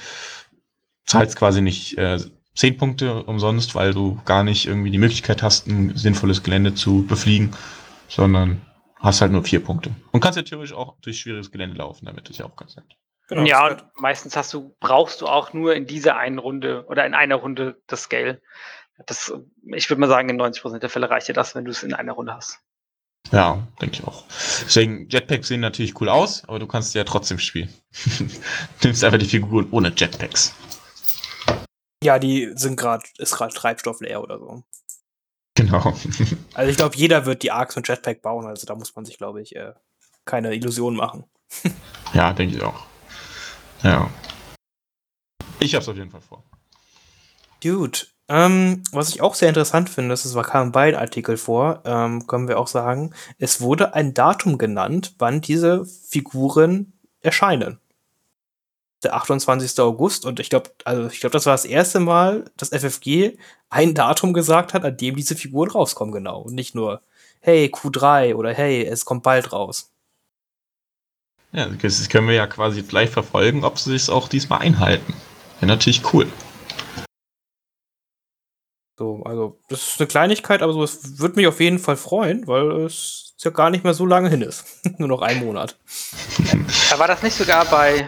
zahlst 1.06 1.34
quasi 1.34 1.60
nicht 1.60 1.98
äh, 1.98 2.20
10 2.54 2.76
Punkte 2.76 3.24
umsonst, 3.24 3.74
weil 3.74 3.92
du 3.92 4.20
gar 4.24 4.44
nicht 4.44 4.66
irgendwie 4.66 4.92
die 4.92 4.98
Möglichkeit 4.98 5.42
hast, 5.42 5.66
ein 5.66 5.96
sinnvolles 5.96 6.44
Gelände 6.44 6.76
zu 6.76 7.04
befliegen, 7.04 7.50
sondern 8.06 8.62
hast 9.00 9.22
halt 9.22 9.32
nur 9.32 9.42
vier 9.42 9.58
Punkte. 9.58 9.90
Und 10.12 10.20
kannst 10.20 10.36
ja 10.36 10.44
theoretisch 10.44 10.72
auch 10.72 10.94
durch 11.00 11.18
schwieriges 11.18 11.50
Gelände 11.50 11.78
laufen, 11.78 12.06
damit 12.06 12.30
ist 12.30 12.38
ja 12.38 12.46
auch 12.46 12.54
ganz 12.54 12.76
nett. 12.76 12.96
Genau, 13.28 13.44
ja, 13.44 13.66
und 13.66 13.84
meistens 13.96 14.36
hast 14.36 14.52
du, 14.54 14.76
brauchst 14.78 15.20
du 15.20 15.26
auch 15.26 15.52
nur 15.52 15.74
in 15.74 15.86
dieser 15.86 16.16
einen 16.16 16.38
Runde 16.38 16.84
oder 16.88 17.04
in 17.06 17.14
einer 17.14 17.36
Runde 17.36 17.80
das 17.86 18.02
Scale. 18.02 18.40
Das, 19.06 19.32
ich 19.74 19.90
würde 19.90 20.00
mal 20.00 20.08
sagen, 20.08 20.28
in 20.28 20.40
90% 20.40 20.78
der 20.78 20.88
Fälle 20.88 21.10
reicht 21.10 21.28
dir 21.28 21.32
das, 21.32 21.54
wenn 21.54 21.64
du 21.64 21.70
es 21.70 21.82
in 21.82 21.92
einer 21.92 22.12
Runde 22.12 22.34
hast. 22.34 22.60
Ja, 23.32 23.66
denke 23.80 23.96
ich 23.96 24.04
auch. 24.04 24.24
Deswegen, 24.64 25.08
Jetpacks 25.08 25.48
sehen 25.48 25.60
natürlich 25.60 26.00
cool 26.00 26.08
aus, 26.08 26.44
aber 26.46 26.60
du 26.60 26.66
kannst 26.66 26.92
sie 26.92 26.98
ja 26.98 27.04
trotzdem 27.04 27.38
spielen. 27.38 27.72
du 28.16 28.24
nimmst 28.84 29.02
einfach 29.02 29.18
die 29.18 29.26
Figuren 29.26 29.68
ohne 29.72 29.92
Jetpacks. 29.94 30.54
Ja, 32.02 32.20
die 32.20 32.52
sind 32.54 32.76
gerade, 32.76 33.04
ist 33.18 33.34
gerade 33.34 33.52
Treibstoff 33.52 34.00
leer 34.00 34.22
oder 34.22 34.38
so. 34.38 34.62
Genau. 35.56 35.96
Also 36.54 36.70
ich 36.70 36.76
glaube, 36.76 36.96
jeder 36.96 37.26
wird 37.26 37.42
die 37.42 37.50
Arcs 37.50 37.74
mit 37.76 37.88
Jetpack 37.88 38.22
bauen, 38.22 38.46
also 38.46 38.66
da 38.66 38.74
muss 38.74 38.94
man 38.94 39.04
sich, 39.04 39.18
glaube 39.18 39.42
ich, 39.42 39.56
äh, 39.56 39.72
keine 40.24 40.54
Illusionen 40.54 40.96
machen. 40.96 41.24
ja, 42.14 42.32
denke 42.32 42.56
ich 42.56 42.62
auch. 42.62 42.86
Ja. 43.82 44.10
Ich 45.58 45.74
hab's 45.74 45.88
auf 45.88 45.96
jeden 45.96 46.10
Fall 46.10 46.20
vor. 46.20 46.42
Gut. 47.62 48.12
Ähm, 48.28 48.82
was 48.90 49.08
ich 49.10 49.22
auch 49.22 49.34
sehr 49.34 49.48
interessant 49.48 49.88
finde, 49.88 50.10
das 50.10 50.34
war 50.34 50.42
kam 50.42 50.72
beiden 50.72 50.98
Artikel 50.98 51.36
vor, 51.36 51.82
ähm, 51.84 52.26
können 52.26 52.48
wir 52.48 52.58
auch 52.58 52.66
sagen, 52.66 53.14
es 53.38 53.60
wurde 53.60 53.94
ein 53.94 54.14
Datum 54.14 54.58
genannt, 54.58 55.14
wann 55.18 55.40
diese 55.40 55.86
Figuren 55.86 56.92
erscheinen. 57.20 57.78
Der 59.04 59.14
28. 59.14 59.78
August 59.80 60.24
und 60.26 60.40
ich 60.40 60.50
glaube, 60.50 60.70
also 60.84 61.06
ich 61.06 61.20
glaube, 61.20 61.34
das 61.34 61.46
war 61.46 61.54
das 61.54 61.64
erste 61.64 62.00
Mal, 62.00 62.50
dass 62.56 62.70
FFG 62.70 63.38
ein 63.70 63.94
Datum 63.94 64.32
gesagt 64.32 64.74
hat, 64.74 64.84
an 64.84 64.96
dem 64.96 65.14
diese 65.14 65.36
Figuren 65.36 65.70
rauskommen, 65.70 66.12
genau. 66.12 66.40
Und 66.40 66.54
nicht 66.54 66.74
nur, 66.74 67.02
hey, 67.40 67.66
Q3 67.72 68.34
oder 68.34 68.52
hey, 68.52 68.84
es 68.84 69.04
kommt 69.04 69.22
bald 69.22 69.52
raus. 69.52 69.92
Ja, 71.56 71.68
das 71.68 72.08
können 72.10 72.28
wir 72.28 72.34
ja 72.34 72.46
quasi 72.46 72.82
gleich 72.82 73.08
verfolgen, 73.08 73.64
ob 73.64 73.78
sie 73.78 73.94
es 73.94 74.10
auch 74.10 74.28
diesmal 74.28 74.58
einhalten. 74.58 75.14
Wäre 75.58 75.72
natürlich 75.72 76.12
cool. 76.12 76.30
So, 78.98 79.22
also, 79.24 79.58
das 79.70 79.88
ist 79.88 80.00
eine 80.00 80.06
Kleinigkeit, 80.06 80.60
aber 80.60 80.74
so, 80.74 80.82
es 80.82 81.18
würde 81.18 81.36
mich 81.36 81.46
auf 81.46 81.58
jeden 81.60 81.78
Fall 81.78 81.96
freuen, 81.96 82.46
weil 82.46 82.84
es 82.84 83.34
ja 83.38 83.50
gar 83.50 83.70
nicht 83.70 83.84
mehr 83.84 83.94
so 83.94 84.04
lange 84.04 84.28
hin 84.28 84.42
ist. 84.42 84.66
Nur 84.98 85.08
noch 85.08 85.22
ein 85.22 85.38
Monat. 85.38 85.78
War 86.98 87.08
das 87.08 87.22
nicht 87.22 87.36
sogar 87.36 87.64
bei, 87.64 88.06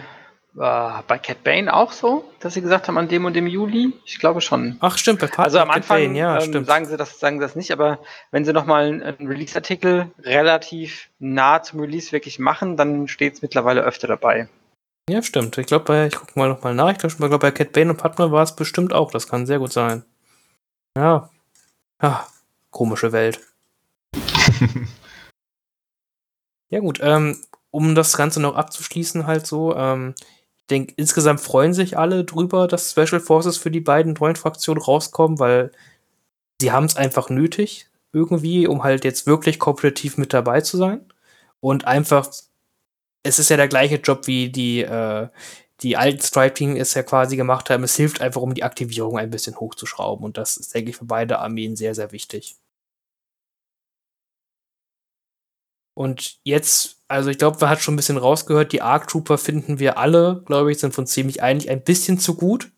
äh, 0.55 1.01
bei 1.07 1.17
Cat 1.17 1.43
Bane 1.43 1.73
auch 1.73 1.91
so, 1.91 2.29
dass 2.39 2.53
sie 2.53 2.61
gesagt 2.61 2.87
haben, 2.87 2.97
an 2.97 3.07
dem 3.07 3.25
und 3.25 3.35
dem 3.35 3.47
Juli? 3.47 3.93
Ich 4.05 4.19
glaube 4.19 4.41
schon. 4.41 4.77
Ach, 4.79 4.97
stimmt, 4.97 5.19
bei 5.19 5.27
Part 5.27 5.47
Also 5.47 5.59
am 5.59 5.67
Cat 5.67 5.77
Anfang 5.77 5.97
Bane, 5.97 6.17
ja, 6.17 6.35
ähm, 6.39 6.49
stimmt. 6.49 6.67
sagen 6.67 6.85
sie 6.85 6.97
das, 6.97 7.19
sagen 7.19 7.37
sie 7.39 7.45
das 7.45 7.55
nicht, 7.55 7.71
aber 7.71 7.99
wenn 8.31 8.45
sie 8.45 8.53
nochmal 8.53 8.85
einen, 8.85 9.03
einen 9.03 9.27
Release-Artikel 9.27 10.11
relativ 10.19 11.09
nah 11.19 11.61
zum 11.61 11.79
Release 11.79 12.11
wirklich 12.11 12.39
machen, 12.39 12.77
dann 12.77 13.07
steht 13.07 13.35
es 13.35 13.41
mittlerweile 13.41 13.81
öfter 13.81 14.07
dabei. 14.07 14.47
Ja, 15.09 15.23
stimmt. 15.23 15.57
Ich 15.57 15.67
glaube, 15.67 15.85
bei, 15.85 16.07
ich 16.07 16.15
gucke 16.15 16.37
mal 16.37 16.49
nochmal 16.49 16.75
nach. 16.75 16.91
Ich 16.91 16.97
glaube, 16.97 17.39
bei 17.39 17.51
Cat 17.51 17.71
Bane 17.71 17.91
und 17.91 17.97
Padma 17.97 18.31
war 18.31 18.43
es 18.43 18.55
bestimmt 18.55 18.93
auch. 18.93 19.11
Das 19.11 19.27
kann 19.27 19.45
sehr 19.45 19.59
gut 19.59 19.73
sein. 19.73 20.03
Ja. 20.95 21.29
Ah, 21.99 22.25
komische 22.69 23.11
Welt. 23.11 23.39
Ja, 26.69 26.79
gut. 26.79 26.99
Ähm, 27.01 27.37
um 27.71 27.95
das 27.95 28.15
Ganze 28.15 28.41
noch 28.41 28.55
abzuschließen, 28.55 29.27
halt 29.27 29.45
so. 29.45 29.75
Ähm, 29.75 30.15
denke, 30.69 30.93
insgesamt 30.97 31.41
freuen 31.41 31.73
sich 31.73 31.97
alle 31.97 32.25
drüber, 32.25 32.67
dass 32.67 32.91
Special 32.91 33.19
Forces 33.19 33.57
für 33.57 33.71
die 33.71 33.81
beiden 33.81 34.13
neuen 34.13 34.35
Fraktionen 34.35 34.81
rauskommen, 34.81 35.39
weil 35.39 35.71
sie 36.61 36.71
haben 36.71 36.85
es 36.85 36.95
einfach 36.97 37.29
nötig, 37.29 37.87
irgendwie, 38.13 38.67
um 38.67 38.83
halt 38.83 39.05
jetzt 39.05 39.27
wirklich 39.27 39.59
kompetitiv 39.59 40.17
mit 40.17 40.33
dabei 40.33 40.61
zu 40.61 40.77
sein. 40.77 41.01
Und 41.61 41.85
einfach, 41.85 42.29
es 43.23 43.39
ist 43.39 43.49
ja 43.49 43.57
der 43.57 43.67
gleiche 43.67 43.97
Job 43.97 44.27
wie 44.27 44.49
die, 44.49 44.81
äh, 44.81 45.27
die 45.81 45.97
alten 45.97 46.21
Stripe-Team 46.21 46.75
es 46.75 46.93
ja 46.93 47.03
quasi 47.03 47.37
gemacht 47.37 47.69
haben. 47.69 47.83
Es 47.83 47.95
hilft 47.95 48.21
einfach, 48.21 48.41
um 48.41 48.53
die 48.53 48.63
Aktivierung 48.63 49.17
ein 49.17 49.29
bisschen 49.29 49.59
hochzuschrauben. 49.59 50.25
Und 50.25 50.37
das 50.37 50.57
ist, 50.57 50.73
denke 50.73 50.91
ich, 50.91 50.97
für 50.97 51.05
beide 51.05 51.39
Armeen 51.39 51.75
sehr, 51.75 51.95
sehr 51.95 52.11
wichtig. 52.11 52.55
Und 55.99 56.37
jetzt, 56.43 57.01
also 57.09 57.29
ich 57.29 57.37
glaube, 57.37 57.57
man 57.59 57.69
hat 57.69 57.81
schon 57.81 57.93
ein 57.93 57.97
bisschen 57.97 58.15
rausgehört, 58.15 58.71
die 58.71 58.81
Arc 58.81 59.09
Trooper 59.09 59.37
finden 59.37 59.79
wir 59.79 59.97
alle, 59.97 60.43
glaube 60.45 60.71
ich, 60.71 60.79
sind 60.79 60.93
von 60.93 61.05
ziemlich 61.05 61.43
eigentlich 61.43 61.69
ein 61.69 61.83
bisschen 61.83 62.17
zu 62.17 62.35
gut. 62.35 62.71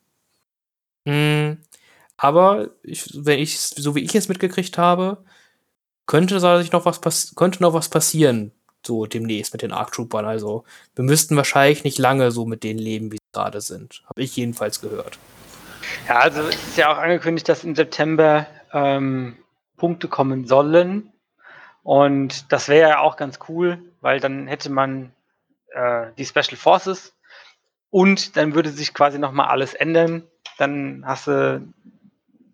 Hm, 1.08 1.60
aber 2.18 2.72
ich, 2.82 3.12
wenn 3.14 3.38
ich, 3.38 3.60
so 3.60 3.94
wie 3.94 4.00
ich 4.00 4.16
es 4.16 4.28
mitgekriegt 4.28 4.80
habe, 4.80 5.24
könnte 6.08 6.40
sich 6.40 6.72
noch 6.72 6.86
was 6.86 7.36
könnte 7.36 7.62
noch 7.62 7.76
was 7.76 7.90
passieren, 7.90 8.54
so 8.84 9.06
demnächst 9.06 9.54
mit 9.54 9.62
den 9.62 9.72
Arc 9.72 9.92
Troopern. 9.92 10.26
Also 10.26 10.64
wir 10.96 11.04
müssten 11.04 11.36
wahrscheinlich 11.36 11.84
nicht 11.84 12.00
lange 12.00 12.32
so 12.32 12.48
mit 12.48 12.64
denen 12.64 12.80
leben, 12.80 13.12
wie 13.12 13.18
sie 13.18 13.34
gerade 13.34 13.62
sind. 13.62 14.02
Habe 14.08 14.24
ich 14.24 14.36
jedenfalls 14.36 14.82
gehört. 14.82 15.20
Ja, 16.08 16.22
also 16.22 16.42
es 16.42 16.56
ist 16.56 16.78
ja 16.78 16.92
auch 16.92 16.98
angekündigt, 16.98 17.48
dass 17.48 17.64
im 17.64 17.76
September 17.76 18.48
ähm, 18.74 19.38
Punkte 19.78 20.08
kommen 20.08 20.48
sollen. 20.48 21.12
Und 21.84 22.52
das 22.52 22.68
wäre 22.70 22.90
ja 22.90 23.00
auch 23.00 23.18
ganz 23.18 23.40
cool, 23.50 23.82
weil 24.02 24.20
dann 24.20 24.48
hätte 24.48 24.70
man 24.70 25.14
äh, 25.74 26.08
die 26.18 26.26
Special 26.26 26.58
Forces 26.58 27.16
und 27.90 28.38
dann 28.38 28.54
würde 28.56 28.70
sich 28.70 28.94
quasi 28.94 29.20
nochmal 29.20 29.48
alles 29.48 29.74
ändern. 29.74 30.28
Dann 30.58 31.04
hast 31.06 31.28
du, 31.28 31.62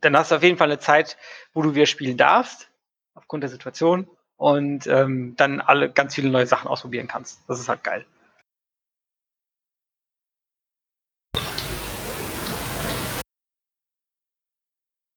dann 0.01 0.17
hast 0.17 0.31
du 0.31 0.35
auf 0.35 0.43
jeden 0.43 0.57
Fall 0.57 0.69
eine 0.69 0.79
Zeit, 0.79 1.17
wo 1.53 1.61
du 1.61 1.75
wieder 1.75 1.85
spielen 1.85 2.17
darfst, 2.17 2.69
aufgrund 3.13 3.43
der 3.43 3.49
Situation. 3.49 4.07
Und 4.37 4.85
ähm, 4.85 5.35
dann 5.35 5.61
alle 5.61 5.89
ganz 5.91 6.13
viele 6.13 6.29
neue 6.29 6.45
Sachen 6.45 6.67
ausprobieren 6.67 7.07
kannst. 7.07 7.41
Das 7.47 7.59
ist 7.59 7.69
halt 7.69 7.83
geil. 7.83 8.05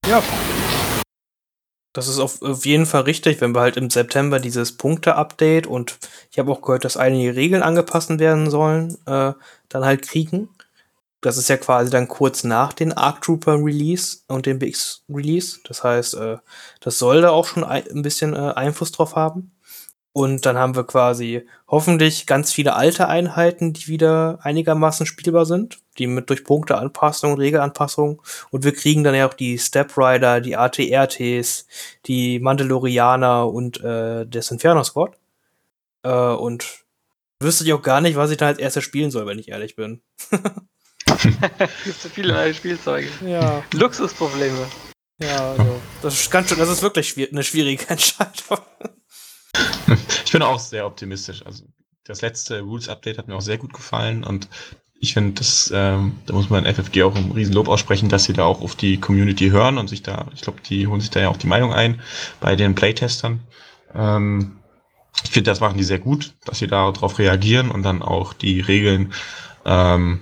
Ja. 0.07 0.23
Das 1.93 2.07
ist 2.07 2.21
auf, 2.21 2.41
auf 2.43 2.65
jeden 2.67 2.87
Fall 2.87 3.03
richtig, 3.03 3.41
wenn 3.41 3.55
wir 3.55 3.61
halt 3.61 3.77
im 3.77 3.91
September 3.91 4.39
dieses 4.39 4.77
Punkte-Update 4.77 5.67
und 5.67 5.99
ich 6.31 6.39
habe 6.39 6.53
auch 6.53 6.63
gehört, 6.63 6.85
dass 6.85 6.97
einige 6.97 7.35
Regeln 7.35 7.63
angepasst 7.63 8.19
werden 8.19 8.49
sollen, 8.49 8.97
äh, 9.07 9.33
dann 9.69 9.85
halt 9.85 10.03
kriegen. 10.03 10.49
Das 11.21 11.37
ist 11.37 11.49
ja 11.49 11.57
quasi 11.57 11.91
dann 11.91 12.09
kurz 12.09 12.45
nach 12.45 12.73
den 12.73 12.93
Arc 12.93 13.23
Trooper 13.23 13.57
Release 13.57 14.19
und 14.29 14.47
dem 14.47 14.59
BX 14.59 15.05
Release. 15.11 15.59
Das 15.65 15.85
heißt, 15.85 16.15
äh, 16.15 16.39
das 16.81 16.99
soll 16.99 17.23
da 17.23 17.31
auch 17.31 17.47
schon 17.47 17.65
ein, 17.65 17.85
ein 17.91 18.03
bisschen 18.03 18.35
äh, 18.35 18.53
Einfluss 18.55 18.93
drauf 18.93 19.17
haben. 19.17 19.53
Und 20.13 20.45
dann 20.45 20.59
haben 20.59 20.75
wir 20.75 20.85
quasi 20.85 21.47
hoffentlich 21.69 22.27
ganz 22.27 22.53
viele 22.53 22.75
alte 22.75 23.07
Einheiten, 23.09 23.73
die 23.73 23.87
wieder 23.87 24.41
einigermaßen 24.43 25.07
spielbar 25.07 25.47
sind, 25.47 25.79
die 25.99 26.09
mit 26.09 26.29
durch 26.31 26.43
Punkteanpassung, 26.43 27.35
Regelanpassung. 27.35 28.21
Und 28.51 28.65
wir 28.65 28.75
kriegen 28.75 29.05
dann 29.05 29.15
ja 29.15 29.29
auch 29.29 29.35
die 29.35 29.59
Step 29.59 29.97
Rider, 29.97 30.41
die 30.41 30.57
ATRTs, 30.57 31.67
die 32.07 32.41
Mandalorianer 32.41 33.49
und 33.49 33.81
äh, 33.85 34.27
das 34.27 34.51
Inferno 34.51 34.83
Squad. 34.83 35.17
Äh, 36.03 36.11
und 36.11 36.85
Wüsste 37.43 37.65
ich 37.65 37.73
auch 37.73 37.81
gar 37.81 38.03
nicht, 38.03 38.17
was 38.17 38.31
ich 38.31 38.37
da 38.37 38.49
als 38.49 38.59
erstes 38.59 38.85
spielen 38.85 39.11
soll, 39.11 39.27
wenn 39.27 39.39
ich 39.39 39.49
ehrlich 39.49 39.75
bin. 39.75 40.03
es 41.07 41.23
gibt 41.85 42.01
zu 42.01 42.11
viele 42.11 42.35
neue 42.35 42.53
Spielzeuge. 42.53 43.09
Ja. 43.25 43.65
Luxusprobleme. 43.73 44.67
Ja, 45.23 45.53
also, 45.53 45.81
das 46.03 46.15
ist 46.21 46.31
ganz 46.31 46.51
schön, 46.51 46.59
das 46.59 46.69
ist 46.69 46.83
wirklich 46.83 47.09
schwierig, 47.09 47.33
eine 47.33 47.43
schwierige 47.43 47.89
Entscheidung. 47.89 48.59
Ich 50.25 50.33
bin 50.33 50.43
auch 50.43 50.61
sehr 50.61 50.87
optimistisch. 50.87 51.45
Also 51.45 51.65
das 52.05 52.23
letzte 52.23 52.61
Rules-Update 52.61 53.19
hat 53.19 53.27
mir 53.27 53.35
auch 53.35 53.41
sehr 53.41 53.59
gut 53.59 53.73
gefallen 53.73 54.23
und 54.23 54.49
ich 55.03 55.15
finde, 55.15 55.33
das, 55.33 55.73
ähm, 55.75 56.19
da 56.27 56.35
muss 56.35 56.51
man 56.51 56.67
FFG 56.67 57.03
auch 57.03 57.17
ein 57.17 57.33
Riesenlob 57.33 57.69
aussprechen, 57.69 58.11
dass 58.11 58.25
sie 58.25 58.35
da 58.35 58.45
auch 58.45 58.61
auf 58.61 58.77
die 58.77 59.01
Community 59.01 59.49
hören 59.49 59.79
und 59.79 59.89
sich 59.89 60.03
da, 60.03 60.27
ich 60.35 60.43
glaube, 60.43 60.61
die 60.61 60.87
holen 60.87 61.01
sich 61.01 61.11
da 61.11 61.21
ja 61.21 61.31
auch 61.31 61.39
die 61.39 61.47
Meinung 61.47 61.73
ein 61.73 62.01
bei 62.39 62.55
den 62.55 62.75
Playtestern. 62.75 63.41
Ähm, 63.95 64.59
ich 65.25 65.31
finde, 65.31 65.51
das 65.51 65.61
machen 65.61 65.79
die 65.79 65.85
sehr 65.85 65.99
gut, 65.99 66.35
dass 66.45 66.59
sie 66.59 66.67
darauf 66.67 67.19
reagieren 67.19 67.71
und 67.71 67.83
dann 67.83 68.03
auch 68.03 68.35
die 68.35 68.61
Regeln 68.61 69.13
ähm, 69.65 70.21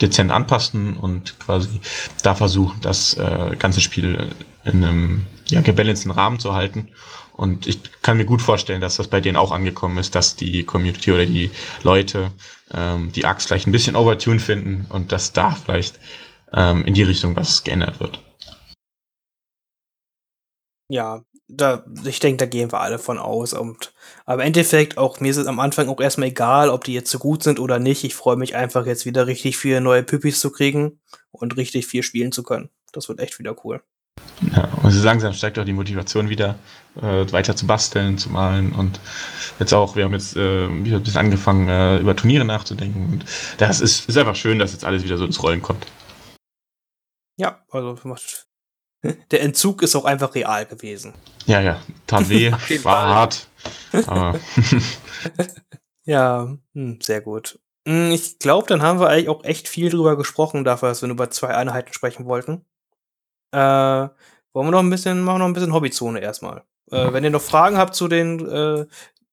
dezent 0.00 0.30
anpassen 0.30 0.96
und 0.96 1.38
quasi 1.40 1.80
da 2.22 2.34
versuchen, 2.34 2.80
das 2.80 3.14
äh, 3.14 3.56
ganze 3.58 3.80
Spiel 3.80 4.30
in 4.64 4.84
einem 4.84 5.26
ja, 5.48 5.60
gebalanceden 5.60 6.12
Rahmen 6.12 6.38
zu 6.38 6.54
halten. 6.54 6.88
Und 7.34 7.66
ich 7.66 7.80
kann 8.02 8.18
mir 8.18 8.24
gut 8.24 8.42
vorstellen, 8.42 8.80
dass 8.80 8.96
das 8.96 9.08
bei 9.08 9.20
denen 9.20 9.36
auch 9.36 9.52
angekommen 9.52 9.98
ist, 9.98 10.14
dass 10.14 10.36
die 10.36 10.64
Community 10.64 11.12
oder 11.12 11.26
die 11.26 11.50
Leute 11.82 12.30
ähm, 12.72 13.10
die 13.12 13.24
Axt 13.24 13.48
vielleicht 13.48 13.66
ein 13.66 13.72
bisschen 13.72 13.96
overtune 13.96 14.40
finden 14.40 14.86
und 14.90 15.12
dass 15.12 15.32
da 15.32 15.52
vielleicht 15.52 15.98
ähm, 16.52 16.84
in 16.84 16.94
die 16.94 17.02
Richtung 17.02 17.34
was 17.36 17.64
geändert 17.64 18.00
wird. 18.00 18.22
Ja, 20.88 21.22
da, 21.48 21.84
ich 22.04 22.20
denke, 22.20 22.38
da 22.38 22.46
gehen 22.46 22.72
wir 22.72 22.80
alle 22.80 22.98
von 22.98 23.18
aus. 23.18 23.52
Und, 23.52 23.94
aber 24.24 24.42
im 24.42 24.48
Endeffekt, 24.48 24.98
auch 24.98 25.20
mir 25.20 25.30
ist 25.30 25.36
es 25.36 25.46
am 25.46 25.60
Anfang 25.60 25.88
auch 25.88 26.00
erstmal 26.00 26.28
egal, 26.28 26.70
ob 26.70 26.84
die 26.84 26.94
jetzt 26.94 27.10
so 27.10 27.18
gut 27.18 27.42
sind 27.42 27.58
oder 27.58 27.78
nicht. 27.78 28.04
Ich 28.04 28.14
freue 28.14 28.36
mich 28.36 28.54
einfach 28.56 28.86
jetzt 28.86 29.06
wieder 29.06 29.26
richtig 29.26 29.56
viele 29.56 29.80
neue 29.80 30.02
Püppis 30.02 30.40
zu 30.40 30.50
kriegen 30.50 31.00
und 31.30 31.56
richtig 31.56 31.86
viel 31.86 32.02
spielen 32.02 32.32
zu 32.32 32.42
können. 32.42 32.70
Das 32.92 33.08
wird 33.08 33.20
echt 33.20 33.38
wieder 33.38 33.56
cool. 33.64 33.82
Ja, 34.54 34.68
und 34.82 34.90
so 34.90 35.04
langsam 35.04 35.32
steigt 35.32 35.58
auch 35.58 35.64
die 35.64 35.72
Motivation 35.72 36.28
wieder, 36.28 36.58
äh, 36.96 37.30
weiter 37.32 37.54
zu 37.54 37.66
basteln, 37.66 38.18
zu 38.18 38.30
malen 38.30 38.72
und 38.72 39.00
jetzt 39.58 39.72
auch, 39.72 39.94
wir 39.96 40.04
haben 40.04 40.12
jetzt 40.12 40.36
äh, 40.36 40.68
wieder 40.84 40.96
ein 40.96 41.02
bisschen 41.02 41.20
angefangen, 41.20 41.68
äh, 41.68 41.98
über 41.98 42.16
Turniere 42.16 42.44
nachzudenken 42.44 43.12
und 43.12 43.24
das 43.58 43.80
ist, 43.80 44.08
ist 44.08 44.18
einfach 44.18 44.36
schön, 44.36 44.58
dass 44.58 44.72
jetzt 44.72 44.84
alles 44.84 45.04
wieder 45.04 45.16
so 45.16 45.24
ins 45.24 45.42
Rollen 45.42 45.62
kommt. 45.62 45.86
Ja, 47.38 47.64
also 47.70 47.96
macht 48.04 48.46
der 49.30 49.42
Entzug 49.42 49.82
ist 49.82 49.96
auch 49.96 50.04
einfach 50.04 50.34
real 50.34 50.66
gewesen. 50.66 51.14
Ja, 51.46 51.60
ja, 51.60 51.80
tat 52.06 52.28
weh, 52.28 52.50
war 52.82 53.08
hart. 53.08 53.48
Aber 54.06 54.38
ja, 56.04 56.56
hm, 56.74 56.98
sehr 57.00 57.20
gut. 57.20 57.58
Hm, 57.86 58.10
ich 58.12 58.38
glaube, 58.38 58.66
dann 58.68 58.82
haben 58.82 59.00
wir 59.00 59.08
eigentlich 59.08 59.28
auch 59.28 59.44
echt 59.44 59.68
viel 59.68 59.90
drüber 59.90 60.16
gesprochen, 60.16 60.64
dafür, 60.64 60.88
dass 60.88 61.02
wir 61.02 61.08
nur 61.08 61.16
über 61.16 61.30
zwei 61.30 61.54
Einheiten 61.54 61.92
sprechen 61.92 62.26
wollten. 62.26 62.64
Äh, 63.52 63.58
wollen 63.58 64.66
wir 64.66 64.70
noch 64.70 64.80
ein 64.80 64.90
bisschen, 64.90 65.22
machen 65.22 65.36
wir 65.36 65.38
noch 65.40 65.46
ein 65.46 65.52
bisschen 65.52 65.72
Hobbyzone 65.72 66.20
erstmal. 66.20 66.62
Äh, 66.90 67.12
wenn 67.12 67.24
ihr 67.24 67.30
noch 67.30 67.42
Fragen 67.42 67.78
habt 67.78 67.94
zu 67.94 68.08
den 68.08 68.46
äh, 68.46 68.86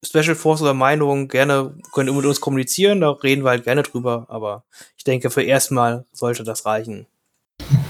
Special 0.05 0.35
Force 0.35 0.61
oder 0.61 0.73
Meinungen, 0.73 1.27
gerne 1.27 1.75
könnt 1.91 2.09
ihr 2.09 2.13
mit 2.13 2.25
uns 2.25 2.39
kommunizieren, 2.39 3.01
da 3.01 3.11
reden 3.11 3.43
wir 3.43 3.49
halt 3.49 3.65
gerne 3.65 3.83
drüber, 3.83 4.27
aber 4.29 4.63
ich 4.97 5.03
denke, 5.03 5.29
für 5.29 5.43
erstmal 5.43 6.05
sollte 6.13 6.43
das 6.43 6.65
reichen. 6.65 7.05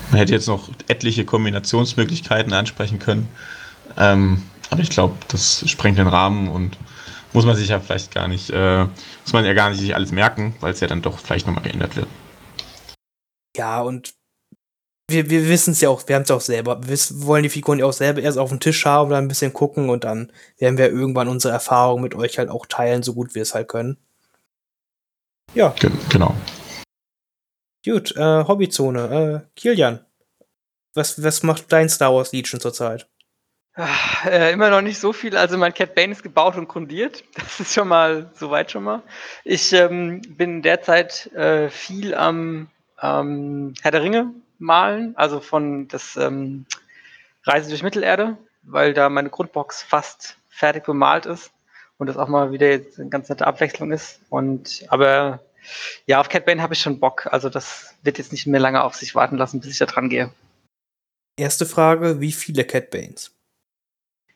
Man 0.09 0.17
hätte 0.17 0.34
jetzt 0.34 0.47
noch 0.47 0.69
etliche 0.88 1.23
Kombinationsmöglichkeiten 1.23 2.51
ansprechen 2.53 2.97
können. 2.97 3.30
Ähm, 3.95 4.41
aber 4.71 4.82
ich 4.82 4.89
glaube, 4.89 5.15
das 5.27 5.63
sprengt 5.69 5.99
den 5.99 6.07
Rahmen 6.07 6.47
und 6.47 6.77
muss 7.34 7.45
man 7.45 7.55
sich 7.55 7.69
ja 7.69 7.80
vielleicht 7.80 8.13
gar 8.13 8.27
nicht, 8.27 8.49
äh, 8.49 8.86
muss 8.86 9.34
man 9.34 9.45
ja 9.45 9.53
gar 9.53 9.69
nicht 9.69 9.80
sich 9.80 9.93
alles 9.95 10.11
merken, 10.11 10.55
weil 10.61 10.73
es 10.73 10.80
ja 10.80 10.88
dann 10.88 11.03
doch 11.03 11.19
vielleicht 11.19 11.45
nochmal 11.45 11.63
geändert 11.63 11.95
wird. 11.95 12.07
Ja, 13.55 13.82
und 13.82 14.13
wir, 15.10 15.30
wir 15.30 15.47
wissen 15.47 15.72
es 15.72 15.82
ja 15.82 15.89
auch, 15.89 16.07
wir 16.07 16.16
haben 16.16 16.24
es 16.24 16.30
ja 16.30 16.36
auch 16.36 16.41
selber. 16.41 16.80
Wir 16.88 16.97
wollen 17.26 17.43
die 17.43 17.49
Figuren 17.49 17.80
ja 17.80 17.86
auch 17.86 17.93
selber 17.93 18.22
erst 18.22 18.38
auf 18.38 18.49
den 18.49 18.60
Tisch 18.60 18.86
haben, 18.86 19.10
dann 19.10 19.26
ein 19.26 19.28
bisschen 19.28 19.53
gucken 19.53 19.89
und 19.89 20.03
dann 20.03 20.32
werden 20.57 20.78
wir 20.78 20.89
irgendwann 20.89 21.28
unsere 21.28 21.53
Erfahrungen 21.53 22.03
mit 22.03 22.16
euch 22.16 22.38
halt 22.38 22.49
auch 22.49 22.66
teilen, 22.66 23.03
so 23.03 23.14
gut 23.14 23.36
wir 23.36 23.41
es 23.41 23.53
halt 23.53 23.68
können. 23.68 23.97
Ja. 25.53 25.74
Ge 25.80 25.89
genau. 26.10 26.36
Gut, 27.86 28.16
äh, 28.16 28.43
Hobbyzone. 28.47 29.43
Äh, 29.45 29.49
Kilian, 29.55 30.05
was, 30.93 31.24
was 31.24 31.43
macht 31.43 31.72
dein 31.72 31.89
Star 31.89 32.14
Wars 32.14 32.32
Legion 32.32 32.60
zurzeit? 32.60 33.07
Ach, 33.74 34.26
äh, 34.26 34.51
immer 34.51 34.70
noch 34.70 34.82
nicht 34.82 34.99
so 34.99 35.14
viel. 35.14 35.38
Also 35.38 35.57
mein 35.57 35.74
Cat 35.74 35.95
Bane 35.95 36.12
ist 36.12 36.24
gebaut 36.24 36.57
und 36.57 36.68
grundiert. 36.68 37.24
Das 37.36 37.60
ist 37.60 37.74
schon 37.74 37.88
mal 37.88 38.30
soweit 38.36 38.72
schon 38.72 38.84
mal. 38.84 39.03
Ich 39.45 39.72
ähm, 39.74 40.22
bin 40.28 40.62
derzeit 40.62 41.28
äh, 41.34 41.70
viel 41.70 42.14
am 42.14 42.70
ähm, 43.01 43.74
Herr 43.82 43.91
der 43.91 44.03
Ringe 44.03 44.34
malen, 44.60 45.16
also 45.18 45.39
von 45.39 45.88
das 45.88 46.16
ähm, 46.16 46.66
Reise 47.43 47.70
durch 47.70 47.84
Mittelerde, 47.84 48.38
weil 48.62 48.93
da 48.93 49.10
meine 49.10 49.30
Grundbox 49.30 49.82
fast 49.82 50.38
fertig 50.49 50.84
bemalt 50.84 51.26
ist 51.26 51.51
und 51.97 52.07
das 52.07 52.18
auch 52.18 52.28
mal 52.28 52.51
wieder 52.51 52.70
jetzt 52.70 52.99
eine 52.99 53.10
ganz 53.10 53.30
nette 53.30 53.47
Abwechslung 53.47 53.91
ist. 53.91 54.22
Und 54.30 54.86
aber 54.89 55.39
ja, 56.05 56.20
auf 56.20 56.30
Cat 56.30 56.45
Bane 56.45 56.62
habe 56.62 56.74
ich 56.74 56.82
schon 56.82 56.99
Bock. 56.99 57.28
Also 57.32 57.49
das 57.49 57.95
wird 58.03 58.18
jetzt 58.18 58.32
nicht 58.32 58.47
mehr 58.47 58.60
lange 58.60 58.84
auf 58.84 58.95
sich 58.95 59.16
warten 59.16 59.38
lassen, 59.38 59.60
bis 59.60 59.72
ich 59.72 59.78
da 59.78 59.86
dran 59.86 60.10
gehe. 60.10 60.32
Erste 61.38 61.66
Frage, 61.66 62.20
wie 62.20 62.32
viele 62.32 62.66
Cat 62.66 62.89
Banes? 62.89 63.32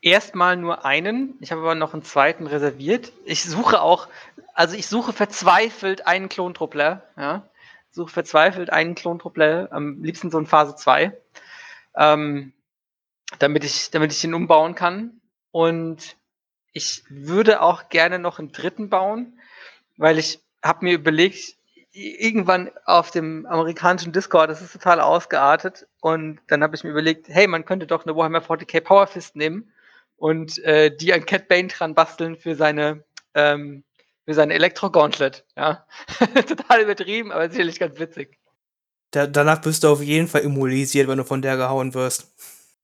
Erstmal 0.02 0.58
nur 0.58 0.86
einen. 0.86 1.36
Ich 1.40 1.52
habe 1.52 1.62
aber 1.62 1.76
noch 1.76 1.94
einen 1.94 2.04
zweiten 2.04 2.48
reserviert. 2.48 3.14
Ich 3.26 3.44
suche 3.44 3.82
auch, 3.82 4.10
also 4.54 4.76
ich 4.76 4.88
suche 4.88 5.14
verzweifelt 5.14 6.08
einen 6.08 6.28
Klontruppler. 6.30 7.04
Ja? 7.16 7.48
Suche 7.94 8.12
verzweifelt 8.12 8.72
einen 8.72 8.96
Klontruppler, 8.96 9.70
am 9.72 10.04
liebsten 10.04 10.32
so 10.32 10.40
in 10.40 10.48
Phase 10.48 10.76
2. 10.76 11.16
Ähm, 11.96 12.54
damit 13.40 13.64
ich, 13.64 13.92
damit 13.92 14.12
ich 14.12 14.24
ihn 14.24 14.34
umbauen 14.34 14.76
kann. 14.76 15.22
Und 15.52 16.18
ich 16.74 17.04
würde 17.10 17.62
auch 17.62 17.90
gerne 17.90 18.20
noch 18.20 18.40
einen 18.40 18.52
dritten 18.52 18.90
bauen, 18.90 19.40
weil 19.98 20.18
ich 20.18 20.42
habe 20.64 20.86
mir 20.86 20.94
überlegt, 20.94 21.56
irgendwann 21.92 22.72
auf 22.86 23.12
dem 23.12 23.46
amerikanischen 23.46 24.12
Discord, 24.12 24.50
das 24.50 24.64
ist 24.64 24.74
total 24.74 25.00
ausgeartet, 25.00 25.88
und 26.02 26.40
dann 26.48 26.64
habe 26.64 26.76
ich 26.76 26.84
mir 26.84 26.90
überlegt, 26.90 27.28
hey, 27.30 27.48
man 27.48 27.66
könnte 27.66 27.86
doch 27.86 28.06
eine 28.06 28.16
Warhammer 28.16 28.42
40k 28.42 28.82
Power 28.82 29.06
Fist 29.06 29.36
nehmen 29.36 29.72
und 30.18 30.58
äh, 30.64 30.96
die 30.96 31.14
an 31.14 31.26
Cat 31.26 31.48
Bane 31.48 31.68
dran 31.68 31.94
basteln 31.94 32.36
für 32.36 32.56
seine 32.56 33.04
ähm, 33.36 33.84
für 34.26 34.34
seine 34.34 34.54
Elektro-Gauntlet. 34.54 35.46
Ja? 35.56 35.86
total 36.48 36.82
übertrieben, 36.82 37.32
aber 37.32 37.50
sicherlich 37.50 37.80
ganz 37.80 38.00
witzig. 38.00 38.38
Da, 39.12 39.28
danach 39.28 39.62
bist 39.62 39.84
du 39.84 39.90
auf 39.90 40.02
jeden 40.02 40.28
Fall 40.28 40.42
immunisiert, 40.42 41.08
wenn 41.08 41.20
du 41.20 41.24
von 41.24 41.42
der 41.42 41.58
gehauen 41.58 41.94
wirst. 41.94 42.34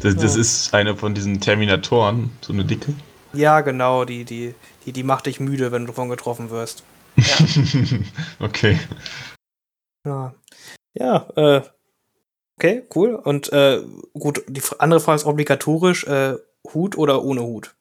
das, 0.00 0.16
das 0.16 0.36
ist 0.36 0.74
eine 0.74 0.96
von 0.96 1.14
diesen 1.14 1.40
Terminatoren, 1.40 2.30
so 2.40 2.52
eine 2.52 2.64
dicke. 2.64 2.94
Ja, 3.32 3.60
genau, 3.60 4.04
die, 4.04 4.24
die, 4.24 4.54
die, 4.86 4.92
die 4.92 5.02
macht 5.02 5.26
dich 5.26 5.38
müde, 5.38 5.70
wenn 5.70 5.82
du 5.82 5.88
davon 5.88 6.08
getroffen 6.08 6.50
wirst. 6.50 6.82
Ja. 7.16 7.36
okay. 8.46 8.78
Ja, 10.06 10.34
ja 10.94 11.28
äh, 11.36 11.62
okay, 12.56 12.88
cool. 12.94 13.16
Und 13.16 13.52
äh, 13.52 13.82
gut, 14.14 14.42
die 14.48 14.62
andere 14.78 15.00
Frage 15.00 15.16
ist 15.16 15.26
obligatorisch: 15.26 16.04
äh, 16.04 16.36
Hut 16.72 16.96
oder 16.96 17.22
ohne 17.22 17.42
Hut? 17.42 17.74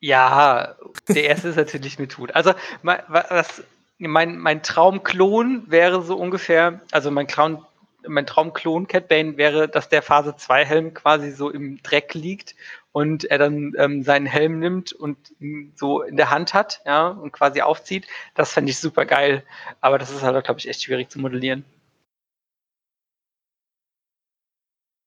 Ja, 0.00 0.76
der 1.08 1.24
erste 1.24 1.48
ist 1.48 1.56
natürlich 1.56 1.98
mit 1.98 2.16
Hut. 2.18 2.34
Also, 2.34 2.52
was, 2.82 3.62
mein, 3.98 4.38
mein 4.38 4.62
Traumklon 4.62 5.64
wäre 5.66 6.02
so 6.02 6.16
ungefähr, 6.16 6.80
also 6.92 7.10
mein 7.10 7.26
Clown, 7.26 7.64
mein 8.06 8.26
Traumklon 8.26 8.86
Cat 8.86 9.08
Bane 9.08 9.36
wäre, 9.36 9.68
dass 9.68 9.88
der 9.88 10.02
Phase 10.02 10.36
2 10.36 10.64
Helm 10.64 10.94
quasi 10.94 11.32
so 11.32 11.50
im 11.50 11.82
Dreck 11.82 12.14
liegt 12.14 12.54
und 12.92 13.24
er 13.24 13.38
dann 13.38 13.72
ähm, 13.76 14.02
seinen 14.04 14.26
Helm 14.26 14.60
nimmt 14.60 14.92
und 14.92 15.18
ihn 15.40 15.72
so 15.76 16.02
in 16.02 16.16
der 16.16 16.30
Hand 16.30 16.54
hat, 16.54 16.80
ja, 16.86 17.08
und 17.08 17.32
quasi 17.32 17.60
aufzieht. 17.60 18.06
Das 18.34 18.52
fände 18.52 18.70
ich 18.70 18.78
super 18.78 19.04
geil. 19.04 19.44
Aber 19.80 19.98
das 19.98 20.10
ist 20.10 20.22
halt, 20.22 20.44
glaube 20.44 20.60
ich, 20.60 20.68
echt 20.68 20.82
schwierig 20.82 21.10
zu 21.10 21.18
modellieren. 21.18 21.64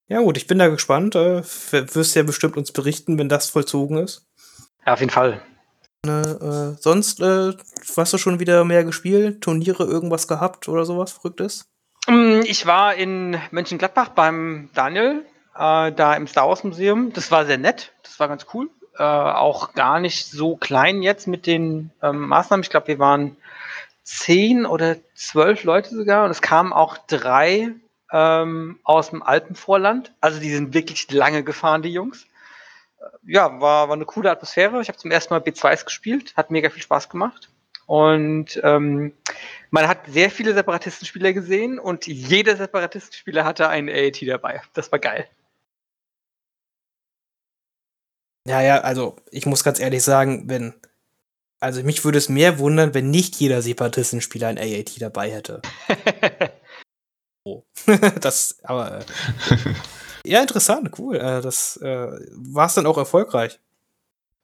Ja, 0.09 0.19
gut, 0.19 0.35
ich 0.35 0.47
bin 0.47 0.59
da 0.59 0.68
gespannt. 0.68 1.15
Äh, 1.15 1.41
wirst 1.43 2.15
ja 2.15 2.23
bestimmt 2.23 2.57
uns 2.57 2.73
berichten, 2.73 3.18
wenn 3.18 3.30
das 3.30 3.49
vollzogen 3.49 3.97
ist. 3.97 4.27
Ja, 4.85 4.93
auf 4.93 4.99
jeden 4.99 5.11
Fall. 5.11 5.41
Ne, 6.05 6.75
äh, 6.75 6.81
sonst 6.81 7.19
äh, 7.21 7.53
hast 7.95 8.13
du 8.13 8.17
schon 8.17 8.39
wieder 8.39 8.65
mehr 8.65 8.83
gespielt? 8.83 9.41
Turniere, 9.41 9.83
irgendwas 9.83 10.27
gehabt 10.27 10.67
oder 10.67 10.85
sowas 10.85 11.11
Verrücktes? 11.11 11.69
Mm, 12.07 12.41
ich 12.43 12.65
war 12.65 12.95
in 12.95 13.39
Mönchengladbach 13.51 14.09
beim 14.09 14.69
Daniel 14.73 15.23
äh, 15.55 15.91
da 15.91 16.13
im 16.15 16.27
Star 16.27 16.49
Wars 16.49 16.63
Museum. 16.63 17.13
Das 17.13 17.29
war 17.29 17.45
sehr 17.45 17.59
nett, 17.59 17.93
das 18.03 18.19
war 18.19 18.27
ganz 18.27 18.47
cool. 18.53 18.69
Äh, 18.97 19.03
auch 19.03 19.73
gar 19.73 19.99
nicht 19.99 20.25
so 20.25 20.55
klein 20.55 21.03
jetzt 21.03 21.27
mit 21.27 21.45
den 21.45 21.91
ähm, 22.01 22.27
Maßnahmen. 22.27 22.63
Ich 22.63 22.69
glaube, 22.69 22.87
wir 22.87 22.99
waren 22.99 23.37
zehn 24.03 24.65
oder 24.65 24.97
zwölf 25.15 25.63
Leute 25.63 25.95
sogar 25.95 26.25
und 26.25 26.31
es 26.31 26.41
kamen 26.41 26.73
auch 26.73 26.97
drei 26.97 27.69
ähm, 28.11 28.79
aus 28.83 29.11
dem 29.11 29.21
Alpenvorland. 29.21 30.13
Also 30.19 30.39
die 30.39 30.51
sind 30.51 30.73
wirklich 30.73 31.11
lange 31.11 31.43
gefahren, 31.43 31.83
die 31.83 31.93
Jungs. 31.93 32.25
Ja, 33.23 33.59
war, 33.59 33.87
war 33.87 33.95
eine 33.95 34.05
coole 34.05 34.31
Atmosphäre. 34.31 34.81
Ich 34.81 34.87
habe 34.87 34.97
zum 34.97 35.11
ersten 35.11 35.33
Mal 35.33 35.41
B2s 35.41 35.85
gespielt, 35.85 36.35
hat 36.35 36.51
mega 36.51 36.69
viel 36.69 36.83
Spaß 36.83 37.09
gemacht. 37.09 37.49
Und 37.87 38.59
ähm, 38.63 39.13
man 39.69 39.87
hat 39.87 40.07
sehr 40.07 40.29
viele 40.29 40.53
Separatistenspieler 40.53 41.33
gesehen 41.33 41.79
und 41.79 42.07
jeder 42.07 42.55
Separatistenspieler 42.55 43.43
hatte 43.43 43.67
einen 43.67 43.89
AAT 43.89 44.21
dabei. 44.27 44.61
Das 44.73 44.91
war 44.91 44.99
geil. 44.99 45.27
Ja, 48.47 48.61
ja, 48.61 48.79
also 48.81 49.17
ich 49.31 49.45
muss 49.45 49.63
ganz 49.63 49.79
ehrlich 49.79 50.03
sagen, 50.03 50.49
wenn. 50.49 50.73
Also 51.59 51.83
mich 51.83 52.03
würde 52.03 52.17
es 52.17 52.27
mehr 52.27 52.57
wundern, 52.57 52.95
wenn 52.95 53.11
nicht 53.11 53.35
jeder 53.35 53.61
Separatistenspieler 53.61 54.47
ein 54.47 54.57
AAT 54.57 54.99
dabei 54.99 55.29
hätte. 55.29 55.61
oh. 57.43 57.63
das, 58.19 58.57
aber. 58.63 58.99
Äh, 58.99 59.03
ja, 60.26 60.41
interessant, 60.41 60.91
cool. 60.99 61.15
Äh, 61.18 61.41
das 61.41 61.77
äh, 61.77 62.07
war 62.31 62.68
es 62.68 62.73
dann 62.73 62.85
auch 62.85 62.98
erfolgreich. 62.98 63.60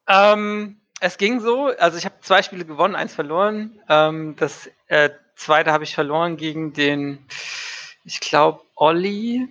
Ähm, 0.06 0.80
es 1.00 1.18
ging 1.18 1.40
so. 1.40 1.66
Also 1.78 1.98
ich 1.98 2.04
habe 2.04 2.16
zwei 2.20 2.42
Spiele 2.42 2.64
gewonnen, 2.64 2.96
eins 2.96 3.14
verloren. 3.14 3.80
Ähm, 3.88 4.36
das 4.36 4.68
äh, 4.86 5.10
zweite 5.36 5.72
habe 5.72 5.84
ich 5.84 5.94
verloren 5.94 6.36
gegen 6.36 6.72
den, 6.72 7.24
ich 8.04 8.20
glaube, 8.20 8.62
Olli. 8.74 9.48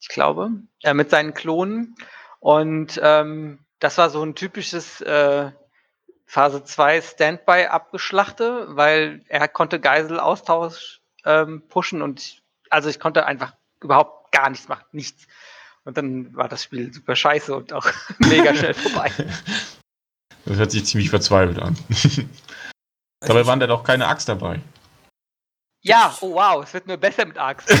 Ich 0.00 0.08
glaube, 0.08 0.50
äh, 0.82 0.94
mit 0.94 1.10
seinen 1.10 1.34
Klonen. 1.34 1.96
Und 2.40 3.00
ähm, 3.02 3.58
das 3.80 3.98
war 3.98 4.10
so 4.10 4.22
ein 4.22 4.34
typisches 4.34 5.00
äh, 5.00 5.50
Phase 6.26 6.62
2 6.62 7.00
Standby 7.00 7.66
abgeschlachte, 7.66 8.66
weil 8.68 9.24
er 9.28 9.48
konnte 9.48 9.80
Geiselaustausch 9.80 11.00
ähm, 11.24 11.62
pushen 11.68 12.02
und 12.02 12.42
also 12.70 12.88
ich 12.90 13.00
konnte 13.00 13.24
einfach 13.24 13.54
überhaupt 13.80 14.17
gar 14.30 14.50
nichts 14.50 14.68
machen, 14.68 14.84
nichts. 14.92 15.26
Und 15.84 15.96
dann 15.96 16.34
war 16.36 16.48
das 16.48 16.64
Spiel 16.64 16.92
super 16.92 17.16
scheiße 17.16 17.54
und 17.54 17.72
auch 17.72 17.86
mega 18.18 18.54
schnell 18.54 18.74
vorbei. 18.74 19.10
Das 20.44 20.56
hört 20.56 20.70
sich 20.70 20.84
ziemlich 20.84 21.10
verzweifelt 21.10 21.58
an. 21.58 21.76
Dabei 23.20 23.46
waren 23.46 23.60
da 23.60 23.66
doch 23.66 23.82
keine 23.82 24.06
Axt 24.06 24.28
dabei. 24.28 24.60
Ja, 25.82 26.16
oh 26.20 26.34
wow, 26.34 26.62
es 26.62 26.72
wird 26.72 26.86
nur 26.86 26.96
besser 26.96 27.24
mit 27.26 27.38
Axt. 27.38 27.68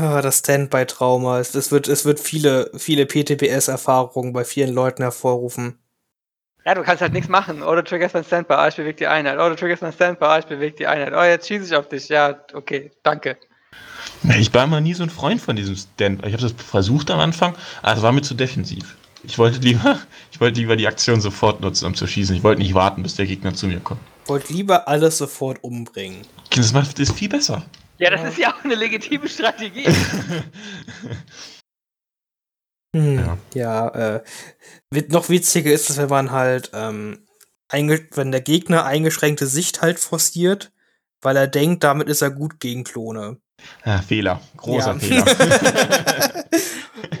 Ah, 0.00 0.22
das 0.22 0.38
Standby-Trauma. 0.38 1.40
Es, 1.40 1.54
es, 1.54 1.70
wird, 1.70 1.86
es 1.86 2.06
wird 2.06 2.20
viele, 2.20 2.70
viele 2.78 3.04
PTBS-Erfahrungen 3.04 4.32
bei 4.32 4.44
vielen 4.44 4.72
Leuten 4.72 5.02
hervorrufen. 5.02 5.78
Ja, 6.64 6.74
du 6.74 6.82
kannst 6.82 7.02
halt 7.02 7.12
nichts 7.12 7.28
machen. 7.28 7.62
Oder 7.62 7.84
triggerst 7.84 8.14
mein 8.14 8.24
Standby, 8.24 8.54
ah, 8.54 8.68
ich 8.68 8.76
bewege 8.76 8.96
die 8.96 9.06
Einheit. 9.06 9.34
Oder 9.34 9.56
triggerst 9.56 9.82
mein 9.82 9.92
Standby, 9.92 10.24
ah, 10.24 10.38
ich 10.38 10.46
bewege 10.46 10.74
die 10.74 10.86
Einheit. 10.86 11.12
Oh, 11.14 11.22
jetzt 11.22 11.48
schieße 11.48 11.64
ich 11.66 11.76
auf 11.76 11.88
dich. 11.88 12.08
Ja, 12.08 12.42
okay, 12.54 12.92
danke. 13.02 13.36
Ich 14.38 14.52
war 14.52 14.64
immer 14.64 14.80
nie 14.80 14.94
so 14.94 15.02
ein 15.02 15.10
Freund 15.10 15.40
von 15.40 15.56
diesem 15.56 15.76
Standby. 15.76 16.28
Ich 16.28 16.34
habe 16.34 16.42
das 16.42 16.52
versucht 16.52 17.10
am 17.10 17.20
Anfang, 17.20 17.54
aber 17.82 17.96
es 17.96 18.02
war 18.02 18.12
mir 18.12 18.22
zu 18.22 18.34
defensiv. 18.34 18.96
Ich 19.22 19.38
wollte 19.38 19.58
lieber, 19.60 19.98
ich 20.32 20.40
wollte 20.40 20.60
lieber 20.60 20.76
die 20.76 20.86
Aktion 20.86 21.20
sofort 21.20 21.60
nutzen, 21.60 21.86
um 21.86 21.94
zu 21.94 22.06
schießen. 22.06 22.36
Ich 22.36 22.42
wollte 22.42 22.60
nicht 22.60 22.74
warten, 22.74 23.02
bis 23.02 23.16
der 23.16 23.26
Gegner 23.26 23.54
zu 23.54 23.66
mir 23.66 23.80
kommt. 23.80 24.00
Wollte 24.26 24.52
lieber 24.52 24.88
alles 24.88 25.18
sofort 25.18 25.62
umbringen. 25.64 26.22
Das 26.54 26.72
macht 26.72 26.98
das 26.98 27.10
viel 27.10 27.28
besser. 27.28 27.64
Ja, 27.98 28.10
das 28.10 28.32
ist 28.32 28.38
ja 28.38 28.54
auch 28.54 28.64
eine 28.64 28.74
legitime 28.74 29.28
Strategie. 29.28 29.86
hm, 32.96 33.18
ja, 33.18 33.38
ja 33.54 33.88
äh, 33.88 34.22
noch 35.08 35.28
witziger 35.28 35.70
ist 35.72 35.90
es, 35.90 35.98
wenn 35.98 36.08
man 36.08 36.30
halt, 36.30 36.70
ähm, 36.72 37.26
wenn 37.70 38.32
der 38.32 38.40
Gegner 38.40 38.84
eingeschränkte 38.84 39.46
Sicht 39.46 39.82
halt 39.82 39.98
forciert, 39.98 40.72
weil 41.20 41.36
er 41.36 41.46
denkt, 41.46 41.84
damit 41.84 42.08
ist 42.08 42.22
er 42.22 42.30
gut 42.30 42.58
gegen 42.58 42.84
Klone. 42.84 43.38
Ja, 43.84 44.02
Fehler. 44.02 44.40
Großer 44.56 44.94
ja. 44.94 44.98
Fehler. 44.98 46.44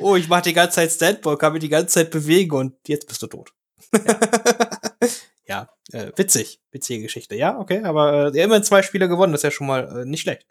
oh, 0.00 0.16
ich 0.16 0.28
mache 0.28 0.42
die 0.42 0.52
ganze 0.52 0.76
Zeit 0.76 0.90
Standby, 0.90 1.36
kann 1.36 1.52
mich 1.52 1.60
die 1.60 1.68
ganze 1.68 1.88
Zeit 1.88 2.10
bewegen 2.10 2.56
und 2.56 2.74
jetzt 2.86 3.06
bist 3.08 3.22
du 3.22 3.26
tot. 3.26 3.52
ja, 5.46 5.68
äh, 5.92 6.12
witzig. 6.16 6.60
Witzige 6.70 7.02
Geschichte. 7.02 7.34
Ja, 7.34 7.58
okay, 7.58 7.82
aber 7.84 8.32
äh, 8.32 8.38
er 8.38 8.44
immerhin 8.44 8.64
zwei 8.64 8.82
Spiele 8.82 9.08
gewonnen, 9.08 9.32
das 9.32 9.40
ist 9.40 9.44
ja 9.44 9.50
schon 9.50 9.66
mal 9.66 10.02
äh, 10.02 10.04
nicht 10.04 10.22
schlecht. 10.22 10.46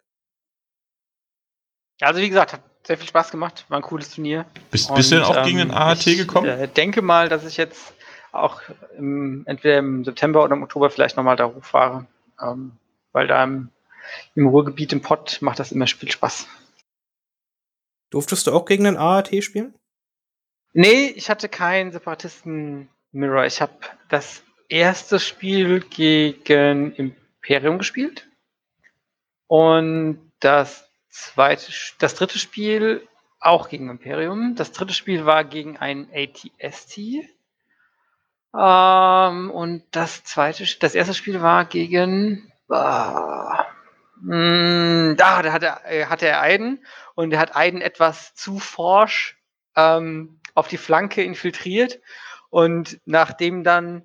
Also 2.00 2.20
wie 2.20 2.28
gesagt, 2.28 2.54
hat 2.54 2.62
sehr 2.86 2.96
viel 2.96 3.08
Spaß 3.08 3.30
gemacht, 3.30 3.66
war 3.68 3.78
ein 3.78 3.82
cooles 3.82 4.10
Turnier. 4.10 4.46
Bist, 4.70 4.94
bist 4.94 5.10
du 5.10 5.16
denn 5.16 5.24
auch 5.24 5.36
ähm, 5.36 5.44
gegen 5.44 5.58
den 5.58 5.70
AAT 5.70 6.04
gekommen? 6.04 6.48
Ich 6.48 6.60
äh, 6.60 6.66
denke 6.66 7.02
mal, 7.02 7.28
dass 7.28 7.44
ich 7.44 7.56
jetzt 7.56 7.92
auch 8.32 8.62
im, 8.96 9.42
entweder 9.46 9.78
im 9.78 10.04
September 10.04 10.44
oder 10.44 10.54
im 10.54 10.62
Oktober 10.62 10.90
vielleicht 10.90 11.16
nochmal 11.16 11.36
da 11.36 11.46
hochfahre. 11.46 12.06
Ähm, 12.40 12.72
weil 13.12 13.26
da 13.26 13.42
im, 13.42 13.70
im 14.34 14.48
Ruhrgebiet 14.48 14.92
im 14.92 15.02
Pott 15.02 15.38
macht 15.40 15.58
das 15.58 15.72
immer 15.72 15.86
viel 15.86 16.10
Spaß. 16.10 16.46
Durftest 18.10 18.46
du 18.46 18.52
auch 18.52 18.64
gegen 18.64 18.84
den 18.84 18.96
AAT 18.96 19.42
spielen? 19.42 19.74
Nee, 20.72 21.12
ich 21.16 21.30
hatte 21.30 21.48
keinen 21.48 21.92
Separatisten-Mirror. 21.92 23.46
Ich 23.46 23.60
habe 23.60 23.74
das 24.08 24.42
erste 24.68 25.18
Spiel 25.18 25.80
gegen 25.80 26.94
Imperium 26.94 27.78
gespielt. 27.78 28.28
Und 29.46 30.32
das 30.38 30.88
zweite, 31.08 31.72
das 31.98 32.14
dritte 32.14 32.38
Spiel 32.38 33.06
auch 33.40 33.68
gegen 33.68 33.90
Imperium. 33.90 34.54
Das 34.54 34.72
dritte 34.72 34.94
Spiel 34.94 35.26
war 35.26 35.44
gegen 35.44 35.76
ein 35.76 36.08
ATST. 36.14 36.98
Ähm, 38.56 39.50
und 39.50 39.84
das 39.90 40.24
zweite, 40.24 40.64
das 40.78 40.94
erste 40.94 41.14
Spiel 41.14 41.40
war 41.40 41.64
gegen, 41.64 42.52
äh, 42.68 42.74
da, 44.22 45.42
da 45.42 45.52
hatte, 45.52 45.66
äh, 45.84 46.06
hatte 46.06 46.26
er 46.26 46.40
Aiden 46.40 46.84
und 47.14 47.32
er 47.32 47.38
hat 47.38 47.56
Aiden 47.56 47.80
etwas 47.80 48.34
zu 48.34 48.58
forsch 48.58 49.38
ähm, 49.76 50.40
auf 50.54 50.68
die 50.68 50.76
Flanke 50.76 51.22
infiltriert 51.22 52.00
und 52.50 53.00
nachdem 53.06 53.64
dann 53.64 54.02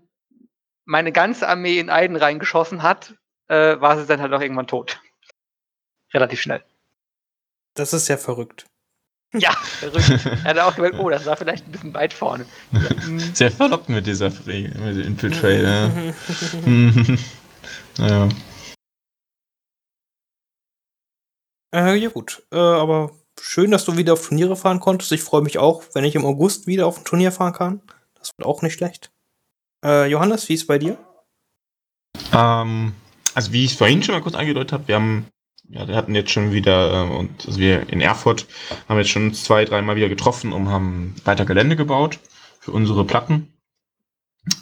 meine 0.86 1.12
ganze 1.12 1.48
Armee 1.48 1.80
in 1.80 1.90
Aiden 1.90 2.16
reingeschossen 2.16 2.84
hat, 2.84 3.16
äh, 3.48 3.80
war 3.80 4.00
sie 4.00 4.06
dann 4.06 4.22
halt 4.22 4.34
auch 4.34 4.42
irgendwann 4.42 4.68
tot. 4.68 5.02
Relativ 6.14 6.42
schnell. 6.42 6.64
Das 7.74 7.94
ist 7.94 8.08
ja 8.08 8.18
verrückt. 8.18 8.68
Ja, 9.34 9.52
verrückt. 9.52 10.26
er 10.44 10.44
hat 10.44 10.60
auch 10.60 10.76
gemerkt, 10.76 10.98
oh, 11.00 11.10
das 11.10 11.26
war 11.26 11.36
vielleicht 11.36 11.68
ein 11.68 11.72
bisschen 11.72 11.94
weit 11.94 12.14
vorne. 12.14 12.46
Hm. 12.72 13.20
Sehr 13.34 13.52
verlockend 13.52 13.90
mit 13.90 14.08
dieser 14.08 14.30
mit 14.30 15.44
ja. 15.44 15.88
naja. 17.98 18.30
Äh, 21.76 21.98
ja 21.98 22.10
gut, 22.10 22.42
äh, 22.54 22.58
aber 22.58 23.12
schön, 23.38 23.72
dass 23.72 23.84
du 23.84 23.98
wieder 23.98 24.14
auf 24.14 24.26
Turniere 24.26 24.56
fahren 24.56 24.80
konntest. 24.80 25.12
Ich 25.12 25.22
freue 25.22 25.42
mich 25.42 25.58
auch, 25.58 25.84
wenn 25.94 26.06
ich 26.06 26.16
im 26.16 26.26
August 26.26 26.68
wieder 26.68 26.88
auf 26.88 26.98
ein 26.98 27.04
Turnier 27.04 27.34
fahren 27.34 27.52
kann. 27.52 27.82
Das 28.18 28.32
wird 28.38 28.48
auch 28.48 28.62
nicht 28.62 28.76
schlecht. 28.76 29.12
Äh, 29.84 30.10
Johannes, 30.10 30.48
wie 30.48 30.54
ist 30.54 30.62
es 30.62 30.68
bei 30.68 30.80
dir? 30.80 30.98
Ähm, 32.32 32.94
also 33.34 33.52
wie 33.52 33.66
ich 33.66 33.72
es 33.72 33.78
vorhin 33.78 34.02
schon 34.02 34.16
mal 34.16 34.22
kurz 34.22 34.36
angedeutet 34.36 34.72
habe, 34.72 34.88
wir 34.88 34.96
haben 34.96 35.26
ja, 35.68 35.86
wir 35.88 35.96
hatten 35.96 36.16
jetzt 36.16 36.32
schon 36.32 36.54
wieder, 36.54 36.94
äh, 36.94 37.10
und 37.10 37.46
also 37.46 37.60
wir 37.60 37.90
in 37.90 38.00
Erfurt 38.00 38.46
haben 38.88 38.98
jetzt 38.98 39.10
schon 39.10 39.34
zwei, 39.34 39.66
dreimal 39.66 39.98
wieder 39.98 40.10
getroffen 40.10 40.54
und 40.54 40.70
haben 40.70 41.16
weiter 41.26 41.44
Gelände 41.44 41.76
gebaut 41.76 42.20
für 42.62 42.72
unsere 42.72 43.04
Platten. 43.04 43.52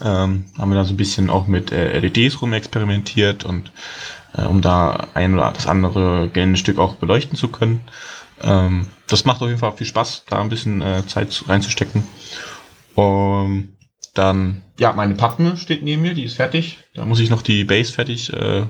Ähm, 0.01 0.45
haben 0.57 0.71
wir 0.71 0.75
da 0.75 0.85
so 0.85 0.93
ein 0.93 0.97
bisschen 0.97 1.29
auch 1.29 1.45
mit 1.45 1.71
äh, 1.73 1.99
LEDs 1.99 2.41
rumexperimentiert 2.41 3.43
und 3.43 3.71
äh, 4.35 4.43
um 4.43 4.61
da 4.61 5.07
ein 5.13 5.33
oder 5.33 5.51
das 5.51 5.67
andere 5.67 6.29
Geländestück 6.29 6.79
auch 6.79 6.95
beleuchten 6.95 7.37
zu 7.37 7.47
können. 7.47 7.81
Ähm, 8.41 8.87
das 9.07 9.25
macht 9.25 9.41
auf 9.41 9.47
jeden 9.47 9.59
Fall 9.59 9.73
viel 9.73 9.87
Spaß, 9.87 10.25
da 10.29 10.41
ein 10.41 10.49
bisschen 10.49 10.81
äh, 10.81 11.05
Zeit 11.07 11.43
reinzustecken. 11.47 12.03
Und 12.95 13.77
dann, 14.13 14.61
ja, 14.79 14.93
meine 14.93 15.15
Pappe 15.15 15.57
steht 15.57 15.83
neben 15.83 16.01
mir, 16.01 16.13
die 16.13 16.23
ist 16.23 16.35
fertig. 16.35 16.79
Da 16.93 17.05
muss 17.05 17.19
ich 17.19 17.29
noch 17.29 17.41
die 17.41 17.63
Base 17.63 17.91
fertig 17.91 18.31
äh, 18.31 18.65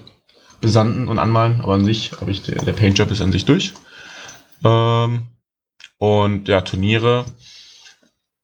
besanden 0.62 1.10
und 1.10 1.20
anmalen, 1.20 1.60
aber 1.62 1.74
an 1.74 1.86
sich 1.86 2.14
habe 2.20 2.32
ich, 2.32 2.44
der, 2.44 2.64
der 2.64 2.74
Paintjob 2.74 3.12
ist 3.12 3.22
an 3.22 3.32
sich 3.32 3.46
durch. 3.46 3.74
Ähm, 4.64 5.28
und 5.98 6.48
ja, 6.48 6.62
Turniere 6.62 7.26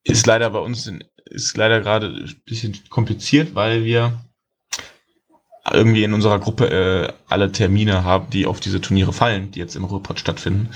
ist 0.03 0.25
leider 0.25 0.49
bei 0.49 0.59
uns, 0.59 0.87
in, 0.87 1.03
ist 1.25 1.55
leider 1.55 1.79
gerade 1.79 2.07
ein 2.07 2.41
bisschen 2.45 2.77
kompliziert, 2.89 3.55
weil 3.55 3.85
wir 3.85 4.19
irgendwie 5.73 6.03
in 6.03 6.13
unserer 6.13 6.39
Gruppe 6.39 6.69
äh, 6.69 7.13
alle 7.27 7.51
Termine 7.51 8.03
haben, 8.03 8.29
die 8.29 8.45
auf 8.45 8.59
diese 8.59 8.81
Turniere 8.81 9.13
fallen, 9.13 9.51
die 9.51 9.59
jetzt 9.59 9.75
im 9.75 9.83
Ruhrpott 9.83 10.19
stattfinden. 10.19 10.69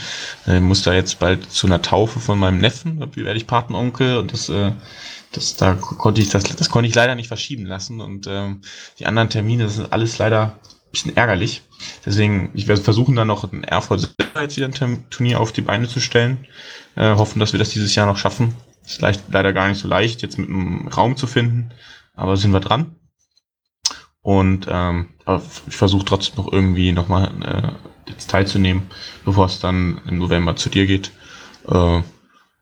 Äh, 0.48 0.58
ich 0.58 0.62
muss 0.62 0.84
da 0.84 0.94
jetzt 0.94 1.20
bald 1.20 1.52
zu 1.52 1.68
einer 1.68 1.82
Taufe 1.82 2.20
von 2.20 2.40
meinem 2.40 2.60
Neffen, 2.60 3.00
da 3.00 3.08
werde 3.16 3.38
ich 3.38 3.48
Patenonkel 3.48 4.18
und 4.18 4.34
das, 4.34 4.50
äh, 4.50 4.72
das, 5.32 5.56
da 5.56 5.74
konnte 5.74 6.22
ich 6.22 6.30
das, 6.30 6.44
das 6.44 6.70
konnte 6.70 6.88
ich 6.88 6.96
leider 6.96 7.16
nicht 7.16 7.28
verschieben 7.28 7.66
lassen 7.66 8.02
und 8.02 8.28
ähm, 8.28 8.62
die 9.00 9.06
anderen 9.06 9.30
Termine, 9.30 9.64
das 9.64 9.76
sind 9.76 9.92
alles 9.92 10.18
leider 10.18 10.58
bisschen 10.94 11.18
ärgerlich. 11.18 11.64
Deswegen, 12.06 12.52
ich 12.54 12.68
werde 12.68 12.82
versuchen, 12.82 13.16
dann 13.16 13.28
noch 13.28 13.52
ein 13.52 13.64
Erfurt 13.64 14.14
jetzt 14.40 14.56
wieder 14.56 14.68
ein 14.68 15.10
Turnier 15.10 15.40
auf 15.42 15.52
die 15.52 15.62
Beine 15.62 15.88
zu 15.88 16.00
stellen. 16.00 16.46
Äh, 16.96 17.16
hoffen, 17.16 17.40
dass 17.40 17.52
wir 17.52 17.60
das 17.60 17.70
dieses 17.70 17.96
Jahr 17.96 18.06
noch 18.06 18.18
schaffen. 18.18 18.54
Ist 18.86 19.02
leicht, 19.02 19.24
leider 19.30 19.54
gar 19.54 19.68
nicht 19.68 19.80
so 19.80 19.88
leicht, 19.88 20.22
jetzt 20.22 20.38
mit 20.38 20.50
einem 20.50 20.88
Raum 20.88 21.18
zu 21.18 21.26
finden, 21.26 21.72
aber 22.14 22.38
sind 22.38 22.52
wir 22.52 22.60
dran. 22.60 22.96
Und 24.24 24.68
ähm, 24.70 25.10
ich 25.68 25.76
versuche 25.76 26.06
trotzdem 26.06 26.44
noch 26.44 26.52
irgendwie 26.52 26.94
nochmal 26.94 27.32
äh, 27.44 28.10
jetzt 28.10 28.30
teilzunehmen, 28.30 28.90
bevor 29.26 29.46
es 29.46 29.60
dann 29.60 30.02
im 30.08 30.18
November 30.18 30.56
zu 30.56 30.70
dir 30.70 30.88
geht. 30.88 31.12
Äh, 31.68 32.02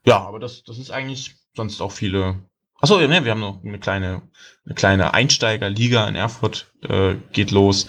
ja, 0.06 0.20
aber 0.20 0.40
das, 0.40 0.64
das 0.64 0.80
ist 0.80 0.92
eigentlich 0.92 1.36
sonst 1.56 1.80
auch 1.82 1.92
viele. 1.92 2.40
Achso, 2.80 3.00
ja, 3.00 3.08
ne, 3.08 3.24
wir 3.24 3.32
haben 3.32 3.42
noch 3.42 3.64
eine 3.64 3.78
kleine, 3.78 4.24
eine 4.66 4.74
kleine 4.74 5.14
Einsteigerliga 5.14 6.08
in 6.08 6.16
Erfurt, 6.16 6.72
äh, 6.82 7.16
geht 7.32 7.52
los. 7.52 7.88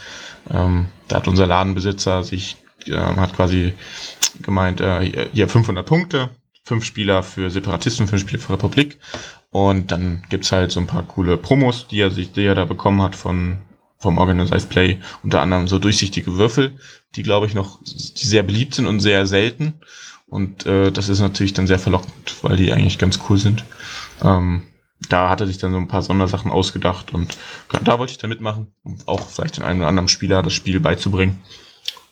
Ähm, 0.51 0.89
da 1.09 1.17
hat 1.17 1.29
unser 1.29 1.47
Ladenbesitzer 1.47 2.25
sich, 2.25 2.59
äh, 2.87 2.97
hat 2.97 3.35
quasi 3.35 3.73
gemeint, 4.43 4.83
äh, 4.83 5.31
hier 5.33 5.49
500 5.49 5.87
Punkte, 5.87 6.29
fünf 6.63 6.85
Spieler 6.85 7.23
für 7.23 7.51
Separatisten, 7.51 8.07
fünf 8.07 8.21
Spieler 8.21 8.43
für 8.43 8.53
Republik. 8.53 8.99
Und 9.53 9.93
dann 9.93 10.25
gibt's 10.31 10.51
halt 10.51 10.73
so 10.73 10.81
ein 10.81 10.87
paar 10.87 11.03
coole 11.03 11.37
Promos, 11.37 11.87
die 11.87 12.01
er 12.01 12.11
sich, 12.11 12.33
die 12.33 12.45
er 12.45 12.55
da 12.55 12.65
bekommen 12.65 13.03
hat 13.03 13.15
von, 13.15 13.59
vom 13.99 14.17
Organized 14.17 14.71
Play. 14.71 14.99
Unter 15.23 15.43
anderem 15.43 15.69
so 15.69 15.79
durchsichtige 15.79 16.37
Würfel, 16.39 16.79
die 17.15 17.23
glaube 17.23 17.47
ich 17.47 17.55
noch, 17.55 17.79
die 17.85 18.27
sehr 18.27 18.43
beliebt 18.43 18.75
sind 18.75 18.87
und 18.87 19.01
sehr 19.01 19.27
selten. 19.27 19.75
Und 20.27 20.65
äh, 20.65 20.91
das 20.91 21.11
ist 21.11 21.21
natürlich 21.21 21.53
dann 21.53 21.67
sehr 21.67 21.79
verlockend, 21.79 22.35
weil 22.41 22.57
die 22.57 22.73
eigentlich 22.73 22.99
ganz 22.99 23.21
cool 23.29 23.37
sind. 23.37 23.65
Ähm, 24.23 24.63
da 25.11 25.29
hat 25.29 25.43
er 25.43 25.47
sich 25.47 25.59
dann 25.59 25.73
so 25.73 25.77
ein 25.77 25.89
paar 25.89 26.01
Sondersachen 26.01 26.51
ausgedacht 26.51 27.13
und 27.13 27.37
da 27.85 27.99
wollte 27.99 28.13
ich 28.13 28.19
dann 28.19 28.31
mitmachen, 28.31 28.69
um 28.85 28.97
auch 29.05 29.29
vielleicht 29.29 29.59
den 29.59 29.65
einen 29.65 29.81
oder 29.81 29.89
anderen 29.89 30.09
Spieler 30.09 30.43
das 30.43 30.55
Spiel 30.55 30.81
beizubringen. 30.81 31.43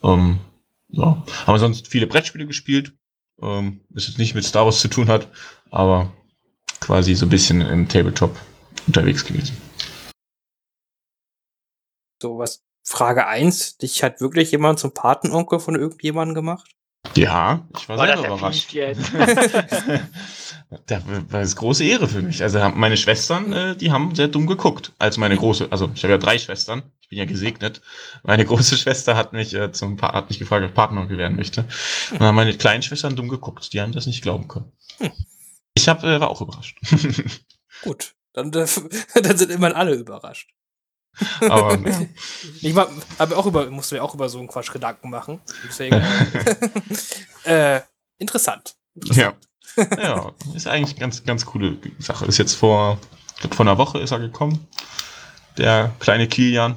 Ähm, 0.03 0.41
ja. 0.89 1.25
Haben 1.47 1.55
wir 1.55 1.59
sonst 1.59 1.89
viele 1.89 2.07
Brettspiele 2.07 2.47
gespielt, 2.47 2.93
ähm, 3.41 3.81
das 3.89 4.09
jetzt 4.09 4.19
nicht 4.19 4.35
mit 4.35 4.45
Star 4.45 4.67
Wars 4.67 4.81
zu 4.81 4.89
tun 4.89 5.09
hat, 5.09 5.29
aber 5.71 6.12
quasi 6.81 7.15
so 7.15 7.27
ein 7.27 7.31
bisschen 7.31 7.61
im 7.61 7.89
Tabletop 7.89 8.36
unterwegs 8.86 9.24
gewesen. 9.24 9.57
So 12.23 12.39
was. 12.39 12.62
Frage 12.82 13.27
1, 13.27 13.77
dich 13.77 14.02
hat 14.02 14.20
wirklich 14.20 14.51
jemand 14.51 14.78
zum 14.78 14.93
Patenonkel 14.93 15.61
von 15.61 15.77
irgendjemandem 15.77 16.35
gemacht? 16.35 16.70
Ja, 17.15 17.69
ich 17.77 17.89
war 17.89 17.98
War 17.98 18.07
selber 18.07 18.27
überrascht. 18.27 18.73
jetzt? 18.73 19.12
Das 20.86 21.02
war 21.05 21.40
eine 21.40 21.48
große 21.48 21.82
Ehre 21.85 22.07
für 22.07 22.23
mich. 22.23 22.43
Also 22.43 22.61
meine 22.77 22.97
Schwestern, 22.97 23.52
äh, 23.52 23.77
die 23.77 23.90
haben 23.90 24.15
sehr 24.15 24.28
dumm 24.28 24.47
geguckt. 24.47 24.93
Als 25.01 25.16
meine 25.16 25.36
große, 25.36 25.66
also 25.70 25.90
ich 25.94 26.05
habe 26.05 26.12
ja 26.12 26.19
drei 26.19 26.39
Schwestern, 26.39 26.85
ich 27.01 27.09
bin 27.09 27.19
ja 27.19 27.24
gesegnet. 27.24 27.81
Meine 28.23 28.44
große 28.44 28.77
Schwester 28.77 29.16
hat 29.16 29.32
mich 29.32 29.52
äh, 29.52 29.73
zum 29.73 29.97
pa 29.97 30.12
hat 30.12 30.28
mich 30.28 30.39
gefragt, 30.39 30.62
ob 30.62 30.70
ich 30.70 30.74
Partneronkel 30.74 31.19
werden 31.19 31.36
möchte. 31.36 31.62
Und 32.12 32.20
dann 32.20 32.28
haben 32.28 32.36
meine 32.36 32.57
kleinen 32.57 32.82
Schwestern 32.82 33.16
dumm 33.16 33.28
geguckt. 33.28 33.73
Die 33.73 33.81
haben 33.81 33.90
das 33.90 34.07
nicht 34.07 34.23
glauben 34.23 34.47
können. 34.47 34.70
Ich 35.81 35.89
hab, 35.89 36.05
äh, 36.05 36.20
war 36.20 36.28
auch 36.28 36.43
überrascht. 36.43 36.78
Gut, 37.82 38.15
dann, 38.35 38.52
äh, 38.52 38.66
dann 39.23 39.36
sind 39.39 39.51
immerhin 39.51 39.74
alle 39.74 39.94
überrascht. 39.94 40.51
Aber 41.40 41.77
ja. 41.89 42.07
Ich 42.61 42.74
war, 42.74 42.89
aber 43.16 43.39
auch 43.39 43.47
über, 43.47 43.70
musste 43.70 43.94
mir 43.94 44.02
auch 44.02 44.15
über 44.15 44.28
so 44.28 44.39
einen 44.39 44.48
Quatsch 44.48 44.70
Gedanken 44.70 45.09
machen. 45.09 45.40
Deswegen, 45.66 46.02
äh, 47.44 47.81
interessant. 48.19 48.77
ja. 48.94 49.32
ja, 49.77 50.32
ist 50.55 50.66
eigentlich 50.66 50.90
eine 50.90 51.01
ganz, 51.01 51.24
ganz 51.24 51.47
coole 51.47 51.78
Sache. 51.98 52.27
Ist 52.27 52.36
jetzt 52.36 52.55
vor, 52.55 52.98
ich 53.35 53.40
glaub, 53.40 53.55
vor 53.55 53.65
einer 53.65 53.78
Woche 53.78 54.01
ist 54.01 54.11
er 54.11 54.19
gekommen. 54.19 54.69
Der 55.57 55.93
kleine 55.98 56.28
Kilian. 56.28 56.77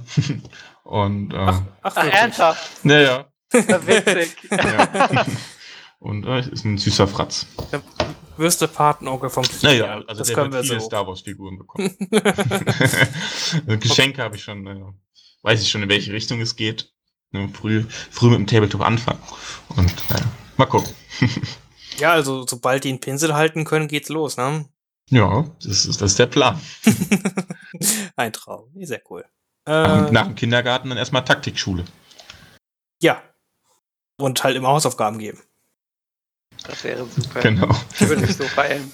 Und, 0.83 1.33
äh, 1.33 1.37
Ach, 1.37 1.61
Ach, 1.81 1.95
wirklich? 1.97 2.13
ernsthaft? 2.13 2.85
naja. 2.85 3.25
Na, 3.51 3.85
Witzig. 3.85 4.35
Ja. 4.49 5.25
Und 5.99 6.25
äh, 6.25 6.39
ist 6.49 6.65
ein 6.65 6.77
süßer 6.77 7.07
Fratz. 7.07 7.45
Wirst 8.37 8.61
du 8.61 8.67
Patenonkel 8.67 9.29
vom 9.29 9.43
Kilian. 9.43 9.79
Naja, 9.79 9.93
also 10.07 10.19
das 10.19 10.27
der 10.27 10.35
können 10.35 10.53
wir 10.53 10.63
viele 10.63 10.79
so. 10.79 10.85
Star 10.87 11.05
Wars 11.07 11.21
Figuren 11.21 11.57
bekommen. 11.57 11.95
Also 13.67 13.77
Geschenke 13.79 14.21
habe 14.23 14.35
ich 14.35 14.43
schon, 14.43 14.65
äh, 14.65 14.81
weiß 15.43 15.61
ich 15.61 15.69
schon, 15.69 15.83
in 15.83 15.89
welche 15.89 16.11
Richtung 16.13 16.41
es 16.41 16.55
geht. 16.55 16.91
Ne, 17.31 17.49
früh, 17.49 17.83
früh 18.11 18.29
mit 18.29 18.39
dem 18.39 18.47
Tabletop 18.47 18.81
anfangen. 18.81 19.19
Und 19.69 20.09
naja, 20.09 20.25
mal 20.57 20.65
gucken. 20.65 20.93
Ja, 21.99 22.11
also 22.13 22.43
sobald 22.47 22.83
die 22.85 22.89
einen 22.89 22.99
Pinsel 22.99 23.35
halten 23.35 23.65
können, 23.65 23.87
geht's 23.87 24.09
los, 24.09 24.35
ne? 24.35 24.67
Ja, 25.11 25.45
das 25.63 25.85
ist, 25.85 26.01
das 26.01 26.11
ist 26.13 26.17
der 26.19 26.25
Plan. 26.25 26.59
Ein 28.15 28.33
Traum. 28.33 28.71
Sehr 28.81 28.99
cool. 29.11 29.23
Äh, 29.67 30.09
nach 30.09 30.25
dem 30.25 30.33
Kindergarten 30.33 30.89
dann 30.89 30.97
erstmal 30.97 31.23
Taktikschule. 31.23 31.85
ja. 32.99 33.21
Und 34.17 34.43
halt 34.43 34.55
immer 34.55 34.69
Hausaufgaben 34.69 35.19
geben. 35.19 35.39
Das 36.65 36.83
wäre 36.83 37.05
super. 37.05 37.41
Genau. 37.41 37.69
Ich 37.99 38.07
würde 38.07 38.21
mich 38.21 38.35
so 38.35 38.43
feiern. 38.43 38.91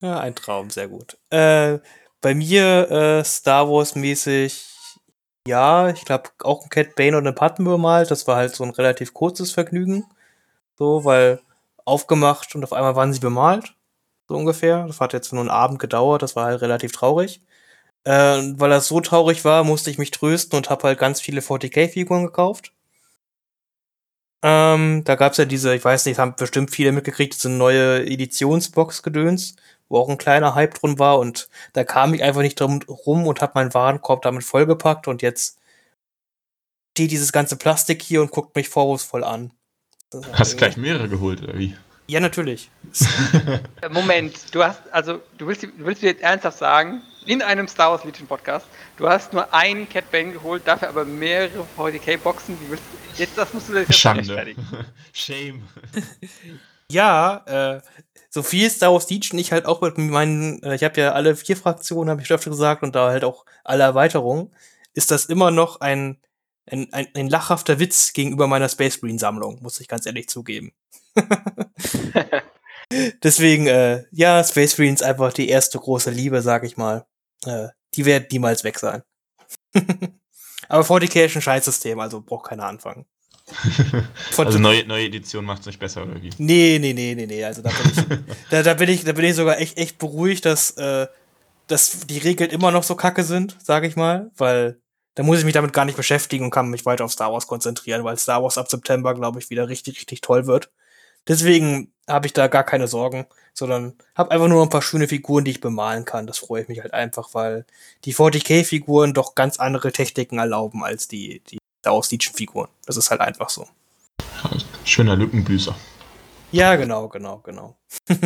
Ja, 0.00 0.20
ein 0.20 0.34
Traum, 0.34 0.70
sehr 0.70 0.88
gut. 0.88 1.16
Äh, 1.30 1.78
bei 2.20 2.34
mir 2.34 2.90
äh, 2.90 3.24
Star 3.24 3.68
Wars-mäßig, 3.68 4.64
ja, 5.46 5.90
ich 5.90 6.04
glaube 6.04 6.30
auch 6.42 6.64
ein 6.64 6.70
Cat 6.70 6.94
Bane 6.96 7.16
und 7.16 7.26
ein 7.26 7.34
Patten 7.34 7.64
bemalt. 7.64 8.10
Das 8.10 8.26
war 8.26 8.36
halt 8.36 8.54
so 8.54 8.64
ein 8.64 8.70
relativ 8.70 9.14
kurzes 9.14 9.52
Vergnügen. 9.52 10.04
So, 10.78 11.04
weil 11.04 11.40
aufgemacht 11.84 12.54
und 12.54 12.64
auf 12.64 12.72
einmal 12.72 12.96
waren 12.96 13.12
sie 13.12 13.20
bemalt. 13.20 13.74
So 14.28 14.34
ungefähr. 14.34 14.86
Das 14.86 15.00
hat 15.00 15.12
jetzt 15.12 15.32
nur 15.32 15.40
einen 15.40 15.50
Abend 15.50 15.78
gedauert, 15.78 16.22
das 16.22 16.36
war 16.36 16.46
halt 16.46 16.60
relativ 16.60 16.92
traurig. 16.92 17.42
Äh, 18.04 18.38
und 18.38 18.60
weil 18.60 18.70
das 18.70 18.88
so 18.88 19.00
traurig 19.00 19.44
war, 19.44 19.64
musste 19.64 19.90
ich 19.90 19.98
mich 19.98 20.10
trösten 20.10 20.56
und 20.56 20.70
habe 20.70 20.84
halt 20.88 20.98
ganz 20.98 21.20
viele 21.20 21.40
40k-Figuren 21.40 22.26
gekauft. 22.26 22.72
Ähm, 24.48 25.02
da 25.02 25.16
gab's 25.16 25.38
ja 25.38 25.44
diese, 25.44 25.74
ich 25.74 25.84
weiß 25.84 26.06
nicht, 26.06 26.20
haben 26.20 26.36
bestimmt 26.36 26.70
viele 26.70 26.92
mitgekriegt, 26.92 27.34
diese 27.34 27.48
neue 27.48 28.06
Editionsbox-Gedöns, 28.06 29.56
wo 29.88 29.98
auch 29.98 30.08
ein 30.08 30.18
kleiner 30.18 30.54
Hype 30.54 30.74
drin 30.74 31.00
war 31.00 31.18
und 31.18 31.48
da 31.72 31.82
kam 31.82 32.14
ich 32.14 32.22
einfach 32.22 32.42
nicht 32.42 32.60
drum 32.60 32.80
rum 32.88 33.26
und 33.26 33.40
habe 33.40 33.52
meinen 33.56 33.74
Warenkorb 33.74 34.22
damit 34.22 34.44
vollgepackt 34.44 35.08
und 35.08 35.20
jetzt 35.20 35.58
steht 36.92 37.10
dieses 37.10 37.32
ganze 37.32 37.56
Plastik 37.56 38.02
hier 38.02 38.22
und 38.22 38.30
guckt 38.30 38.54
mich 38.54 38.68
vorwurfsvoll 38.68 39.24
an. 39.24 39.50
Hast 40.14 40.52
irgendwie- 40.52 40.56
gleich 40.58 40.76
mehrere 40.76 41.08
geholt, 41.08 41.42
oder 41.42 41.58
wie? 41.58 41.76
Ja, 42.06 42.20
natürlich. 42.20 42.70
Moment, 43.90 44.54
du 44.54 44.62
hast, 44.62 44.80
also, 44.92 45.20
du 45.38 45.48
willst, 45.48 45.64
du 45.64 45.70
willst 45.78 46.02
mir 46.02 46.10
jetzt 46.10 46.22
ernsthaft 46.22 46.58
sagen, 46.58 47.02
in 47.26 47.42
einem 47.42 47.68
Star 47.68 47.90
Wars 47.90 48.04
Legion 48.04 48.26
Podcast, 48.26 48.66
du 48.96 49.08
hast 49.08 49.32
nur 49.32 49.52
einen 49.52 49.88
Cat 49.88 50.10
Bane 50.10 50.32
geholt, 50.32 50.62
dafür 50.66 50.88
aber 50.88 51.04
mehrere 51.04 51.66
40k-Boxen, 51.76 52.58
wie 52.60 52.70
willst 52.70 52.84
du, 52.92 53.22
jetzt, 53.22 53.36
das 53.36 53.52
musst 53.52 53.68
du 53.68 53.78
jetzt 53.78 53.94
Schande. 53.94 54.20
rechtfertigen. 54.20 54.66
Shame. 55.12 55.62
Ja, 56.88 57.42
äh, 57.46 57.80
so 58.30 58.44
viel 58.44 58.70
Star 58.70 58.92
Wars 58.92 59.10
Legion 59.10 59.40
ich 59.40 59.50
halt 59.50 59.66
auch 59.66 59.80
mit 59.80 59.98
meinen, 59.98 60.62
äh, 60.62 60.76
ich 60.76 60.84
habe 60.84 61.00
ja 61.00 61.12
alle 61.12 61.34
vier 61.34 61.56
Fraktionen, 61.56 62.10
habe 62.10 62.22
ich 62.22 62.30
öfter 62.30 62.50
gesagt, 62.50 62.84
und 62.84 62.94
da 62.94 63.08
halt 63.10 63.24
auch 63.24 63.44
alle 63.64 63.82
Erweiterungen, 63.82 64.54
ist 64.94 65.10
das 65.10 65.24
immer 65.24 65.50
noch 65.50 65.80
ein, 65.80 66.18
ein, 66.66 66.92
ein, 66.92 67.08
ein 67.14 67.28
lachhafter 67.28 67.80
Witz 67.80 68.12
gegenüber 68.12 68.46
meiner 68.46 68.68
Space 68.68 69.02
Marine 69.02 69.18
Sammlung, 69.18 69.60
muss 69.62 69.80
ich 69.80 69.88
ganz 69.88 70.06
ehrlich 70.06 70.28
zugeben. 70.28 70.72
Deswegen, 73.22 73.66
äh, 73.66 74.04
ja, 74.12 74.44
Space 74.44 74.78
Marine 74.78 74.94
ist 74.94 75.02
einfach 75.02 75.32
die 75.32 75.48
erste 75.48 75.78
große 75.78 76.10
Liebe, 76.10 76.40
sag 76.42 76.62
ich 76.64 76.76
mal. 76.76 77.04
Äh, 77.46 77.68
die 77.94 78.04
wird 78.04 78.30
niemals 78.32 78.64
weg 78.64 78.78
sein. 78.78 79.02
Aber 80.68 80.84
40k 80.84 81.26
ist 81.26 81.36
ein 81.36 81.42
Scheißsystem, 81.42 81.98
also 82.00 82.20
braucht 82.20 82.48
keiner 82.48 82.66
anfangen. 82.66 83.06
Also 84.36 84.58
neue, 84.58 84.84
neue 84.86 85.06
Edition 85.06 85.44
macht 85.44 85.60
es 85.60 85.66
nicht 85.66 85.78
besser, 85.78 86.02
oder 86.02 86.20
wie? 86.20 86.30
Nee, 86.38 86.78
nee, 86.80 86.92
nee, 86.92 87.14
nee, 87.14 87.26
nee. 87.26 87.44
Also 87.44 87.62
da 87.62 87.70
bin 87.70 87.90
ich, 87.90 88.36
da, 88.50 88.62
da 88.62 88.74
bin 88.74 88.88
ich, 88.88 89.04
da 89.04 89.12
bin 89.12 89.24
ich 89.24 89.34
sogar 89.34 89.58
echt, 89.58 89.78
echt 89.78 89.98
beruhigt, 89.98 90.44
dass, 90.44 90.72
äh, 90.72 91.06
dass 91.68 92.06
die 92.06 92.18
Regeln 92.18 92.50
immer 92.50 92.70
noch 92.70 92.82
so 92.82 92.96
kacke 92.96 93.22
sind, 93.22 93.56
sage 93.62 93.86
ich 93.86 93.96
mal, 93.96 94.30
weil 94.36 94.80
da 95.14 95.22
muss 95.22 95.38
ich 95.38 95.44
mich 95.44 95.54
damit 95.54 95.72
gar 95.72 95.84
nicht 95.84 95.96
beschäftigen 95.96 96.44
und 96.44 96.50
kann 96.50 96.68
mich 96.68 96.84
weiter 96.84 97.04
auf 97.04 97.12
Star 97.12 97.32
Wars 97.32 97.46
konzentrieren, 97.46 98.04
weil 98.04 98.18
Star 98.18 98.42
Wars 98.42 98.58
ab 98.58 98.68
September, 98.68 99.14
glaube 99.14 99.38
ich, 99.38 99.48
wieder 99.48 99.68
richtig, 99.68 99.98
richtig 99.98 100.20
toll 100.20 100.46
wird. 100.46 100.70
Deswegen 101.26 101.92
habe 102.08 102.26
ich 102.26 102.32
da 102.32 102.48
gar 102.48 102.64
keine 102.64 102.88
Sorgen, 102.88 103.26
sondern 103.56 103.94
habe 104.14 104.30
einfach 104.30 104.48
nur 104.48 104.62
ein 104.62 104.68
paar 104.68 104.82
schöne 104.82 105.08
Figuren, 105.08 105.44
die 105.44 105.52
ich 105.52 105.60
bemalen 105.60 106.04
kann. 106.04 106.26
Das 106.26 106.38
freue 106.38 106.62
ich 106.62 106.68
mich 106.68 106.80
halt 106.80 106.92
einfach, 106.92 107.30
weil 107.32 107.64
die 108.04 108.14
40k-Figuren 108.14 109.14
doch 109.14 109.34
ganz 109.34 109.58
andere 109.58 109.92
Techniken 109.92 110.38
erlauben 110.38 110.84
als 110.84 111.08
die, 111.08 111.40
die 111.50 111.58
Star 111.80 112.00
Legion-Figuren. 112.10 112.68
Das 112.84 112.96
ist 112.96 113.10
halt 113.10 113.20
einfach 113.20 113.48
so. 113.48 113.66
Schöner 114.84 115.16
Lückenbüßer. 115.16 115.74
Ja, 116.52 116.76
genau, 116.76 117.08
genau, 117.08 117.38
genau. 117.38 117.76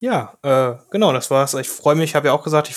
ja, 0.00 0.36
äh, 0.42 0.76
genau, 0.90 1.12
das 1.12 1.30
war's. 1.30 1.54
Ich 1.54 1.68
freue 1.68 1.96
mich, 1.96 2.14
habe 2.14 2.28
ja 2.28 2.32
auch 2.32 2.44
gesagt, 2.44 2.70
ich 2.70 2.76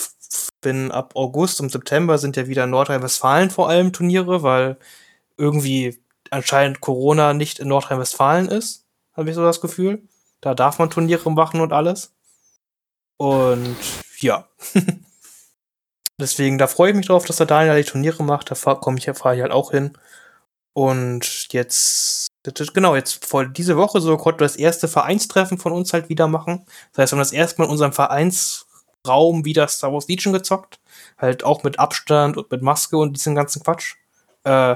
bin 0.61 0.91
ab 0.91 1.15
August 1.15 1.61
und 1.61 1.71
September 1.71 2.17
sind 2.17 2.35
ja 2.35 2.47
wieder 2.47 2.65
in 2.65 2.71
Nordrhein-Westfalen 2.71 3.51
vor 3.51 3.69
allem 3.69 3.93
Turniere, 3.93 4.43
weil 4.43 4.77
irgendwie 5.37 5.99
anscheinend 6.31 6.81
Corona 6.81 7.33
nicht 7.33 7.59
in 7.59 7.67
Nordrhein-Westfalen 7.69 8.47
ist, 8.47 8.85
habe 9.13 9.29
ich 9.29 9.35
so 9.35 9.43
das 9.43 9.61
Gefühl. 9.61 10.03
Da 10.41 10.53
darf 10.55 10.79
man 10.79 10.89
Turniere 10.89 11.31
machen 11.31 11.61
und 11.61 11.73
alles. 11.73 12.13
Und 13.17 13.75
ja. 14.19 14.47
Deswegen, 16.19 16.57
da 16.57 16.67
freue 16.67 16.91
ich 16.91 16.95
mich 16.97 17.07
drauf, 17.07 17.25
dass 17.25 17.37
der 17.37 17.45
Daniel 17.45 17.81
die 17.81 17.89
Turniere 17.89 18.23
macht. 18.23 18.51
Da 18.51 18.75
komme 18.75 18.97
ich, 18.97 19.05
fahre 19.17 19.35
ich 19.35 19.41
halt 19.41 19.51
auch 19.51 19.71
hin. 19.71 19.97
Und 20.73 21.51
jetzt, 21.51 22.27
genau, 22.73 22.95
jetzt 22.95 23.25
vor 23.25 23.45
diese 23.45 23.77
Woche 23.77 24.01
so 24.01 24.15
konnten 24.17 24.41
wir 24.41 24.45
das 24.45 24.55
erste 24.55 24.87
Vereinstreffen 24.87 25.57
von 25.57 25.71
uns 25.71 25.93
halt 25.93 26.09
wieder 26.09 26.27
machen. 26.27 26.65
Das 26.91 27.03
heißt, 27.03 27.13
wir 27.13 27.17
haben 27.17 27.21
das 27.21 27.31
erste 27.33 27.59
Mal 27.59 27.65
in 27.65 27.71
unserem 27.71 27.93
Vereinsraum 27.93 29.45
wieder 29.45 29.67
Star 29.67 29.93
Wars 29.93 30.07
Legion 30.07 30.33
gezockt. 30.33 30.79
Halt 31.17 31.43
auch 31.43 31.63
mit 31.63 31.79
Abstand 31.79 32.37
und 32.37 32.51
mit 32.51 32.61
Maske 32.61 32.97
und 32.97 33.13
diesem 33.13 33.35
ganzen 33.35 33.63
Quatsch. 33.63 33.95
Äh, 34.43 34.75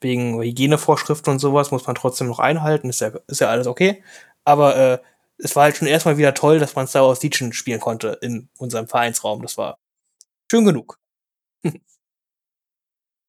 wegen 0.00 0.40
Hygienevorschriften 0.40 1.32
und 1.34 1.38
sowas 1.40 1.70
muss 1.70 1.86
man 1.86 1.94
trotzdem 1.94 2.28
noch 2.28 2.38
einhalten. 2.38 2.88
Ist 2.88 3.00
ja, 3.00 3.10
ist 3.26 3.40
ja 3.40 3.48
alles 3.48 3.66
okay. 3.66 4.02
Aber 4.44 4.76
äh, 4.76 4.98
es 5.38 5.56
war 5.56 5.64
halt 5.64 5.76
schon 5.76 5.88
erstmal 5.88 6.18
wieder 6.18 6.34
toll, 6.34 6.58
dass 6.58 6.74
man 6.74 6.86
Star 6.86 7.06
Wars 7.06 7.22
Legion 7.22 7.52
spielen 7.52 7.80
konnte 7.80 8.18
in 8.20 8.48
unserem 8.58 8.86
Vereinsraum. 8.86 9.42
Das 9.42 9.56
war 9.58 9.78
schön 10.50 10.64
genug. 10.64 10.98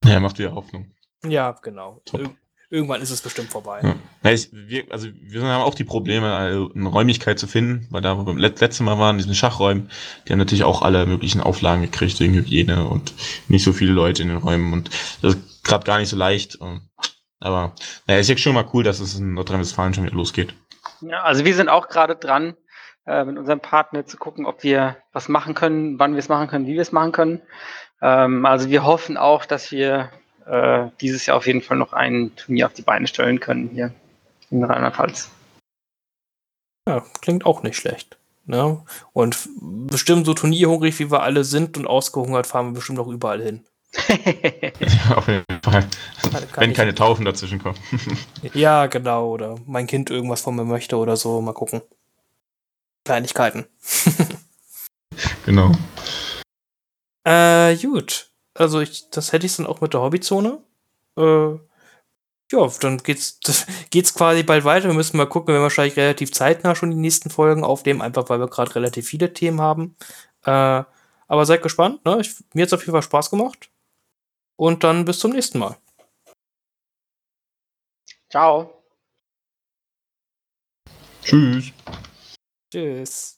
ja, 0.04 0.20
macht 0.20 0.40
wieder 0.40 0.54
Hoffnung. 0.54 0.94
Ja, 1.24 1.52
genau. 1.62 2.02
Ir 2.14 2.36
irgendwann 2.72 3.02
ist 3.02 3.12
es 3.12 3.22
bestimmt 3.22 3.52
vorbei. 3.52 3.82
Ja. 3.84 3.96
Ja, 4.24 4.32
ich, 4.32 4.50
wir, 4.52 4.86
also 4.92 5.10
wir 5.14 5.44
haben 5.44 5.62
auch 5.62 5.76
die 5.76 5.84
Probleme, 5.84 6.34
also 6.34 6.72
eine 6.74 6.88
Räumlichkeit 6.88 7.38
zu 7.38 7.46
finden, 7.46 7.86
weil 7.92 8.02
da, 8.02 8.18
wo 8.18 8.26
wir 8.26 8.50
das 8.50 8.62
letzte 8.62 8.84
Mal 8.84 8.98
waren, 8.98 9.18
diesen 9.18 9.36
Schachräumen, 9.36 9.92
die 10.26 10.32
haben 10.32 10.40
natürlich 10.40 10.64
auch 10.64 10.82
alle 10.82 11.06
möglichen 11.06 11.42
Auflagen 11.42 11.82
gekriegt 11.82 12.20
wegen 12.20 12.34
Hygiene 12.34 12.88
und 12.88 13.14
nicht 13.50 13.64
so 13.64 13.74
viele 13.74 13.92
Leute 13.92 14.24
in 14.24 14.30
den 14.30 14.38
Räumen 14.38 14.74
und 14.74 14.90
das 15.22 15.36
ist 15.36 15.64
gerade 15.64 15.86
gar 15.86 16.00
nicht 16.00 16.10
so 16.10 16.16
leicht. 16.16 16.58
Aber 17.42 17.74
naja, 18.08 18.20
ist 18.20 18.30
jetzt 18.30 18.42
schon 18.42 18.54
mal 18.54 18.70
cool, 18.74 18.84
dass 18.84 19.00
es 19.00 19.20
in 19.20 19.34
Nordrhein-Westfalen 19.34 19.94
schon 19.94 20.06
wieder 20.06 20.16
losgeht. 20.16 20.54
Ja, 21.02 21.24
also 21.24 21.44
wir 21.44 21.56
sind 21.56 21.70
auch 21.70 21.90
gerade 21.90 22.16
dran, 22.16 22.56
äh, 23.06 23.26
mit 23.26 23.38
unserem 23.38 23.60
Partner 23.60 24.06
zu 24.06 24.18
gucken, 24.18 24.46
ob 24.46 24.64
wir 24.64 24.98
was 25.12 25.28
machen 25.28 25.56
können, 25.56 26.00
wann 26.00 26.14
wir 26.14 26.20
es 26.20 26.30
machen 26.30 26.48
können, 26.48 26.68
wie 26.68 26.76
wir 26.76 26.82
es 26.82 26.92
machen 26.92 27.12
können. 27.12 27.42
Ähm, 28.02 28.46
also 28.46 28.70
wir 28.70 28.86
hoffen 28.86 29.18
auch, 29.18 29.46
dass 29.46 29.72
wir 29.72 30.12
äh, 30.46 30.88
dieses 31.02 31.26
Jahr 31.26 31.38
auf 31.38 31.48
jeden 31.48 31.62
Fall 31.62 31.78
noch 31.78 31.94
ein 31.94 32.36
Turnier 32.36 32.68
auf 32.68 32.74
die 32.74 32.84
Beine 32.84 33.08
stellen 33.08 33.40
können 33.40 33.70
hier 33.70 33.92
in 34.52 34.64
Rheinland-Pfalz. 34.64 35.32
Ja, 36.88 37.04
klingt 37.22 37.46
auch 37.46 37.64
nicht 37.64 37.76
schlecht. 37.76 38.18
Ne? 38.46 38.84
Und 39.14 39.50
bestimmt 39.62 40.26
so 40.26 40.34
turnierhungrig, 40.34 41.00
wie 41.00 41.12
wir 41.12 41.24
alle 41.24 41.44
sind 41.44 41.78
und 41.78 41.88
ausgehungert, 41.88 42.48
fahren 42.48 42.68
wir 42.68 42.74
bestimmt 42.74 43.00
auch 43.00 43.08
überall 43.08 43.42
hin. 43.42 43.66
auf 45.16 45.28
jeden 45.28 45.62
Fall. 45.64 45.88
Wenn 46.56 46.74
keine 46.74 46.96
Taufen 46.96 47.26
dazwischen 47.26 47.60
kommen. 47.60 47.78
ja, 48.54 48.88
genau. 48.88 49.30
Oder 49.30 49.56
mein 49.66 49.88
Kind 49.88 50.10
irgendwas 50.10 50.42
von 50.42 50.56
mir 50.56 50.64
möchte 50.64 50.98
oder 50.98 51.18
so. 51.18 51.42
Mal 51.42 51.54
gucken. 51.54 51.82
Kleinigkeiten. 53.04 53.66
genau. 55.46 55.72
Äh, 57.24 57.76
gut. 57.78 58.30
Also 58.54 58.80
ich, 58.80 59.10
das 59.10 59.34
hätte 59.34 59.46
ich 59.46 59.56
dann 59.56 59.68
auch 59.68 59.82
mit 59.82 59.94
der 59.94 60.02
Hobbyzone. 60.02 60.60
Äh, 61.18 61.56
ja, 62.52 62.70
dann 62.82 62.98
geht's, 62.98 63.40
geht's 63.90 64.14
quasi 64.14 64.44
bald 64.44 64.64
weiter. 64.64 64.88
Wir 64.88 64.94
müssen 64.94 65.18
mal 65.18 65.26
gucken, 65.26 65.48
wir 65.48 65.54
werden 65.56 65.64
wahrscheinlich 65.64 65.98
relativ 65.98 66.32
zeitnah 66.32 66.76
schon 66.76 66.92
die 66.92 66.98
nächsten 66.98 67.30
Folgen 67.30 67.64
aufnehmen, 67.64 68.02
einfach 68.02 68.30
weil 68.30 68.40
wir 68.40 68.48
gerade 68.48 68.76
relativ 68.76 69.08
viele 69.08 69.34
Themen 69.34 69.62
haben. 69.62 69.96
Äh, 70.46 70.84
aber 71.28 71.46
seid 71.46 71.64
gespannt, 71.64 72.04
ne? 72.06 72.20
Ich, 72.20 72.36
mir 72.54 72.64
hat's 72.64 72.74
auf 72.74 72.82
jeden 72.82 72.92
Fall 72.92 73.02
Spaß 73.04 73.30
gemacht. 73.30 73.71
Und 74.62 74.84
dann 74.84 75.06
bis 75.06 75.18
zum 75.18 75.32
nächsten 75.32 75.58
Mal. 75.58 75.76
Ciao. 78.30 78.84
Tschüss. 81.24 81.74
Tschüss. 82.72 83.38